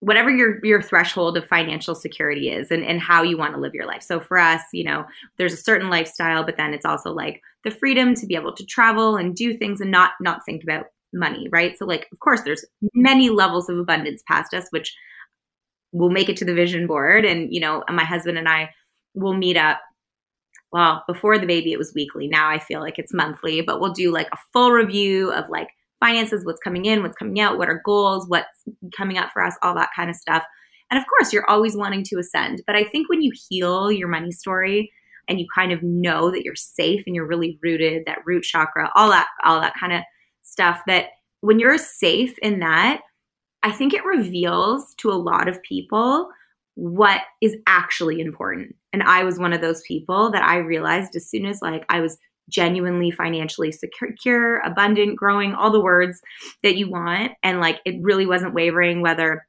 whatever 0.00 0.30
your 0.30 0.64
your 0.64 0.82
threshold 0.82 1.36
of 1.36 1.46
financial 1.46 1.94
security 1.94 2.50
is 2.50 2.70
and, 2.70 2.82
and 2.84 3.00
how 3.00 3.22
you 3.22 3.38
want 3.38 3.54
to 3.54 3.60
live 3.60 3.74
your 3.74 3.86
life. 3.86 4.02
So 4.02 4.18
for 4.18 4.38
us, 4.38 4.62
you 4.72 4.84
know, 4.84 5.04
there's 5.38 5.52
a 5.52 5.58
certain 5.58 5.90
lifestyle, 5.90 6.42
but 6.44 6.56
then 6.56 6.74
it's 6.74 6.86
also 6.86 7.12
like 7.12 7.40
the 7.64 7.70
freedom 7.70 8.14
to 8.14 8.26
be 8.26 8.34
able 8.34 8.54
to 8.54 8.64
travel 8.64 9.16
and 9.16 9.36
do 9.36 9.56
things 9.56 9.80
and 9.80 9.90
not 9.90 10.12
not 10.20 10.44
think 10.44 10.62
about 10.62 10.86
money, 11.12 11.48
right? 11.52 11.78
So 11.78 11.84
like 11.84 12.08
of 12.12 12.18
course 12.20 12.42
there's 12.42 12.64
many 12.94 13.30
levels 13.30 13.68
of 13.68 13.78
abundance 13.78 14.22
past 14.26 14.54
us, 14.54 14.66
which 14.70 14.94
will 15.92 16.10
make 16.10 16.28
it 16.28 16.36
to 16.38 16.44
the 16.44 16.54
vision 16.54 16.86
board. 16.86 17.24
And, 17.24 17.52
you 17.52 17.60
know, 17.60 17.84
my 17.90 18.04
husband 18.04 18.38
and 18.38 18.48
I 18.48 18.70
will 19.14 19.34
meet 19.34 19.56
up. 19.56 19.80
Well, 20.72 21.02
before 21.08 21.36
the 21.36 21.48
baby 21.48 21.72
it 21.72 21.78
was 21.78 21.92
weekly. 21.94 22.28
Now 22.28 22.48
I 22.48 22.60
feel 22.60 22.80
like 22.80 22.98
it's 22.98 23.12
monthly, 23.12 23.60
but 23.60 23.80
we'll 23.80 23.92
do 23.92 24.12
like 24.12 24.28
a 24.32 24.38
full 24.52 24.70
review 24.70 25.32
of 25.32 25.48
like 25.50 25.68
finances, 26.00 26.44
what's 26.44 26.60
coming 26.60 26.86
in, 26.86 27.02
what's 27.02 27.16
coming 27.16 27.40
out, 27.40 27.58
what 27.58 27.68
are 27.68 27.82
goals, 27.84 28.26
what's 28.28 28.46
coming 28.96 29.18
up 29.18 29.30
for 29.32 29.44
us, 29.44 29.54
all 29.62 29.74
that 29.74 29.90
kind 29.94 30.10
of 30.10 30.16
stuff. 30.16 30.42
And 30.90 30.98
of 30.98 31.06
course, 31.06 31.32
you're 31.32 31.48
always 31.48 31.76
wanting 31.76 32.02
to 32.04 32.18
ascend. 32.18 32.62
But 32.66 32.74
I 32.74 32.84
think 32.84 33.08
when 33.08 33.22
you 33.22 33.32
heal 33.48 33.92
your 33.92 34.08
money 34.08 34.32
story 34.32 34.90
and 35.28 35.38
you 35.38 35.46
kind 35.54 35.70
of 35.70 35.82
know 35.82 36.30
that 36.30 36.42
you're 36.42 36.56
safe 36.56 37.02
and 37.06 37.14
you're 37.14 37.26
really 37.26 37.58
rooted, 37.62 38.02
that 38.06 38.18
root 38.26 38.42
chakra, 38.42 38.90
all 38.96 39.10
that, 39.10 39.28
all 39.44 39.60
that 39.60 39.74
kind 39.78 39.92
of 39.92 40.02
stuff, 40.42 40.80
that 40.86 41.06
when 41.42 41.58
you're 41.58 41.78
safe 41.78 42.36
in 42.42 42.60
that, 42.60 43.02
I 43.62 43.70
think 43.70 43.92
it 43.92 44.04
reveals 44.04 44.94
to 44.98 45.10
a 45.10 45.12
lot 45.12 45.48
of 45.48 45.62
people 45.62 46.28
what 46.74 47.20
is 47.40 47.56
actually 47.66 48.20
important. 48.20 48.74
And 48.92 49.02
I 49.02 49.22
was 49.22 49.38
one 49.38 49.52
of 49.52 49.60
those 49.60 49.82
people 49.82 50.30
that 50.32 50.42
I 50.42 50.56
realized 50.56 51.14
as 51.14 51.28
soon 51.28 51.46
as 51.46 51.60
like 51.60 51.84
I 51.88 52.00
was 52.00 52.16
genuinely 52.50 53.10
financially 53.10 53.72
secure, 53.72 54.58
abundant, 54.60 55.16
growing, 55.16 55.54
all 55.54 55.70
the 55.70 55.80
words 55.80 56.20
that 56.62 56.76
you 56.76 56.90
want. 56.90 57.32
And 57.42 57.60
like 57.60 57.80
it 57.84 57.96
really 58.02 58.26
wasn't 58.26 58.54
wavering 58.54 59.00
whether 59.00 59.46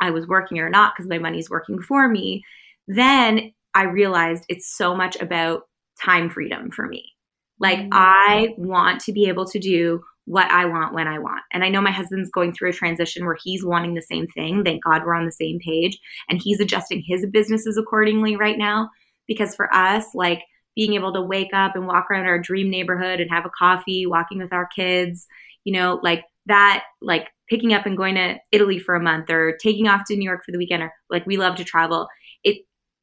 I 0.00 0.10
was 0.10 0.26
working 0.26 0.58
or 0.58 0.70
not 0.70 0.94
because 0.94 1.08
my 1.08 1.18
money's 1.18 1.50
working 1.50 1.80
for 1.80 2.08
me. 2.08 2.42
Then 2.86 3.52
I 3.74 3.84
realized 3.84 4.44
it's 4.48 4.76
so 4.76 4.94
much 4.94 5.16
about 5.16 5.62
time 6.02 6.30
freedom 6.30 6.70
for 6.70 6.86
me. 6.86 7.12
Like 7.58 7.78
mm-hmm. 7.78 7.88
I 7.92 8.54
want 8.56 9.00
to 9.02 9.12
be 9.12 9.26
able 9.28 9.46
to 9.46 9.58
do 9.58 10.02
what 10.26 10.50
I 10.50 10.64
want 10.64 10.94
when 10.94 11.06
I 11.06 11.18
want. 11.18 11.42
And 11.52 11.62
I 11.62 11.68
know 11.68 11.80
my 11.80 11.90
husband's 11.90 12.30
going 12.30 12.54
through 12.54 12.70
a 12.70 12.74
transition 12.74 13.26
where 13.26 13.36
he's 13.42 13.64
wanting 13.64 13.94
the 13.94 14.02
same 14.02 14.26
thing. 14.28 14.64
Thank 14.64 14.82
God 14.82 15.02
we're 15.04 15.14
on 15.14 15.26
the 15.26 15.32
same 15.32 15.58
page. 15.58 15.98
And 16.28 16.40
he's 16.42 16.60
adjusting 16.60 17.02
his 17.06 17.26
businesses 17.26 17.76
accordingly 17.76 18.36
right 18.36 18.56
now. 18.56 18.90
Because 19.26 19.54
for 19.54 19.72
us, 19.74 20.06
like 20.14 20.42
being 20.74 20.94
able 20.94 21.12
to 21.12 21.22
wake 21.22 21.52
up 21.52 21.76
and 21.76 21.86
walk 21.86 22.10
around 22.10 22.26
our 22.26 22.38
dream 22.38 22.70
neighborhood 22.70 23.20
and 23.20 23.30
have 23.30 23.46
a 23.46 23.50
coffee, 23.50 24.06
walking 24.06 24.38
with 24.38 24.52
our 24.52 24.66
kids, 24.66 25.26
you 25.64 25.72
know, 25.72 26.00
like 26.02 26.24
that, 26.46 26.84
like 27.00 27.28
picking 27.48 27.72
up 27.72 27.86
and 27.86 27.96
going 27.96 28.14
to 28.14 28.36
Italy 28.52 28.78
for 28.78 28.94
a 28.94 29.02
month 29.02 29.30
or 29.30 29.56
taking 29.62 29.88
off 29.88 30.02
to 30.06 30.16
New 30.16 30.24
York 30.24 30.44
for 30.44 30.52
the 30.52 30.58
weekend 30.58 30.82
or 30.82 30.92
like 31.10 31.26
we 31.26 31.36
love 31.36 31.56
to 31.56 31.64
travel. 31.64 32.08
It 32.42 32.58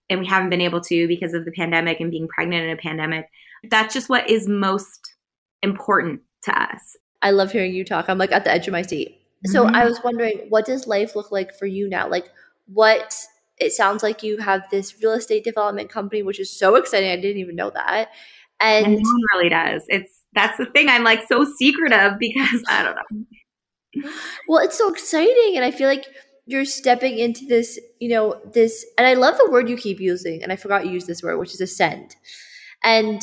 and 0.09 0.19
we 0.19 0.27
haven't 0.27 0.49
been 0.49 0.61
able 0.61 0.81
to 0.81 1.07
because 1.07 1.33
of 1.33 1.45
the 1.45 1.51
pandemic 1.51 1.99
and 2.01 2.11
being 2.11 2.27
pregnant 2.27 2.65
in 2.65 2.71
a 2.71 2.77
pandemic. 2.77 3.27
That's 3.69 3.93
just 3.93 4.09
what 4.09 4.29
is 4.29 4.47
most 4.47 5.15
important 5.63 6.21
to 6.43 6.61
us. 6.61 6.97
I 7.21 7.31
love 7.31 7.51
hearing 7.51 7.73
you 7.73 7.85
talk. 7.85 8.09
I'm 8.09 8.17
like 8.17 8.31
at 8.31 8.43
the 8.43 8.51
edge 8.51 8.67
of 8.67 8.73
my 8.73 8.81
seat. 8.81 9.09
Mm-hmm. 9.45 9.51
So 9.51 9.65
I 9.67 9.85
was 9.85 10.03
wondering, 10.03 10.47
what 10.49 10.65
does 10.65 10.87
life 10.87 11.15
look 11.15 11.31
like 11.31 11.57
for 11.57 11.65
you 11.65 11.87
now? 11.87 12.09
Like, 12.09 12.29
what 12.67 13.15
it 13.61 13.71
sounds 13.71 14.03
like 14.03 14.23
you 14.23 14.37
have 14.37 14.63
this 14.71 14.95
real 15.01 15.13
estate 15.13 15.43
development 15.43 15.89
company, 15.89 16.23
which 16.23 16.39
is 16.39 16.49
so 16.49 16.75
exciting. 16.75 17.11
I 17.11 17.15
didn't 17.15 17.37
even 17.37 17.55
know 17.55 17.69
that. 17.69 18.09
And, 18.59 18.85
and 18.85 18.95
no 18.95 18.99
one 18.99 19.21
really 19.33 19.49
does. 19.49 19.85
It's 19.87 20.23
that's 20.33 20.57
the 20.57 20.65
thing 20.65 20.89
I'm 20.89 21.03
like 21.03 21.27
so 21.27 21.45
secretive 21.45 22.19
because 22.19 22.63
I 22.67 22.83
don't 22.83 22.95
know. 22.95 24.03
Well, 24.47 24.63
it's 24.63 24.77
so 24.77 24.91
exciting, 24.91 25.53
and 25.55 25.65
I 25.65 25.71
feel 25.71 25.87
like 25.87 26.05
you're 26.45 26.65
stepping 26.65 27.19
into 27.19 27.45
this, 27.45 27.79
you 27.99 28.09
know, 28.09 28.41
this, 28.53 28.85
and 28.97 29.05
I 29.05 29.13
love 29.13 29.37
the 29.37 29.51
word 29.51 29.69
you 29.69 29.77
keep 29.77 29.99
using, 29.99 30.41
and 30.41 30.51
I 30.51 30.55
forgot 30.55 30.85
you 30.85 30.91
use 30.91 31.05
this 31.05 31.21
word, 31.21 31.37
which 31.37 31.53
is 31.53 31.61
ascend. 31.61 32.15
And 32.83 33.21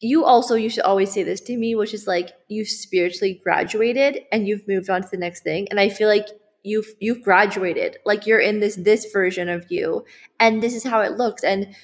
you 0.00 0.24
also 0.24 0.54
you 0.54 0.68
should 0.68 0.82
always 0.82 1.10
say 1.10 1.22
this 1.22 1.40
to 1.40 1.56
me 1.56 1.74
which 1.74 1.94
is 1.94 2.06
like 2.06 2.32
you've 2.48 2.68
spiritually 2.68 3.40
graduated 3.42 4.20
and 4.30 4.46
you've 4.46 4.66
moved 4.68 4.90
on 4.90 5.02
to 5.02 5.08
the 5.10 5.16
next 5.16 5.42
thing 5.42 5.66
and 5.70 5.80
i 5.80 5.88
feel 5.88 6.08
like 6.08 6.28
you've 6.64 6.94
you've 7.00 7.22
graduated 7.22 7.98
like 8.04 8.26
you're 8.26 8.40
in 8.40 8.60
this 8.60 8.76
this 8.76 9.10
version 9.12 9.48
of 9.48 9.70
you 9.70 10.04
and 10.40 10.62
this 10.62 10.74
is 10.74 10.84
how 10.84 11.00
it 11.00 11.12
looks 11.12 11.44
and 11.44 11.74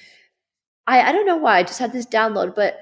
i 0.87 1.01
i 1.01 1.11
don't 1.11 1.25
know 1.25 1.37
why 1.37 1.59
i 1.59 1.63
just 1.63 1.79
had 1.79 1.93
this 1.93 2.05
download 2.05 2.53
but 2.55 2.79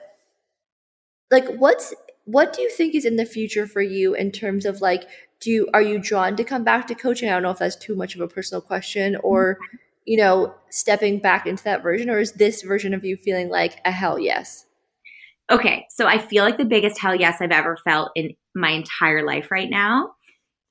like 1.29 1.45
what's 1.57 1.93
what 2.25 2.53
do 2.53 2.61
you 2.61 2.69
think 2.69 2.95
is 2.95 3.05
in 3.05 3.17
the 3.17 3.25
future 3.25 3.67
for 3.67 3.81
you 3.81 4.13
in 4.15 4.31
terms 4.31 4.65
of 4.65 4.81
like 4.81 5.03
do 5.39 5.51
you 5.51 5.69
are 5.73 5.81
you 5.81 5.99
drawn 5.99 6.35
to 6.35 6.43
come 6.43 6.63
back 6.63 6.87
to 6.87 6.95
coaching 6.95 7.29
i 7.29 7.33
don't 7.33 7.43
know 7.43 7.51
if 7.51 7.59
that's 7.59 7.75
too 7.75 7.95
much 7.95 8.15
of 8.15 8.21
a 8.21 8.27
personal 8.27 8.61
question 8.61 9.15
or 9.17 9.57
you 10.05 10.17
know 10.17 10.55
stepping 10.69 11.19
back 11.19 11.45
into 11.45 11.63
that 11.63 11.83
version 11.83 12.09
or 12.09 12.19
is 12.19 12.31
this 12.33 12.61
version 12.63 12.93
of 12.93 13.05
you 13.05 13.15
feeling 13.17 13.49
like 13.49 13.79
a 13.85 13.91
hell 13.91 14.17
yes 14.17 14.65
Okay, 15.51 15.87
so 15.89 16.05
I 16.05 16.19
feel 16.19 16.43
like 16.43 16.57
the 16.57 16.65
biggest 16.65 16.99
hell 16.99 17.15
yes 17.15 17.41
I've 17.41 17.51
ever 17.51 17.75
felt 17.77 18.11
in 18.15 18.35
my 18.53 18.69
entire 18.69 19.25
life 19.25 19.49
right 19.49 19.69
now. 19.69 20.11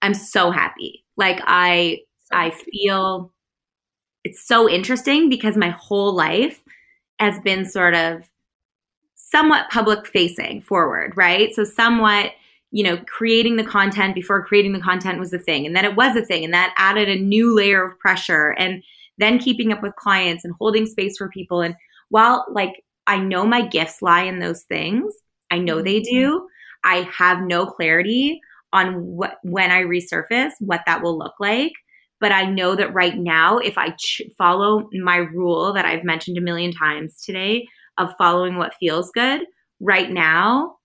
I'm 0.02 0.14
so 0.14 0.52
happy. 0.52 1.04
Like 1.18 1.40
I 1.44 2.00
I 2.32 2.50
feel 2.50 3.32
it's 4.24 4.46
so 4.46 4.68
interesting 4.68 5.28
because 5.28 5.56
my 5.56 5.70
whole 5.70 6.14
life 6.14 6.62
has 7.18 7.38
been 7.40 7.66
sort 7.66 7.94
of 7.94 8.22
somewhat 9.14 9.68
public 9.70 10.06
facing 10.06 10.62
forward, 10.62 11.12
right? 11.16 11.54
So 11.54 11.64
somewhat, 11.64 12.32
you 12.70 12.84
know, 12.84 12.98
creating 13.06 13.56
the 13.56 13.64
content 13.64 14.14
before 14.14 14.44
creating 14.44 14.72
the 14.72 14.80
content 14.80 15.18
was 15.18 15.32
a 15.32 15.38
thing 15.38 15.66
and 15.66 15.76
then 15.76 15.84
it 15.84 15.96
was 15.96 16.16
a 16.16 16.24
thing 16.24 16.44
and 16.44 16.54
that 16.54 16.74
added 16.78 17.08
a 17.08 17.20
new 17.20 17.54
layer 17.54 17.84
of 17.84 17.98
pressure 17.98 18.54
and 18.58 18.82
then 19.18 19.38
keeping 19.38 19.72
up 19.72 19.82
with 19.82 19.96
clients 19.96 20.44
and 20.44 20.54
holding 20.58 20.86
space 20.86 21.18
for 21.18 21.28
people 21.28 21.60
and 21.60 21.74
while 22.08 22.46
like 22.50 22.84
I 23.06 23.18
know 23.18 23.46
my 23.46 23.62
gifts 23.66 24.02
lie 24.02 24.22
in 24.22 24.38
those 24.38 24.62
things. 24.64 25.14
I 25.50 25.58
know 25.58 25.82
they 25.82 26.00
mm-hmm. 26.00 26.14
do. 26.14 26.48
I 26.84 27.08
have 27.16 27.40
no 27.40 27.66
clarity 27.66 28.40
on 28.72 29.04
what 29.04 29.36
when 29.42 29.70
I 29.70 29.82
resurface 29.82 30.52
what 30.60 30.82
that 30.86 31.02
will 31.02 31.18
look 31.18 31.34
like. 31.40 31.72
But 32.20 32.32
I 32.32 32.44
know 32.44 32.74
that 32.74 32.92
right 32.92 33.16
now, 33.16 33.58
if 33.58 33.78
I 33.78 33.90
ch- 33.90 34.22
follow 34.36 34.88
my 34.92 35.16
rule 35.16 35.72
that 35.72 35.84
I've 35.84 36.04
mentioned 36.04 36.36
a 36.36 36.40
million 36.40 36.72
times 36.72 37.22
today 37.22 37.66
of 37.96 38.14
following 38.18 38.56
what 38.56 38.74
feels 38.80 39.10
good, 39.12 39.42
right 39.80 40.10
now, 40.10 40.76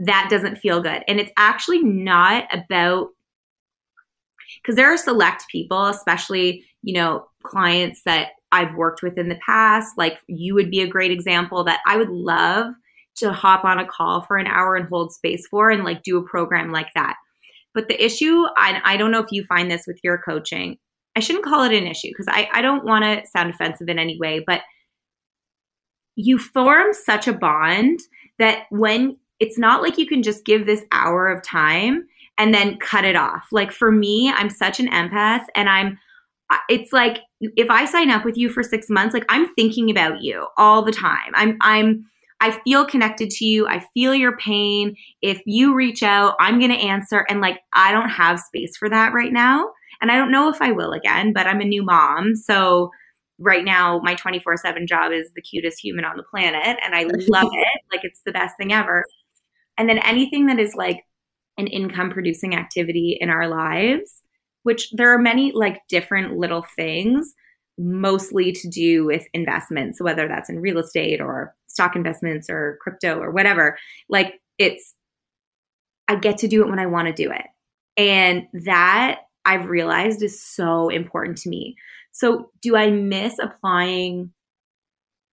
that 0.00 0.28
doesn't 0.30 0.58
feel 0.58 0.80
good. 0.80 1.02
And 1.08 1.20
it's 1.20 1.32
actually 1.36 1.82
not 1.82 2.44
about 2.52 3.08
because 4.62 4.76
there 4.76 4.92
are 4.92 4.96
select 4.96 5.44
people, 5.50 5.86
especially, 5.86 6.64
you 6.82 6.94
know, 6.94 7.26
clients 7.44 8.02
that 8.04 8.28
I've 8.50 8.74
worked 8.74 9.02
with 9.02 9.18
in 9.18 9.28
the 9.28 9.38
past. 9.44 9.92
Like 9.96 10.18
you 10.26 10.54
would 10.54 10.70
be 10.70 10.80
a 10.80 10.86
great 10.86 11.10
example 11.10 11.64
that 11.64 11.80
I 11.86 11.96
would 11.96 12.08
love 12.08 12.72
to 13.18 13.32
hop 13.32 13.64
on 13.64 13.78
a 13.78 13.86
call 13.86 14.22
for 14.22 14.36
an 14.36 14.46
hour 14.46 14.76
and 14.76 14.88
hold 14.88 15.12
space 15.12 15.46
for 15.48 15.70
and 15.70 15.84
like 15.84 16.02
do 16.02 16.18
a 16.18 16.28
program 16.28 16.70
like 16.70 16.88
that. 16.94 17.16
But 17.74 17.88
the 17.88 18.02
issue, 18.02 18.44
I, 18.56 18.80
I 18.84 18.96
don't 18.96 19.10
know 19.10 19.20
if 19.22 19.30
you 19.30 19.44
find 19.44 19.70
this 19.70 19.84
with 19.86 20.00
your 20.02 20.18
coaching. 20.18 20.78
I 21.16 21.20
shouldn't 21.20 21.44
call 21.44 21.62
it 21.62 21.72
an 21.72 21.86
issue 21.86 22.08
because 22.08 22.26
I, 22.28 22.48
I 22.52 22.62
don't 22.62 22.84
want 22.84 23.04
to 23.04 23.26
sound 23.28 23.50
offensive 23.50 23.88
in 23.88 23.98
any 23.98 24.18
way, 24.18 24.42
but 24.46 24.62
you 26.16 26.38
form 26.38 26.92
such 26.92 27.28
a 27.28 27.32
bond 27.32 28.00
that 28.38 28.64
when 28.70 29.16
it's 29.40 29.58
not 29.58 29.82
like 29.82 29.98
you 29.98 30.06
can 30.06 30.22
just 30.22 30.44
give 30.44 30.66
this 30.66 30.84
hour 30.90 31.28
of 31.28 31.42
time 31.42 32.06
and 32.38 32.52
then 32.52 32.78
cut 32.78 33.04
it 33.04 33.16
off. 33.16 33.46
Like 33.52 33.72
for 33.72 33.92
me, 33.92 34.30
I'm 34.30 34.50
such 34.50 34.80
an 34.80 34.88
empath 34.88 35.44
and 35.54 35.68
I'm 35.68 35.98
it's 36.68 36.92
like 36.92 37.20
if 37.40 37.68
I 37.68 37.84
sign 37.84 38.10
up 38.10 38.24
with 38.24 38.36
you 38.36 38.48
for 38.48 38.62
6 38.62 38.88
months, 38.88 39.12
like 39.12 39.26
I'm 39.28 39.52
thinking 39.54 39.90
about 39.90 40.22
you 40.22 40.46
all 40.56 40.82
the 40.82 40.92
time. 40.92 41.32
I'm 41.34 41.58
I'm 41.60 42.06
I 42.40 42.58
feel 42.62 42.84
connected 42.84 43.30
to 43.30 43.44
you. 43.44 43.66
I 43.66 43.84
feel 43.94 44.14
your 44.14 44.36
pain. 44.36 44.94
If 45.22 45.42
you 45.44 45.74
reach 45.74 46.02
out, 46.02 46.34
I'm 46.38 46.58
going 46.58 46.70
to 46.70 46.76
answer 46.76 47.26
and 47.28 47.40
like 47.40 47.60
I 47.72 47.92
don't 47.92 48.10
have 48.10 48.40
space 48.40 48.76
for 48.76 48.88
that 48.88 49.12
right 49.12 49.32
now. 49.32 49.70
And 50.00 50.12
I 50.12 50.16
don't 50.16 50.30
know 50.30 50.48
if 50.48 50.62
I 50.62 50.70
will 50.70 50.92
again, 50.92 51.32
but 51.32 51.46
I'm 51.46 51.60
a 51.60 51.64
new 51.64 51.82
mom. 51.82 52.36
So 52.36 52.90
right 53.40 53.64
now 53.64 54.00
my 54.02 54.14
24/7 54.14 54.86
job 54.86 55.12
is 55.12 55.30
the 55.34 55.42
cutest 55.42 55.82
human 55.82 56.04
on 56.04 56.16
the 56.16 56.22
planet 56.24 56.78
and 56.84 56.94
I 56.94 57.02
love 57.28 57.50
it. 57.52 57.80
Like 57.92 58.00
it's 58.04 58.22
the 58.24 58.32
best 58.32 58.56
thing 58.56 58.72
ever. 58.72 59.04
And 59.76 59.88
then 59.88 59.98
anything 59.98 60.46
that 60.46 60.58
is 60.58 60.74
like 60.74 61.04
an 61.56 61.66
income 61.66 62.10
producing 62.10 62.54
activity 62.54 63.16
in 63.20 63.30
our 63.30 63.48
lives, 63.48 64.22
which 64.62 64.90
there 64.92 65.12
are 65.12 65.18
many 65.18 65.52
like 65.52 65.80
different 65.88 66.36
little 66.36 66.64
things, 66.76 67.34
mostly 67.78 68.52
to 68.52 68.68
do 68.68 69.04
with 69.04 69.26
investments, 69.32 70.00
whether 70.00 70.28
that's 70.28 70.50
in 70.50 70.60
real 70.60 70.78
estate 70.78 71.20
or 71.20 71.54
stock 71.66 71.96
investments 71.96 72.50
or 72.50 72.78
crypto 72.80 73.18
or 73.18 73.30
whatever. 73.30 73.78
Like 74.08 74.40
it's, 74.58 74.94
I 76.08 76.16
get 76.16 76.38
to 76.38 76.48
do 76.48 76.62
it 76.62 76.68
when 76.68 76.78
I 76.78 76.86
want 76.86 77.08
to 77.08 77.14
do 77.14 77.30
it. 77.30 77.46
And 77.96 78.46
that 78.64 79.20
I've 79.44 79.66
realized 79.66 80.22
is 80.22 80.40
so 80.40 80.88
important 80.88 81.38
to 81.38 81.48
me. 81.48 81.76
So, 82.10 82.50
do 82.62 82.76
I 82.76 82.90
miss 82.90 83.38
applying 83.38 84.32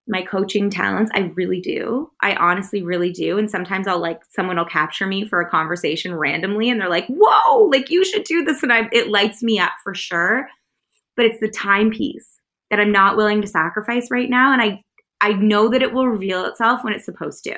my 0.07 0.21
coaching 0.21 0.69
talents. 0.69 1.11
I 1.15 1.31
really 1.35 1.59
do. 1.59 2.11
I 2.21 2.35
honestly 2.35 2.83
really 2.83 3.11
do. 3.11 3.37
And 3.37 3.49
sometimes 3.49 3.87
I'll 3.87 3.99
like 3.99 4.21
someone 4.29 4.57
will 4.57 4.65
capture 4.65 5.07
me 5.07 5.27
for 5.27 5.41
a 5.41 5.49
conversation 5.49 6.13
randomly 6.13 6.69
and 6.69 6.79
they're 6.79 6.89
like, 6.89 7.07
whoa, 7.07 7.63
like 7.63 7.89
you 7.89 8.05
should 8.05 8.23
do 8.23 8.43
this. 8.43 8.61
And 8.61 8.71
I 8.71 8.87
it 8.91 9.09
lights 9.09 9.41
me 9.41 9.59
up 9.59 9.71
for 9.83 9.95
sure. 9.95 10.47
But 11.15 11.25
it's 11.25 11.39
the 11.39 11.49
time 11.49 11.89
piece 11.89 12.34
that 12.69 12.79
I'm 12.79 12.91
not 12.91 13.17
willing 13.17 13.41
to 13.41 13.47
sacrifice 13.47 14.09
right 14.11 14.29
now. 14.29 14.53
And 14.53 14.61
I 14.61 14.81
I 15.21 15.33
know 15.33 15.69
that 15.69 15.81
it 15.81 15.93
will 15.93 16.07
reveal 16.07 16.45
itself 16.45 16.83
when 16.83 16.93
it's 16.93 17.05
supposed 17.05 17.43
to. 17.45 17.57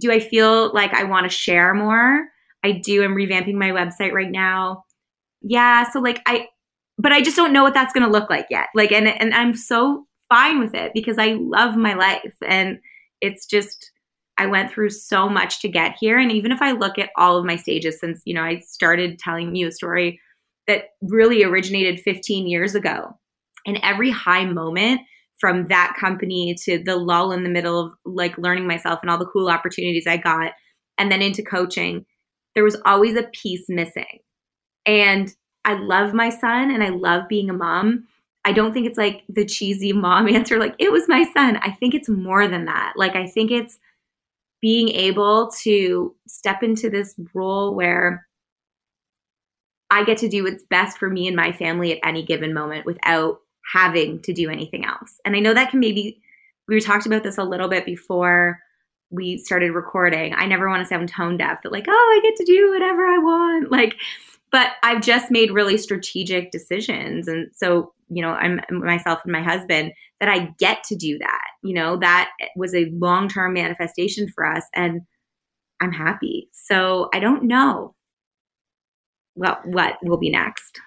Do 0.00 0.10
I 0.10 0.18
feel 0.18 0.72
like 0.72 0.92
I 0.94 1.04
want 1.04 1.24
to 1.24 1.36
share 1.36 1.74
more? 1.74 2.26
I 2.64 2.72
do. 2.72 3.04
I'm 3.04 3.14
revamping 3.14 3.54
my 3.54 3.70
website 3.70 4.12
right 4.12 4.30
now. 4.30 4.84
Yeah. 5.42 5.88
So 5.90 6.00
like 6.00 6.20
I 6.26 6.48
but 6.96 7.12
I 7.12 7.22
just 7.22 7.36
don't 7.36 7.52
know 7.52 7.62
what 7.62 7.74
that's 7.74 7.92
gonna 7.92 8.10
look 8.10 8.30
like 8.30 8.46
yet. 8.50 8.68
Like 8.74 8.92
and 8.92 9.08
and 9.08 9.34
I'm 9.34 9.54
so 9.54 10.06
fine 10.28 10.58
with 10.58 10.74
it 10.74 10.92
because 10.94 11.18
I 11.18 11.36
love 11.38 11.76
my 11.76 11.94
life 11.94 12.34
and 12.46 12.78
it's 13.20 13.46
just 13.46 13.92
I 14.36 14.46
went 14.46 14.72
through 14.72 14.90
so 14.90 15.28
much 15.28 15.60
to 15.60 15.68
get 15.68 15.96
here. 15.98 16.18
And 16.18 16.32
even 16.32 16.50
if 16.50 16.60
I 16.60 16.72
look 16.72 16.98
at 16.98 17.10
all 17.16 17.38
of 17.38 17.44
my 17.44 17.56
stages 17.56 18.00
since, 18.00 18.20
you 18.24 18.34
know, 18.34 18.42
I 18.42 18.60
started 18.60 19.18
telling 19.18 19.54
you 19.54 19.68
a 19.68 19.72
story 19.72 20.20
that 20.66 20.90
really 21.02 21.44
originated 21.44 22.00
15 22.00 22.48
years 22.48 22.74
ago, 22.74 23.16
and 23.66 23.78
every 23.82 24.10
high 24.10 24.44
moment 24.44 25.00
from 25.38 25.66
that 25.66 25.94
company 25.98 26.54
to 26.64 26.82
the 26.82 26.96
lull 26.96 27.32
in 27.32 27.42
the 27.42 27.50
middle 27.50 27.78
of 27.78 27.92
like 28.04 28.38
learning 28.38 28.66
myself 28.66 29.00
and 29.02 29.10
all 29.10 29.18
the 29.18 29.26
cool 29.26 29.48
opportunities 29.48 30.06
I 30.06 30.16
got, 30.16 30.52
and 30.98 31.10
then 31.10 31.22
into 31.22 31.42
coaching, 31.42 32.06
there 32.54 32.64
was 32.64 32.76
always 32.84 33.16
a 33.16 33.24
piece 33.32 33.64
missing. 33.68 34.20
And 34.86 35.34
I 35.64 35.74
love 35.74 36.14
my 36.14 36.30
son 36.30 36.70
and 36.70 36.82
I 36.82 36.90
love 36.90 37.28
being 37.28 37.50
a 37.50 37.54
mom. 37.54 38.06
I 38.44 38.52
don't 38.52 38.72
think 38.72 38.86
it's 38.86 38.98
like 38.98 39.22
the 39.28 39.44
cheesy 39.44 39.92
mom 39.92 40.28
answer, 40.34 40.58
like, 40.58 40.74
it 40.78 40.92
was 40.92 41.08
my 41.08 41.24
son. 41.34 41.56
I 41.58 41.72
think 41.72 41.94
it's 41.94 42.08
more 42.08 42.46
than 42.46 42.66
that. 42.66 42.94
Like, 42.96 43.16
I 43.16 43.26
think 43.26 43.50
it's 43.50 43.78
being 44.60 44.88
able 44.90 45.50
to 45.62 46.14
step 46.26 46.62
into 46.62 46.88
this 46.88 47.14
role 47.34 47.74
where 47.74 48.26
I 49.90 50.04
get 50.04 50.18
to 50.18 50.28
do 50.28 50.44
what's 50.44 50.64
best 50.70 50.96
for 50.98 51.10
me 51.10 51.26
and 51.26 51.36
my 51.36 51.52
family 51.52 51.92
at 51.92 52.06
any 52.06 52.24
given 52.24 52.54
moment 52.54 52.86
without 52.86 53.40
having 53.72 54.20
to 54.22 54.32
do 54.32 54.50
anything 54.50 54.84
else. 54.84 55.20
And 55.24 55.34
I 55.36 55.40
know 55.40 55.54
that 55.54 55.70
can 55.70 55.80
maybe, 55.80 56.20
we 56.68 56.80
talked 56.80 57.06
about 57.06 57.22
this 57.22 57.38
a 57.38 57.44
little 57.44 57.68
bit 57.68 57.86
before 57.86 58.58
we 59.10 59.38
started 59.38 59.72
recording. 59.72 60.34
I 60.34 60.46
never 60.46 60.68
want 60.68 60.82
to 60.82 60.88
sound 60.88 61.08
tone 61.08 61.36
deaf 61.36 61.58
but 61.62 61.72
like, 61.72 61.86
oh, 61.88 61.92
I 61.92 62.20
get 62.22 62.36
to 62.36 62.44
do 62.44 62.70
whatever 62.72 63.06
I 63.06 63.18
want. 63.18 63.70
Like, 63.70 63.96
but 64.50 64.68
I've 64.82 65.02
just 65.02 65.30
made 65.30 65.50
really 65.50 65.76
strategic 65.76 66.52
decisions. 66.52 67.26
And 67.26 67.50
so, 67.54 67.92
you 68.08 68.22
know, 68.22 68.30
I'm 68.30 68.60
myself 68.70 69.20
and 69.24 69.32
my 69.32 69.42
husband 69.42 69.92
that 70.20 70.28
I 70.28 70.54
get 70.58 70.84
to 70.84 70.96
do 70.96 71.18
that. 71.18 71.48
You 71.62 71.74
know, 71.74 71.96
that 71.96 72.30
was 72.56 72.74
a 72.74 72.90
long 72.92 73.28
term 73.28 73.54
manifestation 73.54 74.28
for 74.28 74.46
us. 74.46 74.64
And 74.74 75.02
I'm 75.80 75.92
happy. 75.92 76.48
So 76.52 77.08
I 77.12 77.18
don't 77.18 77.44
know 77.44 77.94
what 79.34 79.66
what 79.66 79.96
will 80.02 80.18
be 80.18 80.30
next. 80.30 80.80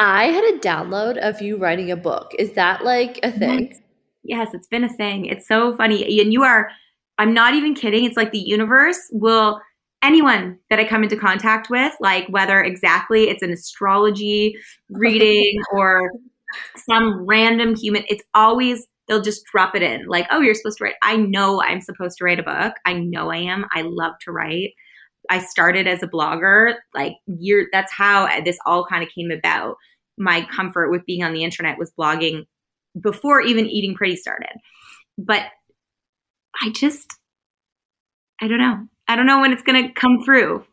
I 0.00 0.28
had 0.28 0.44
a 0.44 0.58
download 0.58 1.18
of 1.18 1.42
you 1.42 1.58
writing 1.58 1.90
a 1.90 1.96
book. 1.96 2.34
Is 2.38 2.52
that 2.52 2.84
like 2.84 3.20
a 3.22 3.30
thing? 3.30 3.78
Yes, 4.24 4.54
it's 4.54 4.66
been 4.66 4.82
a 4.82 4.88
thing. 4.88 5.26
It's 5.26 5.46
so 5.46 5.76
funny. 5.76 6.20
And 6.20 6.32
you 6.32 6.42
are, 6.42 6.70
I'm 7.18 7.34
not 7.34 7.54
even 7.54 7.74
kidding. 7.74 8.04
It's 8.04 8.16
like 8.16 8.32
the 8.32 8.38
universe 8.38 8.98
will 9.12 9.60
anyone 10.02 10.58
that 10.70 10.78
I 10.78 10.84
come 10.86 11.02
into 11.02 11.16
contact 11.16 11.68
with, 11.68 11.94
like 12.00 12.26
whether 12.28 12.62
exactly 12.62 13.28
it's 13.28 13.42
an 13.42 13.52
astrology 13.52 14.56
reading 14.88 15.60
or 15.70 16.10
some 16.88 17.26
random 17.26 17.76
human, 17.76 18.04
it's 18.08 18.24
always 18.34 18.86
they'll 19.06 19.20
just 19.20 19.44
drop 19.52 19.74
it 19.74 19.82
in 19.82 20.06
like, 20.06 20.26
oh, 20.30 20.40
you're 20.40 20.54
supposed 20.54 20.78
to 20.78 20.84
write. 20.84 20.94
I 21.02 21.16
know 21.16 21.60
I'm 21.60 21.82
supposed 21.82 22.16
to 22.18 22.24
write 22.24 22.38
a 22.38 22.42
book. 22.42 22.74
I 22.86 22.94
know 22.94 23.30
I 23.30 23.38
am. 23.38 23.66
I 23.74 23.82
love 23.82 24.14
to 24.22 24.32
write. 24.32 24.70
I 25.28 25.40
started 25.40 25.86
as 25.86 26.02
a 26.02 26.08
blogger, 26.08 26.74
like 26.94 27.16
year. 27.26 27.68
That's 27.72 27.92
how 27.92 28.40
this 28.42 28.58
all 28.64 28.86
kind 28.86 29.02
of 29.02 29.10
came 29.14 29.30
about. 29.30 29.76
My 30.20 30.46
comfort 30.54 30.90
with 30.90 31.06
being 31.06 31.24
on 31.24 31.32
the 31.32 31.42
internet 31.42 31.78
was 31.78 31.90
blogging 31.98 32.44
before 33.00 33.40
even 33.40 33.66
eating 33.66 33.94
pretty 33.94 34.16
started. 34.16 34.52
But 35.18 35.46
I 36.62 36.70
just, 36.70 37.16
I 38.40 38.46
don't 38.46 38.58
know. 38.58 38.86
I 39.08 39.16
don't 39.16 39.26
know 39.26 39.40
when 39.40 39.52
it's 39.52 39.62
going 39.62 39.82
to 39.82 39.92
come 39.92 40.22
through, 40.24 40.64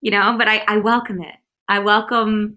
you 0.00 0.10
know, 0.10 0.34
but 0.38 0.48
I, 0.48 0.64
I 0.66 0.78
welcome 0.78 1.20
it. 1.20 1.34
I 1.68 1.80
welcome, 1.80 2.56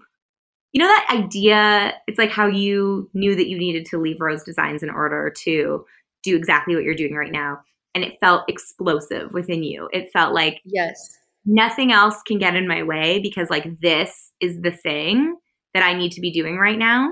you 0.72 0.82
know, 0.82 0.88
that 0.88 1.08
idea. 1.12 1.94
It's 2.08 2.18
like 2.18 2.32
how 2.32 2.48
you 2.48 3.10
knew 3.14 3.36
that 3.36 3.50
you 3.50 3.58
needed 3.58 3.86
to 3.88 4.00
leave 4.00 4.22
Rose 4.22 4.44
Designs 4.44 4.82
in 4.82 4.90
order 4.90 5.34
to 5.44 5.86
do 6.24 6.36
exactly 6.36 6.76
what 6.76 6.84
you're 6.84 6.96
doing 6.96 7.16
right 7.16 7.32
now. 7.32 7.60
And 7.96 8.04
it 8.04 8.18
felt 8.22 8.44
explosive 8.48 9.34
within 9.34 9.64
you. 9.64 9.90
It 9.92 10.12
felt 10.14 10.34
like, 10.34 10.62
yes, 10.64 11.18
nothing 11.46 11.92
else 11.92 12.22
can 12.26 12.38
get 12.38 12.56
in 12.56 12.68
my 12.68 12.84
way 12.84 13.20
because, 13.20 13.50
like, 13.50 13.80
this 13.82 14.32
is 14.40 14.62
the 14.62 14.72
thing 14.72 15.36
that 15.74 15.84
I 15.84 15.94
need 15.94 16.12
to 16.14 16.22
be 16.22 16.32
doing 16.32 16.58
right 16.58 16.78
now. 16.78 17.12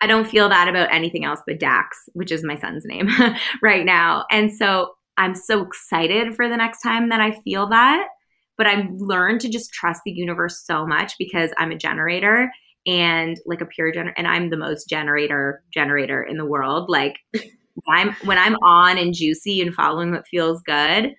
I 0.00 0.06
don't 0.06 0.28
feel 0.28 0.48
that 0.48 0.68
about 0.68 0.92
anything 0.92 1.24
else 1.24 1.40
but 1.46 1.60
Dax, 1.60 2.08
which 2.12 2.32
is 2.32 2.44
my 2.44 2.56
son's 2.58 2.84
name 2.84 3.08
right 3.62 3.84
now. 3.84 4.26
And 4.30 4.52
so 4.52 4.94
I'm 5.16 5.34
so 5.34 5.62
excited 5.62 6.34
for 6.34 6.48
the 6.48 6.56
next 6.56 6.82
time 6.82 7.08
that 7.10 7.20
I 7.20 7.40
feel 7.42 7.68
that. 7.68 8.08
But 8.56 8.66
I've 8.66 8.86
learned 8.90 9.40
to 9.40 9.48
just 9.48 9.72
trust 9.72 10.02
the 10.04 10.12
universe 10.12 10.62
so 10.64 10.86
much 10.86 11.14
because 11.18 11.50
I'm 11.58 11.72
a 11.72 11.76
generator 11.76 12.50
and 12.86 13.36
like 13.46 13.60
a 13.60 13.66
pure 13.66 13.90
generator, 13.92 14.14
and 14.16 14.28
I'm 14.28 14.50
the 14.50 14.56
most 14.56 14.88
generator 14.88 15.62
generator 15.72 16.22
in 16.22 16.36
the 16.36 16.44
world. 16.44 16.88
Like 16.88 17.16
I'm 17.88 18.12
when 18.24 18.38
I'm 18.38 18.54
on 18.56 18.98
and 18.98 19.14
juicy 19.14 19.60
and 19.60 19.74
following 19.74 20.12
what 20.12 20.26
feels 20.28 20.62
good, 20.62 21.14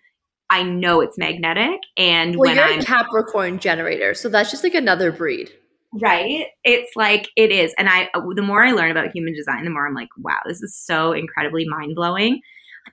I 0.50 0.64
know 0.64 1.02
it's 1.02 1.18
magnetic. 1.18 1.80
And 1.98 2.36
well, 2.36 2.50
when 2.50 2.56
you're 2.56 2.66
I'm 2.66 2.80
a 2.80 2.84
Capricorn 2.84 3.60
generator, 3.60 4.14
so 4.14 4.30
that's 4.30 4.52
just 4.52 4.64
like 4.64 4.76
another 4.76 5.12
breed. 5.12 5.52
Right. 6.02 6.48
It's 6.66 6.94
like 6.98 7.30
it 7.38 7.52
is. 7.52 7.74
And 7.78 7.88
I 7.88 8.10
the 8.36 8.42
more 8.42 8.66
I 8.66 8.72
learn 8.72 8.92
about 8.92 9.12
human 9.16 9.34
design, 9.34 9.64
the 9.64 9.70
more 9.70 9.88
I'm 9.88 9.94
like, 9.94 10.10
wow, 10.18 10.40
this 10.46 10.62
is 10.62 10.76
so 10.76 11.14
incredibly 11.14 11.66
mind 11.68 11.96
blowing. 11.96 12.42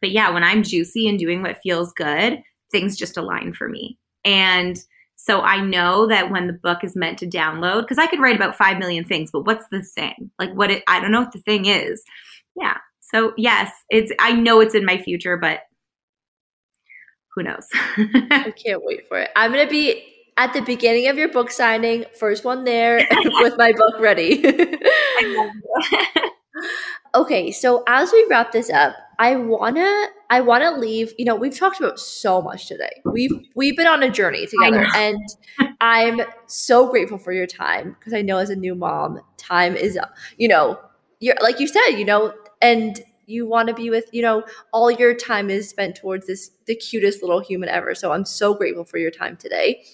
But 0.01 0.13
yeah, 0.13 0.31
when 0.31 0.45
I'm 0.45 0.63
juicy 0.63 1.09
and 1.09 1.19
doing 1.19 1.43
what 1.43 1.59
feels 1.63 1.93
good, 1.95 2.41
things 2.71 2.97
just 2.97 3.17
align 3.17 3.55
for 3.55 3.69
me. 3.69 3.99
And 4.25 4.79
so 5.17 5.41
I 5.41 5.61
know 5.61 6.07
that 6.09 6.31
when 6.31 6.47
the 6.47 6.53
book 6.53 6.85
is 6.85 6.95
meant 6.97 7.19
to 7.19 7.27
download, 7.27 7.83
because 7.83 7.99
I 7.99 8.07
could 8.07 8.21
write 8.21 8.37
about 8.37 8.57
5 8.57 8.79
million 8.79 9.05
things, 9.05 9.31
but 9.33 9.47
what's 9.47 9.67
the 9.71 9.83
thing? 9.83 10.31
Like 10.39 10.53
what 10.53 10.71
it, 10.71 10.85
I 10.87 11.01
don't 11.01 11.13
know 11.13 11.21
what 11.21 11.33
the 11.33 11.41
thing 11.41 11.67
is. 11.67 12.03
Yeah. 12.57 12.77
So 13.01 13.33
yes, 13.37 13.73
it's, 13.91 14.13
I 14.21 14.33
know 14.33 14.61
it's 14.61 14.75
in 14.75 14.85
my 14.85 14.99
future, 14.99 15.37
but 15.37 15.61
who 17.35 17.43
knows? 17.43 17.67
I 17.75 18.53
can't 18.65 18.85
wait 18.85 19.09
for 19.09 19.19
it. 19.19 19.31
I'm 19.37 19.53
to 19.53 19.67
be 19.67 20.12
at 20.37 20.53
the 20.53 20.63
beginning 20.63 21.09
of 21.09 21.17
your 21.17 21.29
book 21.29 21.51
signing, 21.51 22.05
first 22.19 22.45
one 22.45 22.65
there 22.65 22.97
with 23.41 23.55
my 23.59 23.73
book 23.73 24.01
ready. 24.01 24.45
okay, 27.15 27.51
so 27.51 27.83
as 27.87 28.13
we 28.13 28.27
wrap 28.31 28.53
this 28.53 28.71
up, 28.71 28.95
I 29.19 29.37
wanna 29.37 30.07
I 30.31 30.41
wanna 30.41 30.77
leave. 30.77 31.13
You 31.19 31.27
know, 31.27 31.35
we've 31.35 31.57
talked 31.57 31.79
about 31.79 32.01
so 32.01 32.43
much 32.43 32.67
today. 32.67 33.03
We've 33.05 33.33
we've 33.55 33.77
been 33.77 33.87
on 33.87 34.03
a 34.03 34.11
journey 34.11 34.47
together, 34.47 34.87
and 34.97 35.21
I'm 35.81 36.23
so 36.47 36.91
grateful 36.91 37.19
for 37.19 37.33
your 37.33 37.47
time 37.47 37.97
because 37.99 38.15
I 38.15 38.23
know 38.23 38.39
as 38.39 38.51
a 38.51 38.57
new 38.57 38.75
mom, 38.75 39.21
time 39.37 39.77
is 39.77 39.99
you 40.39 40.49
know 40.49 40.79
you're 41.21 41.37
like 41.41 41.61
you 41.61 41.69
said, 41.69 41.91
you 41.91 42.05
know, 42.05 42.35
and 42.61 43.01
you 43.27 43.47
want 43.47 43.69
to 43.69 43.75
be 43.75 43.91
with 43.91 44.07
you 44.13 44.23
know 44.23 44.43
all 44.73 44.91
your 44.91 45.15
time 45.15 45.51
is 45.51 45.69
spent 45.69 45.95
towards 45.95 46.27
this 46.27 46.51
the 46.67 46.75
cutest 46.75 47.23
little 47.23 47.41
human 47.41 47.69
ever. 47.69 47.95
So 47.95 48.13
I'm 48.13 48.25
so 48.25 48.55
grateful 48.55 48.85
for 48.85 48.99
your 48.99 49.11
time 49.11 49.37
today. 49.37 49.85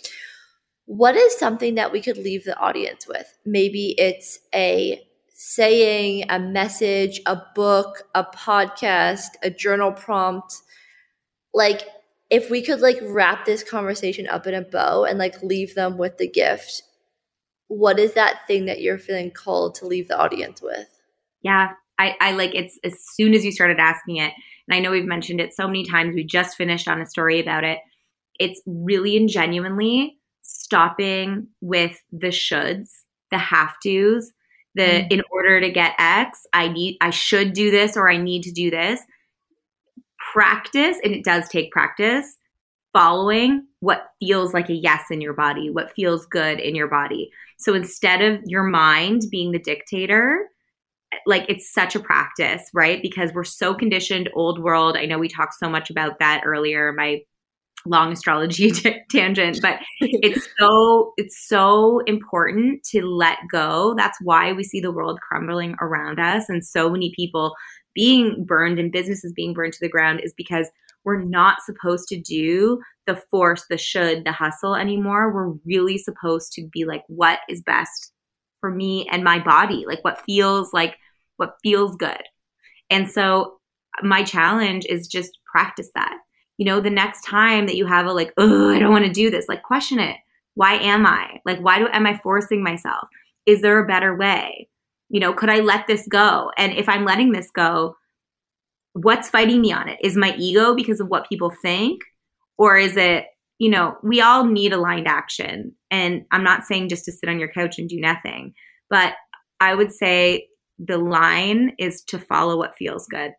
What 0.89 1.17
is 1.17 1.37
something 1.37 1.75
that 1.75 1.93
we 1.93 2.01
could 2.01 2.17
leave 2.17 2.45
the 2.45 2.59
audience 2.59 3.07
with? 3.07 3.37
Maybe 3.45 3.95
it's 3.99 4.39
a 4.55 5.07
saying, 5.35 6.25
a 6.31 6.39
message, 6.39 7.21
a 7.27 7.43
book, 7.55 8.05
a 8.15 8.25
podcast, 8.25 9.27
a 9.43 9.51
journal 9.51 9.93
prompt. 9.93 10.55
Like, 11.53 11.83
if 12.31 12.49
we 12.49 12.63
could 12.63 12.81
like 12.81 12.97
wrap 13.03 13.45
this 13.45 13.63
conversation 13.63 14.27
up 14.29 14.47
in 14.47 14.55
a 14.55 14.63
bow 14.63 15.05
and 15.05 15.19
like 15.19 15.43
leave 15.43 15.75
them 15.75 15.99
with 15.99 16.17
the 16.17 16.27
gift, 16.27 16.85
what 17.67 17.99
is 17.99 18.15
that 18.15 18.47
thing 18.47 18.65
that 18.65 18.81
you're 18.81 18.97
feeling 18.97 19.31
called 19.31 19.75
to 19.75 19.87
leave 19.87 20.09
the 20.09 20.19
audience 20.19 20.63
with? 20.63 20.89
Yeah, 21.43 21.73
I, 21.99 22.17
I 22.19 22.33
like 22.33 22.55
it's 22.55 22.79
as 22.83 22.95
soon 23.13 23.35
as 23.35 23.45
you 23.45 23.53
started 23.53 23.79
asking 23.79 24.17
it, 24.17 24.33
and 24.67 24.75
I 24.75 24.81
know 24.81 24.91
we've 24.91 25.05
mentioned 25.05 25.43
it 25.43 25.53
so 25.53 25.67
many 25.67 25.85
times, 25.85 26.15
we 26.15 26.25
just 26.25 26.57
finished 26.57 26.89
on 26.89 27.03
a 27.03 27.07
story 27.07 27.41
about 27.41 27.65
it. 27.65 27.81
It's 28.41 28.63
really 28.65 29.19
and 29.19 29.29
genuinely 29.29 30.18
stopping 30.49 31.47
with 31.61 32.03
the 32.11 32.29
shoulds, 32.29 32.91
the 33.31 33.39
have 33.39 33.75
tos, 33.85 34.33
the 34.75 34.83
mm. 34.83 35.13
in 35.13 35.23
order 35.31 35.61
to 35.61 35.71
get 35.71 35.95
X, 35.99 36.47
I 36.53 36.69
need 36.69 36.97
I 37.01 37.11
should 37.11 37.53
do 37.53 37.71
this 37.71 37.97
or 37.97 38.11
I 38.11 38.17
need 38.17 38.43
to 38.45 38.51
do 38.51 38.71
this. 38.71 39.01
Practice, 40.33 40.99
and 41.05 41.15
it 41.15 41.25
does 41.25 41.49
take 41.49 41.71
practice, 41.71 42.37
following 42.93 43.67
what 43.81 44.09
feels 44.21 44.55
like 44.55 44.69
a 44.69 44.75
yes 44.75 45.05
in 45.11 45.21
your 45.21 45.35
body, 45.35 45.71
what 45.71 45.93
feels 45.93 46.27
good 46.27 46.59
in 46.61 46.75
your 46.75 46.89
body. 46.89 47.31
So 47.59 47.75
instead 47.75 48.23
of 48.23 48.41
your 48.47 48.65
mind 48.65 49.23
being 49.31 49.53
the 49.53 49.59
dictator, 49.59 50.49
like 51.27 51.45
it's 51.49 51.73
such 51.73 51.95
a 51.95 52.01
practice, 52.01 52.69
right? 52.73 53.01
Because 53.03 53.33
we're 53.33 53.45
so 53.45 53.75
conditioned 53.75 54.31
old 54.35 54.63
world. 54.63 54.97
I 54.97 55.07
know 55.07 55.19
we 55.19 55.29
talked 55.29 55.55
so 55.55 55.69
much 55.69 55.91
about 55.91 56.19
that 56.19 56.43
earlier. 56.45 56.93
My 56.93 57.21
long 57.87 58.13
astrology 58.13 58.71
t- 58.73 59.01
tangent 59.11 59.59
but 59.63 59.79
it's 60.01 60.49
so 60.59 61.13
it's 61.17 61.47
so 61.49 62.01
important 62.07 62.83
to 62.85 63.03
let 63.03 63.39
go. 63.51 63.95
That's 63.97 64.19
why 64.23 64.53
we 64.53 64.65
see 64.65 64.81
the 64.81 64.93
world 64.93 65.21
crumbling 65.21 65.75
around 65.81 66.19
us 66.19 66.49
and 66.49 66.65
so 66.65 66.91
many 66.91 67.13
people 67.15 67.55
being 67.95 68.45
burned 68.45 68.79
and 68.79 68.93
businesses 68.93 69.33
being 69.35 69.55
burned 69.55 69.73
to 69.73 69.81
the 69.81 69.89
ground 69.89 70.21
is 70.23 70.33
because 70.37 70.69
we're 71.05 71.23
not 71.23 71.59
supposed 71.65 72.09
to 72.09 72.21
do 72.21 72.81
the 73.07 73.17
force 73.31 73.65
the 73.71 73.79
should 73.79 74.25
the 74.25 74.33
hustle 74.33 74.75
anymore. 74.75 75.33
We're 75.33 75.55
really 75.65 75.99
supposed 75.99 76.53
to 76.53 76.69
be 76.73 76.85
like 76.85 77.03
what 77.09 77.41
is 77.49 77.63
best 77.63 78.13
for 78.61 78.71
me 78.71 79.09
and 79.11 79.25
my 79.25 79.39
body? 79.39 79.85
Like 79.87 80.05
what 80.05 80.23
feels 80.23 80.73
like 80.73 80.97
what 81.37 81.55
feels 81.63 81.97
good? 81.97 82.23
And 82.91 83.11
so 83.11 83.59
my 84.03 84.23
challenge 84.23 84.87
is 84.87 85.07
just 85.07 85.39
practice 85.51 85.91
that 85.95 86.19
you 86.59 86.65
know, 86.65 86.81
the 86.81 86.91
next 86.91 87.23
time 87.23 87.67
that 87.67 87.77
you 87.77 87.87
have 87.87 88.07
a 88.07 88.13
like, 88.13 88.33
oh, 88.37 88.71
I 88.71 88.79
don't 88.79 88.93
want 88.93 89.07
to 89.07 89.11
do 89.11 89.31
this, 89.31 89.49
like 89.49 89.63
question 89.63 89.99
it. 89.99 90.17
Why 90.55 90.75
am 90.75 91.07
I? 91.07 91.41
Like, 91.47 91.61
why 91.61 91.79
do 91.79 91.87
am 91.89 92.07
I 92.07 92.19
forcing 92.19 92.63
myself? 92.63 93.09
Is 93.47 93.63
there 93.63 93.79
a 93.79 93.87
better 93.87 94.17
way? 94.17 94.69
You 95.09 95.21
know, 95.21 95.33
could 95.33 95.49
I 95.49 95.61
let 95.61 95.87
this 95.87 96.07
go? 96.09 96.51
And 96.59 96.73
if 96.73 96.89
I'm 96.89 97.05
letting 97.05 97.33
this 97.33 97.49
go, 97.51 97.97
what's 98.93 99.31
fighting 99.31 99.61
me 99.61 99.73
on 99.73 99.89
it? 99.89 99.99
Is 100.03 100.17
my 100.17 100.35
ego 100.37 100.75
because 100.75 101.01
of 101.01 101.09
what 101.09 101.29
people 101.29 101.53
think? 101.63 102.03
Or 102.59 102.77
is 102.77 102.97
it, 102.97 103.27
you 103.59 103.71
know, 103.71 103.97
we 104.03 104.21
all 104.21 104.45
need 104.45 104.73
aligned 104.73 105.07
action. 105.07 105.73
And 105.93 106.25
I'm 106.33 106.45
not 106.45 106.65
saying 106.65 106.89
just 106.89 107.05
to 107.05 107.13
sit 107.13 107.29
on 107.29 107.39
your 107.39 107.53
couch 107.53 107.79
and 107.79 107.89
do 107.89 108.01
nothing, 108.01 108.53
but 108.91 109.15
I 109.61 109.75
would 109.75 109.93
say 109.93 110.49
the 110.79 110.99
line 110.99 111.73
is 111.79 112.03
to 112.05 112.19
follow 112.19 112.57
what 112.57 112.77
feels 112.77 113.07
good. 113.07 113.33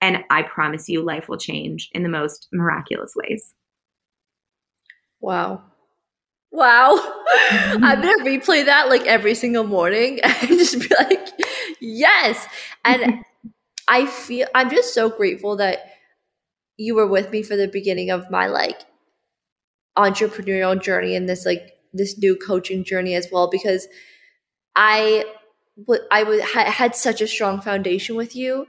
And 0.00 0.24
I 0.30 0.42
promise 0.42 0.88
you, 0.88 1.02
life 1.02 1.28
will 1.28 1.38
change 1.38 1.90
in 1.92 2.02
the 2.02 2.08
most 2.08 2.48
miraculous 2.52 3.14
ways. 3.16 3.54
Wow. 5.20 5.62
Wow. 6.52 6.96
Mm-hmm. 7.50 7.84
I'm 7.84 8.00
going 8.02 8.18
to 8.24 8.24
replay 8.24 8.64
that 8.64 8.88
like 8.88 9.06
every 9.06 9.34
single 9.34 9.64
morning 9.64 10.20
and 10.22 10.48
just 10.48 10.80
be 10.80 10.88
like, 10.98 11.28
yes. 11.80 12.46
And 12.84 13.24
I 13.88 14.06
feel, 14.06 14.46
I'm 14.54 14.70
just 14.70 14.94
so 14.94 15.10
grateful 15.10 15.56
that 15.56 15.80
you 16.76 16.94
were 16.94 17.06
with 17.06 17.30
me 17.30 17.42
for 17.42 17.56
the 17.56 17.68
beginning 17.68 18.10
of 18.10 18.30
my 18.30 18.46
like 18.46 18.82
entrepreneurial 19.96 20.80
journey 20.80 21.16
and 21.16 21.28
this 21.28 21.44
like 21.44 21.72
this 21.92 22.18
new 22.18 22.36
coaching 22.36 22.84
journey 22.84 23.14
as 23.14 23.28
well 23.32 23.48
because 23.50 23.88
I 24.76 25.24
would 25.86 26.02
I 26.12 26.22
had 26.68 26.94
such 26.94 27.20
a 27.20 27.26
strong 27.26 27.60
foundation 27.60 28.16
with 28.16 28.36
you 28.36 28.66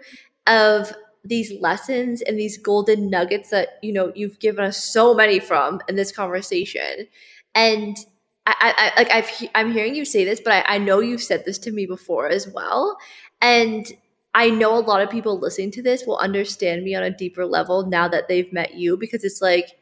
of 0.48 0.94
these 1.24 1.52
lessons 1.60 2.22
and 2.22 2.40
these 2.40 2.58
golden 2.58 3.10
nuggets 3.10 3.50
that 3.50 3.80
you 3.82 3.94
know 3.94 4.12
you've 4.16 4.40
given 4.40 4.64
us 4.66 4.84
so 4.84 5.14
many 5.14 5.40
from 5.40 5.82
in 5.88 5.96
this 5.96 6.12
conversation. 6.12 7.08
And 7.56 7.98
I, 8.46 8.92
I 8.98 9.02
like 9.02 9.12
I've 9.12 9.50
I'm 9.56 9.72
hearing 9.72 9.96
you 9.96 10.06
say 10.06 10.26
this, 10.26 10.42
but 10.44 10.54
I, 10.54 10.76
I 10.76 10.78
know 10.78 11.00
you've 11.00 11.24
said 11.24 11.46
this 11.46 11.58
to 11.60 11.72
me 11.72 11.86
before 11.86 12.28
as 12.30 12.48
well, 12.48 12.98
and 13.42 13.86
I 14.34 14.50
know 14.50 14.78
a 14.78 14.80
lot 14.80 15.02
of 15.02 15.10
people 15.10 15.40
listening 15.40 15.72
to 15.72 15.82
this 15.84 16.06
will 16.06 16.18
understand 16.18 16.84
me 16.84 16.96
on 16.96 17.04
a 17.04 17.10
deeper 17.10 17.46
level 17.46 17.86
now 17.88 18.08
that 18.08 18.28
they've 18.28 18.52
met 18.54 18.76
you 18.76 18.98
because 18.98 19.24
it's 19.24 19.42
like 19.42 19.76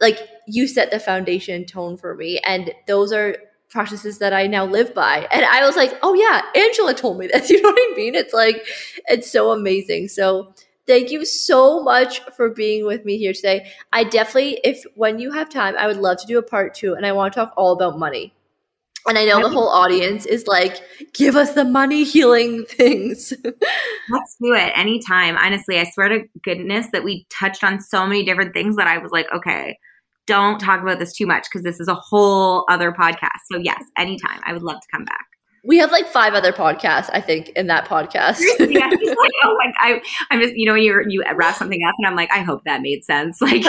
like 0.00 0.18
you 0.46 0.66
set 0.66 0.90
the 0.90 0.98
foundation 0.98 1.64
tone 1.64 1.96
for 1.96 2.14
me. 2.14 2.38
And 2.44 2.72
those 2.86 3.12
are 3.12 3.36
practices 3.70 4.18
that 4.18 4.32
I 4.32 4.46
now 4.46 4.66
live 4.66 4.94
by. 4.94 5.26
And 5.32 5.44
I 5.44 5.64
was 5.64 5.76
like, 5.76 5.92
"Oh 6.02 6.14
yeah, 6.14 6.42
Angela 6.54 6.94
told 6.94 7.18
me 7.18 7.28
this." 7.28 7.50
You 7.50 7.62
know 7.62 7.70
what 7.70 7.78
I 7.78 7.96
mean? 7.96 8.14
It's 8.14 8.34
like 8.34 8.66
it's 9.08 9.30
so 9.30 9.52
amazing. 9.52 10.08
So, 10.08 10.52
thank 10.86 11.10
you 11.10 11.24
so 11.24 11.82
much 11.82 12.20
for 12.36 12.50
being 12.50 12.84
with 12.86 13.04
me 13.04 13.16
here 13.18 13.32
today. 13.32 13.70
I 13.92 14.04
definitely 14.04 14.60
if 14.64 14.84
when 14.94 15.18
you 15.18 15.32
have 15.32 15.48
time, 15.48 15.76
I 15.78 15.86
would 15.86 15.98
love 15.98 16.18
to 16.18 16.26
do 16.26 16.38
a 16.38 16.42
part 16.42 16.74
2 16.74 16.94
and 16.94 17.06
I 17.06 17.12
want 17.12 17.32
to 17.32 17.40
talk 17.40 17.54
all 17.56 17.72
about 17.72 17.98
money. 17.98 18.34
And 19.06 19.16
I 19.16 19.24
know 19.24 19.40
the 19.40 19.48
whole 19.48 19.68
audience 19.68 20.26
is 20.26 20.46
like, 20.46 20.76
give 21.14 21.34
us 21.34 21.54
the 21.54 21.64
money 21.64 22.04
healing 22.04 22.64
things. 22.66 23.32
Let's 23.44 24.36
do 24.40 24.52
it 24.52 24.72
anytime. 24.76 25.36
Honestly, 25.36 25.78
I 25.78 25.84
swear 25.84 26.10
to 26.10 26.28
goodness 26.44 26.88
that 26.92 27.02
we 27.02 27.26
touched 27.30 27.64
on 27.64 27.80
so 27.80 28.06
many 28.06 28.24
different 28.24 28.52
things 28.52 28.76
that 28.76 28.86
I 28.86 28.98
was 28.98 29.10
like, 29.10 29.26
okay, 29.32 29.78
don't 30.26 30.58
talk 30.58 30.80
about 30.80 30.98
this 30.98 31.12
too 31.12 31.26
much 31.26 31.44
because 31.44 31.62
this 31.62 31.80
is 31.80 31.88
a 31.88 31.94
whole 31.94 32.64
other 32.68 32.92
podcast. 32.92 33.40
So, 33.50 33.58
yes, 33.58 33.82
anytime. 33.96 34.40
I 34.44 34.52
would 34.52 34.62
love 34.62 34.80
to 34.80 34.86
come 34.92 35.04
back. 35.04 35.26
We 35.62 35.76
have 35.78 35.92
like 35.92 36.06
five 36.06 36.32
other 36.32 36.52
podcasts, 36.52 37.10
I 37.12 37.20
think, 37.20 37.50
in 37.50 37.66
that 37.66 37.86
podcast. 37.86 38.40
yeah, 38.58 38.86
like, 38.90 39.30
oh 39.44 39.58
my, 39.58 39.72
I, 39.78 40.00
I'm 40.30 40.40
just, 40.40 40.54
you 40.54 40.64
know, 40.64 40.74
you 40.74 41.04
you 41.06 41.22
wrap 41.34 41.54
something 41.54 41.84
up, 41.84 41.94
and 41.98 42.06
I'm 42.06 42.16
like, 42.16 42.30
I 42.32 42.38
hope 42.38 42.64
that 42.64 42.80
made 42.80 43.04
sense. 43.04 43.40
Like, 43.50 43.64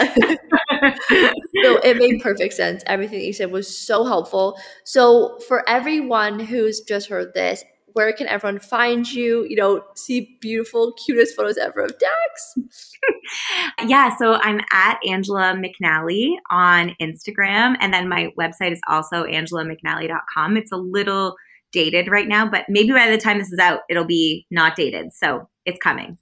no, 1.55 1.77
it 1.83 1.97
made 1.97 2.21
perfect 2.21 2.53
sense. 2.53 2.81
Everything 2.87 3.21
you 3.21 3.33
said 3.33 3.51
was 3.51 3.77
so 3.77 4.05
helpful. 4.05 4.57
So, 4.85 5.37
for 5.47 5.67
everyone 5.69 6.39
who's 6.39 6.79
just 6.79 7.09
heard 7.09 7.33
this, 7.33 7.63
where 7.93 8.11
can 8.13 8.27
everyone 8.27 8.59
find 8.59 9.11
you? 9.11 9.45
You 9.49 9.55
know, 9.55 9.83
see 9.95 10.37
beautiful, 10.41 10.93
cutest 10.93 11.35
photos 11.35 11.57
ever 11.57 11.81
of 11.81 11.93
Dax. 11.99 12.55
yeah, 13.87 14.15
so 14.17 14.35
I'm 14.35 14.61
at 14.71 14.99
Angela 15.07 15.55
McNally 15.55 16.33
on 16.49 16.95
Instagram, 17.01 17.75
and 17.79 17.93
then 17.93 18.09
my 18.09 18.29
website 18.39 18.71
is 18.71 18.81
also 18.87 19.25
angelamcnally.com. 19.25 20.57
It's 20.57 20.71
a 20.71 20.77
little 20.77 21.35
dated 21.71 22.09
right 22.09 22.27
now, 22.27 22.49
but 22.49 22.65
maybe 22.69 22.91
by 22.91 23.09
the 23.09 23.17
time 23.17 23.39
this 23.39 23.51
is 23.51 23.59
out, 23.59 23.81
it'll 23.89 24.05
be 24.05 24.45
not 24.51 24.75
dated. 24.75 25.13
So 25.13 25.49
it's 25.65 25.79
coming. 25.81 26.17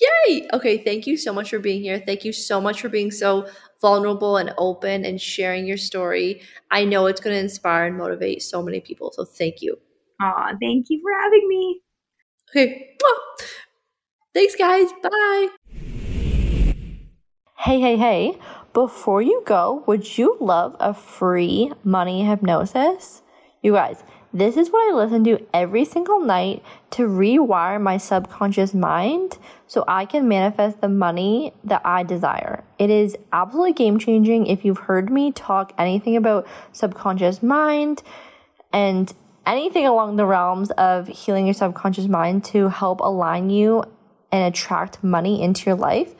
Yay! 0.00 0.48
Okay, 0.52 0.78
thank 0.78 1.06
you 1.06 1.16
so 1.16 1.32
much 1.32 1.50
for 1.50 1.60
being 1.60 1.80
here. 1.80 2.02
Thank 2.04 2.24
you 2.24 2.32
so 2.32 2.60
much 2.60 2.80
for 2.80 2.88
being 2.88 3.10
so 3.12 3.46
vulnerable 3.80 4.36
and 4.36 4.52
open 4.58 5.04
and 5.04 5.20
sharing 5.20 5.66
your 5.66 5.76
story. 5.76 6.42
I 6.70 6.84
know 6.84 7.06
it's 7.06 7.20
going 7.20 7.34
to 7.34 7.40
inspire 7.40 7.86
and 7.86 7.96
motivate 7.96 8.42
so 8.42 8.62
many 8.62 8.80
people. 8.80 9.12
So 9.12 9.24
thank 9.24 9.62
you. 9.62 9.76
Aw, 10.22 10.52
thank 10.60 10.86
you 10.88 11.00
for 11.02 11.10
having 11.20 11.48
me. 11.48 11.82
Okay. 12.50 12.90
Thanks, 14.32 14.54
guys. 14.54 14.88
Bye. 15.02 15.48
Hey, 17.58 17.80
hey, 17.80 17.96
hey. 17.96 18.38
Before 18.72 19.20
you 19.20 19.42
go, 19.44 19.82
would 19.86 20.16
you 20.16 20.36
love 20.40 20.76
a 20.78 20.94
free 20.94 21.72
money 21.82 22.24
hypnosis? 22.24 23.22
You 23.62 23.72
guys, 23.72 24.04
this 24.32 24.56
is 24.56 24.70
what 24.70 24.92
I 24.92 24.96
listen 24.96 25.24
to 25.24 25.44
every 25.52 25.84
single 25.84 26.20
night 26.20 26.62
to 26.92 27.08
rewire 27.08 27.80
my 27.80 27.96
subconscious 27.96 28.72
mind 28.72 29.38
so 29.66 29.84
I 29.88 30.04
can 30.06 30.28
manifest 30.28 30.80
the 30.80 30.88
money 30.88 31.52
that 31.64 31.82
I 31.84 32.04
desire. 32.04 32.62
It 32.78 32.90
is 32.90 33.16
absolutely 33.32 33.72
game 33.72 33.98
changing. 33.98 34.46
If 34.46 34.64
you've 34.64 34.78
heard 34.78 35.10
me 35.10 35.32
talk 35.32 35.72
anything 35.76 36.16
about 36.16 36.46
subconscious 36.72 37.42
mind 37.42 38.02
and 38.72 39.12
anything 39.46 39.86
along 39.86 40.16
the 40.16 40.26
realms 40.26 40.70
of 40.72 41.08
healing 41.08 41.46
your 41.46 41.54
subconscious 41.54 42.06
mind 42.06 42.44
to 42.46 42.68
help 42.68 43.00
align 43.00 43.50
you 43.50 43.84
and 44.30 44.44
attract 44.44 45.02
money 45.04 45.42
into 45.42 45.68
your 45.70 45.76
life, 45.76 46.14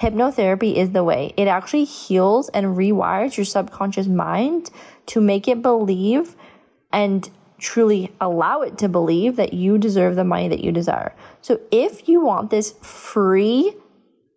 hypnotherapy 0.00 0.74
is 0.76 0.92
the 0.92 1.04
way. 1.04 1.34
It 1.36 1.48
actually 1.48 1.84
heals 1.84 2.48
and 2.50 2.76
rewires 2.76 3.36
your 3.36 3.44
subconscious 3.44 4.06
mind 4.06 4.70
to 5.06 5.20
make 5.20 5.48
it 5.48 5.62
believe 5.62 6.36
and 6.92 7.28
truly 7.58 8.10
allow 8.20 8.62
it 8.62 8.78
to 8.78 8.88
believe 8.88 9.36
that 9.36 9.52
you 9.52 9.76
deserve 9.76 10.16
the 10.16 10.24
money 10.24 10.48
that 10.48 10.64
you 10.64 10.72
desire. 10.72 11.14
So 11.42 11.60
if 11.70 12.08
you 12.08 12.24
want 12.24 12.50
this 12.50 12.72
free 12.82 13.74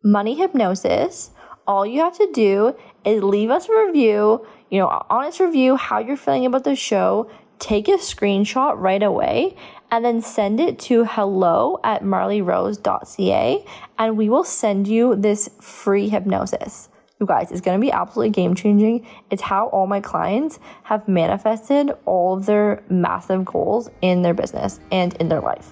money 0.03 0.35
hypnosis, 0.35 1.31
all 1.65 1.85
you 1.85 2.01
have 2.01 2.17
to 2.17 2.29
do 2.33 2.75
is 3.05 3.23
leave 3.23 3.49
us 3.49 3.69
a 3.69 3.85
review, 3.85 4.45
you 4.69 4.79
know, 4.79 5.05
honest 5.09 5.39
review, 5.39 5.77
how 5.77 5.99
you're 5.99 6.17
feeling 6.17 6.45
about 6.45 6.65
the 6.65 6.75
show, 6.75 7.29
take 7.63 7.87
a 7.87 7.93
screenshot 7.93 8.73
right 8.77 9.01
away, 9.01 9.55
and 9.89 10.03
then 10.03 10.21
send 10.21 10.59
it 10.59 10.77
to 10.79 11.05
hello 11.05 11.79
at 11.83 12.03
marleyrose.ca, 12.03 13.65
and 13.97 14.17
we 14.17 14.27
will 14.27 14.43
send 14.43 14.87
you 14.87 15.15
this 15.15 15.49
free 15.61 16.09
hypnosis. 16.09 16.89
You 17.21 17.25
guys, 17.25 17.51
it's 17.51 17.61
going 17.61 17.79
to 17.79 17.81
be 17.81 17.91
absolutely 17.91 18.31
game 18.31 18.53
changing. 18.53 19.07
It's 19.29 19.41
how 19.41 19.67
all 19.67 19.87
my 19.87 20.01
clients 20.01 20.59
have 20.83 21.07
manifested 21.07 21.91
all 22.05 22.35
of 22.35 22.45
their 22.45 22.83
massive 22.89 23.45
goals 23.45 23.89
in 24.01 24.23
their 24.23 24.33
business 24.33 24.81
and 24.91 25.13
in 25.15 25.29
their 25.29 25.39
life. 25.39 25.71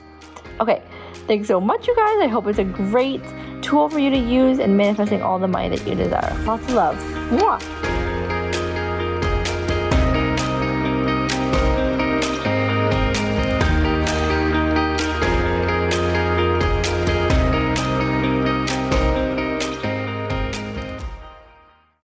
Okay, 0.62 0.82
thanks 1.28 1.50
so 1.50 1.60
much, 1.60 1.88
you 1.88 1.96
guys. 1.96 2.22
I 2.22 2.28
hope 2.28 2.48
it's 2.48 2.60
a 2.60 2.64
great 2.64 3.22
tool 3.62 3.90
for 3.90 4.00
you 4.00 4.12
to 4.12 4.18
use 4.18 4.60
in 4.60 4.78
manifesting 4.78 5.22
all 5.22 5.40
the 5.40 5.48
money 5.48 5.76
that 5.76 5.86
you 5.86 5.96
desire. 5.96 6.34
Lots 6.46 6.64
of 6.64 6.74
love. 6.74 6.96
Mwah. 7.32 8.21